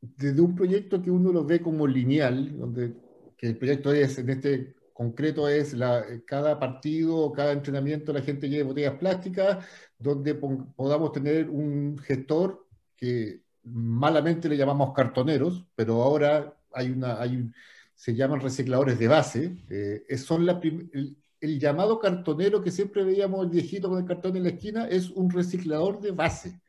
desde 0.00 0.40
un 0.40 0.54
proyecto 0.54 1.00
que 1.00 1.10
uno 1.10 1.32
lo 1.32 1.44
ve 1.44 1.60
como 1.60 1.86
lineal, 1.86 2.58
donde 2.58 2.92
que 3.36 3.48
el 3.48 3.56
proyecto 3.56 3.92
es, 3.92 4.18
en 4.18 4.30
este 4.30 4.74
concreto 4.92 5.48
es 5.48 5.74
la, 5.74 6.04
cada 6.26 6.58
partido, 6.58 7.32
cada 7.32 7.52
entrenamiento, 7.52 8.12
la 8.12 8.22
gente 8.22 8.48
lleve 8.48 8.64
botellas 8.64 8.94
plásticas, 8.94 9.64
donde 9.98 10.34
podamos 10.34 11.12
tener 11.12 11.48
un 11.48 11.98
gestor 11.98 12.66
que 12.96 13.42
malamente 13.64 14.48
le 14.48 14.56
llamamos 14.56 14.92
cartoneros, 14.92 15.64
pero 15.74 16.02
ahora 16.02 16.54
hay 16.72 16.90
una, 16.90 17.20
hay, 17.20 17.50
se 17.94 18.14
llaman 18.14 18.40
recicladores 18.40 18.98
de 18.98 19.08
base, 19.08 19.56
eh, 19.70 20.16
son 20.18 20.46
la 20.46 20.60
el, 20.62 21.16
el 21.42 21.58
llamado 21.58 21.98
cartonero 21.98 22.62
que 22.62 22.70
siempre 22.70 23.02
veíamos 23.02 23.44
el 23.44 23.50
viejito 23.50 23.88
con 23.88 23.98
el 23.98 24.04
cartón 24.04 24.36
en 24.36 24.44
la 24.44 24.50
esquina 24.50 24.86
es 24.86 25.10
un 25.10 25.28
reciclador 25.28 26.00
de 26.00 26.12
base. 26.12 26.60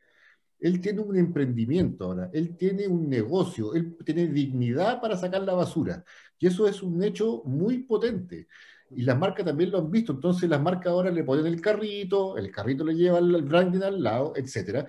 Él 0.58 0.80
tiene 0.80 1.00
un 1.00 1.16
emprendimiento 1.16 2.06
ahora, 2.06 2.28
él 2.32 2.56
tiene 2.56 2.88
un 2.88 3.08
negocio, 3.08 3.72
él 3.74 3.96
tiene 4.04 4.26
dignidad 4.26 5.00
para 5.00 5.16
sacar 5.16 5.42
la 5.42 5.54
basura. 5.54 6.04
Y 6.40 6.48
eso 6.48 6.66
es 6.66 6.82
un 6.82 7.04
hecho 7.04 7.42
muy 7.44 7.84
potente. 7.84 8.48
Y 8.90 9.02
las 9.02 9.16
marcas 9.16 9.46
también 9.46 9.70
lo 9.70 9.78
han 9.78 9.90
visto. 9.92 10.12
Entonces 10.12 10.50
las 10.50 10.60
marcas 10.60 10.88
ahora 10.88 11.10
le 11.12 11.22
ponen 11.22 11.46
el 11.46 11.60
carrito, 11.60 12.36
el 12.36 12.50
carrito 12.50 12.84
le 12.84 12.94
lleva 12.94 13.18
el 13.18 13.42
branding 13.42 13.82
al 13.82 14.02
lado, 14.02 14.32
etc. 14.34 14.88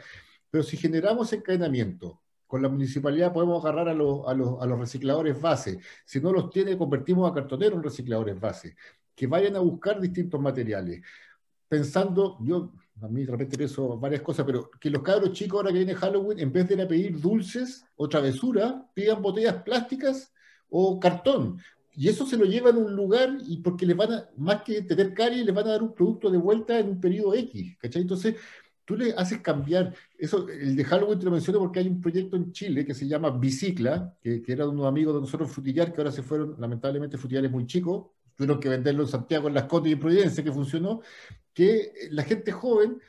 Pero 0.50 0.64
si 0.64 0.78
generamos 0.78 1.32
encadenamiento, 1.32 2.22
con 2.48 2.64
la 2.64 2.70
municipalidad 2.70 3.34
podemos 3.34 3.64
agarrar 3.64 3.90
a 3.90 3.94
los, 3.94 4.28
a, 4.28 4.34
los, 4.34 4.60
a 4.60 4.66
los 4.66 4.80
recicladores 4.80 5.40
base. 5.40 5.80
Si 6.06 6.20
no 6.20 6.32
los 6.32 6.50
tiene, 6.50 6.76
convertimos 6.76 7.30
a 7.30 7.34
cartoneros 7.36 7.78
en 7.78 7.84
recicladores 7.84 8.40
base 8.40 8.76
que 9.16 9.28
vayan 9.28 9.56
a 9.56 9.60
buscar 9.60 10.00
distintos 10.00 10.40
materiales. 10.40 11.02
Pensando, 11.68 12.38
yo 12.42 12.74
a 13.02 13.08
mí 13.08 13.26
de 13.26 13.32
repente 13.32 13.58
pienso 13.58 13.98
varias 13.98 14.22
cosas, 14.22 14.46
pero 14.46 14.70
que 14.80 14.90
los 14.90 15.02
cabros 15.02 15.34
chicos 15.34 15.58
ahora 15.58 15.72
que 15.72 15.80
viene 15.80 15.96
Halloween, 15.96 16.40
en 16.40 16.52
vez 16.52 16.68
de 16.68 16.76
ir 16.76 16.82
a 16.82 16.88
pedir 16.88 17.20
dulces 17.20 17.86
o 17.96 18.08
travesura, 18.08 18.90
pidan 18.94 19.22
botellas 19.22 19.64
plásticas 19.64 20.34
o 20.70 21.00
cartón. 21.00 21.60
Y 21.98 22.10
eso 22.10 22.26
se 22.26 22.38
lo 22.38 22.46
llevan 22.46 22.76
a 22.76 22.80
un 22.80 22.96
lugar 22.96 23.38
y 23.48 23.58
porque 23.58 23.86
les 23.86 23.96
van 23.96 24.12
a, 24.12 24.30
más 24.38 24.64
que 24.64 24.82
tener 24.82 25.14
caries, 25.14 25.46
les 25.46 25.56
van 25.56 25.68
a 25.68 25.72
dar 25.72 25.84
un 25.84 25.94
producto 25.94 26.30
de 26.30 26.38
vuelta 26.38 26.78
en 26.78 26.90
un 26.90 27.00
periodo 27.00 27.34
X, 27.36 27.78
¿cachai? 27.80 28.02
Entonces, 28.02 28.36
tú 28.84 28.96
le 28.96 29.14
haces 29.14 29.40
cambiar, 29.40 29.94
eso, 30.18 30.48
el 30.50 30.76
de 30.76 30.84
Halloween 30.84 31.20
te 31.20 31.26
lo 31.26 31.32
menciono 31.32 31.60
porque 31.60 31.80
hay 31.80 31.88
un 31.88 32.02
proyecto 32.02 32.36
en 32.36 32.52
Chile 32.52 32.86
que 32.86 32.94
se 32.94 33.08
llama 33.08 33.32
Bicicla, 33.32 34.14
que, 34.22 34.42
que 34.42 34.52
era 34.52 34.68
unos 34.68 34.86
amigos 34.86 35.16
de 35.16 35.22
nosotros 35.22 35.52
Frutillar, 35.52 35.92
que 35.92 36.02
ahora 36.02 36.12
se 36.12 36.22
fueron, 36.22 36.56
lamentablemente 36.60 37.18
Frutillar 37.18 37.46
es 37.46 37.52
muy 37.52 37.66
chico, 37.66 38.14
tuvieron 38.36 38.60
que 38.60 38.70
venderlo 38.70 39.04
en 39.04 39.10
Santiago, 39.10 39.48
en 39.48 39.54
Las 39.54 39.66
Cotas 39.66 39.90
y 39.90 39.94
en 39.94 40.00
Providencia, 40.00 40.44
que 40.44 40.52
funcionó, 40.52 41.02
que 41.54 41.92
la 42.12 42.24
gente 42.24 42.52
joven 42.52 43.00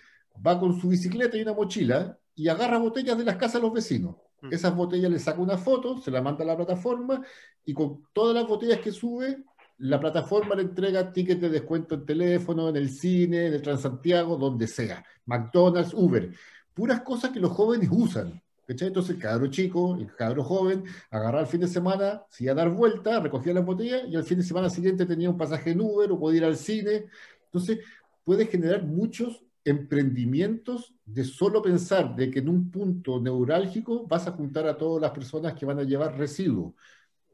va 0.44 0.58
con 0.58 0.80
su 0.80 0.88
bicicleta 0.88 1.36
y 1.36 1.42
una 1.42 1.54
mochila 1.54 2.18
y 2.34 2.48
agarra 2.48 2.78
botellas 2.78 3.18
de 3.18 3.24
las 3.24 3.36
casas 3.36 3.54
de 3.54 3.62
los 3.62 3.72
vecinos. 3.72 4.16
Mm. 4.42 4.52
Esas 4.52 4.74
botellas 4.74 5.10
le 5.10 5.18
saca 5.18 5.40
una 5.40 5.58
foto, 5.58 5.98
se 6.00 6.10
la 6.10 6.22
manda 6.22 6.44
a 6.44 6.46
la 6.46 6.56
plataforma 6.56 7.22
y 7.64 7.72
con 7.74 8.04
todas 8.12 8.34
las 8.34 8.46
botellas 8.46 8.78
que 8.80 8.92
sube, 8.92 9.44
la 9.78 10.00
plataforma 10.00 10.54
le 10.54 10.62
entrega 10.62 11.12
tickets 11.12 11.40
de 11.40 11.50
descuento 11.50 11.94
en 11.94 12.06
teléfono, 12.06 12.68
en 12.68 12.76
el 12.76 12.88
cine, 12.88 13.46
en 13.46 13.54
el 13.54 13.62
Transantiago, 13.62 14.36
donde 14.36 14.66
sea. 14.66 15.04
McDonald's, 15.26 15.92
Uber. 15.92 16.32
Puras 16.72 17.02
cosas 17.02 17.30
que 17.30 17.40
los 17.40 17.52
jóvenes 17.52 17.88
usan. 17.90 18.40
Entonces 18.68 19.14
el 19.14 19.18
cabro 19.20 19.46
chico, 19.48 19.96
el 19.96 20.14
cabro 20.14 20.42
joven, 20.42 20.84
agarraba 21.10 21.42
el 21.42 21.46
fin 21.46 21.60
de 21.60 21.68
semana, 21.68 22.24
se 22.28 22.44
iba 22.44 22.52
a 22.52 22.56
dar 22.56 22.70
vuelta, 22.70 23.20
recogía 23.20 23.54
las 23.54 23.64
botellas 23.64 24.02
y 24.08 24.16
al 24.16 24.24
fin 24.24 24.38
de 24.38 24.44
semana 24.44 24.68
siguiente 24.68 25.06
tenía 25.06 25.30
un 25.30 25.38
pasaje 25.38 25.70
en 25.70 25.80
Uber 25.80 26.10
o 26.10 26.18
podía 26.18 26.38
ir 26.38 26.44
al 26.44 26.56
cine. 26.56 27.06
Entonces 27.44 27.78
puede 28.24 28.46
generar 28.46 28.82
muchos 28.82 29.44
emprendimientos 29.64 30.94
de 31.04 31.24
solo 31.24 31.62
pensar 31.62 32.14
de 32.16 32.30
que 32.30 32.40
en 32.40 32.48
un 32.48 32.70
punto 32.70 33.20
neurálgico 33.20 34.06
vas 34.06 34.26
a 34.26 34.32
juntar 34.32 34.66
a 34.66 34.76
todas 34.76 35.02
las 35.02 35.10
personas 35.10 35.54
que 35.54 35.66
van 35.66 35.78
a 35.78 35.84
llevar 35.84 36.16
residuos. 36.16 36.74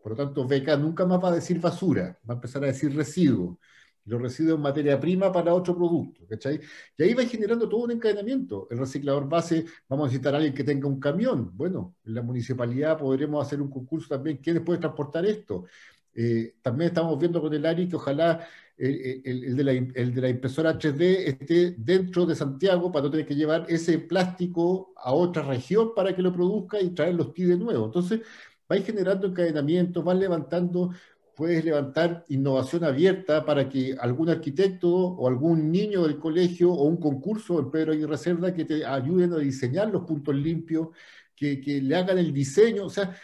Por 0.03 0.13
lo 0.13 0.17
tanto, 0.17 0.47
Beca 0.47 0.77
nunca 0.77 1.07
más 1.07 1.23
va 1.23 1.29
a 1.29 1.35
decir 1.35 1.61
basura, 1.61 2.19
va 2.29 2.35
a 2.35 2.37
empezar 2.37 2.65
a 2.65 2.67
decir 2.67 2.95
residuos. 2.95 3.57
Los 4.05 4.21
residuos 4.21 4.57
en 4.57 4.63
materia 4.63 4.99
prima 4.99 5.31
para 5.31 5.55
otro 5.55 5.77
producto, 5.77 6.27
¿cachai? 6.29 6.61
Y 6.97 7.03
ahí 7.03 7.15
va 7.15 7.25
generando 7.25 7.69
todo 7.69 7.85
un 7.85 7.93
encadenamiento. 7.93 8.67
El 8.71 8.79
reciclador 8.79 9.29
base, 9.29 9.65
vamos 9.89 10.05
a 10.05 10.07
necesitar 10.09 10.35
a 10.35 10.39
alguien 10.39 10.55
que 10.55 10.65
tenga 10.65 10.89
un 10.89 10.99
camión. 10.99 11.51
Bueno, 11.57 11.97
en 12.05 12.15
la 12.15 12.23
municipalidad 12.23 12.99
podremos 12.99 13.47
hacer 13.47 13.61
un 13.63 13.71
concurso 13.71 14.09
también. 14.09 14.39
¿Quiénes 14.39 14.63
pueden 14.63 14.81
transportar 14.81 15.25
esto? 15.27 15.67
Eh, 16.15 16.57
también 16.61 16.89
estamos 16.89 17.19
viendo 17.19 17.41
con 17.41 17.55
el 17.55 17.65
ARI 17.65 17.89
que 17.89 17.97
ojalá 17.97 18.47
el, 18.77 19.57
de 19.57 19.65
la, 20.21 20.29
impresora 20.29 20.79
3D 20.79 21.01
esté 21.27 21.75
dentro 21.79 22.27
de 22.27 22.35
Santiago 22.35 22.91
para 22.91 23.05
no 23.05 23.11
tener 23.11 23.27
que 23.27 23.37
llevar 23.37 23.67
ese 23.69 23.99
plástico 23.99 24.93
a 24.97 25.13
otra 25.13 25.43
región 25.43 25.95
para 25.95 26.15
que 26.15 26.23
lo 26.23 26.33
produzca 26.33 26.81
y 26.81 26.91
traer 26.91 27.15
los 27.15 27.33
TI 27.33 27.45
de 27.45 27.57
nuevo. 27.57 27.87
Entonces, 27.87 28.21
vais 28.69 28.85
generando 28.85 29.29
encadenamientos, 29.29 30.03
vas 30.03 30.17
levantando, 30.19 30.91
puedes 31.37 31.65
levantar 31.65 32.25
innovación 32.29 32.85
abierta 32.85 33.45
para 33.45 33.69
que 33.69 33.97
algún 33.99 34.31
arquitecto 34.31 34.89
o 34.89 35.29
algún 35.29 35.71
niño 35.71 36.03
del 36.05 36.19
colegio 36.19 36.73
o 36.73 36.85
un 36.85 36.99
concurso 36.99 37.59
en 37.59 37.71
Pedro 37.71 37.95
y 37.95 38.17
Cerda 38.17 38.55
que 38.55 38.65
te 38.65 38.85
ayuden 38.85 39.33
a 39.33 39.39
diseñar 39.39 39.91
los 39.91 40.03
puntos 40.05 40.35
limpios, 40.35 40.89
que, 41.35 41.61
que 41.61 41.81
le 41.81 41.97
hagan 41.97 42.19
el 42.19 42.33
diseño. 42.33 42.87
O 42.87 42.91
sea, 42.91 43.17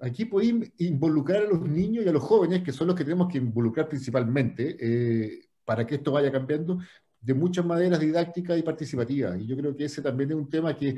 aquí 0.00 0.24
podéis 0.24 0.72
involucrar 0.78 1.42
a 1.42 1.48
los 1.48 1.62
niños 1.62 2.04
y 2.04 2.08
a 2.08 2.12
los 2.12 2.22
jóvenes, 2.22 2.62
que 2.62 2.72
son 2.72 2.86
los 2.88 2.96
que 2.96 3.04
tenemos 3.04 3.30
que 3.30 3.38
involucrar 3.38 3.88
principalmente, 3.88 4.76
eh, 4.80 5.48
para 5.64 5.86
que 5.86 5.96
esto 5.96 6.12
vaya 6.12 6.32
cambiando, 6.32 6.78
de 7.20 7.34
muchas 7.34 7.64
maneras 7.64 8.00
didácticas 8.00 8.58
y 8.58 8.62
participativas. 8.62 9.38
Y 9.40 9.46
yo 9.46 9.56
creo 9.56 9.76
que 9.76 9.84
ese 9.84 10.00
también 10.02 10.30
es 10.30 10.36
un 10.36 10.48
tema 10.48 10.76
que, 10.76 10.96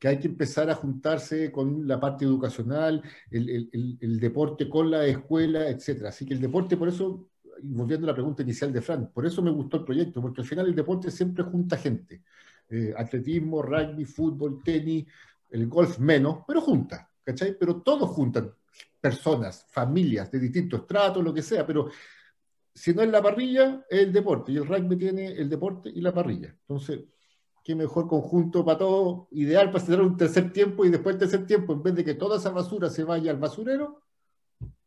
que 0.00 0.08
hay 0.08 0.18
que 0.18 0.28
empezar 0.28 0.70
a 0.70 0.74
juntarse 0.74 1.52
con 1.52 1.86
la 1.86 2.00
parte 2.00 2.24
educacional, 2.24 3.02
el, 3.30 3.50
el, 3.50 3.98
el, 4.00 4.18
deporte 4.18 4.68
con 4.68 4.90
la 4.90 5.04
escuela, 5.04 5.68
etc. 5.68 6.06
Así 6.06 6.24
que 6.24 6.32
el 6.32 6.40
deporte, 6.40 6.78
por 6.78 6.88
eso, 6.88 7.28
volviendo 7.62 8.06
a 8.06 8.10
la 8.10 8.14
pregunta 8.14 8.42
inicial 8.42 8.72
de 8.72 8.80
Fran, 8.80 9.12
por 9.12 9.26
eso 9.26 9.42
me 9.42 9.50
gustó 9.50 9.76
el 9.76 9.84
proyecto, 9.84 10.22
porque 10.22 10.40
al 10.40 10.46
final 10.46 10.66
el 10.66 10.74
deporte 10.74 11.10
siempre 11.10 11.44
junta 11.44 11.76
gente. 11.76 12.22
Eh, 12.70 12.94
atletismo, 12.96 13.60
rugby, 13.60 14.06
fútbol, 14.06 14.62
tenis, 14.64 15.06
el 15.50 15.66
golf 15.66 15.98
menos, 15.98 16.38
pero 16.48 16.62
junta. 16.62 17.10
¿cachai? 17.22 17.56
Pero 17.58 17.82
todos 17.82 18.08
juntan 18.08 18.54
personas, 19.00 19.66
familias 19.68 20.30
de 20.30 20.38
distintos 20.38 20.86
tratos, 20.86 21.22
lo 21.22 21.34
que 21.34 21.42
sea, 21.42 21.66
pero 21.66 21.90
si 22.74 22.94
no 22.94 23.02
es 23.02 23.08
la 23.10 23.22
parrilla, 23.22 23.84
es 23.90 24.00
el 24.00 24.12
deporte, 24.12 24.52
y 24.52 24.56
el 24.56 24.66
rugby 24.66 24.96
tiene 24.96 25.26
el 25.26 25.48
deporte 25.50 25.90
y 25.90 26.00
la 26.00 26.14
parrilla. 26.14 26.48
Entonces, 26.48 27.00
qué 27.70 27.76
mejor 27.76 28.08
conjunto 28.08 28.64
para 28.64 28.78
todos, 28.78 29.28
ideal 29.30 29.70
para 29.70 29.84
tener 29.84 30.00
un 30.00 30.16
tercer 30.16 30.52
tiempo 30.52 30.84
y 30.84 30.90
después 30.90 31.16
del 31.16 31.28
tercer 31.28 31.46
tiempo, 31.46 31.72
en 31.72 31.84
vez 31.84 31.94
de 31.94 32.04
que 32.04 32.14
toda 32.14 32.38
esa 32.38 32.50
basura 32.50 32.90
se 32.90 33.04
vaya 33.04 33.30
al 33.30 33.36
basurero, 33.36 34.02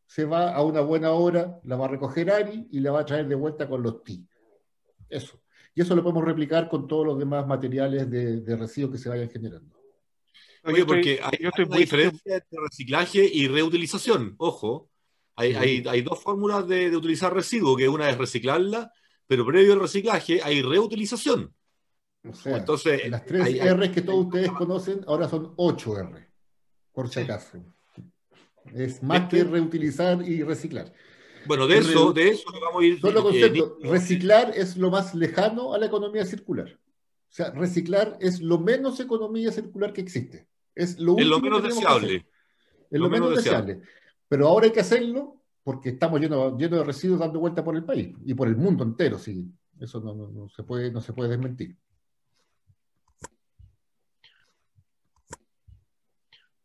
se 0.06 0.26
va 0.26 0.54
a 0.54 0.62
una 0.64 0.82
buena 0.82 1.12
hora, 1.12 1.62
la 1.64 1.78
va 1.78 1.86
a 1.86 1.88
recoger 1.88 2.30
Ari 2.30 2.68
y 2.72 2.82
la 2.82 2.92
va 2.92 3.00
a 3.00 3.06
traer 3.06 3.30
de 3.30 3.36
vuelta 3.36 3.70
con 3.70 3.82
los 3.82 4.04
TI. 4.04 4.28
Eso. 5.08 5.40
Y 5.74 5.82
eso 5.82 5.96
lo 5.96 6.04
podemos 6.04 6.26
replicar 6.26 6.68
con 6.68 6.86
todos 6.86 7.06
los 7.06 7.18
demás 7.18 7.48
materiales 7.48 8.12
de, 8.12 8.42
de 8.42 8.56
residuos 8.58 8.92
que 8.92 8.98
se 8.98 9.08
vayan 9.08 9.30
generando. 9.30 9.80
Oye, 10.66 10.86
porque 10.86 11.22
hay, 11.24 11.40
una 11.46 11.78
diferencia 11.78 12.36
entre 12.36 12.60
reciclaje 12.60 13.24
y 13.24 13.48
reutilización. 13.48 14.36
Ojo, 14.40 14.90
hay, 15.38 15.54
hay, 15.54 15.84
hay 15.88 16.02
dos 16.02 16.22
fórmulas 16.22 16.68
de, 16.68 16.90
de, 16.90 16.98
utilizar 16.98 17.34
residuos, 17.34 17.78
que 17.78 17.88
una 17.88 18.10
es 18.10 18.18
reciclarla, 18.18 18.92
pero 19.26 19.46
previo 19.46 19.72
al 19.72 19.80
reciclaje 19.80 20.42
hay 20.44 20.62
reutilización. 20.62 21.54
O 22.30 22.34
sea, 22.34 22.58
Entonces, 22.58 23.10
las 23.10 23.26
tres 23.26 23.48
R 23.56 23.91
que 23.91 24.02
todos 24.02 24.26
ustedes 24.26 24.52
conocen 24.52 25.02
ahora 25.08 25.28
son 25.28 25.54
8 25.58 26.00
R, 26.00 26.28
por 26.94 27.10
si 27.10 27.20
acaso. 27.20 27.58
Es 28.74 29.04
más 29.04 29.28
que 29.30 29.44
reutilizar 29.44 30.22
y 30.22 30.41
reciclar. 30.44 30.94
Bueno, 31.45 31.68
de 31.68 31.80
eso, 31.80 32.14
de 32.14 32.30
eso 32.30 32.50
vamos 32.62 32.82
a 32.82 32.86
ir. 32.86 33.02
Solo 33.02 33.24
concepto, 33.24 33.78
reciclar 33.82 34.52
es 34.56 34.78
lo 34.78 34.90
más 34.90 35.14
lejano 35.14 35.74
a 35.74 35.78
la 35.78 35.88
economía 35.88 36.26
circular. 36.26 36.70
O 36.70 37.36
sea, 37.36 37.52
reciclar 37.52 38.18
es 38.22 38.40
lo 38.40 38.60
menos 38.60 39.00
economía 39.00 39.52
circular 39.52 39.91
que 39.91 40.02
existe. 40.02 40.48
Es 40.76 41.00
lo, 41.00 41.16
menos 41.16 41.64
deseable. 41.64 42.26
Es 42.90 43.00
lo, 43.00 43.10
menos, 43.10 43.36
deseable. 43.36 43.82
Pero 44.28 44.48
ahora 44.48 44.68
hay 44.68 44.72
que 44.72 44.80
hacerlo 44.80 45.41
porque 45.64 45.90
estamos 45.90 46.20
llenos, 46.20 46.58
llenos 46.58 46.80
de 46.80 46.86
residuos 46.86 47.20
dando 47.20 47.40
vuelta 47.40 47.64
por 47.64 47.76
el 47.76 47.84
país 47.84 48.16
y 48.26 48.34
por 48.34 48.48
el 48.48 48.56
mundo 48.56 48.84
entero. 48.84 49.18
Sí. 49.18 49.52
Eso 49.80 50.00
no, 50.00 50.48
se 50.50 50.64
puede, 50.64 50.91
no 50.91 51.02
se 51.02 51.14
puede 51.14 51.32
desmentir. 51.32 51.76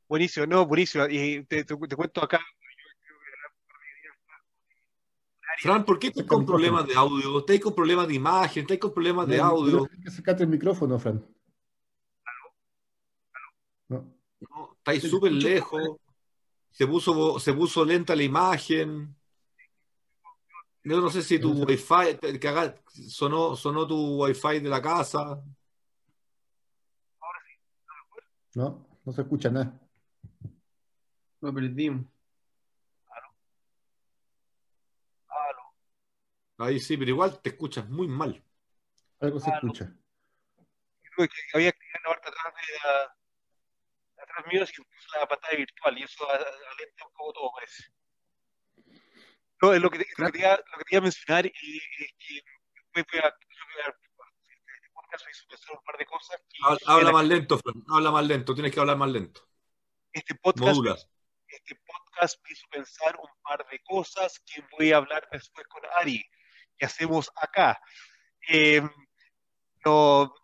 Buenísimo, 0.08 0.46
no, 0.46 0.66
buenísimo. 0.66 1.06
Y 1.06 1.44
te, 1.44 1.64
cuento 1.66 2.22
acá. 2.22 2.40
Fran, 5.60 5.84
¿por 5.84 5.98
qué 5.98 6.08
estás 6.08 6.24
con 6.24 6.46
problemas 6.46 6.86
de 6.86 6.94
audio? 6.94 7.40
¿Estás 7.40 7.60
con 7.60 7.74
problemas 7.74 8.08
de 8.08 8.14
imagen? 8.14 8.62
¿Estás 8.62 8.78
con 8.78 8.94
problemas 8.94 9.26
de 9.26 9.40
audio? 9.40 9.86
Tienes 9.86 10.04
que 10.04 10.10
sacarte 10.10 10.44
el 10.44 10.48
micrófono, 10.48 10.98
Fran. 10.98 11.24
No. 13.88 14.14
no 14.40 14.74
estáis 14.78 15.10
súper 15.10 15.32
lejos. 15.32 15.96
Se 16.70 16.86
puso, 16.86 17.38
se 17.40 17.52
puso 17.52 17.84
lenta 17.84 18.14
la 18.14 18.22
imagen. 18.22 19.14
Yo 20.84 21.00
no 21.00 21.10
sé 21.10 21.22
si 21.22 21.38
tu 21.38 21.52
wifi, 21.64 22.18
sonó, 23.08 23.56
sonó 23.56 23.86
tu 23.86 24.22
wifi 24.22 24.60
de 24.60 24.68
la 24.68 24.80
casa. 24.80 25.42
No, 28.54 28.86
no 29.04 29.12
se 29.12 29.22
escucha 29.22 29.50
nada. 29.50 29.87
Lo 31.40 31.54
perdimos. 31.54 32.06
Ahí 36.58 36.80
sí, 36.80 36.96
pero 36.96 37.10
igual 37.10 37.40
te 37.40 37.50
escuchas 37.50 37.88
muy 37.88 38.08
mal. 38.08 38.42
Algo 39.20 39.38
se 39.38 39.50
escucha. 39.50 39.94
Creo 41.14 41.28
que 41.28 41.34
había 41.54 41.72
que 41.72 41.78
ir 41.78 41.92
la 42.02 42.10
parte 42.10 42.28
atrás 42.28 42.54
de 42.54 43.18
mío 44.52 44.62
es 44.62 44.72
la 45.18 45.26
pantalla 45.26 45.56
virtual 45.56 45.98
y 45.98 46.02
eso 46.02 46.28
alenta 46.30 47.06
un 47.06 47.12
poco 47.14 47.32
todo, 47.32 47.50
parece. 47.54 47.84
No, 49.60 49.72
lo, 49.72 49.90
que, 49.90 49.98
lo, 49.98 50.26
que 50.26 50.32
quería, 50.32 50.56
lo 50.56 50.78
que 50.78 50.84
quería 50.84 51.00
mencionar 51.00 51.46
es 51.46 51.52
que 51.52 52.42
voy 52.94 53.20
a, 53.20 53.28
este 53.28 54.88
podcast 54.94 55.24
me 55.24 55.30
hizo 55.32 55.48
pensar 55.48 55.76
un 55.76 55.84
par 55.84 55.98
de 55.98 56.06
cosas. 56.06 56.40
habla 56.86 57.12
más 57.12 57.26
lento, 57.26 57.58
Fran, 57.58 57.84
habla 57.88 58.10
más 58.10 58.26
lento, 58.26 58.54
tienes 58.54 58.72
que 58.72 58.80
hablar 58.80 58.96
más 58.96 59.10
lento. 59.10 59.48
Este 60.12 60.34
podcast, 60.36 61.08
este 61.56 61.74
podcast 61.76 62.40
me 62.44 62.52
hizo 62.52 62.66
pensar 62.68 63.16
un 63.16 63.42
par 63.42 63.66
de 63.70 63.78
cosas 63.80 64.40
que 64.40 64.62
voy 64.72 64.92
a 64.92 64.98
hablar 64.98 65.26
después 65.30 65.66
con 65.68 65.82
Ari, 65.96 66.24
que 66.76 66.86
hacemos 66.86 67.30
acá. 67.36 67.80
Eh, 68.48 68.82
lo, 69.84 70.34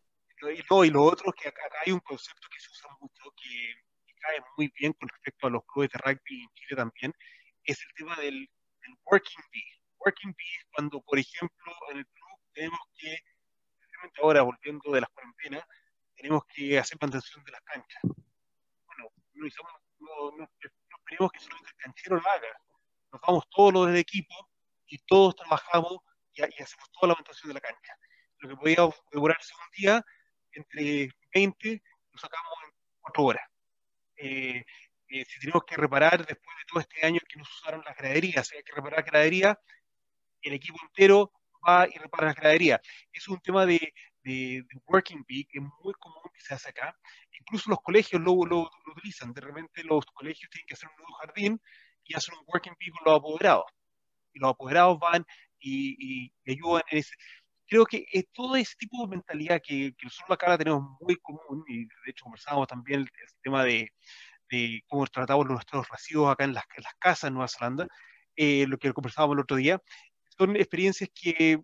y 0.84 0.90
lo 0.90 1.02
otro 1.02 1.32
es 1.34 1.42
que 1.42 1.48
acá 1.48 1.62
hay 1.84 1.92
un 1.92 2.00
concepto 2.00 2.48
que 2.50 2.60
se 2.60 2.70
usa 2.70 2.90
mucho, 3.00 3.32
que 3.36 3.74
cae 4.20 4.40
muy 4.56 4.72
bien 4.78 4.92
con 4.94 5.08
respecto 5.08 5.46
a 5.46 5.50
los 5.50 5.64
clubes 5.66 5.90
de 5.90 5.98
rugby 5.98 6.42
en 6.42 6.48
Chile 6.54 6.76
también, 6.76 7.14
es 7.64 7.78
el 7.80 7.94
tema 7.94 8.16
del, 8.16 8.48
working 9.04 9.44
bee. 9.52 9.64
Working 9.98 10.34
bee 10.36 10.56
es 10.58 10.66
cuando, 10.72 11.00
por 11.02 11.18
ejemplo, 11.18 11.72
en 11.90 11.98
el 11.98 12.06
club 12.06 12.38
tenemos 12.52 12.80
que, 12.96 13.18
especialmente 13.80 14.20
ahora 14.22 14.42
volviendo 14.42 14.92
de 14.92 15.00
las 15.00 15.10
cuarentenas, 15.10 15.64
tenemos 16.14 16.44
que 16.46 16.78
hacer 16.78 16.98
mantención 17.00 17.44
de 17.44 17.52
las 17.52 17.62
canchas. 17.62 18.02
Bueno, 18.02 19.10
no, 19.34 19.48
no, 20.00 20.36
no, 20.36 20.50
esperemos 21.04 21.32
que 21.32 21.40
solamente 21.40 21.70
el 21.70 21.76
canchero 21.76 22.16
lo 22.16 22.28
haga. 22.28 22.60
Nos 23.12 23.20
vamos 23.20 23.44
todos 23.50 23.72
los 23.72 23.86
del 23.88 23.96
equipo 23.96 24.34
y 24.86 24.98
todos 24.98 25.36
trabajamos 25.36 25.98
y, 26.32 26.42
hacemos 26.42 26.90
toda 26.92 27.08
la 27.08 27.14
mantención 27.14 27.48
de 27.48 27.54
la 27.54 27.60
cancha. 27.60 27.96
Lo 28.38 28.48
que 28.48 28.56
podía 28.56 28.88
demorarse 29.12 29.54
un 29.54 29.70
día, 29.76 30.04
entre 30.52 31.10
20, 31.32 31.82
lo 32.12 32.18
sacamos 32.18 32.52
en 32.66 32.74
4 33.00 33.24
horas. 33.24 33.48
Eh, 34.16 34.64
eh, 35.08 35.24
si 35.26 35.40
tenemos 35.40 35.64
que 35.64 35.76
reparar 35.76 36.26
después 36.26 36.56
de 36.56 36.64
todo 36.66 36.80
este 36.80 37.06
año 37.06 37.20
que 37.28 37.38
nos 37.38 37.50
usaron 37.50 37.82
las 37.84 37.96
graderías, 37.96 38.48
si 38.48 38.56
hay 38.56 38.62
que 38.62 38.72
reparar 38.72 39.04
graderías, 39.04 39.56
el 40.42 40.54
equipo 40.54 40.78
entero 40.82 41.30
va 41.66 41.86
y 41.86 41.96
repara 41.98 42.28
la 42.28 42.34
gradería. 42.34 42.80
Es 43.12 43.28
un 43.28 43.40
tema 43.40 43.64
de, 43.66 43.94
de, 44.24 44.64
working 44.86 45.24
bee 45.28 45.44
que 45.44 45.58
es 45.58 45.64
muy 45.82 45.94
común 45.94 46.22
que 46.32 46.40
se 46.40 46.54
hace 46.54 46.70
acá. 46.70 46.96
Incluso 47.38 47.70
los 47.70 47.80
colegios 47.80 48.20
lo, 48.20 48.44
lo, 48.44 48.70
utilizan. 48.96 49.32
De 49.32 49.40
repente 49.40 49.84
los 49.84 50.04
colegios 50.06 50.50
tienen 50.50 50.66
que 50.66 50.74
hacer 50.74 50.88
un 50.88 50.96
nuevo 50.96 51.14
jardín 51.14 51.60
y 52.04 52.14
hacen 52.14 52.34
un 52.34 52.44
working 52.46 52.74
bee 52.78 52.90
con 52.90 53.02
los 53.04 53.20
apoderados. 53.20 53.64
Y 54.32 54.40
los 54.40 54.50
apoderados 54.50 54.98
van 54.98 55.24
y, 55.60 55.96
y, 55.98 56.32
ayudan 56.50 56.82
en 56.90 56.98
ese 56.98 57.14
creo 57.66 57.86
que 57.86 58.04
es 58.12 58.24
todo 58.32 58.56
ese 58.56 58.74
tipo 58.78 59.02
de 59.02 59.08
mentalidad 59.08 59.60
que, 59.62 59.94
que 59.96 60.04
nosotros 60.04 60.36
acá 60.36 60.48
la 60.50 60.58
tenemos 60.58 60.82
muy 61.00 61.16
común, 61.16 61.64
y 61.66 61.84
de 61.86 62.10
hecho 62.10 62.24
conversábamos 62.24 62.68
también 62.68 63.00
el, 63.00 63.08
tema 63.42 63.64
de, 63.64 63.90
de, 64.50 64.82
cómo 64.86 65.06
tratamos 65.06 65.46
nuestros 65.46 65.88
residuos 65.88 66.30
acá 66.32 66.44
en 66.44 66.54
las, 66.54 66.64
en 66.76 66.82
las 66.82 66.94
casas 66.98 67.28
en 67.28 67.34
Nueva 67.34 67.48
Zelanda, 67.48 67.88
eh, 68.36 68.66
lo 68.68 68.78
que 68.78 68.92
conversábamos 68.92 69.36
el 69.36 69.42
otro 69.42 69.56
día, 69.56 69.80
son 70.36 70.56
experiencias 70.56 71.10
que 71.14 71.60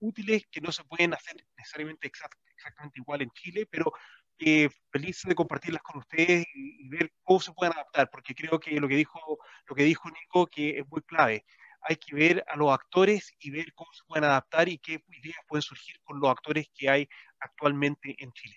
útiles, 0.00 0.46
que 0.50 0.60
no 0.60 0.72
se 0.72 0.84
pueden 0.84 1.14
hacer 1.14 1.36
necesariamente 1.56 2.06
exactamente 2.06 3.00
igual 3.00 3.22
en 3.22 3.30
Chile, 3.30 3.66
pero 3.70 3.92
eh, 4.38 4.68
feliz 4.90 5.22
de 5.24 5.34
compartirlas 5.34 5.82
con 5.82 5.98
ustedes 5.98 6.46
y, 6.54 6.88
ver 6.88 7.12
cómo 7.22 7.40
se 7.40 7.52
pueden 7.52 7.72
adaptar, 7.72 8.10
porque 8.10 8.34
creo 8.34 8.60
que 8.60 8.78
lo 8.78 8.88
que 8.88 8.96
dijo, 8.96 9.38
lo 9.66 9.74
que 9.74 9.84
dijo 9.84 10.10
Nico 10.10 10.46
que 10.46 10.78
es 10.78 10.86
muy 10.88 11.02
clave. 11.02 11.44
Hay 11.80 11.96
que 11.96 12.14
ver 12.14 12.44
a 12.48 12.56
los 12.56 12.72
actores 12.72 13.34
y 13.38 13.50
ver 13.50 13.72
cómo 13.74 13.92
se 13.92 14.04
pueden 14.06 14.24
adaptar 14.24 14.68
y 14.68 14.78
qué 14.78 15.02
ideas 15.08 15.38
pueden 15.48 15.62
surgir 15.62 16.00
con 16.02 16.20
los 16.20 16.30
actores 16.30 16.68
que 16.74 16.90
hay 16.90 17.08
actualmente 17.40 18.14
en 18.18 18.32
Chile. 18.32 18.56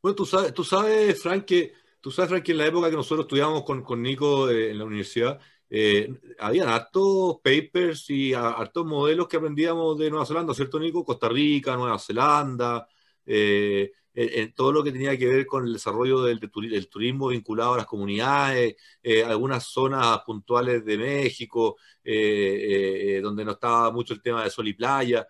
Bueno, 0.00 0.14
tú 0.14 0.24
sabes, 0.24 0.54
tú 0.54 0.64
sabes 0.64 1.20
Frank, 1.22 1.44
que, 1.44 1.72
tú 2.00 2.10
sabes, 2.10 2.30
Frank, 2.30 2.44
que 2.44 2.52
en 2.52 2.58
la 2.58 2.66
época 2.66 2.90
que 2.90 2.96
nosotros 2.96 3.26
estudiamos 3.26 3.64
con, 3.64 3.82
con 3.82 4.02
Nico 4.02 4.48
eh, 4.48 4.70
en 4.70 4.78
la 4.78 4.84
universidad, 4.84 5.40
eh, 5.68 6.14
habían 6.38 6.68
hartos 6.68 7.38
papers 7.42 8.08
y 8.10 8.32
hartos 8.34 8.86
modelos 8.86 9.26
que 9.26 9.36
aprendíamos 9.36 9.98
de 9.98 10.10
Nueva 10.10 10.26
Zelanda, 10.26 10.54
¿cierto, 10.54 10.78
Nico? 10.78 11.04
Costa 11.04 11.28
Rica, 11.28 11.76
Nueva 11.76 11.98
Zelanda, 11.98 12.86
eh, 13.24 13.90
en, 14.14 14.54
todo 14.54 14.72
lo 14.72 14.82
que 14.84 14.92
tenía 14.92 15.18
que 15.18 15.26
ver 15.26 15.46
con 15.46 15.66
el 15.66 15.74
desarrollo 15.74 16.22
del, 16.22 16.40
turismo 16.88 17.28
vinculado 17.28 17.74
a 17.74 17.78
las 17.78 17.86
comunidades, 17.86 18.76
eh, 19.02 19.24
algunas 19.24 19.64
zonas 19.64 20.20
puntuales 20.24 20.84
de 20.84 20.96
México, 20.96 21.76
donde 22.02 23.44
no 23.44 23.52
estaba 23.52 23.90
mucho 23.90 24.14
el 24.14 24.22
tema 24.22 24.44
de 24.44 24.50
sol 24.50 24.68
y 24.68 24.72
playa. 24.74 25.26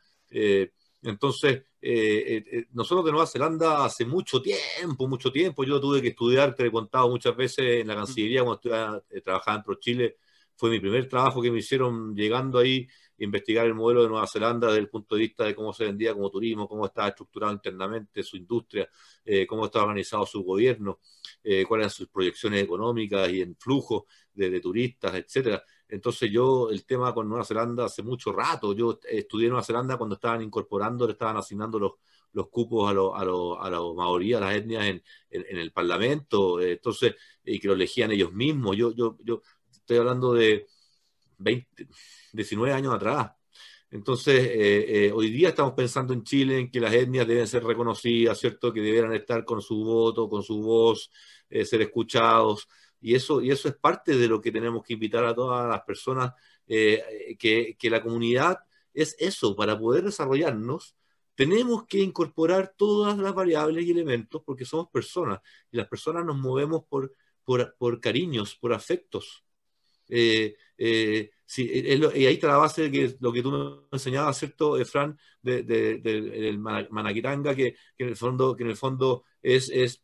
entonces, 1.03 1.63
nosotros 2.73 3.05
de 3.07 3.11
Nueva 3.11 3.27
Zelanda 3.27 3.85
hace 3.85 4.05
mucho 4.05 4.41
tiempo, 4.43 5.09
mucho 5.09 5.33
tiempo, 5.33 5.65
yo 5.65 5.81
tuve 5.81 6.01
que 6.03 6.09
estudiar, 6.09 6.55
te 6.55 6.67
he 6.67 6.71
contado 6.71 7.09
muchas 7.09 7.37
veces 7.37 7.81
en 7.81 7.89
la 7.89 7.97
Cancillería 7.97 8.45
cuando 8.45 8.61
trabajaba 9.25 9.57
en 9.57 9.63
ProChile, 9.65 10.17
fue 10.57 10.71
mi 10.71 10.81
primer 10.81 11.09
trabajo 11.09 11.43
que 11.43 11.51
me 11.51 11.59
hicieron 11.59 12.15
llegando 12.15 12.59
ahí, 12.59 12.89
investigar 13.19 13.67
el 13.67 13.75
modelo 13.75 14.03
de 14.03 14.09
Nueva 14.09 14.27
Zelanda 14.27 14.69
desde 14.69 14.81
el 14.81 14.89
punto 14.89 15.15
de 15.15 15.23
vista 15.23 15.45
de 15.45 15.55
cómo 15.55 15.73
se 15.73 15.85
vendía 15.85 16.13
como 16.13 16.31
turismo, 16.31 16.69
cómo 16.69 16.87
estaba 16.87 17.09
estructurado 17.09 17.53
internamente 17.53 18.23
su 18.23 18.37
industria, 18.37 18.89
eh, 19.25 19.47
cómo 19.47 19.67
estaba 19.67 19.85
organizado 19.85 20.27
su 20.27 20.43
gobierno, 20.43 21.01
eh, 21.43 21.65
cuáles 21.67 21.85
eran 21.85 21.91
sus 21.91 22.09
proyecciones 22.09 22.63
económicas 22.63 23.31
y 23.31 23.43
en 23.43 23.57
flujo 23.57 24.07
de, 24.35 24.61
turistas, 24.61 25.15
etcétera. 25.15 25.63
Entonces 25.89 26.31
yo, 26.31 26.71
el 26.71 26.85
tema 26.85 27.15
con 27.15 27.29
Nueva 27.29 27.45
Zelanda 27.45 27.85
hace 27.87 28.03
mucho 28.03 28.33
rato, 28.33 28.75
yo 28.75 28.99
estudié 29.09 29.49
Nueva 29.49 29.63
Zelanda 29.63 29.97
cuando 29.97 30.17
estaban 30.17 30.43
incorporando, 30.43 31.07
le 31.07 31.13
estaban 31.13 31.37
asignando 31.37 31.79
los, 31.79 31.93
los 32.33 32.49
cupos 32.49 32.91
a 32.91 32.93
los 32.93 33.15
a 33.15 33.25
lo, 33.25 33.61
a 33.63 33.71
lo 33.71 33.95
mayoría, 33.95 34.39
a 34.39 34.41
las 34.41 34.57
etnias 34.57 34.85
en, 34.85 35.03
en, 35.31 35.59
el 35.59 35.73
Parlamento, 35.73 36.61
eh, 36.61 36.73
entonces, 36.73 37.15
y 37.45 37.59
que 37.59 37.69
lo 37.69 37.75
elegían 37.75 38.11
ellos 38.13 38.33
mismos. 38.33 38.77
Yo, 38.77 38.93
yo, 38.93 39.17
yo 39.25 39.41
estoy 39.87 39.99
hablando 39.99 40.35
de 40.35 40.67
20, 41.39 41.87
19 42.33 42.75
años 42.75 42.95
atrás. 42.95 43.31
Entonces, 43.91 44.35
eh, 44.47 45.07
eh, 45.07 45.13
hoy 45.13 45.31
día 45.31 45.51
estamos 45.51 45.75
pensando 45.75 46.13
en 46.13 46.25
Chile 46.25 46.59
en 46.59 46.71
que 46.71 46.81
las 46.81 46.93
etnias 46.93 47.27
deben 47.27 47.47
ser 47.47 47.63
reconocidas, 47.65 48.39
¿cierto? 48.39 48.73
Que 48.73 48.81
debieran 48.81 49.13
estar 49.15 49.45
con 49.45 49.63
su 49.63 49.77
voto, 49.85 50.29
con 50.29 50.43
su 50.43 50.61
voz, 50.61 51.11
eh, 51.49 51.65
ser 51.65 51.83
escuchados. 51.83 52.69
Y 53.01 53.15
eso, 53.15 53.41
y 53.41 53.51
eso 53.53 53.69
es 53.69 53.77
parte 53.77 54.17
de 54.17 54.27
lo 54.29 54.41
que 54.41 54.51
tenemos 54.51 54.83
que 54.83 54.95
invitar 54.95 55.25
a 55.25 55.35
todas 55.35 55.69
las 55.69 55.83
personas, 55.83 56.33
que, 56.67 57.77
que 57.79 57.91
la 57.91 58.03
comunidad 58.03 58.59
es 58.93 59.15
eso, 59.21 59.55
para 59.55 59.79
poder 59.79 60.03
desarrollarnos, 60.05 60.97
tenemos 61.37 61.87
que 61.87 62.01
incorporar 62.01 62.75
todas 62.77 63.17
las 63.19 63.35
variables 63.35 63.85
y 63.85 63.93
elementos 63.93 64.43
porque 64.45 64.65
somos 64.65 64.89
personas 64.89 65.41
y 65.71 65.77
las 65.77 65.87
personas 65.87 66.25
nos 66.25 66.37
movemos 66.39 66.85
por, 66.89 67.13
por, 67.45 67.77
por 67.79 68.01
cariños, 68.01 68.57
por 68.57 68.73
afectos. 68.73 69.46
Eh, 70.09 70.57
eh, 70.79 71.31
y 71.57 72.27
ahí 72.27 72.35
está 72.35 72.49
la 72.49 72.57
base 72.57 72.83
de 72.83 72.91
que 72.91 73.17
lo 73.21 73.33
que 73.33 73.43
tú 73.43 73.51
me 73.51 73.97
enseñabas, 73.97 74.39
¿cierto, 74.39 74.77
eh, 74.77 74.85
Fran? 74.85 75.19
del 75.43 76.59
Manaquitanga, 76.59 77.55
que, 77.55 77.77
en 77.99 78.09
el 78.09 78.17
fondo, 78.17 78.57
que 78.57 78.65
en 78.65 78.71
el 78.71 78.77
fondo 78.77 79.25
es, 79.41 79.71
es 79.71 80.03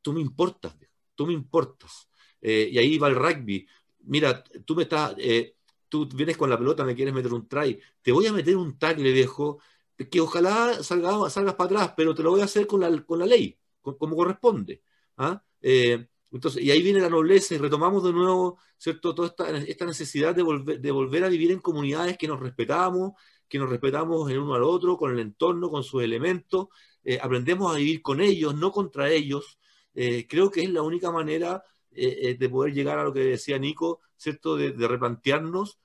tú 0.00 0.12
me 0.12 0.20
importas, 0.20 0.74
tú 1.14 1.26
me 1.26 1.34
importas. 1.34 2.08
y 2.40 2.78
ahí 2.78 2.98
va 2.98 3.08
el 3.08 3.14
rugby. 3.14 3.66
Mira, 4.06 4.42
tú 4.64 4.74
me 4.74 4.84
estás, 4.84 5.16
tú 5.88 6.08
vienes 6.08 6.36
con 6.36 6.48
la 6.48 6.58
pelota, 6.58 6.84
me 6.84 6.94
quieres 6.94 7.12
meter 7.14 7.32
un 7.32 7.46
try, 7.46 7.78
te 8.02 8.12
voy 8.12 8.26
a 8.26 8.32
meter 8.32 8.56
un 8.56 8.78
tackle, 8.78 9.12
viejo, 9.12 9.60
que 10.10 10.20
ojalá 10.20 10.82
salgas, 10.82 11.32
salgas 11.32 11.54
para 11.54 11.66
atrás, 11.66 11.94
pero 11.96 12.14
te 12.14 12.22
lo 12.22 12.30
voy 12.30 12.40
a 12.40 12.44
hacer 12.44 12.66
con 12.66 12.80
la, 12.80 13.04
con 13.04 13.18
la 13.18 13.26
ley, 13.26 13.58
como 13.82 14.16
corresponde. 14.16 14.82
¿ah? 15.18 15.42
Entonces, 16.34 16.64
y 16.64 16.70
ahí 16.72 16.82
viene 16.82 16.98
la 16.98 17.08
nobleza 17.08 17.54
y 17.54 17.58
retomamos 17.58 18.02
de 18.02 18.12
nuevo, 18.12 18.58
¿cierto? 18.76 19.14
Toda 19.14 19.28
esta, 19.28 19.86
necesidad 19.86 20.34
de 20.34 20.42
volver, 20.42 20.80
de 20.80 20.90
volver 20.90 21.22
a 21.22 21.28
vivir 21.28 21.52
en 21.52 21.60
comunidades 21.60 22.18
que 22.18 22.26
nos 22.26 22.40
respetamos, 22.40 23.12
que 23.48 23.56
nos 23.58 23.70
respetamos 23.70 24.28
el 24.28 24.40
uno 24.40 24.54
al 24.54 24.64
otro, 24.64 24.96
con 24.96 25.12
el 25.12 25.20
entorno, 25.20 25.70
con 25.70 25.84
sus 25.84 26.02
elementos, 26.02 26.68
eh, 27.04 27.20
aprendemos 27.22 27.72
a 27.72 27.78
vivir 27.78 28.02
con 28.02 28.20
ellos, 28.20 28.52
no 28.56 28.72
contra 28.72 29.10
ellos. 29.10 29.60
Eh, 29.94 30.26
creo 30.28 30.50
que 30.50 30.62
es 30.62 30.70
la 30.70 30.82
única 30.82 31.12
manera 31.12 31.62
eh, 31.92 32.36
de 32.36 32.48
poder 32.48 32.74
llegar 32.74 32.98
a 32.98 33.04
lo 33.04 33.12
que 33.12 33.20
decía 33.20 33.56
Nico, 33.56 34.00
¿cierto? 34.16 34.56
De, 34.56 34.72
replantearnos 34.72 35.78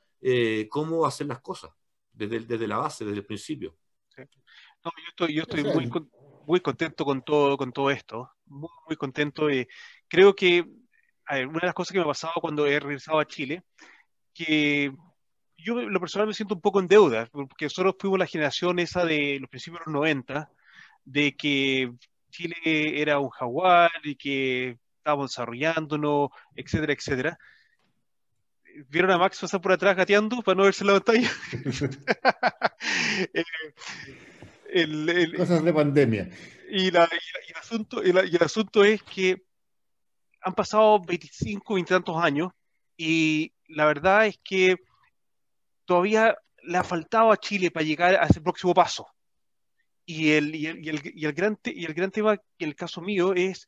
cómo 0.69 1.05
hacer 1.05 1.27
las 1.27 1.41
cosas, 1.41 1.71
desde, 2.11 2.39
desde 2.39 2.67
la 2.67 2.77
base, 2.77 3.05
desde 3.05 3.19
el 3.19 3.25
principio. 3.25 3.77
No, 4.17 4.91
yo 4.97 5.09
estoy, 5.09 5.33
yo 5.35 5.43
estoy 5.43 5.63
muy, 5.63 5.89
muy 6.49 6.61
contento 6.61 7.05
con 7.05 7.21
todo, 7.21 7.57
con 7.57 7.71
todo 7.71 7.91
esto, 7.91 8.31
muy, 8.47 8.71
muy 8.87 8.97
contento. 8.97 9.51
y 9.51 9.67
creo 10.07 10.33
que 10.33 10.61
una 11.29 11.59
de 11.59 11.67
las 11.67 11.75
cosas 11.75 11.91
que 11.91 11.99
me 11.99 12.03
ha 12.05 12.07
pasado 12.07 12.33
cuando 12.41 12.65
he 12.65 12.79
regresado 12.79 13.19
a 13.19 13.27
Chile, 13.27 13.61
que 14.33 14.91
yo 15.57 15.75
lo 15.75 15.99
personal 15.99 16.27
me 16.27 16.33
siento 16.33 16.55
un 16.55 16.61
poco 16.61 16.79
en 16.79 16.87
deuda, 16.87 17.27
porque 17.31 17.65
nosotros 17.65 17.95
fuimos 17.99 18.17
la 18.17 18.25
generación 18.25 18.79
esa 18.79 19.05
de 19.05 19.37
los 19.39 19.47
principios 19.47 19.81
de 19.81 19.91
los 19.91 19.93
90, 19.93 20.51
de 21.05 21.35
que 21.37 21.91
Chile 22.31 22.55
era 22.99 23.19
un 23.19 23.29
jaguar 23.29 23.91
y 24.03 24.15
que 24.15 24.79
estábamos 24.97 25.29
desarrollándonos, 25.29 26.29
etcétera, 26.55 26.93
etcétera. 26.93 27.39
¿Vieron 28.87 29.11
a 29.11 29.19
Max 29.19 29.39
pasar 29.39 29.61
por 29.61 29.73
atrás 29.73 29.95
gateando 29.95 30.41
para 30.41 30.55
no 30.55 30.63
verse 30.63 30.83
la 30.83 30.93
pantalla? 30.93 31.29
Eh, 33.33 33.43
Cosas 35.35 35.63
de 35.63 35.73
pandemia. 35.73 36.29
Y, 36.69 36.87
el 36.87 36.97
asunto, 37.55 38.03
y, 38.03 38.09
el 38.09 38.43
asunto 38.43 38.83
es 38.83 39.01
que 39.03 39.43
han 40.41 40.53
pasado 40.53 41.01
25, 41.01 41.73
20 41.73 41.93
tantos 41.93 42.17
años 42.17 42.51
y 42.95 43.53
la 43.67 43.85
verdad 43.85 44.27
es 44.27 44.39
que 44.43 44.77
todavía 45.85 46.37
le 46.63 46.77
ha 46.77 46.83
faltado 46.83 47.31
a 47.31 47.37
Chile 47.37 47.71
para 47.71 47.85
llegar 47.85 48.15
a 48.15 48.25
ese 48.25 48.41
próximo 48.41 48.73
paso. 48.73 49.07
Y 50.05 50.31
el, 50.31 50.55
y 50.55 50.67
el, 50.67 50.79
y 50.85 51.25
el, 51.25 51.33
gran, 51.33 51.57
y 51.63 51.85
el 51.85 51.93
gran 51.93 52.11
tema, 52.11 52.33
en 52.33 52.67
el 52.67 52.75
caso 52.75 53.01
mío, 53.01 53.33
es 53.33 53.67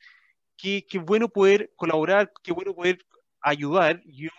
que, 0.57 0.85
que 0.85 0.99
bueno 0.99 1.29
poder 1.29 1.71
colaborar, 1.75 2.31
qué 2.43 2.51
bueno 2.51 2.73
poder 2.73 2.99
ayudar. 3.41 4.01
Yo 4.05 4.29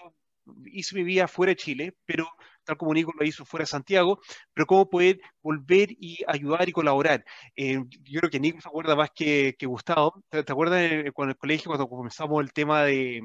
hice 0.66 0.94
mi 0.94 1.04
vida 1.04 1.28
fuera 1.28 1.50
de 1.50 1.56
Chile, 1.56 1.96
pero 2.04 2.28
tal 2.64 2.76
como 2.76 2.94
Nico 2.94 3.12
lo 3.18 3.24
hizo 3.24 3.44
fuera 3.44 3.62
de 3.62 3.68
Santiago, 3.68 4.20
pero 4.54 4.66
cómo 4.66 4.88
poder 4.88 5.20
volver 5.42 5.90
y 5.92 6.24
ayudar 6.26 6.68
y 6.68 6.72
colaborar. 6.72 7.24
Eh, 7.56 7.78
yo 8.04 8.20
creo 8.20 8.30
que 8.30 8.40
Nico 8.40 8.60
se 8.60 8.68
acuerda 8.68 8.96
más 8.96 9.10
que, 9.14 9.54
que 9.58 9.66
Gustavo. 9.66 10.22
¿Te, 10.28 10.40
acuerdas 10.40 10.82
con 11.14 11.28
el 11.28 11.36
colegio 11.36 11.68
cuando 11.70 11.88
comenzamos 11.88 12.42
el 12.42 12.52
tema 12.52 12.82
de, 12.84 13.22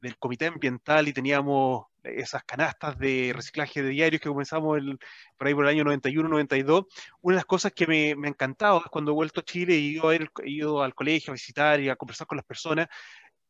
del 0.00 0.18
comité 0.18 0.46
ambiental 0.46 1.08
y 1.08 1.12
teníamos 1.12 1.86
esas 2.02 2.44
canastas 2.44 2.98
de 2.98 3.32
reciclaje 3.34 3.82
de 3.82 3.90
diarios 3.90 4.20
que 4.20 4.28
comenzamos 4.28 4.78
el, 4.78 4.98
por 5.36 5.46
ahí 5.46 5.54
por 5.54 5.64
el 5.64 5.70
año 5.70 5.84
91-92, 5.84 6.86
una 7.22 7.34
de 7.34 7.36
las 7.36 7.44
cosas 7.44 7.72
que 7.72 7.86
me, 7.86 8.14
me 8.14 8.28
ha 8.28 8.30
encantado 8.30 8.78
es 8.84 8.90
cuando 8.90 9.10
he 9.10 9.14
vuelto 9.14 9.40
a 9.40 9.44
Chile 9.44 9.76
y 9.76 9.98
he 9.98 10.50
ido 10.50 10.82
al 10.82 10.94
colegio 10.94 11.32
a 11.32 11.34
visitar 11.34 11.80
y 11.80 11.88
a 11.88 11.96
conversar 11.96 12.26
con 12.26 12.36
las 12.36 12.46
personas, 12.46 12.88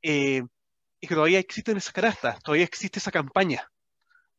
eh, 0.03 0.43
y 1.01 1.07
que 1.07 1.15
todavía 1.15 1.39
existen 1.39 1.77
esas 1.77 1.93
canastas, 1.93 2.43
todavía 2.43 2.65
existe 2.65 2.99
esa 2.99 3.11
campaña 3.11 3.69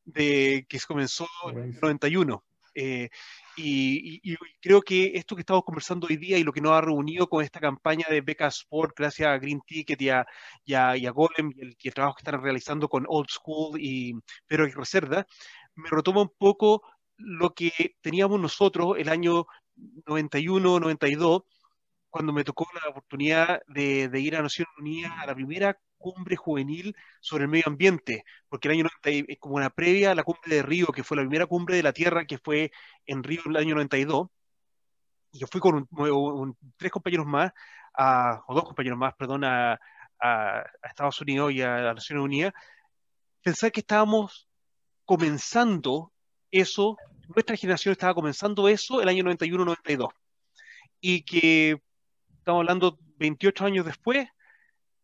de 0.07 0.65
que 0.69 0.79
comenzó 0.87 1.27
en 1.51 1.57
el 1.59 1.79
91. 1.79 2.43
Eh, 2.79 3.09
y, 3.57 4.35
creo 4.61 4.81
que 4.81 5.13
esto 5.15 5.35
que 5.35 5.41
estamos 5.41 5.63
conversando 5.63 6.07
hoy 6.07 6.17
día 6.17 6.37
y 6.37 6.43
lo 6.43 6.53
que 6.53 6.61
nos 6.61 6.73
ha 6.73 6.81
reunido 6.81 7.27
con 7.27 7.43
esta 7.43 7.59
campaña 7.59 8.05
de 8.09 8.21
Beca 8.21 8.47
Sport, 8.47 8.93
gracias 8.95 9.27
a 9.27 9.37
Green 9.39 9.61
Ticket 9.65 9.99
y 9.99 10.09
a, 10.09 10.25
y 10.63 10.73
a, 10.75 11.11
Golem 11.11 11.51
y 11.55 11.87
el, 11.87 11.93
trabajo 11.93 12.15
que 12.15 12.21
están 12.21 12.41
realizando 12.41 12.87
con 12.87 13.05
Old 13.07 13.29
School 13.29 13.81
y 13.81 14.13
Pero 14.45 14.67
y 14.67 14.71
Reserva, 14.71 15.25
me 15.75 15.89
retoma 15.89 16.21
un 16.21 16.33
poco 16.37 16.83
lo 17.17 17.53
que 17.55 17.95
teníamos 18.01 18.39
nosotros 18.39 18.95
el 18.99 19.09
año 19.09 19.47
91, 20.05 20.79
92, 20.79 21.43
cuando 22.09 22.33
me 22.33 22.43
tocó 22.43 22.67
la 22.73 22.89
oportunidad 22.89 23.61
de, 23.67 24.09
ir 24.19 24.35
a 24.35 24.41
Naciones 24.41 24.73
Unidas 24.77 25.11
a 25.17 25.25
la 25.25 25.35
primera 25.35 25.79
cumbre 25.97 26.35
juvenil 26.35 26.95
sobre 27.19 27.43
el 27.43 27.49
medio 27.49 27.65
ambiente, 27.67 28.23
porque 28.49 28.67
el 28.67 28.75
año 28.75 28.85
90, 29.03 29.35
como 29.39 29.55
una 29.55 29.69
previa 29.69 30.11
a 30.11 30.15
la 30.15 30.23
cumbre 30.23 30.55
de 30.55 30.63
Río, 30.63 30.87
que 30.87 31.03
fue 31.03 31.17
la 31.17 31.23
primera 31.23 31.45
cumbre 31.45 31.75
de 31.75 31.83
la 31.83 31.93
Tierra 31.93 32.25
que 32.25 32.37
fue 32.37 32.71
en 33.05 33.23
Río 33.23 33.41
en 33.45 33.51
el 33.51 33.57
año 33.57 33.75
92, 33.75 34.29
y 35.31 35.39
yo 35.39 35.47
fui 35.47 35.59
con 35.61 35.87
tres 36.77 36.91
compañeros 36.91 37.25
más, 37.25 37.51
o 38.47 38.53
dos 38.53 38.63
compañeros 38.63 38.97
más, 38.97 39.13
perdón, 39.15 39.43
a, 39.43 39.79
Estados 40.83 41.21
Unidos 41.21 41.51
y 41.53 41.61
a, 41.61 41.91
a 41.91 41.93
Naciones 41.93 42.25
Unidas, 42.25 42.53
pensar 43.43 43.71
que 43.71 43.81
estábamos 43.81 44.47
comenzando 45.05 46.11
eso, 46.49 46.97
nuestra 47.27 47.55
generación 47.55 47.91
estaba 47.91 48.15
comenzando 48.15 48.67
eso 48.67 49.01
el 49.01 49.09
año 49.09 49.23
91-92, 49.25 50.09
y 50.99 51.21
que 51.23 51.81
estamos 52.39 52.61
hablando 52.61 52.97
28 53.17 53.65
años 53.65 53.85
después, 53.85 54.27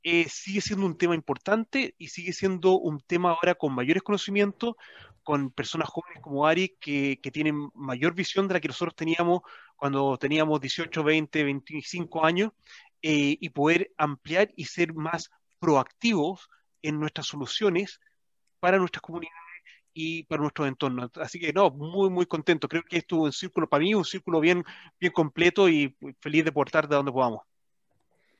eh, 0.03 0.27
sigue 0.30 0.61
siendo 0.61 0.85
un 0.85 0.97
tema 0.97 1.15
importante 1.15 1.95
y 1.97 2.09
sigue 2.09 2.34
siendo 2.34 2.77
un 2.77 2.99
tema 3.01 3.31
ahora 3.31 3.55
con 3.55 3.73
mayores 3.73 4.03
conocimientos, 4.03 4.75
con 5.23 5.51
personas 5.51 5.89
jóvenes 5.89 6.21
como 6.21 6.45
Ari 6.45 6.75
que, 6.80 7.19
que, 7.23 7.31
tienen 7.31 7.69
mayor 7.73 8.13
visión 8.13 8.47
de 8.47 8.55
la 8.55 8.59
que 8.59 8.67
nosotros 8.67 8.95
teníamos 8.95 9.41
cuando 9.77 10.17
teníamos 10.17 10.59
18, 10.59 11.03
20, 11.03 11.43
25 11.43 12.25
años 12.25 12.51
eh, 13.01 13.38
y 13.39 13.49
poder 13.49 13.91
ampliar 13.97 14.51
y 14.55 14.65
ser 14.65 14.93
más 14.93 15.30
proactivos 15.59 16.49
en 16.81 16.99
nuestras 16.99 17.27
soluciones 17.27 17.99
para 18.59 18.77
nuestras 18.77 19.01
comunidades 19.01 19.38
y 19.93 20.23
para 20.23 20.41
nuestros 20.41 20.67
entornos. 20.67 21.11
Así 21.15 21.39
que 21.39 21.53
no, 21.53 21.69
muy, 21.71 22.09
muy 22.09 22.25
contento. 22.25 22.67
Creo 22.67 22.84
que 22.84 22.97
esto 22.97 23.15
es 23.15 23.21
un 23.21 23.31
círculo, 23.34 23.67
para 23.69 23.84
mí, 23.84 23.93
un 23.93 24.05
círculo 24.05 24.39
bien, 24.39 24.63
bien 24.99 25.13
completo 25.13 25.69
y 25.69 25.95
feliz 26.21 26.45
de 26.45 26.51
portar 26.51 26.88
de 26.88 26.95
donde 26.95 27.11
podamos. 27.11 27.41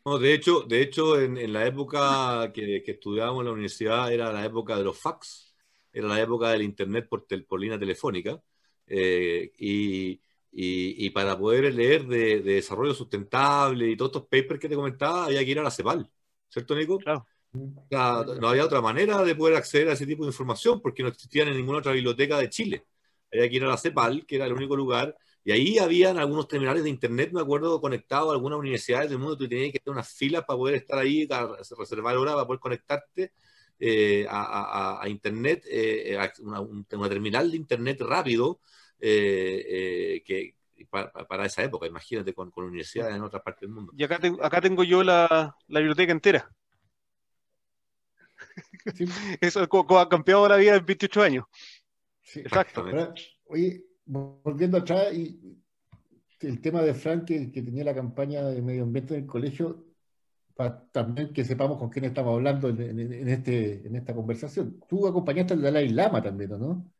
No, 0.06 0.20
de 0.20 0.34
hecho, 0.34 0.62
de 0.64 0.82
hecho 0.82 1.20
en, 1.20 1.54
la 1.54 1.66
época 1.66 2.52
que, 2.54 2.84
estudiábamos 2.86 3.42
en 3.42 3.46
la 3.46 3.52
universidad 3.54 4.12
era 4.12 4.34
la 4.34 4.44
época 4.46 4.76
de 4.78 4.84
los 4.84 4.98
fax, 4.98 5.56
era 5.94 6.08
la 6.10 6.22
época 6.22 6.50
del 6.50 6.64
Internet 6.64 7.08
por, 7.08 7.26
por 7.48 7.60
línea 7.60 7.80
telefónica, 7.80 8.42
eh, 8.86 9.54
y, 9.58 10.20
y, 10.52 11.10
para 11.12 11.38
poder 11.38 11.74
leer 11.74 12.06
de, 12.06 12.42
desarrollo 12.42 12.94
sustentable 12.94 13.90
y 13.92 13.96
todos 13.96 14.10
estos 14.10 14.24
papers 14.24 14.60
que 14.60 14.68
te 14.68 14.76
comentaba, 14.76 15.26
había 15.26 15.44
que 15.46 15.52
ir 15.52 15.60
a 15.60 15.64
la 15.64 15.72
CEPAL, 15.72 16.12
¿cierto, 16.50 16.76
Nico? 16.76 16.98
Claro. 16.98 17.26
no 18.42 18.48
había 18.50 18.66
otra 18.66 18.82
manera 18.82 19.24
de 19.24 19.36
poder 19.36 19.56
acceder 19.56 19.88
a 19.88 19.94
ese 19.94 20.06
tipo 20.06 20.24
de 20.24 20.30
información 20.30 20.82
porque 20.82 21.02
no 21.02 21.10
existían 21.10 21.48
en 21.48 21.56
ninguna 21.56 21.80
otra 21.80 21.94
biblioteca 21.94 22.38
de 22.40 22.50
Chile. 22.50 22.86
Había 23.32 23.50
que 23.50 23.56
ir 23.56 23.64
a 23.64 23.68
la 23.70 23.78
CEPAL, 23.78 24.26
que 24.26 24.36
era 24.36 24.46
el 24.48 24.54
único 24.54 24.76
lugar 24.76 25.16
y 25.45 25.52
ahí 25.52 25.78
habían 25.78 26.18
algunos 26.18 26.48
terminales 26.48 26.84
de 26.84 26.90
internet, 26.90 27.32
me 27.34 27.41
acuerdo, 27.41 27.82
conectados 27.82 28.30
a 28.30 28.34
algunas 28.34 28.60
universidades 28.60 29.10
del 29.10 29.20
mundo. 29.20 29.38
Tú 29.38 29.49
tenías 29.49 29.72
que 29.72 29.80
hacer 29.80 29.91
unas 29.91 30.10
filas 30.14 30.45
para 30.45 30.57
poder 30.57 30.76
estar 30.76 30.98
ahí, 30.98 31.28
reservar 31.78 32.15
hora 32.15 32.34
para 32.34 32.48
poder 32.48 32.60
conectarte 32.61 33.34
eh, 33.78 34.26
a, 34.30 35.03
internet, 35.07 35.65
eh, 35.70 36.18
a 36.18 36.32
una, 36.40 37.10
terminal 37.10 37.52
de 37.52 37.57
internet 37.57 37.99
rápido 38.02 38.61
eh, 38.99 40.24
que 40.26 40.56
para, 40.90 41.45
esa 41.45 41.64
época, 41.64 41.88
imagínate, 41.88 42.34
con, 42.34 42.49
con, 42.49 42.64
universidades 42.65 43.15
en 43.15 43.24
otras 43.24 43.44
partes 43.44 43.61
del 43.61 43.72
mundo. 43.72 43.91
Y 43.98 44.03
acá, 44.03 44.20
acá 44.41 44.61
tengo 44.61 44.86
yo 44.86 45.03
la, 45.03 45.57
biblioteca 45.68 46.14
entera. 46.14 46.49
Eso 49.41 49.68
ha 49.99 50.10
cambiado 50.10 50.48
la 50.48 50.56
vida 50.56 50.76
en 50.76 50.86
28 50.86 51.22
años. 51.22 51.45
Exacto. 52.36 52.86
Oye, 53.45 53.84
volviendo 54.06 54.78
atrás, 54.78 55.14
y 55.14 55.58
el 56.40 56.62
tema 56.62 56.82
de 56.82 56.94
Frank, 56.94 57.26
que, 57.26 57.48
tenía 57.48 57.84
la 57.84 57.96
campaña 57.96 58.44
de 58.44 58.62
medio 58.62 58.84
ambiente 58.84 59.16
en 59.16 59.22
el 59.22 59.28
colegio, 59.28 59.86
para 60.56 60.86
también 60.92 61.34
que 61.34 61.44
sepamos 61.44 61.80
con 61.80 61.90
quién 61.90 62.06
estamos 62.06 62.36
hablando 62.36 62.70
en, 62.70 63.30
este, 63.30 63.88
en 63.88 63.96
esta 63.96 64.14
conversación. 64.14 64.80
Tú 64.88 65.08
acompañaste 65.08 65.54
al 65.54 65.62
Dalai 65.62 65.90
Lama 65.90 66.22
también, 66.22 66.52
¿no? 66.52 66.92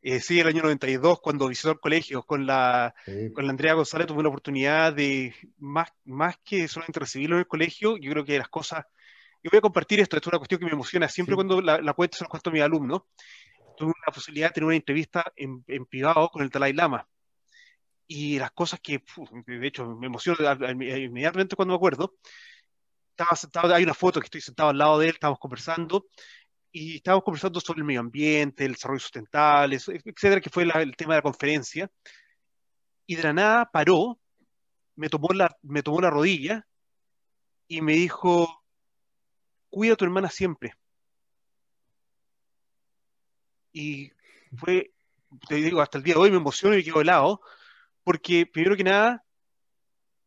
Eh, 0.00 0.20
sí, 0.20 0.38
el 0.38 0.46
año 0.46 0.62
92, 0.62 1.20
cuando 1.20 1.48
visitó 1.48 1.72
el 1.72 1.80
colegio 1.80 2.22
con 2.22 2.46
la, 2.46 2.94
con 3.34 3.44
la 3.44 3.50
Andrea 3.50 3.74
González, 3.74 4.06
tuve 4.06 4.22
la 4.22 4.28
oportunidad 4.28 4.92
de, 4.92 5.34
más, 5.58 5.88
más 6.04 6.36
que 6.44 6.68
solamente 6.68 7.00
recibirlo 7.00 7.36
en 7.36 7.40
el 7.40 7.48
colegio, 7.48 7.96
yo 7.96 8.10
creo 8.12 8.24
que 8.24 8.38
las 8.38 8.48
cosas, 8.48 8.84
y 9.42 9.48
voy 9.48 9.58
a 9.58 9.62
compartir 9.62 9.98
esto, 9.98 10.16
esto 10.16 10.28
es 10.28 10.32
una 10.32 10.38
cuestión 10.38 10.60
que 10.60 10.66
me 10.66 10.72
emociona 10.72 11.08
siempre 11.08 11.34
cuando 11.34 11.60
la, 11.60 11.80
la 11.80 11.92
cuento, 11.94 12.16
se 12.16 12.24
lo 12.24 12.30
cuento 12.30 12.50
a 12.50 12.52
mis 12.52 12.62
alumnos, 12.62 13.02
tuve 13.78 13.94
la 14.06 14.12
posibilidad 14.12 14.48
de 14.48 14.54
tener 14.54 14.66
una 14.66 14.76
entrevista 14.76 15.32
en, 15.36 15.62
privado 15.86 16.28
con 16.28 16.42
el 16.42 16.50
Dalai 16.50 16.72
Lama. 16.72 17.08
Y 18.06 18.38
las 18.38 18.50
cosas 18.52 18.80
que, 18.80 19.02
de 19.46 19.66
hecho, 19.66 19.86
me 19.96 20.06
emociono 20.06 20.38
inmediatamente 20.70 21.56
cuando 21.56 21.72
me 21.72 21.76
acuerdo. 21.76 22.16
Estaba 23.10 23.36
sentado, 23.36 23.74
hay 23.74 23.84
una 23.84 23.94
foto 23.94 24.20
que 24.20 24.26
estoy 24.26 24.40
sentado 24.40 24.70
al 24.70 24.78
lado 24.78 24.98
de 24.98 25.08
él, 25.08 25.14
estábamos 25.14 25.40
conversando, 25.40 26.06
y 26.70 26.96
estábamos 26.96 27.24
conversando 27.24 27.60
sobre 27.60 27.80
el 27.80 27.84
medio 27.84 28.00
ambiente, 28.00 28.64
el 28.64 28.72
desarrollo 28.72 29.00
sustentable, 29.00 29.76
etcétera, 29.76 30.40
que 30.40 30.50
fue 30.50 30.64
el 30.64 30.96
tema 30.96 31.14
de 31.14 31.18
la 31.18 31.22
conferencia. 31.22 31.90
Y 33.06 33.16
de 33.16 33.22
la 33.22 33.32
nada 33.32 33.70
paró, 33.70 34.18
me 34.94 35.08
tomó 35.08 35.28
la, 35.32 35.56
me 35.62 35.82
tomó 35.82 36.00
la 36.00 36.10
rodilla 36.10 36.66
y 37.66 37.80
me 37.80 37.94
dijo, 37.94 38.64
cuida 39.70 39.94
a 39.94 39.96
tu 39.96 40.04
hermana 40.04 40.30
siempre. 40.30 40.74
Y 43.78 44.12
fue, 44.56 44.92
te 45.48 45.54
digo, 45.54 45.80
hasta 45.80 45.98
el 45.98 46.04
día 46.04 46.14
de 46.14 46.20
hoy 46.20 46.30
me 46.32 46.38
emociono 46.38 46.76
y 46.76 46.82
quedo 46.82 47.00
helado, 47.00 47.40
porque 48.02 48.44
primero 48.44 48.76
que 48.76 48.82
nada, 48.82 49.24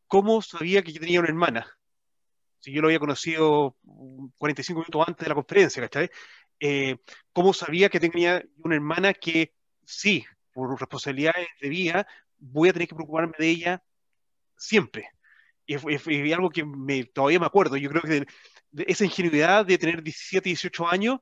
¿cómo 0.07 0.41
sabía 0.41 0.81
que 0.81 0.93
yo 0.93 1.01
tenía 1.01 1.19
una 1.19 1.27
hermana? 1.27 1.67
Si 2.61 2.71
yo 2.71 2.81
lo 2.81 2.87
había 2.87 2.99
conocido 2.99 3.75
45 4.37 4.79
minutos 4.79 5.03
antes 5.05 5.25
de 5.25 5.29
la 5.29 5.35
conferencia, 5.35 5.81
¿cachai? 5.81 6.09
Eh, 6.61 6.95
¿Cómo 7.33 7.53
sabía 7.53 7.89
que 7.89 7.99
tenía 7.99 8.41
una 8.63 8.75
hermana 8.75 9.13
que 9.13 9.53
sí, 9.83 10.23
por 10.53 10.79
responsabilidades 10.79 11.47
de 11.59 11.67
vida, 11.67 12.07
voy 12.37 12.69
a 12.69 12.73
tener 12.73 12.87
que 12.87 12.95
preocuparme 12.95 13.33
de 13.37 13.49
ella 13.49 13.83
siempre? 14.55 15.09
Y 15.65 15.73
es, 15.73 15.83
algo 16.33 16.49
que 16.49 16.63
me, 16.63 17.03
todavía 17.03 17.39
me 17.39 17.47
acuerdo. 17.47 17.75
Yo 17.75 17.89
creo 17.89 18.03
que 18.03 18.25
esa 18.87 19.03
ingenuidad 19.03 19.65
de 19.65 19.77
tener 19.77 20.01
17, 20.01 20.47
18 20.47 20.87
años 20.87 21.19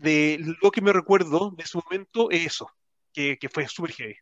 de 0.00 0.40
lo 0.62 0.70
que 0.70 0.80
me 0.80 0.92
recuerdo 0.92 1.50
de 1.56 1.64
su 1.64 1.80
momento 1.84 2.30
es 2.30 2.46
eso, 2.46 2.70
que, 3.12 3.38
fue 3.52 3.66
súper 3.68 3.92
heavy. 3.92 4.16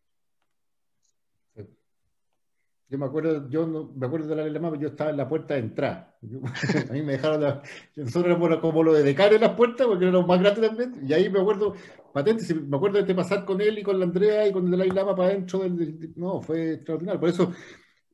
Yo 2.91 2.97
me 2.97 3.05
acuerdo, 3.05 3.51
yo 3.51 3.67
no, 3.67 3.93
me 3.95 4.07
acuerdo 4.07 4.29
de 4.29 4.37
la 4.37 4.49
lema, 4.49 4.75
yo 4.79 4.89
estaba 4.89 5.11
en 5.11 5.19
la 5.19 5.29
puerta 5.29 5.55
de 5.55 5.61
entrada. 5.61 6.17
a 6.91 6.93
mí 6.93 7.03
me 7.03 7.13
dejaron, 7.13 7.61
nosotros 7.97 8.25
éramos 8.25 8.57
como 8.61 8.83
lo 8.83 8.95
de 8.95 9.03
decar 9.03 9.33
en 9.35 9.43
las 9.43 9.55
puertas, 9.55 9.87
porque 9.87 10.07
éramos 10.07 10.27
más 10.27 10.41
grandes 10.41 10.69
también, 10.69 11.07
y 11.07 11.13
ahí 11.13 11.29
me 11.29 11.41
acuerdo, 11.41 11.75
patente, 12.13 12.55
me 12.55 12.77
acuerdo 12.77 13.03
de 13.03 13.15
pasar 13.15 13.45
con 13.45 13.61
él 13.61 13.79
y 13.79 13.83
con 13.83 13.99
la 13.99 14.07
Andrea 14.07 14.49
y 14.49 14.53
con 14.53 14.65
el 14.65 14.71
Dalai 14.71 14.91
Lama 14.91 15.15
para 15.15 15.29
adentro 15.29 15.61
del, 15.61 16.13
no, 16.17 16.41
fue 16.41 16.75
extraordinario. 16.75 17.21
Por 17.21 17.29
eso 17.29 17.53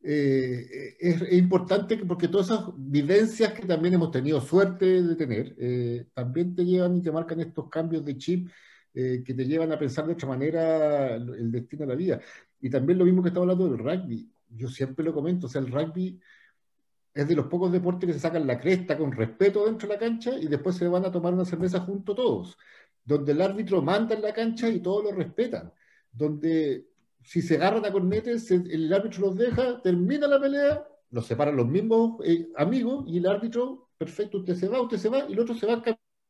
eh, 0.07 0.97
es, 1.01 1.33
importante 1.33 1.97
porque 1.97 2.29
todas 2.29 2.51
esas 2.51 2.67
vivencias 2.77 3.55
que 3.55 3.67
también 3.67 3.95
hemos 3.95 4.11
tenido 4.11 4.39
suerte 4.39 5.03
de 5.03 5.17
tener, 5.17 5.55
eh, 5.59 6.07
también 6.13 6.55
te 6.55 6.63
llevan 6.63 6.99
y 6.99 7.03
te 7.03 7.11
marcan 7.11 7.41
estos 7.41 7.71
cambios 7.71 8.05
de 8.05 8.19
chip 8.19 8.51
eh, 8.93 9.23
que 9.25 9.33
te 9.33 9.47
llevan 9.47 9.73
a 9.73 9.79
pensar 9.79 10.07
de 10.07 10.13
otra 10.13 10.29
manera 10.29 11.15
el 11.15 11.51
destino 11.51 11.83
de 11.83 11.89
la 11.89 11.95
vida. 11.95 12.21
Y 12.61 12.69
también 12.69 12.99
lo 12.99 13.07
mismo 13.07 13.23
que 13.23 13.29
estaba 13.29 13.45
hablando 13.45 13.67
del 13.67 13.79
rugby. 13.79 14.31
Yo 14.51 14.69
siempre 14.69 15.05
lo 15.07 15.15
comento, 15.15 15.47
o 15.47 15.49
sea, 15.49 15.63
el 15.63 15.73
rugby 15.73 16.21
es 17.15 17.27
de 17.27 17.35
los 17.35 17.47
pocos 17.47 17.73
deportes 17.73 18.07
que 18.07 18.13
se 18.13 18.21
sacan 18.21 18.47
la 18.47 18.61
cresta 18.61 18.99
con 18.99 19.11
respeto 19.11 19.65
dentro 19.65 19.89
de 19.89 19.95
la 19.95 20.01
cancha 20.01 20.37
y 20.39 20.49
después 20.49 20.77
se 20.77 20.87
van 20.87 21.07
a 21.07 21.13
tomar 21.13 21.33
una 21.33 21.47
cerveza 21.47 21.81
junto 21.81 22.15
todos, 22.15 22.59
donde 23.05 23.33
el 23.33 23.41
árbitro 23.41 23.81
manda 23.81 24.15
en 24.15 24.23
la 24.23 24.35
cancha 24.35 24.69
y 24.69 24.81
todos 24.81 25.05
lo 25.05 25.13
respetan, 25.13 25.73
donde 26.13 26.89
si 27.25 27.43
se 27.43 27.57
agarran 27.57 27.85
a 27.85 27.93
cornetes, 27.93 28.51
el 28.51 28.93
árbitro 28.93 29.27
los 29.27 29.37
deja, 29.37 29.81
termina 29.83 30.29
la 30.29 30.41
pelea, 30.41 30.87
los 31.11 31.27
separan 31.27 31.57
los 31.57 31.67
mismos 31.67 32.21
eh, 32.25 32.49
amigos 32.57 33.05
y 33.07 33.19
el 33.19 33.27
árbitro, 33.27 33.89
perfecto, 33.97 34.39
usted 34.39 34.57
se 34.57 34.69
va, 34.69 34.81
usted 34.81 34.99
se 34.99 35.09
va 35.09 35.25
y 35.29 35.33
el 35.33 35.41
otro 35.41 35.55
se 35.55 35.67
va 35.67 35.83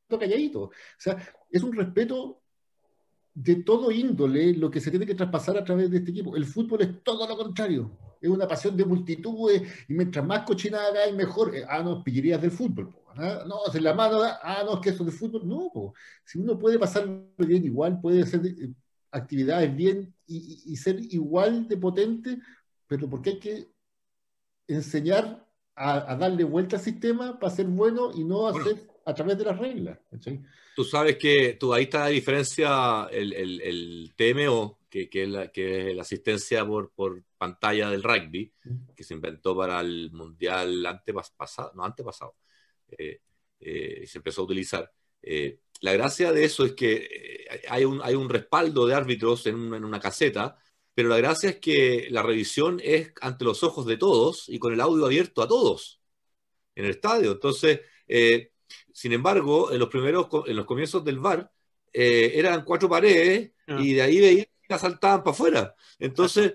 calladito. 0.08 0.64
O 0.64 0.72
sea, 0.98 1.16
es 1.50 1.62
un 1.62 1.72
respeto 1.72 2.42
de 3.34 3.56
todo 3.56 3.90
índole 3.90 4.54
lo 4.54 4.70
que 4.70 4.80
se 4.80 4.90
tiene 4.90 5.06
que 5.06 5.14
traspasar 5.14 5.56
a 5.56 5.64
través 5.64 5.90
de 5.90 5.98
este 5.98 6.10
equipo. 6.10 6.36
El 6.36 6.44
fútbol 6.44 6.82
es 6.82 7.02
todo 7.02 7.26
lo 7.26 7.36
contrario. 7.36 7.98
Es 8.20 8.30
una 8.30 8.46
pasión 8.46 8.76
de 8.76 8.84
multitudes 8.84 9.62
y 9.88 9.94
mientras 9.94 10.24
más 10.24 10.44
cochinada 10.44 11.02
hay, 11.02 11.12
mejor. 11.12 11.54
Eh, 11.56 11.64
ah, 11.68 11.82
no, 11.82 12.04
pillerías 12.04 12.40
del 12.40 12.50
fútbol. 12.50 12.94
¿ah? 13.16 13.44
No, 13.46 13.64
hacer 13.66 13.82
la 13.82 13.94
mano, 13.94 14.20
ah, 14.22 14.62
no, 14.64 14.74
es 14.74 14.80
que 14.80 14.90
eso 14.90 15.04
del 15.04 15.14
fútbol. 15.14 15.48
No, 15.48 15.94
si 16.24 16.38
uno 16.38 16.58
puede 16.58 16.78
pasar 16.78 17.08
bien 17.38 17.64
igual, 17.64 18.00
puede 18.00 18.22
hacer 18.22 18.46
eh, 18.46 18.72
actividades 19.14 19.74
bien 19.74 20.14
y, 20.26 20.76
ser 20.76 20.98
igual 21.00 21.68
de 21.68 21.76
potente, 21.76 22.38
pero 22.86 23.08
porque 23.08 23.30
hay 23.30 23.38
que 23.38 23.68
enseñar 24.66 25.46
a, 25.76 26.16
darle 26.16 26.44
vuelta 26.44 26.76
al 26.76 26.82
sistema 26.82 27.38
para 27.38 27.54
ser 27.54 27.66
bueno 27.66 28.10
y 28.14 28.24
no 28.24 28.48
hacer 28.48 28.88
a 29.04 29.14
través 29.14 29.38
de 29.38 29.44
las 29.44 29.58
reglas. 29.58 29.98
Tú 30.74 30.84
sabes 30.84 31.16
que 31.16 31.56
tú, 31.58 31.72
ahí 31.72 31.84
está 31.84 32.00
la 32.00 32.08
diferencia, 32.08 33.08
el, 33.12 33.32
el, 33.32 33.60
el 33.60 34.14
TMO, 34.16 34.78
que, 34.90 35.08
que, 35.08 35.22
es 35.24 35.28
la, 35.28 35.48
que, 35.52 35.90
es 35.90 35.96
la, 35.96 36.02
asistencia 36.02 36.66
por, 36.66 36.90
por 36.92 37.22
pantalla 37.38 37.90
del 37.90 38.02
rugby, 38.02 38.52
que 38.94 39.04
se 39.04 39.14
inventó 39.14 39.56
para 39.56 39.80
el 39.80 40.10
Mundial 40.10 40.84
antepasado, 40.86 41.72
no 41.74 41.84
antepasado, 41.84 42.34
eh, 42.98 43.20
eh, 43.60 44.04
se 44.06 44.18
empezó 44.18 44.42
a 44.42 44.44
utilizar. 44.44 44.92
Eh, 45.22 45.60
la 45.84 45.92
gracia 45.92 46.32
de 46.32 46.46
eso 46.46 46.64
es 46.64 46.72
que 46.72 46.94
eh, 46.94 47.60
hay 47.68 47.84
un, 47.84 48.00
hay 48.02 48.14
un 48.14 48.30
respaldo 48.30 48.86
de 48.86 48.94
árbitros 48.94 49.46
en, 49.46 49.74
en 49.74 49.84
una 49.84 50.00
caseta, 50.00 50.56
pero 50.94 51.10
la 51.10 51.18
gracia 51.18 51.50
es 51.50 51.56
que 51.56 52.08
la 52.10 52.22
revisión 52.22 52.80
es 52.82 53.12
ante 53.20 53.44
los 53.44 53.62
ojos 53.62 53.84
de 53.84 53.98
todos 53.98 54.48
y 54.48 54.58
con 54.58 54.72
el 54.72 54.80
audio 54.80 55.04
abierto 55.04 55.42
a 55.42 55.46
todos 55.46 56.00
en 56.74 56.86
el 56.86 56.92
estadio. 56.92 57.32
Entonces, 57.32 57.82
eh, 58.08 58.52
sin 58.94 59.12
embargo, 59.12 59.72
en 59.72 59.78
los 59.78 59.90
primeros, 59.90 60.26
en 60.46 60.56
los 60.56 60.64
comienzos 60.64 61.04
del 61.04 61.18
VAR, 61.18 61.52
eh, 61.92 62.32
eran 62.34 62.64
cuatro 62.64 62.88
paredes 62.88 63.52
ah. 63.66 63.76
y 63.78 63.92
de 63.92 64.02
ahí 64.02 64.20
veían 64.20 64.46
que 64.66 64.78
saltaban 64.78 65.22
para 65.22 65.32
afuera. 65.32 65.74
Entonces, 65.98 66.54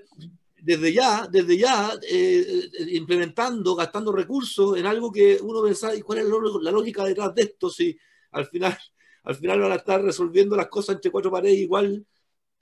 desde 0.57 0.91
ya, 0.91 1.27
desde 1.27 1.56
ya, 1.56 1.91
eh, 2.10 2.68
implementando, 2.93 3.76
gastando 3.76 4.11
recursos 4.11 4.76
en 4.76 4.88
algo 4.88 5.11
que 5.11 5.38
uno 5.39 5.61
pensaba, 5.61 5.95
¿y 5.95 6.01
cuál 6.01 6.18
es 6.18 6.26
la 6.64 6.72
lógica 6.72 7.06
detrás 7.06 7.35
de 7.35 7.43
esto? 7.43 7.69
Si 7.69 7.95
al 8.31 8.47
final, 8.47 8.76
al 9.24 9.36
final 9.36 9.60
van 9.60 9.72
a 9.72 9.76
estar 9.76 10.02
resolviendo 10.02 10.56
las 10.56 10.68
cosas 10.68 10.96
entre 10.96 11.12
cuatro 11.12 11.32
paredes 11.32 11.58
igual, 11.58 12.06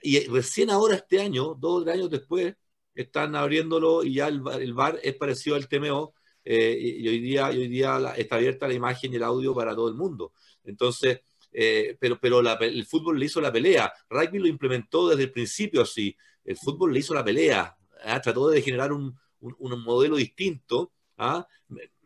y 0.01 0.19
recién 0.27 0.69
ahora 0.69 0.95
este 0.95 1.19
año, 1.19 1.55
dos 1.55 1.81
o 1.81 1.83
tres 1.83 1.95
años 1.95 2.09
después, 2.09 2.55
están 2.93 3.35
abriéndolo 3.35 4.03
y 4.03 4.15
ya 4.15 4.27
el, 4.27 4.41
el 4.59 4.73
VAR 4.73 4.99
es 5.03 5.15
parecido 5.15 5.55
al 5.55 5.67
TMO, 5.67 6.13
eh, 6.49 6.77
y, 6.79 7.07
hoy 7.09 7.19
día, 7.19 7.47
hoy 7.47 7.67
día 7.67 8.13
está 8.15 8.37
abierta 8.37 8.69
la 8.69 8.73
imagen 8.73 9.11
y 9.11 9.17
el 9.17 9.23
audio 9.23 9.53
para 9.53 9.75
todo 9.75 9.89
el 9.89 9.95
mundo. 9.95 10.31
Entonces, 10.63 11.19
eh, 11.51 11.97
pero, 11.99 12.17
pero 12.21 12.39
el 12.39 12.85
fútbol 12.85 13.19
le 13.19 13.25
hizo 13.25 13.41
la 13.41 13.51
pelea. 13.51 13.91
Rugby 14.09 14.39
lo 14.39 14.47
implementó 14.47 15.09
desde 15.09 15.23
el 15.23 15.31
principio 15.33 15.81
así. 15.81 16.15
El 16.45 16.55
fútbol 16.55 16.93
le 16.93 16.99
hizo 16.99 17.13
la 17.13 17.25
pelea. 17.25 17.75
¿ah? 18.05 18.21
Trató 18.21 18.49
de 18.49 18.61
generar 18.61 18.93
un, 18.93 19.13
un, 19.41 19.83
modelo 19.83 20.15
distinto, 20.15 20.93
¿ah? 21.17 21.45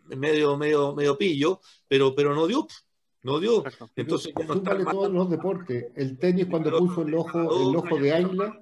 medio, 0.06 0.57
medio, 0.57 0.95
medio 0.95 1.18
pillo, 1.19 1.61
pero, 1.88 2.15
pero 2.15 2.34
no 2.34 2.48
dio. 2.48 2.65
No 3.23 3.39
dio. 3.39 3.64
Entonces, 3.95 4.34
ya 4.38 4.45
no 4.45 4.56
está 4.56 4.84
todos 4.84 5.11
los 5.11 5.30
deportes. 5.30 5.91
El 5.95 6.18
tenis 6.18 6.48
cuando 6.49 6.77
puso 6.77 7.03
el 7.03 7.14
ojo, 7.14 7.39
el 7.39 7.76
ojo 7.76 7.98
de 7.98 8.14
águila. 8.14 8.61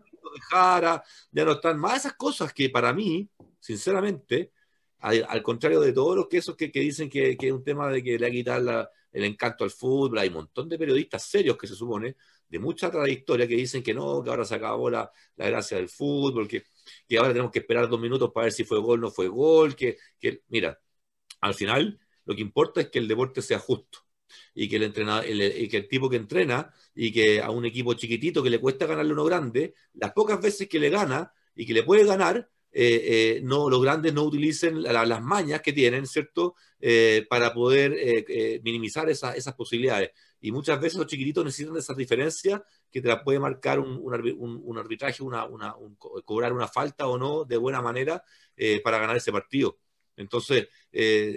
ya 1.31 1.45
no 1.45 1.51
están 1.53 1.79
más 1.79 1.97
esas 1.97 2.13
cosas 2.13 2.53
que 2.53 2.69
para 2.69 2.93
mí, 2.93 3.29
sinceramente, 3.59 4.51
al, 4.99 5.41
contrario 5.41 5.79
de 5.79 5.93
todos 5.93 6.15
los 6.15 6.27
que 6.27 6.37
esos 6.37 6.57
que, 6.57 6.67
dicen 6.67 7.09
que, 7.09 7.37
es 7.39 7.51
un 7.51 7.63
tema 7.63 7.89
de 7.89 8.03
que 8.03 8.19
le 8.19 8.27
ha 8.27 8.31
quitado 8.31 8.89
el 9.11 9.23
encanto 9.23 9.63
al 9.63 9.71
fútbol, 9.71 10.19
hay 10.19 10.27
un 10.27 10.35
montón 10.35 10.67
de 10.67 10.77
periodistas 10.77 11.23
serios 11.23 11.57
que 11.57 11.65
se 11.65 11.75
supone, 11.75 12.17
de 12.49 12.59
mucha 12.59 12.91
trayectoria, 12.91 13.47
que 13.47 13.55
dicen 13.55 13.81
que 13.81 13.93
no, 13.93 14.21
que 14.21 14.29
ahora 14.29 14.43
se 14.43 14.55
acabó 14.55 14.89
la, 14.89 15.09
gracia 15.37 15.77
del 15.77 15.87
fútbol, 15.87 16.47
que, 16.49 16.63
que, 17.07 17.17
ahora 17.17 17.29
tenemos 17.29 17.51
que 17.51 17.59
esperar 17.59 17.87
dos 17.87 17.99
minutos 17.99 18.31
para 18.33 18.45
ver 18.45 18.53
si 18.53 18.65
fue 18.65 18.79
gol 18.79 18.99
o 18.99 19.07
no 19.07 19.11
fue 19.11 19.29
gol, 19.29 19.75
que, 19.75 19.97
que, 20.19 20.43
mira, 20.49 20.79
al 21.39 21.53
final 21.53 21.97
lo 22.25 22.35
que 22.35 22.41
importa 22.41 22.81
es 22.81 22.89
que 22.89 22.99
el 22.99 23.07
deporte 23.07 23.41
sea 23.41 23.59
justo 23.59 24.08
y 24.53 24.67
que 24.69 24.75
el 24.77 24.83
entrenador, 24.83 25.25
y 25.27 25.67
que 25.67 25.77
el 25.77 25.87
tipo 25.87 26.09
que 26.09 26.17
entrena 26.17 26.73
y 26.95 27.11
que 27.11 27.41
a 27.41 27.49
un 27.51 27.65
equipo 27.65 27.93
chiquitito 27.93 28.43
que 28.43 28.49
le 28.49 28.59
cuesta 28.59 28.85
ganarle 28.85 29.13
uno 29.13 29.25
grande, 29.25 29.73
las 29.93 30.11
pocas 30.13 30.41
veces 30.41 30.67
que 30.67 30.79
le 30.79 30.89
gana 30.89 31.31
y 31.55 31.65
que 31.65 31.73
le 31.73 31.83
puede 31.83 32.05
ganar, 32.05 32.49
eh, 32.71 33.37
eh, 33.37 33.41
no, 33.43 33.69
los 33.69 33.81
grandes 33.81 34.13
no 34.13 34.23
utilicen 34.23 34.83
las 34.83 35.21
mañas 35.21 35.61
que 35.61 35.73
tienen, 35.73 36.05
¿cierto? 36.05 36.55
Eh, 36.79 37.25
para 37.29 37.53
poder 37.53 37.91
minimizar 38.63 39.09
esas 39.09 39.53
posibilidades. 39.55 40.11
Y 40.41 40.51
muchas 40.51 40.79
veces 40.79 40.97
los 40.97 41.07
chiquititos 41.07 41.43
necesitan 41.43 41.75
esas 41.77 41.97
diferencias 41.97 42.61
que 42.89 43.01
te 43.01 43.07
las 43.07 43.23
puede 43.23 43.39
marcar 43.39 43.79
un, 43.79 43.99
un, 44.01 44.77
arbitraje, 44.77 45.23
cobrar 46.25 46.53
una 46.53 46.67
falta 46.67 47.07
o 47.07 47.17
no 47.17 47.43
de 47.43 47.57
buena 47.57 47.81
manera 47.81 48.23
para 48.83 48.99
ganar 48.99 49.17
ese 49.17 49.31
partido. 49.31 49.79
Entonces, 50.15 50.67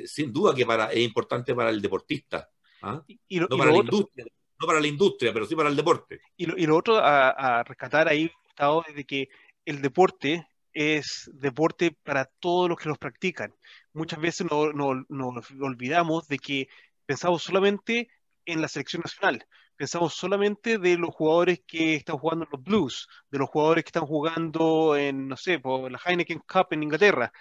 sin 0.07 0.33
duda 0.33 0.55
que 0.55 0.67
para, 0.67 0.93
es 0.93 1.01
importante 1.01 1.55
para 1.55 1.71
el 1.71 1.83
deportista, 1.83 2.52
¿ah? 2.83 3.05
no, 3.31 3.49
para 3.57 3.71
la 3.71 3.79
industria, 3.79 4.27
no 4.61 4.67
para 4.67 4.81
la 4.81 4.87
industria, 4.87 5.33
pero 5.33 5.47
sí 5.47 5.57
para 5.57 5.69
el 5.69 5.77
deporte. 5.77 6.21
Y 6.37 6.47
lo, 6.67 6.77
otro 6.77 6.99
a, 6.99 7.63
rescatar 7.65 8.09
ahí, 8.09 8.31
Gustavo, 8.45 8.85
es 8.87 8.95
de 8.95 9.05
que 9.05 9.29
el 9.65 9.81
deporte 9.81 10.47
es 10.73 11.31
deporte 11.35 11.97
para 12.03 12.25
todos 12.25 12.69
los 12.69 12.79
que 12.79 12.89
los 12.89 12.99
practican. 12.99 13.55
Muchas 13.93 14.21
veces 14.21 14.47
nos 14.51 14.75
no, 14.75 15.33
olvidamos 15.61 16.29
de 16.29 16.39
que 16.39 16.69
pensamos 17.07 17.43
solamente 17.43 18.09
en 18.45 18.61
la 18.61 18.69
selección 18.69 19.03
nacional, 19.05 19.47
pensamos 19.77 20.15
solamente 20.15 20.79
de 20.79 20.97
los 20.97 21.15
jugadores 21.15 21.61
que 21.67 21.95
están 21.95 22.19
jugando 22.19 22.45
en 22.45 22.51
los 22.53 22.63
Blues, 22.63 23.09
de 23.31 23.39
los 23.39 23.49
jugadores 23.49 23.85
que 23.85 23.89
están 23.89 24.07
jugando 24.07 24.97
en, 24.97 25.29
no 25.29 25.37
sé, 25.37 25.59
por 25.59 25.91
la 25.91 26.01
Heineken 26.05 26.41
Cup 26.41 26.69
en 26.71 26.83
Inglaterra, 26.83 27.33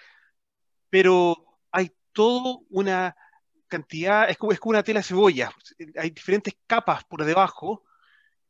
pero 0.90 1.58
hay 1.72 1.92
toda 2.12 2.60
una 2.70 3.16
cantidad, 3.72 4.30
es 4.30 4.38
como, 4.38 4.52
es 4.52 4.60
como 4.60 4.72
una 4.72 4.84
tela 4.84 5.02
cebolla, 5.02 5.52
hay 5.98 6.12
diferentes 6.12 6.54
capas 6.68 7.04
por 7.06 7.26
debajo 7.26 7.84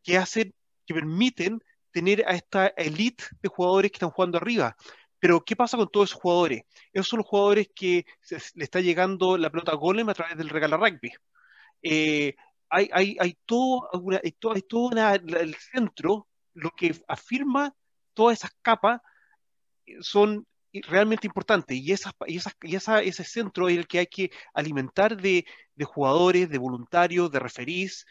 que 0.03 0.17
hacen, 0.17 0.53
que 0.85 0.93
permiten 0.93 1.63
tener 1.91 2.25
a 2.27 2.31
esta 2.31 2.67
elite 2.67 3.23
de 3.41 3.49
jugadores 3.49 3.91
que 3.91 3.97
están 3.97 4.09
jugando 4.11 4.37
arriba. 4.37 4.75
Pero, 5.19 5.45
¿qué 5.45 5.55
pasa 5.55 5.77
con 5.77 5.89
todos 5.89 6.09
esos 6.09 6.21
jugadores? 6.21 6.63
Esos 6.91 7.07
son 7.07 7.17
los 7.17 7.27
jugadores 7.27 7.69
que 7.75 8.05
le 8.55 8.63
está 8.63 8.81
llegando 8.81 9.37
la 9.37 9.51
pelota 9.51 9.71
a 9.73 9.75
Golem 9.75 10.09
a 10.09 10.15
través 10.15 10.35
del 10.35 10.49
regalo 10.49 10.77
rugby. 10.77 11.13
Eh, 11.83 12.35
hay, 12.69 12.89
hay, 12.91 13.17
hay, 13.19 13.37
todo, 13.45 13.89
hay 14.23 14.31
todo, 14.31 14.53
hay 14.53 14.61
todo 14.63 14.91
el 14.91 15.55
centro, 15.55 16.27
lo 16.53 16.71
que 16.71 16.95
afirma 17.07 17.75
todas 18.13 18.39
esas 18.39 18.51
capas 18.61 19.01
eh, 19.85 19.97
son 20.01 20.47
realmente 20.87 21.27
importantes 21.27 21.77
y, 21.77 21.91
esas, 21.91 22.13
y, 22.27 22.37
esas, 22.37 22.55
y 22.61 22.75
esa, 22.75 23.01
ese 23.01 23.23
centro 23.23 23.69
es 23.69 23.77
el 23.77 23.87
que 23.87 23.99
hay 23.99 24.07
que 24.07 24.31
alimentar 24.53 25.17
de, 25.17 25.45
jugadores, 25.83 26.49
de 26.49 26.57
voluntarios, 26.57 27.31
de 27.31 27.39
referís, 27.39 28.05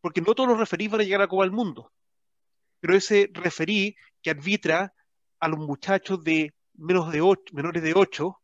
porque 0.00 0.20
no 0.20 0.34
todos 0.34 0.48
los 0.48 0.58
referís 0.58 0.90
van 0.90 1.00
a 1.00 1.04
llegar 1.04 1.22
a 1.22 1.28
Copa 1.28 1.42
del 1.42 1.52
Mundo 1.52 1.92
pero 2.80 2.96
ese 2.96 3.30
referí 3.32 3.96
que 4.22 4.30
arbitra 4.30 4.94
a 5.40 5.48
los 5.48 5.58
muchachos 5.58 6.22
de 6.22 6.54
menos 6.74 7.12
de 7.12 7.20
ocho, 7.20 7.54
menores 7.54 7.82
de 7.82 7.94
8 7.94 8.40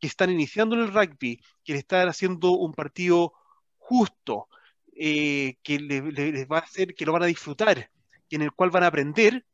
que 0.00 0.06
están 0.08 0.30
iniciando 0.30 0.74
en 0.74 0.82
el 0.82 0.92
rugby, 0.92 1.40
que 1.64 1.72
le 1.74 1.78
están 1.78 2.08
haciendo 2.08 2.52
un 2.52 2.74
partido 2.74 3.34
justo, 3.78 4.48
eh, 4.96 5.58
que 5.62 5.78
les 5.78 6.48
va 6.48 6.58
a 6.58 6.62
hacer, 6.62 6.94
que 6.94 7.06
lo 7.06 7.12
van 7.12 7.22
a 7.22 7.26
disfrutar, 7.26 7.88
en 8.30 8.42
el 8.42 8.52
cual 8.52 8.70
van 8.70 8.82
a 8.82 8.88
aprender, 8.88 9.44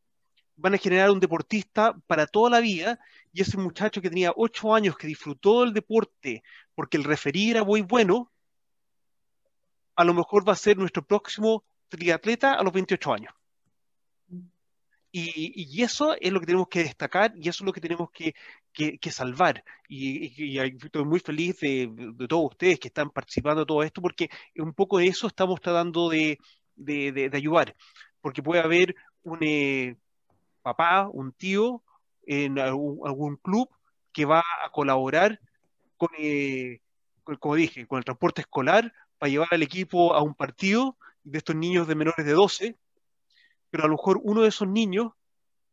van 0.59 0.75
a 0.75 0.79
generar 0.79 1.11
un 1.11 1.21
deportista 1.21 1.97
para 2.07 2.27
toda 2.27 2.51
la 2.51 2.61
vida, 2.61 2.99
y 3.33 3.43
ese 3.43 3.57
muchacho 3.57 4.03
que 4.03 4.11
tenía 4.11 4.33
8 4.37 4.75
años, 4.75 4.97
que 4.97 5.07
disfrutó 5.07 5.63
del 5.63 5.73
deporte 5.73 6.43
porque 6.75 6.97
el 6.97 7.05
referí 7.05 7.51
era 7.51 7.65
muy 7.65 7.81
bueno, 7.83 8.31
a 9.97 10.05
lo 10.05 10.15
mejor 10.15 10.49
va 10.49 10.53
a 10.53 10.57
ser 10.57 10.77
nuestro 10.77 11.05
próximo 11.05 11.65
triatleta 11.89 12.55
a 12.55 12.63
los 12.63 12.73
28 12.73 13.13
años. 13.13 13.35
Y, 15.11 15.83
eso 15.83 16.15
es 16.21 16.31
lo 16.31 16.39
que 16.39 16.47
tenemos 16.47 16.69
que 16.69 16.85
destacar 16.85 17.33
y 17.35 17.49
eso 17.49 17.65
es 17.65 17.67
lo 17.67 17.73
que 17.73 17.81
tenemos 17.81 18.11
que, 18.13 18.35
salvar. 19.11 19.65
Y, 19.89 20.59
estoy 20.59 21.05
muy 21.05 21.19
feliz 21.21 21.59
de, 21.61 21.91
todos 22.29 22.51
ustedes 22.53 22.79
que 22.79 22.89
están 22.89 23.11
participando 23.11 23.63
de 23.63 23.67
todo 23.67 23.83
esto 23.83 24.01
porque 24.03 24.29
un 24.57 24.75
poco 24.75 24.99
de 24.99 25.07
eso 25.09 25.27
estamos 25.27 25.61
tratando 25.61 26.09
de, 26.09 26.39
ayudar. 27.33 27.75
Porque 28.21 28.43
puede 28.43 28.63
haber 28.63 28.95
un 29.23 29.39
eh, 29.43 29.97
papá, 30.63 31.09
un 31.13 31.33
tío 31.33 31.83
en 32.27 32.59
algún, 32.59 33.37
club 33.37 33.69
que 34.13 34.25
va 34.25 34.41
a 34.41 34.71
colaborar 34.71 35.41
eh, 36.19 36.81
con, 37.25 37.37
como 37.37 37.55
dije, 37.55 37.87
con 37.87 37.99
el 37.99 38.05
transporte 38.05 38.43
escolar 38.43 38.93
para 39.19 39.31
llevar 39.31 39.49
al 39.51 39.63
equipo 39.63 40.15
a 40.15 40.23
un 40.23 40.35
partido 40.35 40.97
de 41.25 41.39
estos 41.39 41.57
niños 41.57 41.89
de 41.89 41.95
menores 41.95 42.25
de 42.25 42.33
12 42.33 42.77
pero 43.71 43.85
a 43.85 43.87
lo 43.87 43.95
mejor 43.95 44.21
uno 44.23 44.43
de 44.43 44.49
esos 44.49 44.69
niños 44.69 45.13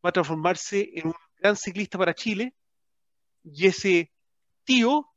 va 0.04 0.10
a 0.10 0.14
transformarse 0.14 0.92
en 0.94 1.08
un 1.08 1.14
gran 1.40 1.56
ciclista 1.56 1.98
para 1.98 2.14
Chile 2.14 2.54
y 3.44 3.68
ese 3.68 4.12
tío, 4.64 5.08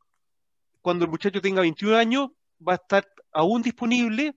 cuando 0.81 1.05
el 1.05 1.11
muchacho 1.11 1.41
tenga 1.41 1.63
21 1.63 1.97
años, 1.97 2.29
va 2.67 2.73
a 2.73 2.77
estar 2.77 3.09
aún 3.33 3.63
disponible 3.63 4.37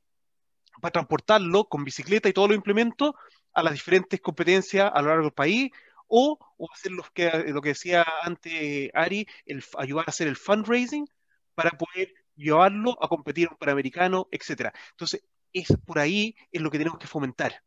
para 0.81 0.93
transportarlo 0.93 1.65
con 1.65 1.83
bicicleta 1.83 2.29
y 2.29 2.33
todos 2.33 2.49
los 2.49 2.55
implementos 2.55 3.13
a 3.53 3.63
las 3.63 3.73
diferentes 3.73 4.21
competencias 4.21 4.91
a 4.93 5.01
lo 5.01 5.09
largo 5.09 5.23
del 5.23 5.33
país 5.33 5.71
o, 6.07 6.37
hacer 6.73 6.91
que, 7.13 7.29
lo 7.51 7.61
que 7.61 7.69
decía 7.69 8.05
antes 8.23 8.89
Ari, 8.93 9.27
el, 9.45 9.63
ayudar 9.77 10.05
a 10.07 10.11
hacer 10.11 10.27
el 10.27 10.35
fundraising 10.35 11.07
para 11.55 11.71
poder 11.71 12.13
llevarlo 12.35 12.97
a 13.01 13.07
competir 13.07 13.47
en 13.47 13.53
un 13.53 13.57
Panamericano, 13.57 14.27
etc. 14.31 14.73
Entonces, 14.91 15.23
es 15.53 15.67
por 15.85 15.99
ahí 15.99 16.35
es 16.51 16.61
lo 16.61 16.71
que 16.71 16.77
tenemos 16.77 16.99
que 16.99 17.07
fomentar 17.07 17.61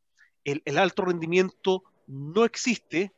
el, 0.45 0.79
alto 0.79 1.05
rendimiento 1.05 1.83
no 2.07 2.45
existe 2.45 3.13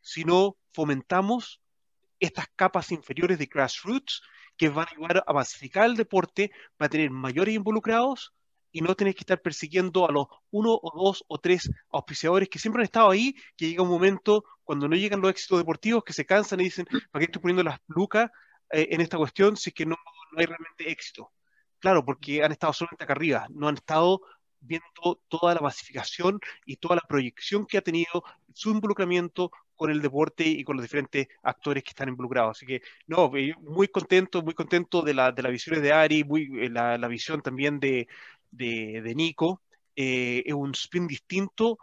si 0.00 0.24
no 0.24 0.56
fomentamos 0.72 1.60
estas 2.20 2.46
capas 2.56 2.92
inferiores 2.92 3.38
de 3.38 3.46
grassroots 3.46 4.22
que 4.56 4.68
van 4.68 4.86
a 4.88 4.90
ayudar 4.90 5.24
a 5.26 5.32
masificar 5.32 5.86
el 5.86 5.96
deporte, 5.96 6.50
va 6.80 6.86
a 6.86 6.88
tener 6.88 7.10
mayores 7.10 7.54
involucrados 7.54 8.34
y 8.72 8.80
no 8.80 8.94
tener 8.94 9.14
que 9.14 9.20
estar 9.20 9.40
persiguiendo 9.40 10.08
a 10.08 10.12
los 10.12 10.26
uno 10.50 10.78
o 10.82 10.92
dos 10.94 11.24
o 11.28 11.38
tres 11.38 11.70
auspiciadores 11.90 12.48
que 12.48 12.58
siempre 12.58 12.80
han 12.80 12.84
estado 12.84 13.10
ahí, 13.10 13.34
que 13.56 13.68
llega 13.68 13.82
un 13.82 13.88
momento 13.88 14.44
cuando 14.64 14.88
no 14.88 14.96
llegan 14.96 15.20
los 15.20 15.30
éxitos 15.30 15.58
deportivos 15.58 16.04
que 16.04 16.12
se 16.12 16.26
cansan 16.26 16.60
y 16.60 16.64
dicen, 16.64 16.86
¿para 17.10 17.20
qué 17.20 17.24
estoy 17.24 17.42
poniendo 17.42 17.62
las 17.62 17.80
lucas 17.86 18.30
eh, 18.70 18.88
en 18.90 19.00
esta 19.00 19.16
cuestión 19.16 19.56
si 19.56 19.70
es 19.70 19.74
que 19.74 19.86
no, 19.86 19.96
no 20.32 20.38
hay 20.38 20.46
realmente 20.46 20.90
éxito? 20.90 21.32
Claro, 21.78 22.04
porque 22.04 22.42
han 22.42 22.52
estado 22.52 22.72
solamente 22.72 23.04
acá 23.04 23.12
arriba, 23.12 23.46
no 23.50 23.68
han 23.68 23.76
estado 23.76 24.20
viendo 24.60 25.20
toda 25.28 25.54
la 25.54 25.60
masificación 25.60 26.40
y 26.66 26.76
toda 26.76 26.96
la 26.96 27.02
proyección 27.08 27.66
que 27.66 27.78
ha 27.78 27.82
tenido 27.82 28.24
su 28.52 28.70
involucramiento 28.70 29.50
con 29.76 29.90
el 29.90 30.02
deporte 30.02 30.44
y 30.44 30.64
con 30.64 30.76
los 30.76 30.82
diferentes 30.82 31.28
actores 31.42 31.84
que 31.84 31.90
están 31.90 32.08
involucrados. 32.08 32.56
Así 32.56 32.66
que, 32.66 32.82
no, 33.06 33.30
eh, 33.36 33.54
muy 33.60 33.86
contento, 33.86 34.42
muy 34.42 34.54
contento 34.54 35.02
de, 35.02 35.14
la, 35.14 35.30
de 35.30 35.42
las 35.42 35.52
visiones 35.52 35.82
de 35.82 35.92
Ari, 35.92 36.24
muy, 36.24 36.50
eh, 36.60 36.68
la, 36.68 36.98
la 36.98 37.06
visión 37.06 37.40
también 37.40 37.78
de, 37.78 38.08
de, 38.50 39.02
de 39.02 39.14
Nico. 39.14 39.62
Eh, 39.96 40.44
es 40.46 40.54
un 40.54 40.70
spin 40.72 41.06
distinto, 41.06 41.78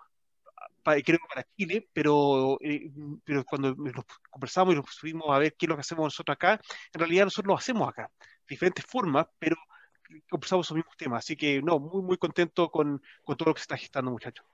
para, 0.85 1.01
creo 1.01 1.19
para 1.27 1.45
Chile, 1.57 1.89
pero, 1.91 2.57
eh, 2.61 2.91
pero 3.23 3.43
cuando 3.43 3.75
nos 3.75 4.05
conversamos 4.29 4.73
y 4.73 4.77
nos 4.77 4.85
subimos 4.89 5.29
a 5.31 5.39
ver 5.39 5.55
qué 5.55 5.65
es 5.65 5.69
lo 5.69 5.75
que 5.75 5.81
hacemos 5.81 6.05
nosotros 6.05 6.35
acá, 6.35 6.61
en 6.93 6.99
realidad 6.99 7.25
nosotros 7.25 7.49
lo 7.49 7.57
hacemos 7.57 7.89
acá, 7.89 8.09
de 8.19 8.27
diferentes 8.47 8.85
formas, 8.85 9.25
pero 9.39 9.57
conversamos 10.29 10.69
los 10.69 10.77
mismos 10.77 10.95
temas. 10.95 11.25
Así 11.25 11.35
que, 11.35 11.61
no, 11.61 11.79
muy, 11.79 12.03
muy 12.03 12.17
contento 12.17 12.69
con, 12.69 13.01
con 13.23 13.35
todo 13.35 13.49
lo 13.49 13.55
que 13.55 13.59
se 13.59 13.63
está 13.63 13.77
gestando, 13.77 14.11
muchachos. 14.11 14.45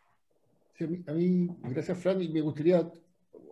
Sí, 0.77 0.85
a, 0.85 0.87
mí, 0.87 1.03
a, 1.07 1.11
mí, 1.11 1.49
gracias, 1.63 1.99
Fran, 1.99 2.21
y 2.21 2.29
me 2.29 2.41
gustaría 2.41 2.89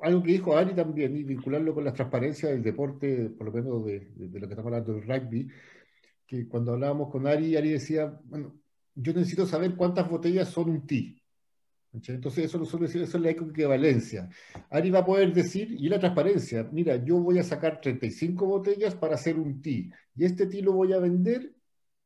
algo 0.01 0.23
que 0.23 0.31
dijo 0.31 0.55
Ari 0.55 0.73
también, 0.73 1.15
y 1.17 1.23
vincularlo 1.23 1.75
con 1.75 1.83
la 1.83 1.93
transparencia 1.93 2.49
del 2.49 2.63
deporte, 2.63 3.29
por 3.37 3.47
lo 3.47 3.51
menos 3.51 3.85
de, 3.85 3.99
de, 4.15 4.27
de 4.29 4.39
lo 4.39 4.47
que 4.47 4.53
estamos 4.53 4.71
hablando 4.71 4.93
del 4.93 5.03
rugby, 5.03 5.49
que 6.29 6.47
cuando 6.47 6.73
hablábamos 6.73 7.09
con 7.09 7.25
Ari, 7.25 7.57
Ari 7.57 7.71
decía, 7.71 8.19
bueno, 8.25 8.55
yo 8.93 9.13
necesito 9.13 9.47
saber 9.47 9.75
cuántas 9.75 10.07
botellas 10.07 10.47
son 10.49 10.69
un 10.69 10.85
TI. 10.85 11.19
Entonces 11.91 12.45
eso, 12.45 12.61
eso, 12.61 12.85
eso 12.85 12.99
es 12.99 13.13
la 13.15 13.31
equivalencia. 13.31 14.29
Ari 14.69 14.91
va 14.91 14.99
a 14.99 15.05
poder 15.05 15.33
decir, 15.33 15.71
y 15.71 15.89
la 15.89 15.97
transparencia, 15.97 16.69
mira, 16.71 17.03
yo 17.03 17.17
voy 17.19 17.39
a 17.39 17.43
sacar 17.43 17.81
35 17.81 18.45
botellas 18.45 18.93
para 18.93 19.15
hacer 19.15 19.39
un 19.39 19.59
TI, 19.59 19.91
y 20.15 20.23
este 20.23 20.45
TI 20.45 20.61
lo 20.61 20.73
voy 20.73 20.93
a 20.93 20.99
vender 20.99 21.51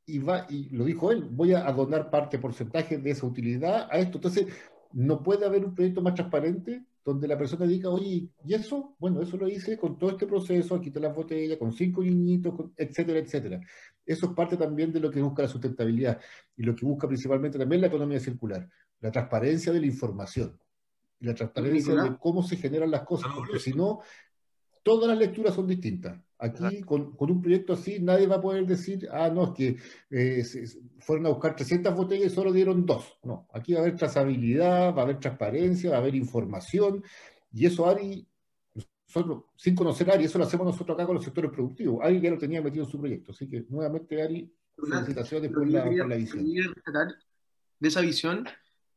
y 0.06 0.20
va, 0.20 0.48
y 0.50 0.70
lo 0.70 0.86
dijo 0.86 1.12
él, 1.12 1.28
voy 1.30 1.54
a 1.54 1.70
donar 1.74 2.10
parte, 2.10 2.40
porcentaje 2.40 2.98
de 2.98 3.12
esa 3.12 3.26
utilidad 3.26 3.90
a 3.92 4.00
esto. 4.00 4.20
Entonces, 4.20 4.48
no 4.94 5.22
puede 5.22 5.46
haber 5.46 5.66
un 5.66 5.76
proyecto 5.76 6.02
más 6.02 6.14
transparente 6.14 6.86
donde 7.06 7.28
la 7.28 7.38
persona 7.38 7.66
diga, 7.66 7.90
oye, 7.90 8.30
¿y 8.46 8.54
eso? 8.54 8.96
Bueno, 8.98 9.22
eso 9.22 9.36
lo 9.36 9.48
hice 9.48 9.78
con 9.78 9.98
todo 9.98 10.12
este 10.12 10.26
proceso, 10.26 10.76
aquí 10.76 10.88
está 10.88 11.00
la 11.00 11.10
botella, 11.10 11.60
con 11.60 11.74
cinco 11.74 12.02
niñitos, 12.02 12.56
con, 12.56 12.74
etcétera, 12.78 13.20
etcétera. 13.20 13.60
Eso 14.06 14.28
es 14.28 14.32
parte 14.34 14.56
también 14.56 14.94
de 14.94 15.00
lo 15.00 15.12
que 15.12 15.22
busca 15.22 15.44
la 15.44 15.50
sustentabilidad 15.50 16.20
y 16.56 16.64
lo 16.64 16.76
que 16.76 16.86
busca 16.86 17.08
principalmente 17.08 17.60
también 17.60 17.82
la 17.82 17.88
economía 17.88 18.20
circular, 18.20 18.70
la 19.02 19.12
transparencia 19.12 19.74
de 19.74 19.82
la 19.82 19.86
información, 19.86 20.58
la 21.20 21.34
transparencia 21.34 21.94
de 21.96 22.18
cómo 22.18 22.42
se 22.42 22.56
generan 22.56 22.92
las 22.92 23.04
cosas, 23.04 23.32
porque 23.36 23.60
si 23.60 23.74
no, 23.74 24.00
todas 24.82 25.10
las 25.10 25.18
lecturas 25.18 25.54
son 25.54 25.68
distintas. 25.68 26.18
Aquí, 26.44 26.82
con, 26.82 27.16
con, 27.16 27.32
un 27.32 27.42
proyecto 27.42 27.72
así, 27.72 28.00
nadie 28.02 28.28
va 28.28 28.36
a 28.36 28.42
poder 28.42 28.68
decir, 28.68 29.08
ah, 29.14 29.30
no, 29.30 29.46
es 29.46 29.50
que 29.52 29.78
eh, 30.10 30.44
se, 30.44 30.66
fueron 31.00 31.26
a 31.28 31.30
buscar 31.30 31.56
300 31.56 31.96
botellas 31.96 32.34
y 32.34 32.36
solo 32.36 32.52
dieron 32.52 32.86
dos. 32.86 33.18
No, 33.24 33.48
aquí 33.54 33.72
va 33.72 33.80
a 33.80 33.84
haber 33.84 33.96
trazabilidad, 33.96 34.94
va 34.94 35.00
a 35.00 35.06
haber 35.06 35.22
transparencia, 35.22 35.92
va 35.92 35.96
a 35.96 36.00
haber 36.00 36.16
información, 36.16 37.02
y 37.54 37.66
eso 37.66 37.88
Ari, 37.88 38.28
nosotros, 39.08 39.46
sin 39.56 39.74
conocer 39.74 40.12
a 40.12 40.16
Ari, 40.16 40.26
eso 40.26 40.38
lo 40.38 40.44
hacemos 40.44 40.68
nosotros 40.68 40.96
acá 40.96 41.06
con 41.06 41.16
los 41.16 41.24
sectores 41.24 41.50
productivos. 41.50 42.04
Ari 42.04 42.20
ya 42.20 42.32
lo 42.32 42.38
tenía 42.38 42.62
metido 42.62 42.84
en 42.84 42.92
su 42.92 43.00
proyecto, 43.00 43.32
así 43.32 43.48
que 43.48 43.66
nuevamente, 43.70 44.22
Ari, 44.22 44.54
felicitaciones 44.76 45.50
por 45.50 45.66
la, 45.66 45.86
por 45.86 46.10
la 46.10 46.18
visión. 46.18 46.46
De 47.80 47.88
esa 47.88 48.02
visión 48.02 48.46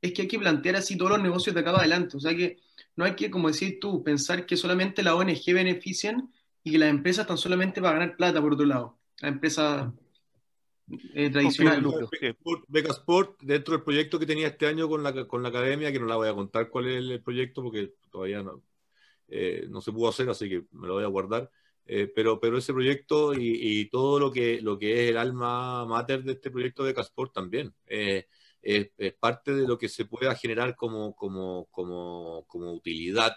es 0.03 0.13
que 0.13 0.23
hay 0.23 0.29
que 0.29 0.41
plantear 0.41 0.75
así 0.75 0.97
todos 0.97 1.13
los 1.13 1.23
negocios 1.23 1.55
de 1.55 1.61
acá 1.61 1.71
adelante, 1.71 2.17
o 2.17 2.21
sea 2.21 2.35
que 2.35 2.59
no 2.97 3.05
hay 3.05 3.15
que, 3.15 3.31
como 3.31 3.53
decís 3.53 3.79
tú, 3.79 4.03
pensar 4.03 4.47
que 4.47 4.57
solamente 4.57 5.05
la 5.05 5.15
ONG 5.15 5.45
benefician 5.55 6.33
y 6.67 6.73
que 6.73 6.79
las 6.79 6.91
empresas 6.91 7.23
están 7.23 7.39
solamente 7.39 7.81
para 7.81 7.97
ganar 7.97 8.17
plata, 8.17 8.43
por 8.43 8.55
otro 8.55 8.67
lado. 8.67 8.99
La 9.21 9.29
empresa 9.29 9.95
eh, 11.15 11.31
tradicional. 11.31 11.87
Beca 12.67 12.91
Sport, 12.91 13.41
dentro 13.41 13.75
del 13.75 13.85
proyecto 13.85 14.19
que 14.19 14.27
tenía 14.27 14.49
este 14.49 14.67
año 14.67 14.89
con 14.89 15.05
la, 15.05 15.29
con 15.29 15.45
la 15.45 15.51
academia, 15.51 15.93
que 15.93 16.01
no 16.01 16.07
la 16.07 16.17
voy 16.17 16.29
a 16.29 16.35
contar 16.35 16.69
cuál 16.69 16.89
es 16.89 16.97
el 16.97 17.23
proyecto 17.23 17.63
porque 17.63 17.95
todavía 18.11 18.43
no, 18.43 18.65
eh, 19.29 19.67
no 19.71 19.81
se 19.81 19.93
pudo 19.93 20.09
hacer, 20.09 20.29
así 20.29 20.49
que 20.49 20.65
me 20.73 20.89
lo 20.89 20.95
voy 20.95 21.05
a 21.05 21.07
guardar. 21.07 21.49
Eh, 21.87 22.11
pero, 22.13 22.41
pero 22.41 22.59
ese 22.59 22.73
proyecto 22.73 23.33
y, 23.33 23.61
y, 23.81 23.89
todo 23.89 24.19
lo 24.19 24.33
que, 24.33 24.61
lo 24.61 24.77
que 24.77 25.05
es 25.05 25.11
el 25.11 25.19
alma 25.19 25.85
mater 25.85 26.25
de 26.25 26.33
este 26.33 26.51
proyecto 26.51 26.83
de 26.83 26.95
Casport 26.95 27.33
también 27.33 27.73
eh, 27.87 28.27
es, 28.61 28.91
es, 28.99 29.15
parte 29.15 29.55
de 29.55 29.69
lo 29.69 29.79
que 29.79 29.89
se 29.89 30.05
pueda 30.05 30.35
generar 30.35 30.75
como, 30.75 31.15
como, 31.15 31.67
como, 31.71 32.45
como 32.49 32.73
utilidad 32.73 33.37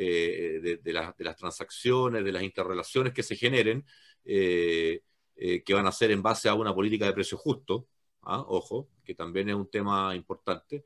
eh, 0.00 0.60
de, 0.62 0.76
de, 0.76 0.92
la, 0.92 1.12
de, 1.18 1.24
las 1.24 1.34
transacciones, 1.34 2.24
de 2.24 2.30
las 2.30 2.44
interrelaciones 2.44 3.12
que 3.12 3.24
se 3.24 3.34
generen, 3.34 3.84
eh, 4.24 5.02
eh, 5.34 5.64
que 5.64 5.74
van 5.74 5.88
a 5.88 5.92
ser 5.92 6.12
en 6.12 6.22
base 6.22 6.48
a 6.48 6.54
una 6.54 6.72
política 6.72 7.06
de 7.06 7.12
precio 7.12 7.36
justo, 7.36 7.88
¿ah? 8.22 8.44
ojo, 8.46 8.88
que 9.04 9.16
también 9.16 9.48
es 9.48 9.56
un 9.56 9.68
tema 9.68 10.14
importante, 10.14 10.84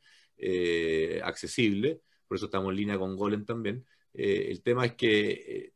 accesible, 1.22 2.01
por 2.26 2.36
eso 2.36 2.47
estamos 2.47 2.70
en 2.70 2.76
línea 2.76 2.98
con 2.98 3.14
Golem 3.16 3.44
también. 3.44 3.86
El 4.14 4.62
tema 4.62 4.86
es 4.86 4.94
que 4.94 5.74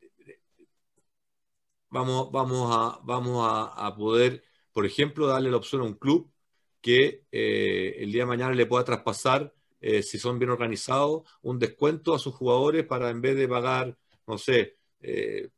vamos, 1.90 2.32
vamos, 2.32 2.74
a, 2.74 3.00
vamos 3.04 3.46
a, 3.46 3.86
a, 3.86 3.94
poder, 3.94 4.42
por 4.72 4.86
ejemplo, 4.86 5.26
darle 5.26 5.50
la 5.50 5.58
opción 5.58 5.82
a 5.82 5.84
un 5.84 5.94
club 5.94 6.32
que 6.80 7.26
el 7.30 8.10
día 8.12 8.22
de 8.22 8.26
mañana 8.26 8.54
le 8.54 8.66
pueda 8.66 8.84
traspasar 8.84 9.52
eh, 9.86 10.02
si 10.02 10.18
son 10.18 10.38
bien 10.38 10.50
organizados, 10.50 11.22
un 11.42 11.60
descuento 11.60 12.12
a 12.12 12.18
sus 12.18 12.34
jugadores 12.34 12.84
para 12.84 13.08
en 13.08 13.20
vez 13.20 13.36
de 13.36 13.46
pagar, 13.46 13.96
no 14.26 14.36
sé, 14.36 14.78
eh, 15.00 15.50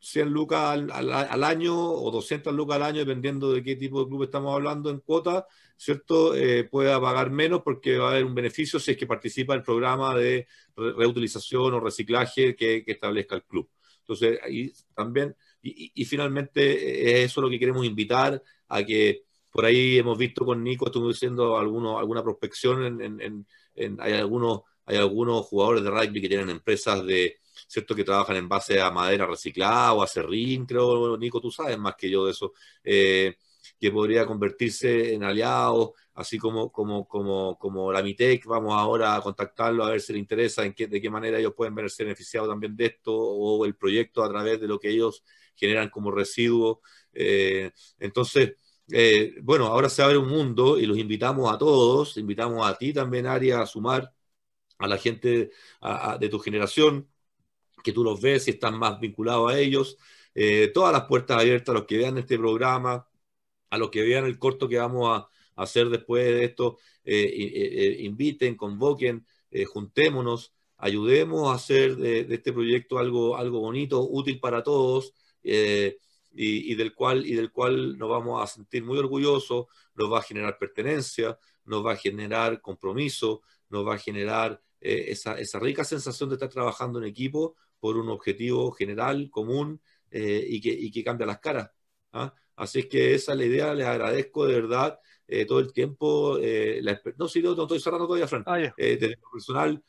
100 0.00 0.28
lucas 0.30 0.80
al, 0.90 1.44
año 1.44 1.76
o 1.78 2.10
200 2.10 2.52
lucas 2.52 2.76
al 2.76 2.82
año, 2.82 2.98
dependiendo 3.00 3.52
de 3.52 3.62
qué 3.62 3.76
tipo 3.76 4.02
de 4.02 4.08
club 4.08 4.24
estamos 4.24 4.52
hablando 4.54 4.90
en 4.90 4.98
cuota, 4.98 5.46
¿cierto? 5.76 6.34
Eh, 6.34 6.64
pueda 6.64 7.00
pagar 7.00 7.30
menos 7.30 7.62
porque 7.62 7.96
va 7.96 8.08
a 8.08 8.10
haber 8.12 8.24
un 8.24 8.34
beneficio 8.34 8.80
si 8.80 8.90
es 8.92 8.96
que 8.96 9.06
participa 9.06 9.54
en 9.54 9.60
el 9.60 9.64
programa 9.64 10.16
de 10.16 10.48
re 10.74 10.92
reutilización 10.94 11.74
o 11.74 11.80
reciclaje 11.80 12.56
que, 12.56 12.82
establezca 12.86 13.36
el 13.36 13.44
club. 13.44 13.70
Entonces, 14.00 14.40
ahí 14.42 14.72
también, 14.96 15.36
y, 15.62 15.84
y, 15.86 15.92
y 15.94 16.04
finalmente 16.06 17.20
es 17.20 17.30
eso 17.30 17.40
lo 17.40 17.50
que 17.50 17.60
queremos 17.60 17.86
invitar 17.86 18.42
a 18.68 18.82
que 18.82 19.26
por 19.50 19.64
ahí 19.64 19.98
hemos 19.98 20.16
visto 20.16 20.44
con 20.44 20.62
Nico, 20.62 20.86
estuvimos 20.86 21.16
diciendo 21.16 21.58
alguno, 21.58 21.98
alguna 21.98 22.22
prospección, 22.22 23.00
en, 23.00 23.20
en, 23.20 23.46
en, 23.74 24.00
hay, 24.00 24.12
algunos, 24.14 24.62
hay 24.86 24.96
algunos 24.96 25.46
jugadores 25.46 25.82
de 25.82 25.90
rugby 25.90 26.20
que 26.20 26.28
tienen 26.28 26.50
empresas 26.50 27.04
de, 27.04 27.38
¿cierto? 27.66 27.94
que 27.94 28.04
trabajan 28.04 28.36
en 28.36 28.48
base 28.48 28.80
a 28.80 28.90
madera 28.90 29.26
reciclada 29.26 29.92
o 29.92 30.02
a 30.02 30.06
serrín, 30.06 30.66
creo, 30.66 31.16
Nico, 31.16 31.40
tú 31.40 31.50
sabes 31.50 31.78
más 31.78 31.94
que 31.96 32.10
yo 32.10 32.24
de 32.24 32.32
eso, 32.32 32.52
eh, 32.84 33.36
que 33.78 33.90
podría 33.90 34.26
convertirse 34.26 35.14
en 35.14 35.24
aliados, 35.24 35.90
así 36.14 36.38
como, 36.38 36.70
como, 36.70 37.06
como, 37.08 37.58
como 37.58 37.92
la 37.92 38.02
MITEC, 38.02 38.44
vamos 38.46 38.74
ahora 38.74 39.16
a 39.16 39.20
contactarlo 39.20 39.84
a 39.84 39.90
ver 39.90 40.00
si 40.00 40.12
le 40.12 40.18
interesa, 40.18 40.64
en 40.64 40.74
qué, 40.74 40.86
de 40.86 41.00
qué 41.00 41.10
manera 41.10 41.38
ellos 41.38 41.54
pueden 41.56 41.74
verse 41.74 42.04
beneficiados 42.04 42.48
también 42.48 42.76
de 42.76 42.86
esto, 42.86 43.14
o 43.14 43.64
el 43.64 43.74
proyecto 43.74 44.22
a 44.22 44.28
través 44.28 44.60
de 44.60 44.68
lo 44.68 44.78
que 44.78 44.90
ellos 44.90 45.24
generan 45.54 45.88
como 45.88 46.10
residuo. 46.10 46.82
Eh, 47.12 47.70
entonces, 47.98 48.54
eh, 48.92 49.34
bueno, 49.42 49.66
ahora 49.66 49.88
se 49.88 50.02
abre 50.02 50.18
un 50.18 50.28
mundo 50.28 50.78
y 50.78 50.86
los 50.86 50.98
invitamos 50.98 51.52
a 51.52 51.58
todos, 51.58 52.16
invitamos 52.16 52.66
a 52.66 52.76
ti 52.76 52.92
también, 52.92 53.26
Aria, 53.26 53.62
a 53.62 53.66
sumar 53.66 54.12
a 54.78 54.88
la 54.88 54.98
gente 54.98 55.50
de 56.20 56.28
tu 56.28 56.38
generación, 56.40 57.08
que 57.84 57.92
tú 57.92 58.04
los 58.04 58.20
ves 58.20 58.48
y 58.48 58.52
están 58.52 58.78
más 58.78 59.00
vinculados 59.00 59.52
a 59.52 59.58
ellos. 59.58 59.98
Eh, 60.34 60.70
todas 60.74 60.92
las 60.92 61.04
puertas 61.06 61.38
abiertas 61.40 61.70
a 61.70 61.78
los 61.78 61.86
que 61.86 61.98
vean 61.98 62.18
este 62.18 62.38
programa, 62.38 63.06
a 63.70 63.78
los 63.78 63.90
que 63.90 64.02
vean 64.02 64.24
el 64.26 64.38
corto 64.38 64.68
que 64.68 64.78
vamos 64.78 65.08
a, 65.18 65.28
hacer 65.56 65.90
después 65.90 66.24
de 66.24 66.44
esto, 66.44 66.78
eh, 67.04 67.96
inviten, 68.00 68.56
convoquen, 68.56 69.26
juntémonos, 69.68 70.54
ayudemos 70.78 71.50
a 71.50 71.54
hacer 71.56 71.96
de, 71.96 72.20
este 72.30 72.52
proyecto 72.52 72.98
algo, 72.98 73.36
algo 73.36 73.60
bonito, 73.60 74.00
útil 74.08 74.40
para 74.40 74.62
todos. 74.62 75.12
Y, 76.32 76.72
y, 76.72 76.74
del 76.74 76.94
cual, 76.94 77.26
y 77.26 77.34
del 77.34 77.50
cual 77.50 77.98
nos 77.98 78.08
vamos 78.08 78.42
a 78.42 78.46
sentir 78.46 78.84
muy 78.84 78.98
orgullosos, 78.98 79.66
nos 79.94 80.12
va 80.12 80.18
a 80.18 80.22
generar 80.22 80.58
pertenencia, 80.58 81.38
nos 81.64 81.84
va 81.84 81.92
a 81.92 81.96
generar 81.96 82.60
compromiso, 82.60 83.42
nos 83.68 83.86
va 83.86 83.94
a 83.94 83.98
generar 83.98 84.60
eh, 84.80 85.06
esa, 85.08 85.38
esa, 85.38 85.58
rica 85.58 85.84
sensación 85.84 86.28
de 86.28 86.36
estar 86.36 86.48
trabajando 86.48 86.98
en 86.98 87.04
equipo 87.06 87.56
por 87.78 87.96
un 87.96 88.08
objetivo 88.08 88.70
general, 88.72 89.30
común 89.30 89.80
eh, 90.10 90.44
y, 90.46 90.60
que, 90.60 90.70
y, 90.70 90.90
que, 90.90 91.04
cambia 91.04 91.26
las 91.26 91.38
caras. 91.38 91.70
¿ah? 92.12 92.34
Así 92.56 92.80
es 92.80 92.86
que 92.86 93.14
esa 93.14 93.32
es 93.32 93.38
la 93.38 93.44
idea, 93.44 93.74
les 93.74 93.86
agradezco 93.86 94.46
de 94.46 94.54
verdad 94.54 94.98
eh, 95.26 95.46
todo 95.46 95.60
el 95.60 95.72
tiempo. 95.72 96.38
La, 96.38 97.00
no, 97.16 97.28
sí, 97.28 97.40
no, 97.42 97.54
no, 97.54 97.62
estoy 97.62 97.80
cerrando 97.80 98.06
todavía, 98.06 98.26
Fran. 98.26 98.42
Ah, 98.46 98.58
yeah. 98.58 98.74
desde 98.76 99.16
lo 99.16 99.30
personal, 99.32 99.82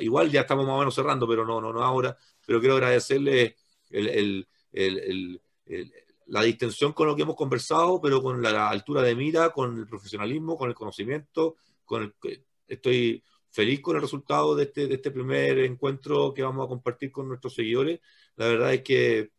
igual 0.00 0.30
ya 0.30 0.42
estamos 0.42 0.66
más 0.66 0.74
o 0.74 0.78
menos 0.78 0.94
cerrando, 0.94 1.26
pero 1.26 1.44
no, 1.44 1.60
no, 1.60 1.72
no 1.72 1.82
ahora. 1.82 2.16
Pero 2.46 2.60
quiero 2.60 2.74
agradecerles 2.74 3.54
el, 3.90 4.08
el 4.08 4.48
el, 4.74 5.40
el, 5.66 5.92
la 6.26 6.42
distensión 6.42 6.92
con 6.92 7.06
lo 7.06 7.16
que 7.16 7.22
hemos 7.22 7.36
conversado, 7.36 8.00
pero 8.00 8.22
con 8.22 8.42
la 8.42 8.68
altura 8.68 9.02
de 9.02 9.14
mira, 9.14 9.50
con 9.50 9.76
el 9.78 9.86
profesionalismo, 9.86 10.56
con 10.56 10.68
el 10.68 10.74
conocimiento, 10.74 11.56
con 11.84 12.02
el, 12.02 12.44
estoy 12.66 13.22
feliz 13.50 13.80
con 13.80 13.96
el 13.96 14.02
resultado 14.02 14.56
de 14.56 14.64
este, 14.64 14.86
de 14.86 14.94
este 14.94 15.10
primer 15.10 15.58
encuentro 15.60 16.34
que 16.34 16.42
vamos 16.42 16.66
a 16.66 16.68
compartir 16.68 17.12
con 17.12 17.28
nuestros 17.28 17.54
seguidores. 17.54 18.00
La 18.36 18.48
verdad 18.48 18.74
es 18.74 18.82
que 18.82 19.30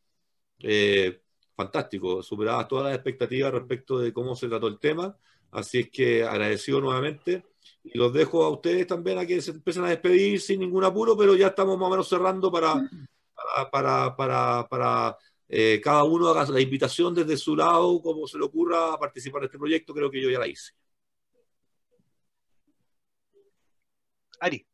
eh, 0.60 1.22
fantástico, 1.56 2.22
superaba 2.22 2.68
todas 2.68 2.86
las 2.86 2.95
expectativas 2.95 3.52
respecto 3.52 3.99
de 3.99 4.14
cómo 4.14 4.36
se 4.36 4.48
trató 4.48 4.68
el 4.68 4.80
tema. 4.80 5.18
Así 5.52 5.80
es 5.80 5.90
que 5.90 6.24
agradecido 6.24 6.82
nuevamente. 6.82 7.45
Y 7.84 7.98
los 7.98 8.14
dejo 8.14 8.44
a 8.44 8.49
ustedes 8.49 8.88
también 8.88 9.18
a 9.18 9.26
que 9.26 9.41
se 9.41 9.52
empiecen 9.52 9.86
a 9.86 9.90
despedir 9.90 10.41
sin 10.41 10.60
ningún 10.60 10.84
apuro, 10.84 11.18
pero 11.18 11.36
ya 11.36 11.48
estamos 11.48 11.78
más 11.78 11.88
o 11.88 11.91
menos 11.91 12.07
cerrando 12.07 12.52
para, 12.52 12.90
para, 13.72 14.16
para, 14.16 14.68
para, 14.68 15.18
eh, 15.48 15.80
cada 15.84 16.03
uno 16.03 16.30
haga 16.30 16.45
la 16.52 16.62
invitación 16.62 17.14
desde 17.14 17.38
su 17.38 17.56
lado, 17.56 18.02
como 18.02 18.28
se 18.28 18.38
le 18.38 18.45
ocurra 18.45 18.94
a 18.94 18.99
participar 18.99 19.41
de 19.41 19.45
este 19.48 19.57
proyecto. 19.57 19.94
Creo 19.94 20.10
que 20.12 20.22
yo 20.22 20.30
ya 20.30 20.40
la 20.40 20.48
hice. 20.48 20.72
Ari. 24.40 24.66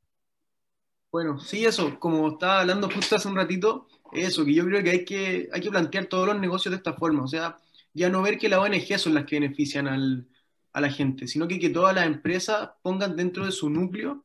Bueno, 1.12 1.40
sí, 1.40 1.66
eso, 1.66 2.00
como 2.00 2.30
estaba 2.30 2.62
hablando 2.62 2.90
justo 2.90 3.16
hace 3.18 3.28
un 3.28 3.36
ratito, 3.36 3.88
eso, 4.14 4.46
que 4.46 4.54
yo 4.54 4.66
creo 4.66 4.82
que 4.82 4.90
hay 4.92 5.06
que, 5.06 5.50
hay 5.52 5.62
que 5.62 5.70
plantear 5.70 6.06
todos 6.06 6.28
los 6.28 6.40
negocios 6.40 6.72
de 6.72 6.78
esta 6.78 6.94
forma, 6.94 7.24
o 7.24 7.28
sea, 7.28 7.58
ya 7.94 8.10
no 8.10 8.22
ver 8.22 8.38
que 8.38 8.48
las 8.48 8.60
ONG 8.60 8.98
son 8.98 9.14
las 9.16 9.26
que 9.26 9.40
benefician 9.40 9.88
al, 9.90 10.28
a 10.72 10.82
la 10.82 10.90
gente, 10.90 11.28
sino 11.28 11.48
que, 11.48 11.60
que 11.60 11.70
todas 11.70 11.94
las 11.94 12.06
empresas 12.06 12.72
pongan 12.82 13.16
dentro 13.18 13.46
de 13.46 13.52
su 13.52 13.70
núcleo 13.70 14.24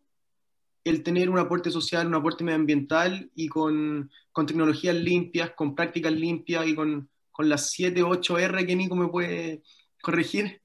el 0.90 1.02
tener 1.02 1.28
un 1.28 1.38
aporte 1.38 1.70
social, 1.70 2.06
un 2.06 2.14
aporte 2.14 2.44
medioambiental 2.44 3.30
y 3.34 3.48
con, 3.48 4.10
con 4.32 4.46
tecnologías 4.46 4.94
limpias, 4.94 5.50
con 5.50 5.74
prácticas 5.74 6.12
limpias 6.12 6.66
y 6.66 6.74
con, 6.74 7.08
con 7.32 7.48
las 7.48 7.70
7, 7.70 8.02
8 8.02 8.38
R 8.38 8.66
que 8.66 8.76
Nico 8.76 8.94
me 8.94 9.08
puede 9.08 9.62
corregir. 10.00 10.60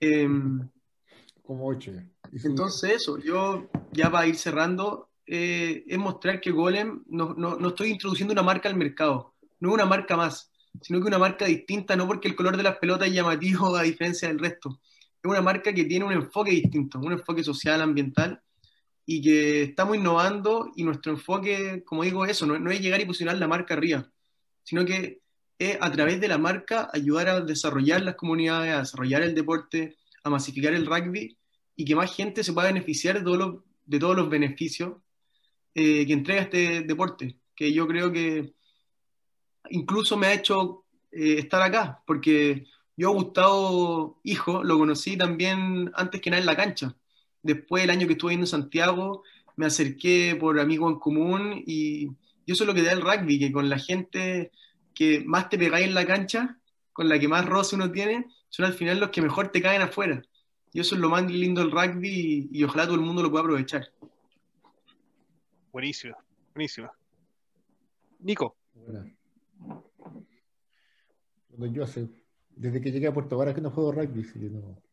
Em, 0.00 0.68
Como 1.42 1.66
8. 1.68 1.92
Entonces 2.44 2.90
eso, 2.90 3.18
yo 3.18 3.68
ya 3.92 4.10
para 4.10 4.26
ir 4.26 4.36
cerrando, 4.36 5.10
eh, 5.26 5.84
es 5.86 5.98
mostrar 5.98 6.40
que 6.40 6.50
Golem 6.50 7.04
no, 7.06 7.34
no, 7.34 7.56
no 7.56 7.68
estoy 7.68 7.90
introduciendo 7.90 8.32
una 8.32 8.42
marca 8.42 8.68
al 8.68 8.76
mercado, 8.76 9.34
no 9.60 9.68
es 9.68 9.74
una 9.74 9.86
marca 9.86 10.16
más 10.16 10.50
sino 10.80 11.00
que 11.00 11.06
una 11.06 11.18
marca 11.18 11.46
distinta, 11.46 11.96
no 11.96 12.06
porque 12.06 12.28
el 12.28 12.36
color 12.36 12.56
de 12.56 12.62
las 12.62 12.76
pelotas 12.78 13.08
es 13.08 13.14
llamativo 13.14 13.76
a 13.76 13.82
diferencia 13.82 14.28
del 14.28 14.38
resto. 14.38 14.80
Es 15.22 15.30
una 15.30 15.40
marca 15.40 15.72
que 15.72 15.84
tiene 15.84 16.04
un 16.04 16.12
enfoque 16.12 16.50
distinto, 16.50 16.98
un 16.98 17.12
enfoque 17.12 17.42
social, 17.42 17.80
ambiental, 17.80 18.42
y 19.06 19.22
que 19.22 19.62
estamos 19.64 19.96
innovando 19.96 20.72
y 20.76 20.84
nuestro 20.84 21.12
enfoque, 21.12 21.82
como 21.84 22.04
digo, 22.04 22.24
eso, 22.24 22.46
no, 22.46 22.70
es 22.70 22.80
llegar 22.80 23.00
y 23.00 23.04
posicionar 23.04 23.36
la 23.38 23.48
marca 23.48 23.74
arriba, 23.74 24.10
sino 24.62 24.84
que 24.84 25.20
es 25.58 25.76
a 25.80 25.90
través 25.92 26.20
de 26.20 26.28
la 26.28 26.38
marca 26.38 26.90
ayudar 26.92 27.28
a 27.28 27.40
desarrollar 27.40 28.02
las 28.02 28.16
comunidades, 28.16 28.74
a 28.74 28.78
desarrollar 28.80 29.22
el 29.22 29.34
deporte, 29.34 29.96
a 30.22 30.30
masificar 30.30 30.72
el 30.72 30.86
rugby 30.86 31.36
y 31.76 31.84
que 31.84 31.94
más 31.94 32.14
gente 32.14 32.42
se 32.42 32.52
pueda 32.52 32.68
beneficiar 32.68 33.18
de, 33.18 33.24
todos 33.24 33.38
los, 33.38 33.54
de 33.84 33.98
todos 33.98 34.16
los 34.16 34.28
beneficios 34.30 34.94
eh, 35.74 36.06
que 36.06 36.12
entrega 36.12 36.42
este 36.42 36.82
deporte, 36.82 37.38
que 37.54 37.72
yo 37.72 37.86
creo 37.86 38.10
que 38.10 38.54
incluso 39.70 40.16
me 40.16 40.28
ha 40.28 40.34
hecho 40.34 40.84
eh, 41.10 41.38
estar 41.38 41.60
acá, 41.62 42.02
porque 42.06 42.66
yo 42.96 43.10
Gustavo 43.10 44.20
Hijo 44.22 44.62
lo 44.62 44.78
conocí 44.78 45.16
también 45.16 45.90
antes 45.94 46.20
que 46.20 46.30
nada 46.30 46.40
en 46.40 46.46
la 46.46 46.56
cancha. 46.56 46.96
Después, 47.44 47.84
el 47.84 47.90
año 47.90 48.08
que 48.08 48.14
estuve 48.14 48.32
en 48.32 48.46
Santiago, 48.46 49.22
me 49.54 49.66
acerqué 49.66 50.36
por 50.38 50.58
amigos 50.58 50.92
en 50.92 50.98
común 50.98 51.62
y, 51.64 52.08
eso 52.46 52.64
es 52.64 52.66
lo 52.66 52.74
que 52.74 52.82
da 52.82 52.92
el 52.92 53.00
rugby, 53.00 53.38
que 53.38 53.52
con 53.52 53.68
la 53.68 53.78
gente 53.78 54.50
que 54.94 55.22
más 55.24 55.48
te 55.48 55.56
pegáis 55.56 55.86
en 55.86 55.94
la 55.94 56.06
cancha, 56.06 56.58
con 56.92 57.08
la 57.08 57.18
que 57.18 57.28
más 57.28 57.46
roce 57.46 57.76
uno 57.76 57.90
tiene, 57.90 58.26
son 58.48 58.66
al 58.66 58.74
final 58.74 58.98
los 58.98 59.10
que 59.10 59.22
mejor 59.22 59.48
te 59.48 59.62
caen 59.62 59.82
afuera. 59.82 60.22
Y 60.72 60.80
eso 60.80 60.96
es 60.96 61.00
lo 61.00 61.08
más 61.08 61.24
lindo 61.30 61.62
del 61.62 61.70
rugby 61.70 62.48
y, 62.50 62.64
ojalá 62.64 62.84
todo 62.84 62.96
el 62.96 63.00
mundo 63.02 63.22
lo 63.22 63.30
pueda 63.30 63.44
aprovechar. 63.44 63.92
Buenísimo, 65.72 66.16
buenísimo. 66.54 66.90
Nico 68.20 68.56
yo 71.72 71.84
hace, 71.84 72.08
desde 72.56 72.80
que 72.80 72.90
llegué 72.90 73.06
a 73.06 73.14
Puerto 73.14 73.36
Vara 73.36 73.54
que 73.54 73.60
no 73.60 73.70
juego 73.70 73.92
rugby, 73.92 74.24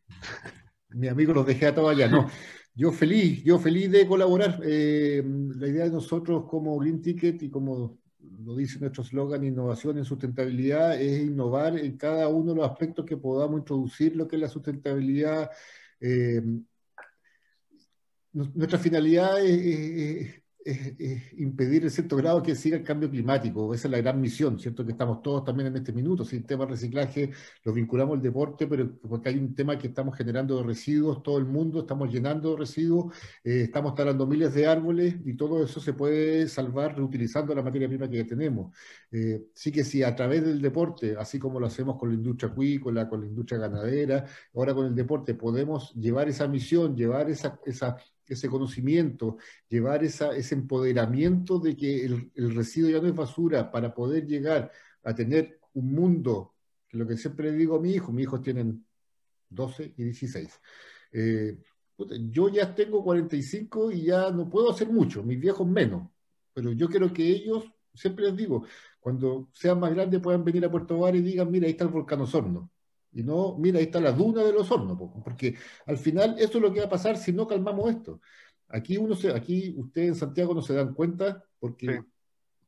mi 0.94 1.08
amigo 1.08 1.32
los 1.32 1.46
dejé 1.46 1.66
a 1.66 1.74
todos 1.74 1.90
allá, 1.90 2.08
no. 2.08 2.28
Yo 2.74 2.90
feliz, 2.90 3.44
yo 3.44 3.58
feliz 3.58 3.90
de 3.90 4.06
colaborar. 4.06 4.58
Eh, 4.64 5.22
la 5.56 5.68
idea 5.68 5.84
de 5.84 5.90
nosotros 5.90 6.46
como 6.48 6.78
Green 6.78 7.02
Ticket 7.02 7.42
y 7.42 7.50
como 7.50 7.98
lo 8.44 8.56
dice 8.56 8.78
nuestro 8.80 9.04
slogan, 9.04 9.44
innovación 9.44 9.98
en 9.98 10.06
sustentabilidad, 10.06 10.98
es 10.98 11.20
innovar 11.20 11.78
en 11.78 11.98
cada 11.98 12.28
uno 12.28 12.52
de 12.52 12.60
los 12.60 12.70
aspectos 12.70 13.04
que 13.04 13.18
podamos 13.18 13.60
introducir 13.60 14.16
lo 14.16 14.26
que 14.26 14.36
es 14.36 14.42
la 14.42 14.48
sustentabilidad. 14.48 15.50
Eh, 16.00 16.42
nuestra 18.32 18.78
finalidad 18.78 19.44
es, 19.44 19.60
es, 19.60 20.41
impedir 21.38 21.82
en 21.84 21.90
cierto 21.90 22.16
grado 22.16 22.42
que 22.42 22.54
siga 22.54 22.76
el 22.76 22.84
cambio 22.84 23.10
climático. 23.10 23.74
Esa 23.74 23.88
es 23.88 23.92
la 23.92 23.98
gran 23.98 24.20
misión, 24.20 24.58
¿cierto? 24.58 24.84
Que 24.84 24.92
estamos 24.92 25.22
todos 25.22 25.44
también 25.44 25.68
en 25.68 25.76
este 25.76 25.92
minuto. 25.92 26.24
Si 26.24 26.36
el 26.36 26.44
tema 26.44 26.64
de 26.64 26.72
reciclaje 26.72 27.30
lo 27.64 27.72
vinculamos 27.72 28.16
al 28.16 28.22
deporte, 28.22 28.66
pero 28.66 28.90
porque 29.00 29.30
hay 29.30 29.38
un 29.38 29.54
tema 29.54 29.78
que 29.78 29.88
estamos 29.88 30.16
generando 30.16 30.56
de 30.58 30.64
residuos, 30.64 31.22
todo 31.22 31.38
el 31.38 31.46
mundo 31.46 31.80
estamos 31.80 32.12
llenando 32.12 32.52
de 32.52 32.58
residuos, 32.58 33.14
eh, 33.44 33.62
estamos 33.64 33.94
talando 33.94 34.26
miles 34.26 34.54
de 34.54 34.66
árboles 34.66 35.16
y 35.24 35.34
todo 35.36 35.64
eso 35.64 35.80
se 35.80 35.92
puede 35.94 36.48
salvar 36.48 36.96
reutilizando 36.96 37.54
la 37.54 37.62
materia 37.62 37.88
prima 37.88 38.08
que 38.08 38.18
ya 38.18 38.26
tenemos. 38.26 38.74
Eh, 39.10 39.46
sí 39.54 39.72
que 39.72 39.84
si 39.84 40.02
a 40.02 40.14
través 40.14 40.44
del 40.44 40.60
deporte, 40.60 41.16
así 41.18 41.38
como 41.38 41.60
lo 41.60 41.66
hacemos 41.66 41.98
con 41.98 42.08
la 42.10 42.14
industria 42.14 42.50
acuícola, 42.50 43.08
con 43.08 43.20
la 43.20 43.26
industria 43.26 43.58
ganadera, 43.58 44.24
ahora 44.54 44.74
con 44.74 44.86
el 44.86 44.94
deporte, 44.94 45.34
podemos 45.34 45.92
llevar 45.94 46.28
esa 46.28 46.46
misión, 46.48 46.96
llevar 46.96 47.30
esa, 47.30 47.58
esa 47.66 47.96
ese 48.32 48.48
conocimiento, 48.48 49.36
llevar 49.68 50.04
esa, 50.04 50.34
ese 50.36 50.54
empoderamiento 50.54 51.58
de 51.58 51.76
que 51.76 52.04
el, 52.04 52.54
residuo 52.54 52.90
ya 52.90 53.00
no 53.00 53.08
es 53.08 53.14
basura 53.14 53.70
para 53.70 53.94
poder 53.94 54.26
llegar 54.26 54.70
a 55.02 55.14
tener 55.14 55.60
un 55.74 55.92
mundo, 55.92 56.54
que 56.88 56.96
lo 56.96 57.06
que 57.06 57.16
siempre 57.16 57.52
digo 57.52 57.76
a 57.76 57.80
mi 57.80 57.92
hijo, 57.92 58.12
mis 58.12 58.24
hijos 58.24 58.42
tienen 58.42 58.84
12 59.48 59.94
y 59.96 60.04
16. 60.04 60.60
Eh, 61.12 61.58
yo 62.30 62.48
ya 62.48 62.74
tengo 62.74 63.02
45 63.04 63.92
y 63.92 64.04
ya 64.04 64.30
no 64.30 64.48
puedo 64.48 64.70
hacer 64.70 64.88
mucho, 64.88 65.22
mis 65.22 65.38
viejos 65.38 65.66
menos, 65.66 66.08
pero 66.52 66.72
yo 66.72 66.88
quiero 66.88 67.12
que 67.12 67.26
ellos, 67.28 67.64
siempre 67.94 68.26
les 68.26 68.36
digo, 68.36 68.64
cuando 69.00 69.48
sean 69.52 69.80
más 69.80 69.94
grandes 69.94 70.20
puedan 70.20 70.44
venir 70.44 70.64
a 70.64 70.70
Puerto 70.70 70.98
Bar 70.98 71.16
y 71.16 71.22
digan, 71.22 71.50
mira, 71.50 71.66
ahí 71.66 71.72
está 71.72 71.84
el 71.84 71.90
volcán 71.90 72.20
Osorno. 72.20 72.70
Y 73.12 73.22
no, 73.22 73.56
mira, 73.58 73.78
ahí 73.78 73.84
está 73.84 74.00
la 74.00 74.12
duna 74.12 74.42
de 74.42 74.52
los 74.52 74.70
hornos, 74.70 74.98
porque 75.24 75.56
al 75.86 75.98
final 75.98 76.36
eso 76.38 76.58
es 76.58 76.62
lo 76.62 76.72
que 76.72 76.80
va 76.80 76.86
a 76.86 76.90
pasar 76.90 77.16
si 77.16 77.32
no 77.32 77.46
calmamos 77.46 77.90
esto. 77.90 78.20
Aquí 78.68 78.96
uno 78.96 79.14
se, 79.14 79.32
aquí 79.32 79.74
ustedes 79.76 80.08
en 80.08 80.14
Santiago 80.14 80.54
no 80.54 80.62
se 80.62 80.74
dan 80.74 80.94
cuenta 80.94 81.44
porque 81.58 82.02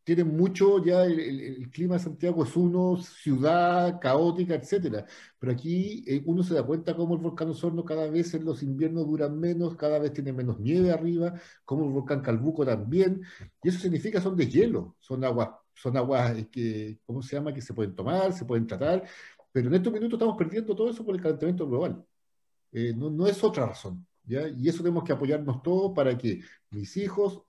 tienen 0.04 0.36
mucho 0.36 0.84
ya 0.84 1.04
el, 1.04 1.70
clima 1.70 1.94
de 1.94 2.02
Santiago 2.02 2.44
es 2.44 2.54
uno, 2.56 2.96
ciudad 3.02 3.98
caótica, 4.00 4.54
etcétera. 4.54 5.06
Pero 5.38 5.52
aquí 5.52 6.04
eh, 6.06 6.22
uno 6.26 6.42
se 6.42 6.54
da 6.54 6.62
cuenta 6.62 6.94
cómo 6.94 7.14
el 7.14 7.22
volcán 7.22 7.48
Osorno 7.48 7.84
cada 7.84 8.08
vez 8.08 8.34
en 8.34 8.44
los 8.44 8.62
inviernos 8.62 9.06
duran 9.06 9.38
menos, 9.38 9.76
cada 9.76 9.98
vez 9.98 10.12
tiene 10.12 10.32
menos 10.32 10.60
nieve 10.60 10.92
arriba, 10.92 11.32
como 11.64 11.86
el 11.86 11.90
volcán 11.92 12.20
Calbuco 12.20 12.66
también. 12.66 13.22
Y 13.62 13.70
eso 13.70 13.80
significa 13.80 14.20
son 14.20 14.36
de 14.36 14.46
hielo, 14.46 14.96
son 15.00 15.24
aguas, 15.24 15.50
son 15.74 15.96
aguas 15.96 16.36
eh, 16.38 16.48
que, 16.50 16.98
¿cómo 17.06 17.22
se 17.22 17.36
llama? 17.36 17.54
Que 17.54 17.62
se 17.62 17.72
pueden 17.72 17.94
tomar, 17.94 18.32
se 18.34 18.44
pueden 18.44 18.66
tratar 18.66 19.04
pero 19.54 19.68
en 19.68 19.74
estos 19.76 19.92
minutos 19.92 20.14
estamos 20.14 20.36
perdiendo 20.36 20.74
todo 20.74 20.90
eso 20.90 21.04
por 21.04 21.14
el 21.14 21.22
calentamiento 21.22 21.64
global. 21.64 22.04
Eh, 22.72 22.92
no, 22.96 23.08
no, 23.08 23.28
es 23.28 23.44
otra 23.44 23.66
razón. 23.66 24.04
¿ya? 24.24 24.48
Y 24.48 24.68
eso 24.68 24.82
tenemos 24.82 25.04
que 25.04 25.12
apoyarnos 25.12 25.62
todos 25.62 25.92
para 25.94 26.18
que 26.18 26.40
mis 26.70 26.96
hijos, 26.96 27.40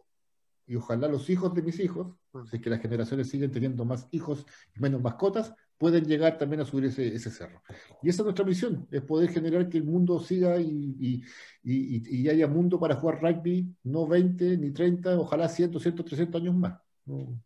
y 0.67 0.75
ojalá 0.75 1.07
los 1.07 1.27
hijos 1.31 1.55
de 1.55 1.63
mis 1.63 1.79
hijos, 1.79 2.15
si 2.51 2.57
es 2.57 2.61
que 2.61 2.69
las 2.69 2.79
generaciones 2.79 3.27
siguen 3.27 3.49
teniendo 3.49 3.85
más 3.85 4.07
hijos 4.11 4.45
y 4.75 4.79
menos 4.79 5.01
mascotas, 5.01 5.55
pueden 5.79 6.05
llegar 6.05 6.37
también 6.37 6.61
a 6.61 6.65
subir 6.65 6.85
ese, 6.85 7.07
ese 7.07 7.31
cerro. 7.31 7.63
Y 8.03 8.09
esa 8.09 8.21
es 8.21 8.25
nuestra 8.25 8.45
misión, 8.45 8.87
es 8.91 9.01
poder 9.01 9.31
generar 9.31 9.67
que 9.67 9.79
el 9.79 9.83
mundo 9.83 10.19
siga 10.19 10.59
y, 10.59 10.95
y, 10.99 11.23
y, 11.63 12.21
y 12.21 12.29
haya 12.29 12.47
mundo 12.47 12.79
para 12.79 12.97
jugar 12.97 13.19
rugby, 13.19 13.75
no 13.81 14.05
20 14.05 14.57
ni 14.57 14.69
30, 14.69 15.17
ojalá 15.19 15.49
100, 15.49 15.71
200, 15.71 16.05
300 16.05 16.39
años 16.39 16.53
más. 16.53 16.79
No, 17.05 17.41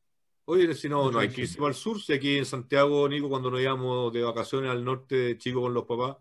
Oye, 0.51 0.73
si 0.73 0.89
no, 0.89 1.11
no 1.11 1.19
hay 1.19 1.30
que 1.30 1.41
irse 1.41 1.63
al 1.63 1.76
sur, 1.76 2.01
si 2.01 2.11
aquí 2.11 2.39
en 2.39 2.45
Santiago, 2.45 3.07
Nico, 3.07 3.30
cuando 3.30 3.51
nos 3.51 3.61
íbamos 3.61 4.11
de 4.11 4.23
vacaciones 4.23 4.71
al 4.71 4.84
norte, 4.84 5.38
chicos 5.38 5.61
con 5.61 5.76
los 5.76 5.85
papás, 5.85 6.17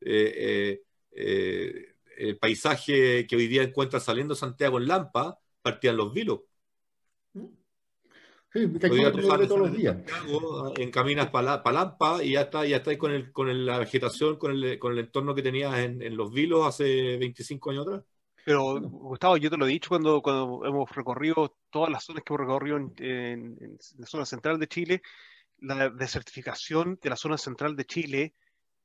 eh, 0.00 0.34
eh, 0.36 0.82
eh, 1.12 1.94
el 2.16 2.36
paisaje 2.36 3.28
que 3.28 3.36
hoy 3.36 3.46
día 3.46 3.62
encuentras 3.62 4.02
saliendo 4.02 4.34
Santiago 4.34 4.78
en 4.78 4.88
Lampa, 4.88 5.38
partían 5.62 5.96
los 5.96 6.12
vilos. 6.12 6.40
Sí, 8.52 8.66
todos 8.66 9.60
los 9.60 9.72
días. 9.72 9.98
encaminas 10.76 11.30
para 11.30 11.62
Lampa 11.70 12.24
y 12.24 12.32
ya 12.32 12.40
está, 12.40 12.66
ya 12.66 12.78
estáis 12.78 12.98
con, 12.98 13.12
el, 13.12 13.30
con 13.30 13.64
la 13.64 13.78
vegetación, 13.78 14.34
con 14.34 14.50
el, 14.50 14.80
con 14.80 14.94
el 14.94 14.98
entorno 14.98 15.32
que 15.32 15.42
tenías 15.42 15.78
en, 15.78 16.02
en 16.02 16.16
los 16.16 16.32
vilos 16.32 16.66
hace 16.66 17.18
25 17.18 17.70
años 17.70 17.86
atrás. 17.86 18.02
Pero, 18.44 18.80
Gustavo, 18.80 19.36
yo 19.36 19.50
te 19.50 19.56
lo 19.56 19.66
he 19.66 19.70
dicho 19.70 19.90
cuando, 19.90 20.22
cuando 20.22 20.64
hemos 20.64 20.90
recorrido 20.90 21.56
todas 21.70 21.90
las 21.90 22.04
zonas 22.04 22.22
que 22.24 22.32
hemos 22.32 22.40
recorrido 22.40 22.76
en, 22.98 23.78
la 23.98 24.06
zona 24.06 24.26
central 24.26 24.58
de 24.58 24.68
Chile, 24.68 25.02
la 25.58 25.90
desertificación 25.90 26.98
de 27.02 27.10
la 27.10 27.16
zona 27.16 27.36
central 27.38 27.76
de 27.76 27.84
Chile 27.84 28.34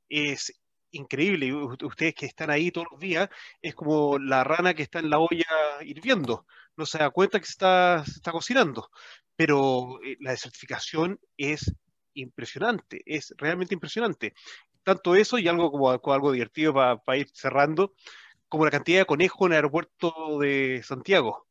es 0.08 0.60
increíble. 0.90 1.52
Ustedes 1.54 2.14
que 2.14 2.26
están 2.26 2.50
ahí 2.50 2.70
todos 2.70 2.88
los 2.90 3.00
días, 3.00 3.28
es 3.62 3.74
como 3.74 4.18
la 4.18 4.44
rana 4.44 4.74
que 4.74 4.82
está 4.82 4.98
en 4.98 5.10
la 5.10 5.18
olla 5.18 5.46
hirviendo. 5.82 6.46
No 6.76 6.86
se 6.86 6.98
da 6.98 7.10
cuenta 7.10 7.38
que 7.40 7.46
se 7.46 7.52
está, 7.52 8.04
está 8.06 8.32
cocinando. 8.32 8.90
Pero 9.36 10.00
eh, 10.04 10.16
la 10.20 10.32
desertificación 10.32 11.20
es 11.36 11.74
impresionante, 12.14 13.02
es 13.06 13.34
realmente 13.36 13.74
impresionante. 13.74 14.34
Tanto 14.82 15.14
eso 15.16 15.38
y 15.38 15.48
algo 15.48 15.70
como, 15.70 15.90
algo 15.90 16.32
divertido 16.32 16.72
para 16.74 17.18
ir 17.18 17.28
cerrando, 17.32 17.94
como 18.48 18.64
la 18.64 18.70
cantidad 18.70 19.00
de 19.00 19.06
conejos 19.06 19.46
en 19.46 19.52
el 19.52 19.56
aeropuerto 19.56 20.38
de 20.40 20.82
Santiago 20.84 21.46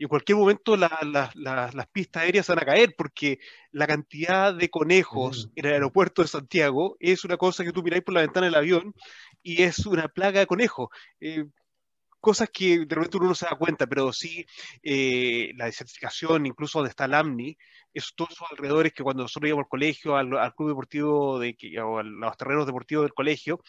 y 0.00 0.04
en 0.04 0.08
cualquier 0.08 0.38
momento 0.38 0.78
las 0.78 1.86
pistas 1.92 2.22
aéreas 2.22 2.48
van 2.48 2.60
a 2.60 2.64
caer 2.64 2.94
porque 2.96 3.38
la 3.70 3.86
cantidad 3.86 4.54
de 4.54 4.70
conejos 4.70 5.48
mm. 5.48 5.52
en 5.56 5.66
el 5.66 5.72
aeropuerto 5.74 6.22
de 6.22 6.28
Santiago 6.28 6.96
es 7.00 7.22
una 7.26 7.36
cosa 7.36 7.64
que 7.64 7.72
tú 7.72 7.82
miráis 7.82 8.02
por 8.02 8.14
la 8.14 8.22
ventana 8.22 8.46
del 8.46 8.54
avión 8.54 8.94
y 9.42 9.62
es 9.62 9.84
una 9.84 10.08
plaga 10.08 10.40
de 10.40 10.46
conejos. 10.46 10.88
Eh, 11.20 11.44
cosas 12.18 12.48
que 12.50 12.86
de 12.86 12.94
repente 12.94 13.18
uno 13.18 13.26
no 13.26 13.34
se 13.34 13.44
da 13.44 13.58
cuenta, 13.58 13.86
pero 13.86 14.10
sí 14.10 14.46
eh, 14.82 15.52
la 15.56 15.66
desertificación, 15.66 16.46
incluso 16.46 16.78
donde 16.78 16.88
está 16.88 17.04
el 17.04 17.12
AMNI, 17.12 17.58
es 17.92 18.14
todos 18.16 18.30
esos 18.30 18.50
alrededores 18.50 18.94
que 18.94 19.02
cuando 19.02 19.24
nosotros 19.24 19.48
íbamos 19.48 19.64
al 19.64 19.68
colegio, 19.68 20.16
al, 20.16 20.54
club 20.54 20.70
deportivo 20.70 21.38
de, 21.38 21.54
o 21.84 21.98
a 21.98 22.02
los 22.02 22.36
terrenos 22.38 22.64
deportivos 22.64 23.04
del 23.04 23.12
colegio, 23.12 23.60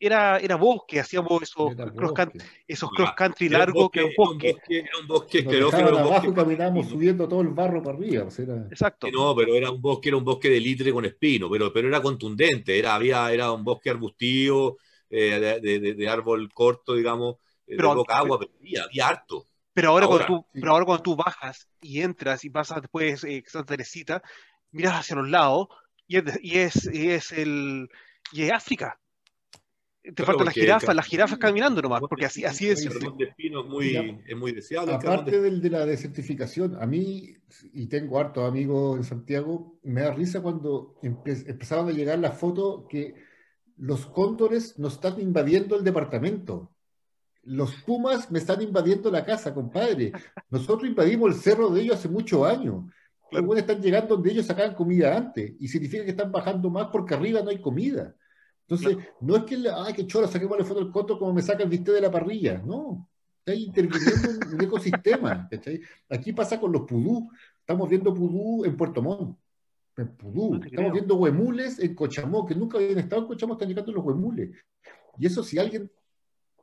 era, 0.00 0.38
era 0.38 0.56
bosque, 0.56 1.00
hacíamos 1.00 1.42
esos 1.42 1.74
cross, 1.94 2.12
country, 2.12 2.40
esos 2.66 2.90
cross 2.90 3.12
country 3.16 3.48
largos 3.48 3.90
que 3.90 4.00
era 4.00 4.08
un 4.08 4.14
bosque. 4.16 4.56
Era 4.68 4.98
un 5.00 5.06
bosque 5.06 5.38
asqueroso. 5.38 5.76
abajo 5.76 6.34
caminábamos 6.34 6.88
subiendo 6.88 7.28
todo 7.28 7.40
el 7.40 7.48
barro 7.48 7.82
para 7.82 7.96
arriba. 7.96 8.24
Exacto. 8.70 9.08
No, 9.10 9.34
pero 9.34 9.54
era 9.54 9.70
un 9.70 9.80
bosque, 9.80 10.08
era 10.08 10.18
un 10.18 10.24
bosque 10.24 10.50
de 10.50 10.60
litre 10.60 10.92
con 10.92 11.04
espino, 11.04 11.48
pero, 11.48 11.72
pero 11.72 11.88
era 11.88 12.02
contundente, 12.02 12.78
era, 12.78 12.94
había, 12.94 13.32
era 13.32 13.52
un 13.52 13.64
bosque 13.64 13.90
arbustivo, 13.90 14.78
eh, 15.08 15.60
de, 15.62 15.94
de, 15.94 16.08
árbol 16.08 16.52
corto, 16.52 16.94
digamos, 16.94 17.36
eh, 17.66 17.74
pero, 17.76 17.90
de 17.90 17.94
boca 17.94 18.18
agua, 18.18 18.38
pero 18.38 18.52
había, 18.58 19.06
harto. 19.06 19.46
Pero 19.72 19.90
ahora, 19.90 20.06
cuando 20.06 20.26
tú, 20.26 20.46
pero 20.52 20.72
ahora 20.72 20.84
cuando 20.84 21.02
tú 21.02 21.16
bajas 21.16 21.68
y 21.80 22.00
entras 22.00 22.44
y 22.44 22.50
pasas 22.50 22.82
después 22.82 23.22
eh, 23.24 23.42
Santa 23.46 23.74
Teresita, 23.74 24.22
miras 24.70 24.94
hacia 24.94 25.16
los 25.16 25.28
lados 25.28 25.68
y 26.06 26.18
es, 26.18 26.38
y 26.42 26.58
es, 26.58 26.90
y 26.92 27.10
es 27.10 27.32
el 27.32 27.88
y 28.32 28.42
es 28.42 28.52
África 28.52 28.98
te 30.12 30.22
faltan 30.22 30.44
las 30.44 30.54
jirafas, 30.54 30.94
las 30.94 31.06
jirafas 31.06 31.38
caminando 31.38 31.80
nomás, 31.80 32.00
porque 32.00 32.26
así, 32.26 32.44
así 32.44 32.68
es. 32.68 32.84
El 32.84 32.98
de 33.16 33.24
espino 33.24 33.62
es 33.62 33.66
muy, 33.66 34.20
es 34.26 34.36
muy 34.36 34.52
deseado. 34.52 34.92
Aparte 34.92 35.40
del 35.40 35.62
de 35.62 35.70
la 35.70 35.86
desertificación, 35.86 36.76
a 36.80 36.86
mí, 36.86 37.36
y 37.72 37.86
tengo 37.86 38.18
hartos 38.18 38.46
amigos 38.46 38.98
en 38.98 39.04
Santiago, 39.04 39.78
me 39.82 40.02
da 40.02 40.12
risa 40.12 40.42
cuando 40.42 40.96
empezaron 41.02 41.88
a 41.88 41.92
llegar 41.92 42.18
las 42.18 42.36
fotos 42.36 42.84
que 42.88 43.14
los 43.78 44.04
cóndores 44.06 44.78
nos 44.78 44.94
están 44.94 45.18
invadiendo 45.20 45.76
el 45.76 45.84
departamento. 45.84 46.70
Los 47.42 47.74
pumas 47.76 48.30
me 48.30 48.38
están 48.38 48.60
invadiendo 48.60 49.10
la 49.10 49.24
casa, 49.24 49.54
compadre. 49.54 50.12
Nosotros 50.50 50.88
invadimos 50.88 51.34
el 51.34 51.40
cerro 51.40 51.70
de 51.70 51.80
ellos 51.80 51.96
hace 51.96 52.08
muchos 52.08 52.46
años. 52.46 52.84
Los 53.30 53.44
buenos 53.44 53.62
están 53.62 53.82
llegando 53.82 54.14
donde 54.14 54.32
ellos 54.32 54.46
sacaban 54.46 54.74
comida 54.74 55.16
antes. 55.16 55.54
Y 55.58 55.68
significa 55.68 56.04
que 56.04 56.10
están 56.10 56.30
bajando 56.30 56.70
más 56.70 56.88
porque 56.92 57.14
arriba 57.14 57.42
no 57.42 57.50
hay 57.50 57.60
comida. 57.60 58.14
Entonces, 58.66 58.96
no, 59.20 59.36
es 59.36 59.44
que, 59.44 59.56
ay, 59.74 59.92
qué 59.92 60.06
choro, 60.06 60.26
saquemos 60.26 60.58
la 60.58 60.64
foto 60.64 60.80
del 60.80 60.90
coto 60.90 61.18
como 61.18 61.34
me 61.34 61.42
saca 61.42 61.62
el 61.62 61.68
bistec 61.68 61.94
de 61.94 62.00
la 62.00 62.10
parrilla. 62.10 62.62
No, 62.64 63.08
está 63.38 63.54
interviniendo 63.54 64.46
en 64.46 64.54
un 64.54 64.62
ecosistema. 64.62 65.48
Aquí 66.08 66.32
pasa 66.32 66.58
con 66.58 66.72
los 66.72 66.82
pudú. 66.82 67.30
Estamos 67.60 67.88
viendo 67.88 68.14
pudú 68.14 68.64
en 68.64 68.76
Puerto 68.76 69.02
Montt. 69.02 69.38
En 69.96 70.16
pudú. 70.16 70.60
Estamos 70.64 70.92
viendo 70.92 71.16
huemules 71.16 71.78
en 71.78 71.94
Cochamó, 71.94 72.46
que 72.46 72.54
nunca 72.54 72.78
habían 72.78 72.98
estado 72.98 73.22
en 73.22 73.28
Cochamó, 73.28 73.52
están 73.52 73.68
llegando 73.68 73.92
los 73.92 74.04
huemules. 74.04 74.50
Y 75.18 75.26
eso, 75.26 75.42
si 75.42 75.58
alguien 75.58 75.90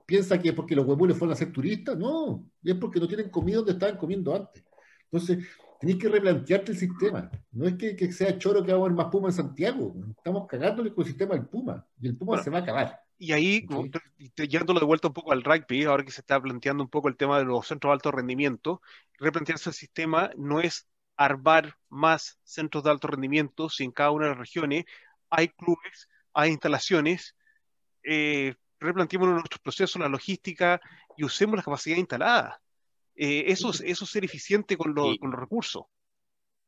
piensa 0.06 0.40
que 0.40 0.50
es 0.50 0.56
porque 0.56 0.76
los 0.76 0.86
huemules 0.86 1.18
fueron 1.18 1.34
a 1.34 1.38
ser 1.38 1.52
turistas, 1.52 1.98
no, 1.98 2.44
es 2.64 2.76
porque 2.76 3.00
no 3.00 3.08
tienen 3.08 3.30
comida 3.30 3.58
donde 3.58 3.74
estaban 3.74 3.98
comiendo 3.98 4.36
antes. 4.36 4.64
Entonces, 5.04 5.46
tenés 5.82 5.98
que 5.98 6.10
replantearte 6.10 6.72
el 6.74 6.78
sistema. 6.78 7.30
No 7.52 7.68
es 7.68 7.74
que, 7.74 7.96
que 7.96 8.12
sea 8.12 8.38
choro 8.38 8.64
que 8.64 8.72
haber 8.72 8.92
más 8.92 9.08
puma 9.08 9.30
en 9.30 9.34
Santiago. 9.34 9.94
Estamos 10.16 10.48
cagando 10.48 10.84
el 10.84 10.90
ecosistema 10.90 11.34
del 11.34 11.48
puma. 11.48 11.86
Y 12.00 12.08
el 12.08 12.16
puma 12.16 12.42
se 12.42 12.52
va 12.52 12.60
a 12.60 12.62
acabar. 12.62 13.02
Y 13.18 13.32
ahí, 13.34 13.68
¿Sí? 14.36 14.48
llevándolo 14.48 14.80
de 14.80 14.86
vuelta 14.86 15.08
un 15.08 15.14
poco 15.16 15.32
al 15.32 15.44
rugby, 15.44 15.86
ahora 15.86 16.06
que 16.06 16.12
se 16.12 16.22
está 16.22 16.40
planteando 16.40 16.84
un 16.84 16.90
poco 16.90 17.08
el 17.08 17.18
tema 17.18 17.40
de 17.40 17.46
los 17.46 17.68
centros 17.68 17.90
de 17.90 17.94
alto 17.94 18.12
rendimiento, 18.12 18.82
replantearse 19.18 19.72
el 19.72 19.76
sistema 19.76 20.30
no 20.38 20.60
es 20.60 20.88
armar 21.18 21.76
más 21.90 22.40
centros 22.44 22.84
de 22.84 22.92
alto 22.92 23.08
rendimiento 23.08 23.70
si 23.70 23.84
en 23.84 23.92
cada 23.92 24.12
una 24.12 24.26
de 24.26 24.32
las 24.32 24.40
regiones 24.40 24.86
hay 25.32 25.50
clubes, 25.50 26.10
hay 26.34 26.52
instalaciones. 26.52 27.36
Eh, 28.04 28.54
replanteémonos 28.80 29.36
nuestros 29.36 29.62
procesos, 29.62 30.00
la 30.00 30.10
logística 30.10 30.80
y 31.18 31.24
usemos 31.24 31.56
la 31.56 31.64
capacidad 31.64 31.98
instalada. 31.98 32.61
Eh, 33.16 33.46
eso, 33.48 33.72
es, 33.72 33.82
eso 33.82 34.06
ser 34.06 34.24
eficiente 34.24 34.78
con, 34.78 34.94
los 34.94 35.18
recursos. 35.32 35.84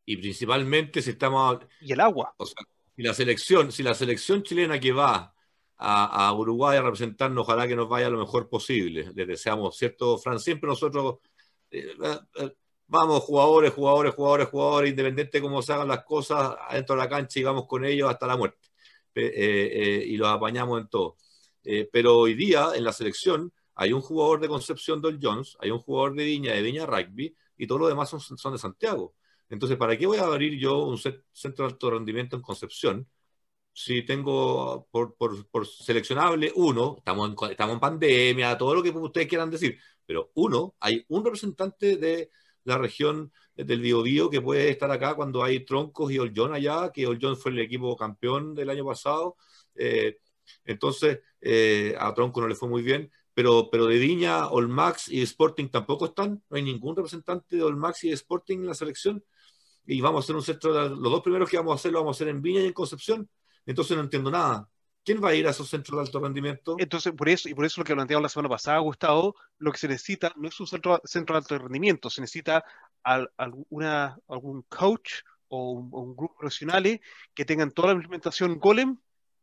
Y 0.05 0.17
principalmente 0.17 1.01
si 1.01 1.11
estamos... 1.11 1.59
Y 1.81 1.93
el 1.93 1.99
agua. 1.99 2.33
O 2.37 2.45
sea, 2.45 2.63
si 2.95 3.03
la 3.03 3.13
selección, 3.13 3.71
si 3.71 3.83
la 3.83 3.93
selección 3.93 4.43
chilena 4.43 4.79
que 4.79 4.91
va 4.91 5.33
a, 5.77 6.33
Uruguay 6.33 6.77
a 6.77 6.81
representarnos, 6.81 7.43
ojalá 7.43 7.67
que 7.67 7.75
nos 7.75 7.89
vaya 7.89 8.09
lo 8.09 8.19
mejor 8.19 8.49
posible. 8.49 9.11
Les 9.15 9.27
deseamos, 9.27 9.77
¿cierto, 9.77 10.17
Fran? 10.17 10.39
Siempre 10.39 10.67
nosotros 10.67 11.17
eh, 11.71 11.95
eh, 12.39 12.53
vamos, 12.87 13.23
jugadores, 13.23 13.73
jugadores, 13.73 14.13
jugadores, 14.13 14.47
jugadores, 14.47 14.89
independiente 14.91 15.37
de 15.37 15.41
cómo 15.41 15.61
se 15.61 15.73
hagan 15.73 15.87
las 15.87 16.03
cosas, 16.03 16.55
adentro 16.69 16.95
de 16.95 17.01
la 17.01 17.09
cancha 17.09 17.39
y 17.39 17.43
vamos 17.43 17.65
con 17.67 17.83
ellos 17.83 18.09
hasta 18.09 18.27
la 18.27 18.37
muerte. 18.37 18.67
y 19.15 20.15
los 20.17 20.27
apañamos 20.27 20.81
en 20.81 20.87
todo. 20.87 21.17
pero 21.91 22.17
hoy 22.17 22.35
día, 22.35 22.69
en 22.75 22.83
la 22.83 22.93
selección, 22.93 23.51
hay 23.75 23.93
un 23.93 24.01
jugador 24.01 24.39
de 24.41 24.47
Concepción 24.47 25.01
Dol 25.01 25.19
Jones, 25.21 25.57
hay 25.59 25.71
un 25.71 25.79
jugador 25.79 26.15
de 26.15 26.25
Viña, 26.25 26.53
de 26.53 26.61
Viña 26.61 26.85
Rugby, 26.85 27.35
y 27.57 27.67
todos 27.67 27.81
los 27.81 27.89
demás 27.89 28.09
son, 28.09 28.53
de 28.53 28.57
Santiago. 28.57 29.15
Entonces, 29.49 29.77
¿para 29.77 29.97
qué 29.97 30.05
voy 30.07 30.17
a 30.17 30.25
abrir 30.25 30.57
yo 30.59 30.83
un 30.83 30.97
centro 30.97 31.65
de 31.65 31.73
alto 31.73 31.91
rendimiento 31.91 32.35
en 32.35 32.41
Concepción 32.41 33.07
si 33.73 34.03
tengo 34.03 34.87
por, 34.91 35.15
por, 35.15 35.67
seleccionable 35.67 36.51
uno, 36.55 36.95
estamos 36.99 37.29
en, 37.29 37.51
estamos 37.51 37.73
en 37.75 37.79
pandemia, 37.79 38.57
todo 38.57 38.75
lo 38.75 38.83
que 38.83 38.89
ustedes 38.91 39.27
quieran 39.27 39.49
decir, 39.49 39.79
pero 40.05 40.31
uno, 40.35 40.75
hay 40.79 41.03
un 41.09 41.23
representante 41.25 41.97
de 41.97 42.29
la 42.65 42.77
región 42.77 43.31
del 43.55 43.81
Biobío 43.81 44.29
que 44.29 44.41
puede 44.41 44.69
estar 44.69 44.89
acá 44.91 45.15
cuando 45.15 45.43
hay 45.43 45.65
troncos 45.65 46.11
y 46.11 46.19
Oljon 46.19 46.53
allá, 46.53 46.91
que 46.93 47.07
Oljon 47.07 47.37
fue 47.37 47.51
el 47.51 47.59
equipo 47.59 47.95
campeón 47.95 48.55
del 48.55 48.69
año 48.69 48.85
pasado. 48.85 49.37
Eh, 49.75 50.19
entonces, 50.65 51.19
eh, 51.41 51.95
a 51.99 52.13
Tronco 52.13 52.41
no 52.41 52.47
le 52.47 52.55
fue 52.55 52.69
muy 52.69 52.81
bien 52.81 53.11
pero, 53.34 53.69
pero 53.72 53.88
de 53.88 53.97
Viña, 53.97 54.47
Olmax 54.47 55.10
y 55.10 55.22
Sporting 55.23 55.69
tampoco 55.69 56.05
están. 56.05 56.43
No 56.49 56.57
hay 56.57 56.64
ningún 56.64 56.95
representante 56.95 57.55
de 57.55 57.64
Olmax 57.64 58.03
y 58.03 58.11
Sporting 58.11 58.60
en 58.60 58.68
la 58.68 58.73
selección. 58.73 59.23
Y 59.85 59.99
vamos 60.01 60.23
a 60.23 60.26
hacer 60.26 60.35
un 60.35 60.43
centro, 60.43 60.89
los 60.89 61.11
dos 61.11 61.22
primeros 61.22 61.49
que 61.49 61.57
vamos 61.57 61.73
a 61.73 61.76
hacer 61.76 61.91
lo 61.91 61.99
vamos 61.99 62.15
a 62.15 62.18
hacer 62.18 62.27
en 62.30 62.41
Viña 62.41 62.61
y 62.61 62.68
en 62.68 62.73
Concepción. 62.73 63.30
Entonces 63.65 63.97
no 63.97 64.03
entiendo 64.03 64.31
nada. 64.31 64.69
¿Quién 65.03 65.22
va 65.22 65.30
a 65.30 65.35
ir 65.35 65.45
a 65.47 65.49
esos 65.49 65.68
centros 65.68 65.97
de 65.97 66.01
alto 66.05 66.19
rendimiento? 66.19 66.76
Entonces, 66.80 67.11
por 67.11 67.27
eso, 67.27 67.49
y 67.49 67.53
por 67.53 67.65
eso 67.65 67.81
lo 67.81 67.85
que 67.85 67.93
planteamos 67.93 68.23
la 68.23 68.30
semana 68.30 68.49
pasada, 68.49 68.80
Gustavo, 68.80 69.35
lo 69.57 69.72
que 69.72 69.77
se 69.77 69.89
necesita 69.89 70.31
no 70.38 70.47
es 70.47 70.57
un 70.60 70.68
centro, 70.68 71.01
centro 71.03 71.35
de 71.35 71.39
alto 71.39 71.57
rendimiento, 71.57 72.10
se 72.10 72.22
necesita 72.22 72.64
alguna, 73.03 74.18
algún 74.30 74.61
coach 74.69 75.15
o 75.49 75.72
un, 75.72 75.89
un 75.91 76.15
grupo 76.15 76.38
profesionales 76.38 77.01
que 77.34 77.43
tengan 77.43 77.72
toda 77.72 77.89
la 77.89 77.95
implementación 77.95 78.60
Golem 78.60 78.97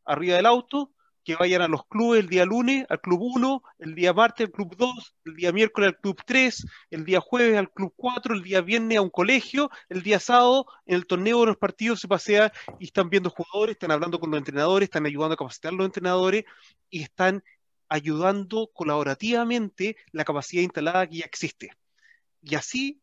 arriba 0.06 0.36
del 0.36 0.46
auto 0.46 0.92
que 1.30 1.36
vayan 1.36 1.62
a 1.62 1.68
los 1.68 1.86
clubes 1.86 2.24
el 2.24 2.28
día 2.28 2.44
lunes 2.44 2.84
al 2.88 3.00
club 3.00 3.20
1, 3.22 3.62
el 3.78 3.94
día 3.94 4.12
martes 4.12 4.48
al 4.48 4.52
club 4.52 4.74
2, 4.76 5.14
el 5.26 5.36
día 5.36 5.52
miércoles 5.52 5.90
al 5.90 6.00
club 6.00 6.20
3, 6.26 6.66
el 6.90 7.04
día 7.04 7.20
jueves 7.20 7.56
al 7.56 7.70
club 7.70 7.94
4, 7.94 8.34
el 8.34 8.42
día 8.42 8.60
viernes 8.62 8.98
a 8.98 9.02
un 9.02 9.10
colegio, 9.10 9.70
el 9.88 10.02
día 10.02 10.18
sábado 10.18 10.66
en 10.86 10.96
el 10.96 11.06
torneo 11.06 11.38
de 11.40 11.46
los 11.46 11.56
partidos 11.56 12.00
se 12.00 12.08
pasea 12.08 12.52
y 12.80 12.86
están 12.86 13.10
viendo 13.10 13.30
jugadores, 13.30 13.74
están 13.74 13.92
hablando 13.92 14.18
con 14.18 14.32
los 14.32 14.38
entrenadores, 14.38 14.88
están 14.88 15.06
ayudando 15.06 15.34
a 15.34 15.36
capacitar 15.36 15.72
a 15.72 15.76
los 15.76 15.86
entrenadores 15.86 16.46
y 16.90 17.02
están 17.02 17.44
ayudando 17.88 18.68
colaborativamente 18.74 19.96
la 20.10 20.24
capacidad 20.24 20.64
instalada 20.64 21.06
que 21.06 21.18
ya 21.18 21.26
existe. 21.26 21.70
Y 22.42 22.56
así 22.56 23.00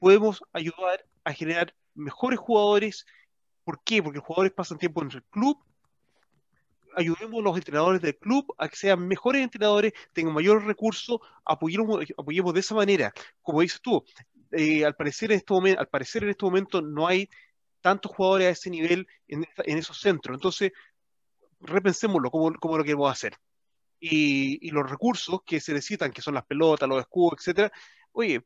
podemos 0.00 0.42
ayudar 0.52 1.06
a 1.22 1.32
generar 1.32 1.72
mejores 1.94 2.40
jugadores. 2.40 3.06
¿Por 3.62 3.80
qué? 3.84 4.02
Porque 4.02 4.18
los 4.18 4.26
jugadores 4.26 4.52
pasan 4.52 4.78
tiempo 4.78 5.02
en 5.02 5.12
el 5.12 5.22
club 5.22 5.62
ayudemos 6.96 7.40
a 7.40 7.42
los 7.42 7.56
entrenadores 7.56 8.02
del 8.02 8.16
club 8.16 8.54
a 8.58 8.68
que 8.68 8.76
sean 8.76 9.06
mejores 9.06 9.42
entrenadores, 9.42 9.92
tengan 10.12 10.34
mayores 10.34 10.64
recursos, 10.64 11.20
apoyemos, 11.44 12.04
apoyemos 12.16 12.54
de 12.54 12.60
esa 12.60 12.74
manera. 12.74 13.12
Como 13.42 13.60
dices 13.60 13.80
tú, 13.80 14.04
eh, 14.52 14.84
al, 14.84 14.94
parecer 14.94 15.32
en 15.32 15.38
este 15.38 15.52
momento, 15.52 15.80
al 15.80 15.88
parecer 15.88 16.24
en 16.24 16.30
este 16.30 16.44
momento 16.44 16.82
no 16.82 17.06
hay 17.06 17.28
tantos 17.80 18.12
jugadores 18.12 18.46
a 18.46 18.50
ese 18.50 18.70
nivel 18.70 19.06
en, 19.28 19.46
esos 19.64 20.00
centros. 20.00 20.36
Entonces, 20.36 20.72
repensémoslo, 21.60 22.30
cómo, 22.30 22.52
cómo 22.60 22.78
lo 22.78 22.84
queremos 22.84 23.10
hacer. 23.10 23.36
Y, 24.00 24.70
los 24.70 24.88
recursos 24.88 25.40
que 25.46 25.60
se 25.60 25.72
necesitan, 25.72 26.12
que 26.12 26.22
son 26.22 26.34
las 26.34 26.44
pelotas, 26.44 26.88
los 26.88 27.00
escudos, 27.00 27.38
etcétera, 27.38 27.72
oye, 28.12 28.42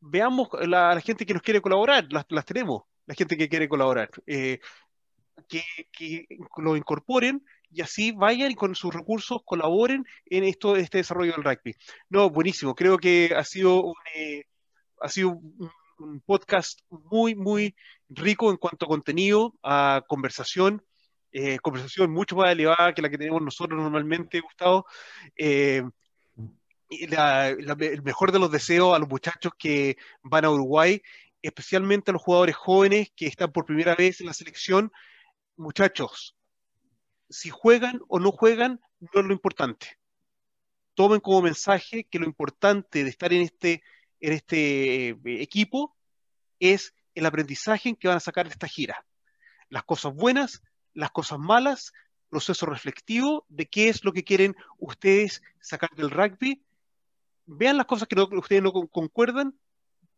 veamos 0.00 0.48
la, 0.66 0.94
la 0.94 1.00
gente 1.00 1.26
que 1.26 1.34
nos 1.34 1.42
quiere 1.42 1.60
colaborar, 1.60 2.06
las, 2.10 2.26
las 2.28 2.44
tenemos 2.44 2.84
la 3.06 3.14
gente 3.14 3.36
que 3.36 3.48
quiere 3.48 3.68
colaborar. 3.68 4.10
Eh, 4.26 4.60
que, 5.48 6.26
lo 6.56 6.76
incorporen 6.76 7.44
y 7.70 7.82
así 7.82 8.12
vayan 8.12 8.50
y 8.50 8.54
con 8.54 8.74
sus 8.74 8.94
recursos 8.94 9.40
colaboren 9.44 10.04
en 10.26 10.44
esto, 10.44 10.76
este 10.76 10.98
desarrollo 10.98 11.32
del 11.32 11.44
rugby. 11.44 11.74
No, 12.08 12.30
buenísimo. 12.30 12.74
Creo 12.74 12.98
que 12.98 13.32
ha 13.36 13.44
sido 13.44 13.82
un, 13.82 13.94
eh, 14.14 14.44
ha 15.00 15.08
sido 15.08 15.30
un, 15.30 15.70
podcast 16.26 16.80
muy, 16.90 17.34
muy 17.34 17.74
rico 18.10 18.50
en 18.50 18.58
cuanto 18.58 18.84
a 18.84 18.88
contenido, 18.88 19.54
a 19.62 20.02
conversación, 20.06 20.84
eh, 21.32 21.58
conversación 21.60 22.10
mucho 22.10 22.36
más 22.36 22.52
elevada 22.52 22.92
que 22.92 23.00
la 23.00 23.08
que 23.08 23.16
tenemos 23.16 23.40
nosotros 23.40 23.80
normalmente, 23.80 24.40
Gustavo. 24.40 24.84
Eh, 25.36 25.82
el 26.90 28.02
mejor 28.02 28.30
de 28.30 28.38
los 28.38 28.50
deseos 28.50 28.94
a 28.94 28.98
los 28.98 29.08
muchachos 29.08 29.52
que 29.58 29.96
van 30.22 30.44
a 30.44 30.50
Uruguay, 30.50 31.00
especialmente 31.42 32.10
a 32.10 32.14
los 32.14 32.22
jugadores 32.22 32.56
jóvenes 32.56 33.10
que 33.16 33.26
están 33.26 33.52
por 33.52 33.64
primera 33.64 33.94
vez 33.94 34.20
en 34.20 34.26
la 34.26 34.34
selección. 34.34 34.92
Muchachos, 35.56 36.35
si 37.28 37.50
juegan 37.50 38.00
o 38.08 38.18
no 38.18 38.32
juegan, 38.32 38.80
no 39.00 39.20
es 39.20 39.26
lo 39.26 39.32
importante. 39.32 39.98
Tomen 40.94 41.20
como 41.20 41.42
mensaje 41.42 42.04
que 42.04 42.18
lo 42.18 42.26
importante 42.26 43.04
de 43.04 43.10
estar 43.10 43.32
en 43.32 43.42
este, 43.42 43.82
en 44.20 44.32
este 44.32 45.08
eh, 45.10 45.16
equipo 45.24 45.96
es 46.58 46.94
el 47.14 47.26
aprendizaje 47.26 47.96
que 47.96 48.08
van 48.08 48.16
a 48.16 48.20
sacar 48.20 48.46
de 48.46 48.52
esta 48.52 48.68
gira. 48.68 49.04
Las 49.68 49.84
cosas 49.84 50.14
buenas, 50.14 50.62
las 50.94 51.10
cosas 51.10 51.38
malas, 51.38 51.92
proceso 52.28 52.66
reflectivo 52.66 53.44
de 53.48 53.66
qué 53.66 53.88
es 53.88 54.04
lo 54.04 54.12
que 54.12 54.24
quieren 54.24 54.56
ustedes 54.78 55.42
sacar 55.60 55.90
del 55.96 56.10
rugby 56.10 56.62
vean 57.46 57.76
las 57.76 57.86
cosas 57.86 58.08
que, 58.08 58.20
ustedes 58.20 58.62
no 58.62 58.72
concuerdan, 58.72 59.54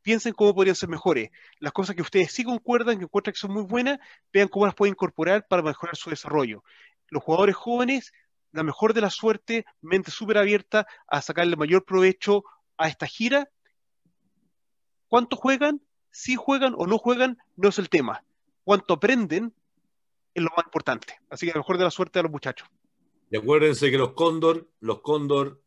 piensen 0.03 0.33
cómo 0.33 0.55
podrían 0.55 0.77
ser 0.77 0.89
mejores. 0.89 1.31
Las 1.61 1.73
cosas 1.73 1.95
que 1.95 2.03
ustedes 2.03 2.33
sí 2.33 2.43
concuerdan, 2.43 2.99
que 2.99 3.05
encuentran 3.05 3.35
que 3.35 3.39
son 3.41 3.53
muy 3.53 3.65
buenas, 3.65 3.99
vean 4.33 4.49
cómo 4.49 4.67
las 4.67 4.75
pueden 4.75 4.93
incorporar 4.93 5.47
para 5.47 5.63
mejorar 5.63 5.97
su 5.97 6.11
desarrollo. 6.11 6.65
Los 7.11 7.23
jugadores 7.23 7.57
jóvenes, 7.57 8.13
la 8.53 8.63
mejor 8.63 8.95
de 8.95 9.01
la 9.01 9.11
suerte, 9.11 9.65
mente 9.81 10.11
súper 10.11 10.39
abierta 10.39 10.87
a 11.07 11.23
sacarle 11.23 11.57
mayor 11.57 11.85
provecho 11.85 12.45
a 12.77 12.89
esta 12.89 13.07
gira. 13.07 13.51
¿Cuánto 15.09 15.37
juegan? 15.37 15.81
Si 16.11 16.37
juegan 16.37 16.75
o 16.77 16.87
no 16.87 16.99
juegan, 16.99 17.39
no 17.57 17.69
es 17.69 17.79
el 17.79 17.89
tema. 17.89 18.25
¿Cuánto 18.65 18.95
aprenden? 18.95 19.55
Es 20.35 20.43
lo 20.43 20.51
más 20.57 20.67
importante. 20.67 21.19
Así 21.31 21.47
que 21.47 21.53
la 21.53 21.59
mejor 21.59 21.79
de 21.79 21.85
la 21.85 21.91
suerte 21.91 22.19
a 22.19 22.23
los 22.23 22.33
muchachos. 22.33 22.69
Y 23.31 23.37
acuérdense 23.37 23.91
que 23.91 23.99
los 23.99 24.13
cóndor, 24.13 24.71
los 24.81 25.01
cóndor 25.01 25.63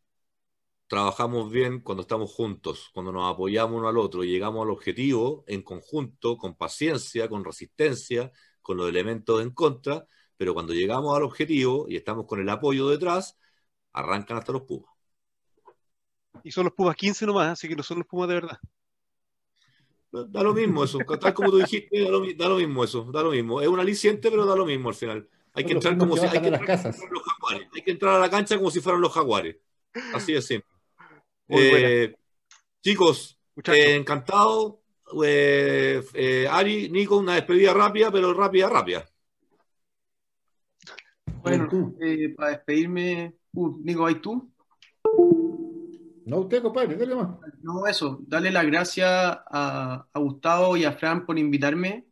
trabajamos 0.87 1.51
bien 1.51 1.79
cuando 1.79 2.01
estamos 2.01 2.33
juntos, 2.33 2.89
cuando 2.93 3.11
nos 3.11 3.31
apoyamos 3.31 3.77
uno 3.77 3.87
al 3.87 3.97
otro, 3.97 4.23
y 4.23 4.31
llegamos 4.31 4.63
al 4.63 4.71
objetivo 4.71 5.45
en 5.47 5.61
conjunto, 5.61 6.37
con 6.37 6.55
paciencia, 6.55 7.29
con 7.29 7.45
resistencia, 7.45 8.31
con 8.61 8.77
los 8.77 8.89
elementos 8.89 9.41
en 9.41 9.51
contra, 9.51 10.05
pero 10.41 10.55
cuando 10.55 10.73
llegamos 10.73 11.15
al 11.15 11.21
objetivo 11.21 11.85
y 11.87 11.95
estamos 11.95 12.25
con 12.25 12.41
el 12.41 12.49
apoyo 12.49 12.89
detrás, 12.89 13.37
arrancan 13.93 14.39
hasta 14.39 14.51
los 14.51 14.63
Pumas. 14.63 14.91
Y 16.43 16.49
son 16.49 16.63
los 16.63 16.73
Pumas 16.73 16.95
15 16.95 17.27
nomás, 17.27 17.49
así 17.49 17.67
que 17.67 17.75
no 17.75 17.83
son 17.83 17.99
los 17.99 18.07
Pumas 18.07 18.27
de 18.27 18.33
verdad. 18.33 18.57
Da 20.09 20.41
lo 20.41 20.55
mismo 20.55 20.83
eso, 20.83 20.97
tal 21.21 21.35
como 21.35 21.51
tú 21.51 21.59
dijiste, 21.59 22.01
da 22.35 22.49
lo, 22.49 22.55
mismo 22.55 22.83
eso, 22.83 23.03
da 23.11 23.21
lo 23.21 23.29
mismo. 23.29 23.61
Es 23.61 23.67
un 23.67 23.79
aliciente, 23.79 24.31
pero 24.31 24.47
da 24.47 24.55
lo 24.55 24.65
mismo 24.65 24.89
al 24.89 24.95
final. 24.95 25.29
Hay 25.53 25.63
que 25.63 25.73
entrar 25.73 25.95
como 25.95 26.17
si 26.17 26.25
hay 26.25 26.41
que 26.41 26.47
Hay 27.75 27.81
que 27.83 27.91
entrar 27.91 28.15
a 28.15 28.19
la 28.19 28.29
cancha 28.31 28.57
como 28.57 28.71
si 28.71 28.81
fueran 28.81 28.99
los 28.99 29.13
jaguares. 29.13 29.57
Así 30.15 30.33
de 30.33 30.41
simple. 30.41 30.73
Eh, 31.49 32.15
chicos, 32.81 33.37
eh, 33.63 33.93
encantado. 33.93 34.81
Eh, 35.23 36.47
Ari, 36.49 36.89
Nico, 36.89 37.17
una 37.17 37.35
despedida 37.35 37.75
rápida, 37.75 38.11
pero 38.11 38.33
rápida, 38.33 38.69
rápida. 38.69 39.10
Bueno, 41.41 41.93
para 42.35 42.51
despedirme, 42.51 43.35
uh, 43.53 43.79
Nico, 43.83 44.05
¿hay 44.05 44.15
tú? 44.15 44.51
No, 46.25 46.39
usted, 46.39 46.61
compadre, 46.61 46.95
dale 46.95 47.15
más. 47.15 47.29
No, 47.61 47.87
eso, 47.87 48.19
darle 48.27 48.51
las 48.51 48.65
gracias 48.65 49.09
a, 49.09 50.07
a, 50.13 50.19
Gustavo 50.19 50.77
y 50.77 50.85
a 50.85 50.93
Fran 50.93 51.25
por 51.25 51.37
invitarme 51.39 52.05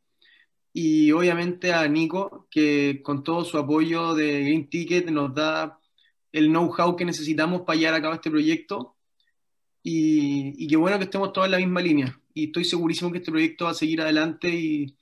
y 0.74 1.12
obviamente 1.12 1.74
a 1.74 1.88
Nico, 1.88 2.48
que 2.50 3.02
con 3.04 3.24
todo 3.24 3.44
su 3.46 3.58
apoyo 3.58 4.14
de 4.16 4.42
Green 4.42 4.70
Ticket 4.70 5.10
nos 5.10 5.34
da 5.34 5.80
el 6.32 6.50
know-how 6.50 6.96
que 6.96 7.06
necesitamos 7.06 7.62
para 7.62 7.78
llevar 7.78 7.96
a 7.96 8.02
cabo 8.02 8.14
este 8.14 8.30
proyecto 8.30 8.96
y, 9.84 10.68
qué 10.68 10.76
bueno 10.76 10.98
que 10.98 11.06
estemos 11.06 11.34
todos 11.34 11.46
en 11.46 11.52
la 11.52 11.58
misma 11.58 11.82
línea. 11.82 12.20
Y 12.34 12.46
estoy 12.46 12.66
segurísimo 12.66 13.12
que 13.12 13.20
este 13.20 13.32
proyecto 13.32 13.66
va 13.66 13.72
a 13.72 13.76
seguir 13.76 14.02
adelante 14.02 14.50
y, 14.50 14.96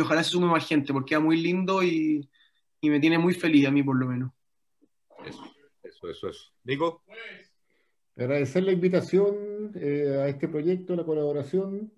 ojalá 0.00 0.22
se 0.22 0.30
sume 0.30 0.46
más 0.46 0.66
gente, 0.66 0.92
porque 0.92 1.14
es 1.14 1.20
muy 1.20 1.36
lindo 1.40 1.82
y, 1.82 2.28
me 2.82 3.00
tiene 3.00 3.18
muy 3.18 3.34
feliz 3.34 3.66
a 3.66 3.70
mí 3.70 3.82
por 3.82 3.96
lo 3.96 4.06
menos. 4.06 4.32
Eso, 5.24 5.42
eso, 5.82 6.08
eso. 6.08 6.28
eso. 6.28 6.52
Nico. 6.64 7.02
Agradecer 8.16 8.62
la 8.62 8.72
invitación 8.72 9.72
eh, 9.74 10.16
a 10.22 10.28
este 10.28 10.48
proyecto, 10.48 10.96
la 10.96 11.04
colaboración. 11.04 11.92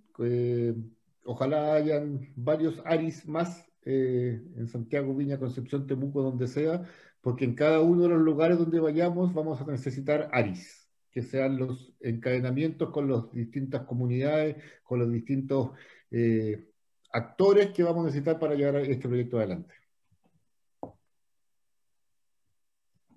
ojalá 1.25 1.75
hayan 1.75 2.33
varios 2.35 2.83
ARIS 2.85 3.27
más 3.27 3.65
eh, 3.85 4.43
en 4.57 4.67
Santiago, 4.69 5.15
Viña, 5.15 5.39
Concepción, 5.39 5.87
Temuco, 5.87 6.23
donde 6.23 6.49
sea, 6.49 6.83
porque 7.21 7.45
en 7.45 7.55
cada 7.55 7.81
uno 7.81 8.03
de 8.03 8.09
los 8.09 8.21
lugares 8.21 8.59
donde 8.59 8.81
vayamos 8.81 9.33
vamos 9.33 9.61
a 9.61 9.67
necesitar 9.67 10.29
ARIS 10.33 10.89
que 11.11 11.23
sean 11.23 11.59
los 11.59 11.93
encadenamientos 12.01 12.91
con 12.91 13.11
las 13.11 13.33
distintas 13.33 13.83
comunidades, 13.83 14.57
con 14.83 14.99
los 14.99 15.11
distintos 15.11 15.71
eh, 16.11 16.69
actores 17.13 17.71
que 17.71 17.83
vamos 17.83 18.03
a 18.03 18.07
necesitar 18.07 18.39
para 18.39 18.55
llevar 18.55 18.77
este 18.77 19.09
proyecto 19.09 19.39
adelante. 19.39 19.75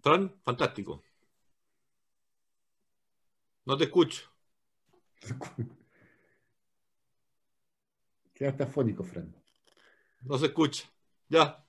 Fran, 0.02 0.34
fantástico. 0.44 1.04
No 3.66 3.78
te 3.78 3.84
escucho. 3.86 4.24
Quedaste 8.34 8.64
afónico, 8.64 9.04
Fran. 9.04 9.34
No 10.24 10.38
se 10.38 10.48
escucha. 10.48 10.90
Ya. 11.30 11.64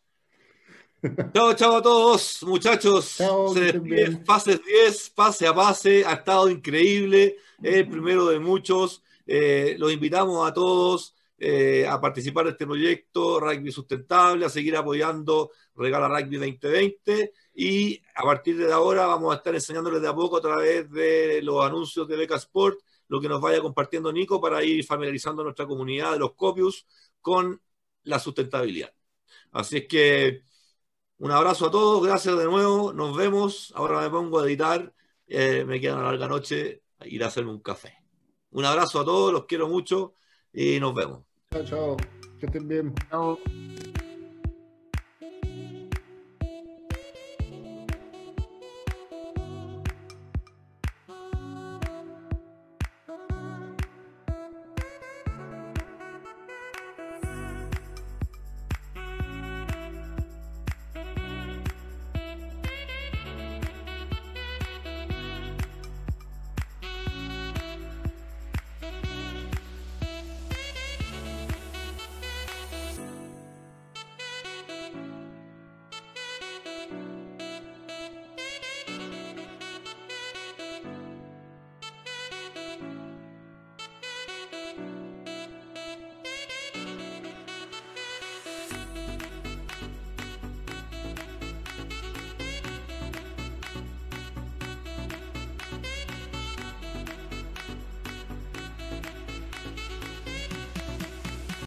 Chao, 1.35 1.53
chao 1.55 1.77
a 1.77 1.83
todos, 1.83 2.43
muchachos. 2.45 3.05
Se 3.53 3.61
despide 3.61 4.17
Pases 4.19 4.65
10, 4.65 5.11
pase 5.11 5.47
a 5.47 5.55
pase. 5.55 6.05
Ha 6.07 6.15
estado 6.15 6.49
increíble. 6.49 7.37
Es 7.63 7.77
el 7.77 7.89
primero 7.89 8.27
de 8.27 8.39
muchos. 8.39 9.03
Eh, 9.27 9.77
los 9.79 9.93
invitamos 9.93 10.49
a 10.49 10.55
todos 10.55 11.15
eh, 11.45 11.85
a 11.89 12.01
participar 12.01 12.45
de 12.45 12.53
este 12.53 12.67
proyecto 12.67 13.41
Rugby 13.41 13.73
Sustentable, 13.73 14.47
a 14.47 14.49
seguir 14.49 14.77
apoyando 14.77 15.51
Regala 15.75 16.07
Rugby 16.09 16.37
2020. 16.37 17.33
Y 17.55 18.01
a 18.15 18.23
partir 18.23 18.57
de 18.57 18.73
ahora 18.73 19.07
vamos 19.07 19.33
a 19.33 19.39
estar 19.39 19.53
enseñándoles 19.53 20.01
de 20.01 20.09
a 20.09 20.15
poco 20.15 20.37
a 20.37 20.41
través 20.41 20.89
de 20.91 21.41
los 21.43 21.65
anuncios 21.65 22.07
de 22.07 22.17
Beca 22.17 22.37
Sport 22.37 22.79
lo 23.09 23.21
que 23.21 23.29
nos 23.29 23.41
vaya 23.41 23.61
compartiendo 23.61 24.13
Nico 24.13 24.41
para 24.41 24.65
ir 24.65 24.85
familiarizando 24.85 25.43
nuestra 25.43 25.67
comunidad 25.67 26.13
de 26.13 26.19
los 26.21 26.35
copios 26.35 26.87
con 27.21 27.61
la 28.05 28.19
sustentabilidad. 28.21 28.95
Así 29.51 29.79
es 29.79 29.89
que 29.89 30.43
un 31.19 31.33
abrazo 31.33 31.67
a 31.67 31.71
todos, 31.71 32.07
gracias 32.07 32.39
de 32.39 32.45
nuevo, 32.45 32.93
nos 32.93 33.17
vemos. 33.17 33.73
Ahora 33.77 34.01
me 34.01 34.11
pongo 34.11 34.41
a 34.41 34.47
editar, 34.47 34.95
eh, 35.27 35.65
me 35.67 35.81
queda 35.81 35.95
una 35.97 36.05
larga 36.05 36.29
noche, 36.29 36.85
ir 37.05 37.25
a 37.25 37.27
hacerme 37.29 37.51
un 37.51 37.61
café. 37.61 37.99
Un 38.51 38.65
abrazo 38.65 39.01
a 39.01 39.05
todos, 39.05 39.33
los 39.33 39.47
quiero 39.47 39.69
mucho 39.69 40.15
y 40.53 40.81
nos 40.81 40.95
vemos. 40.95 41.32
Chao, 41.53 41.65
chao. 41.65 41.97
Que 42.41 42.47
estén 42.47 42.67
bien. 42.67 42.95
Chao. 43.11 43.39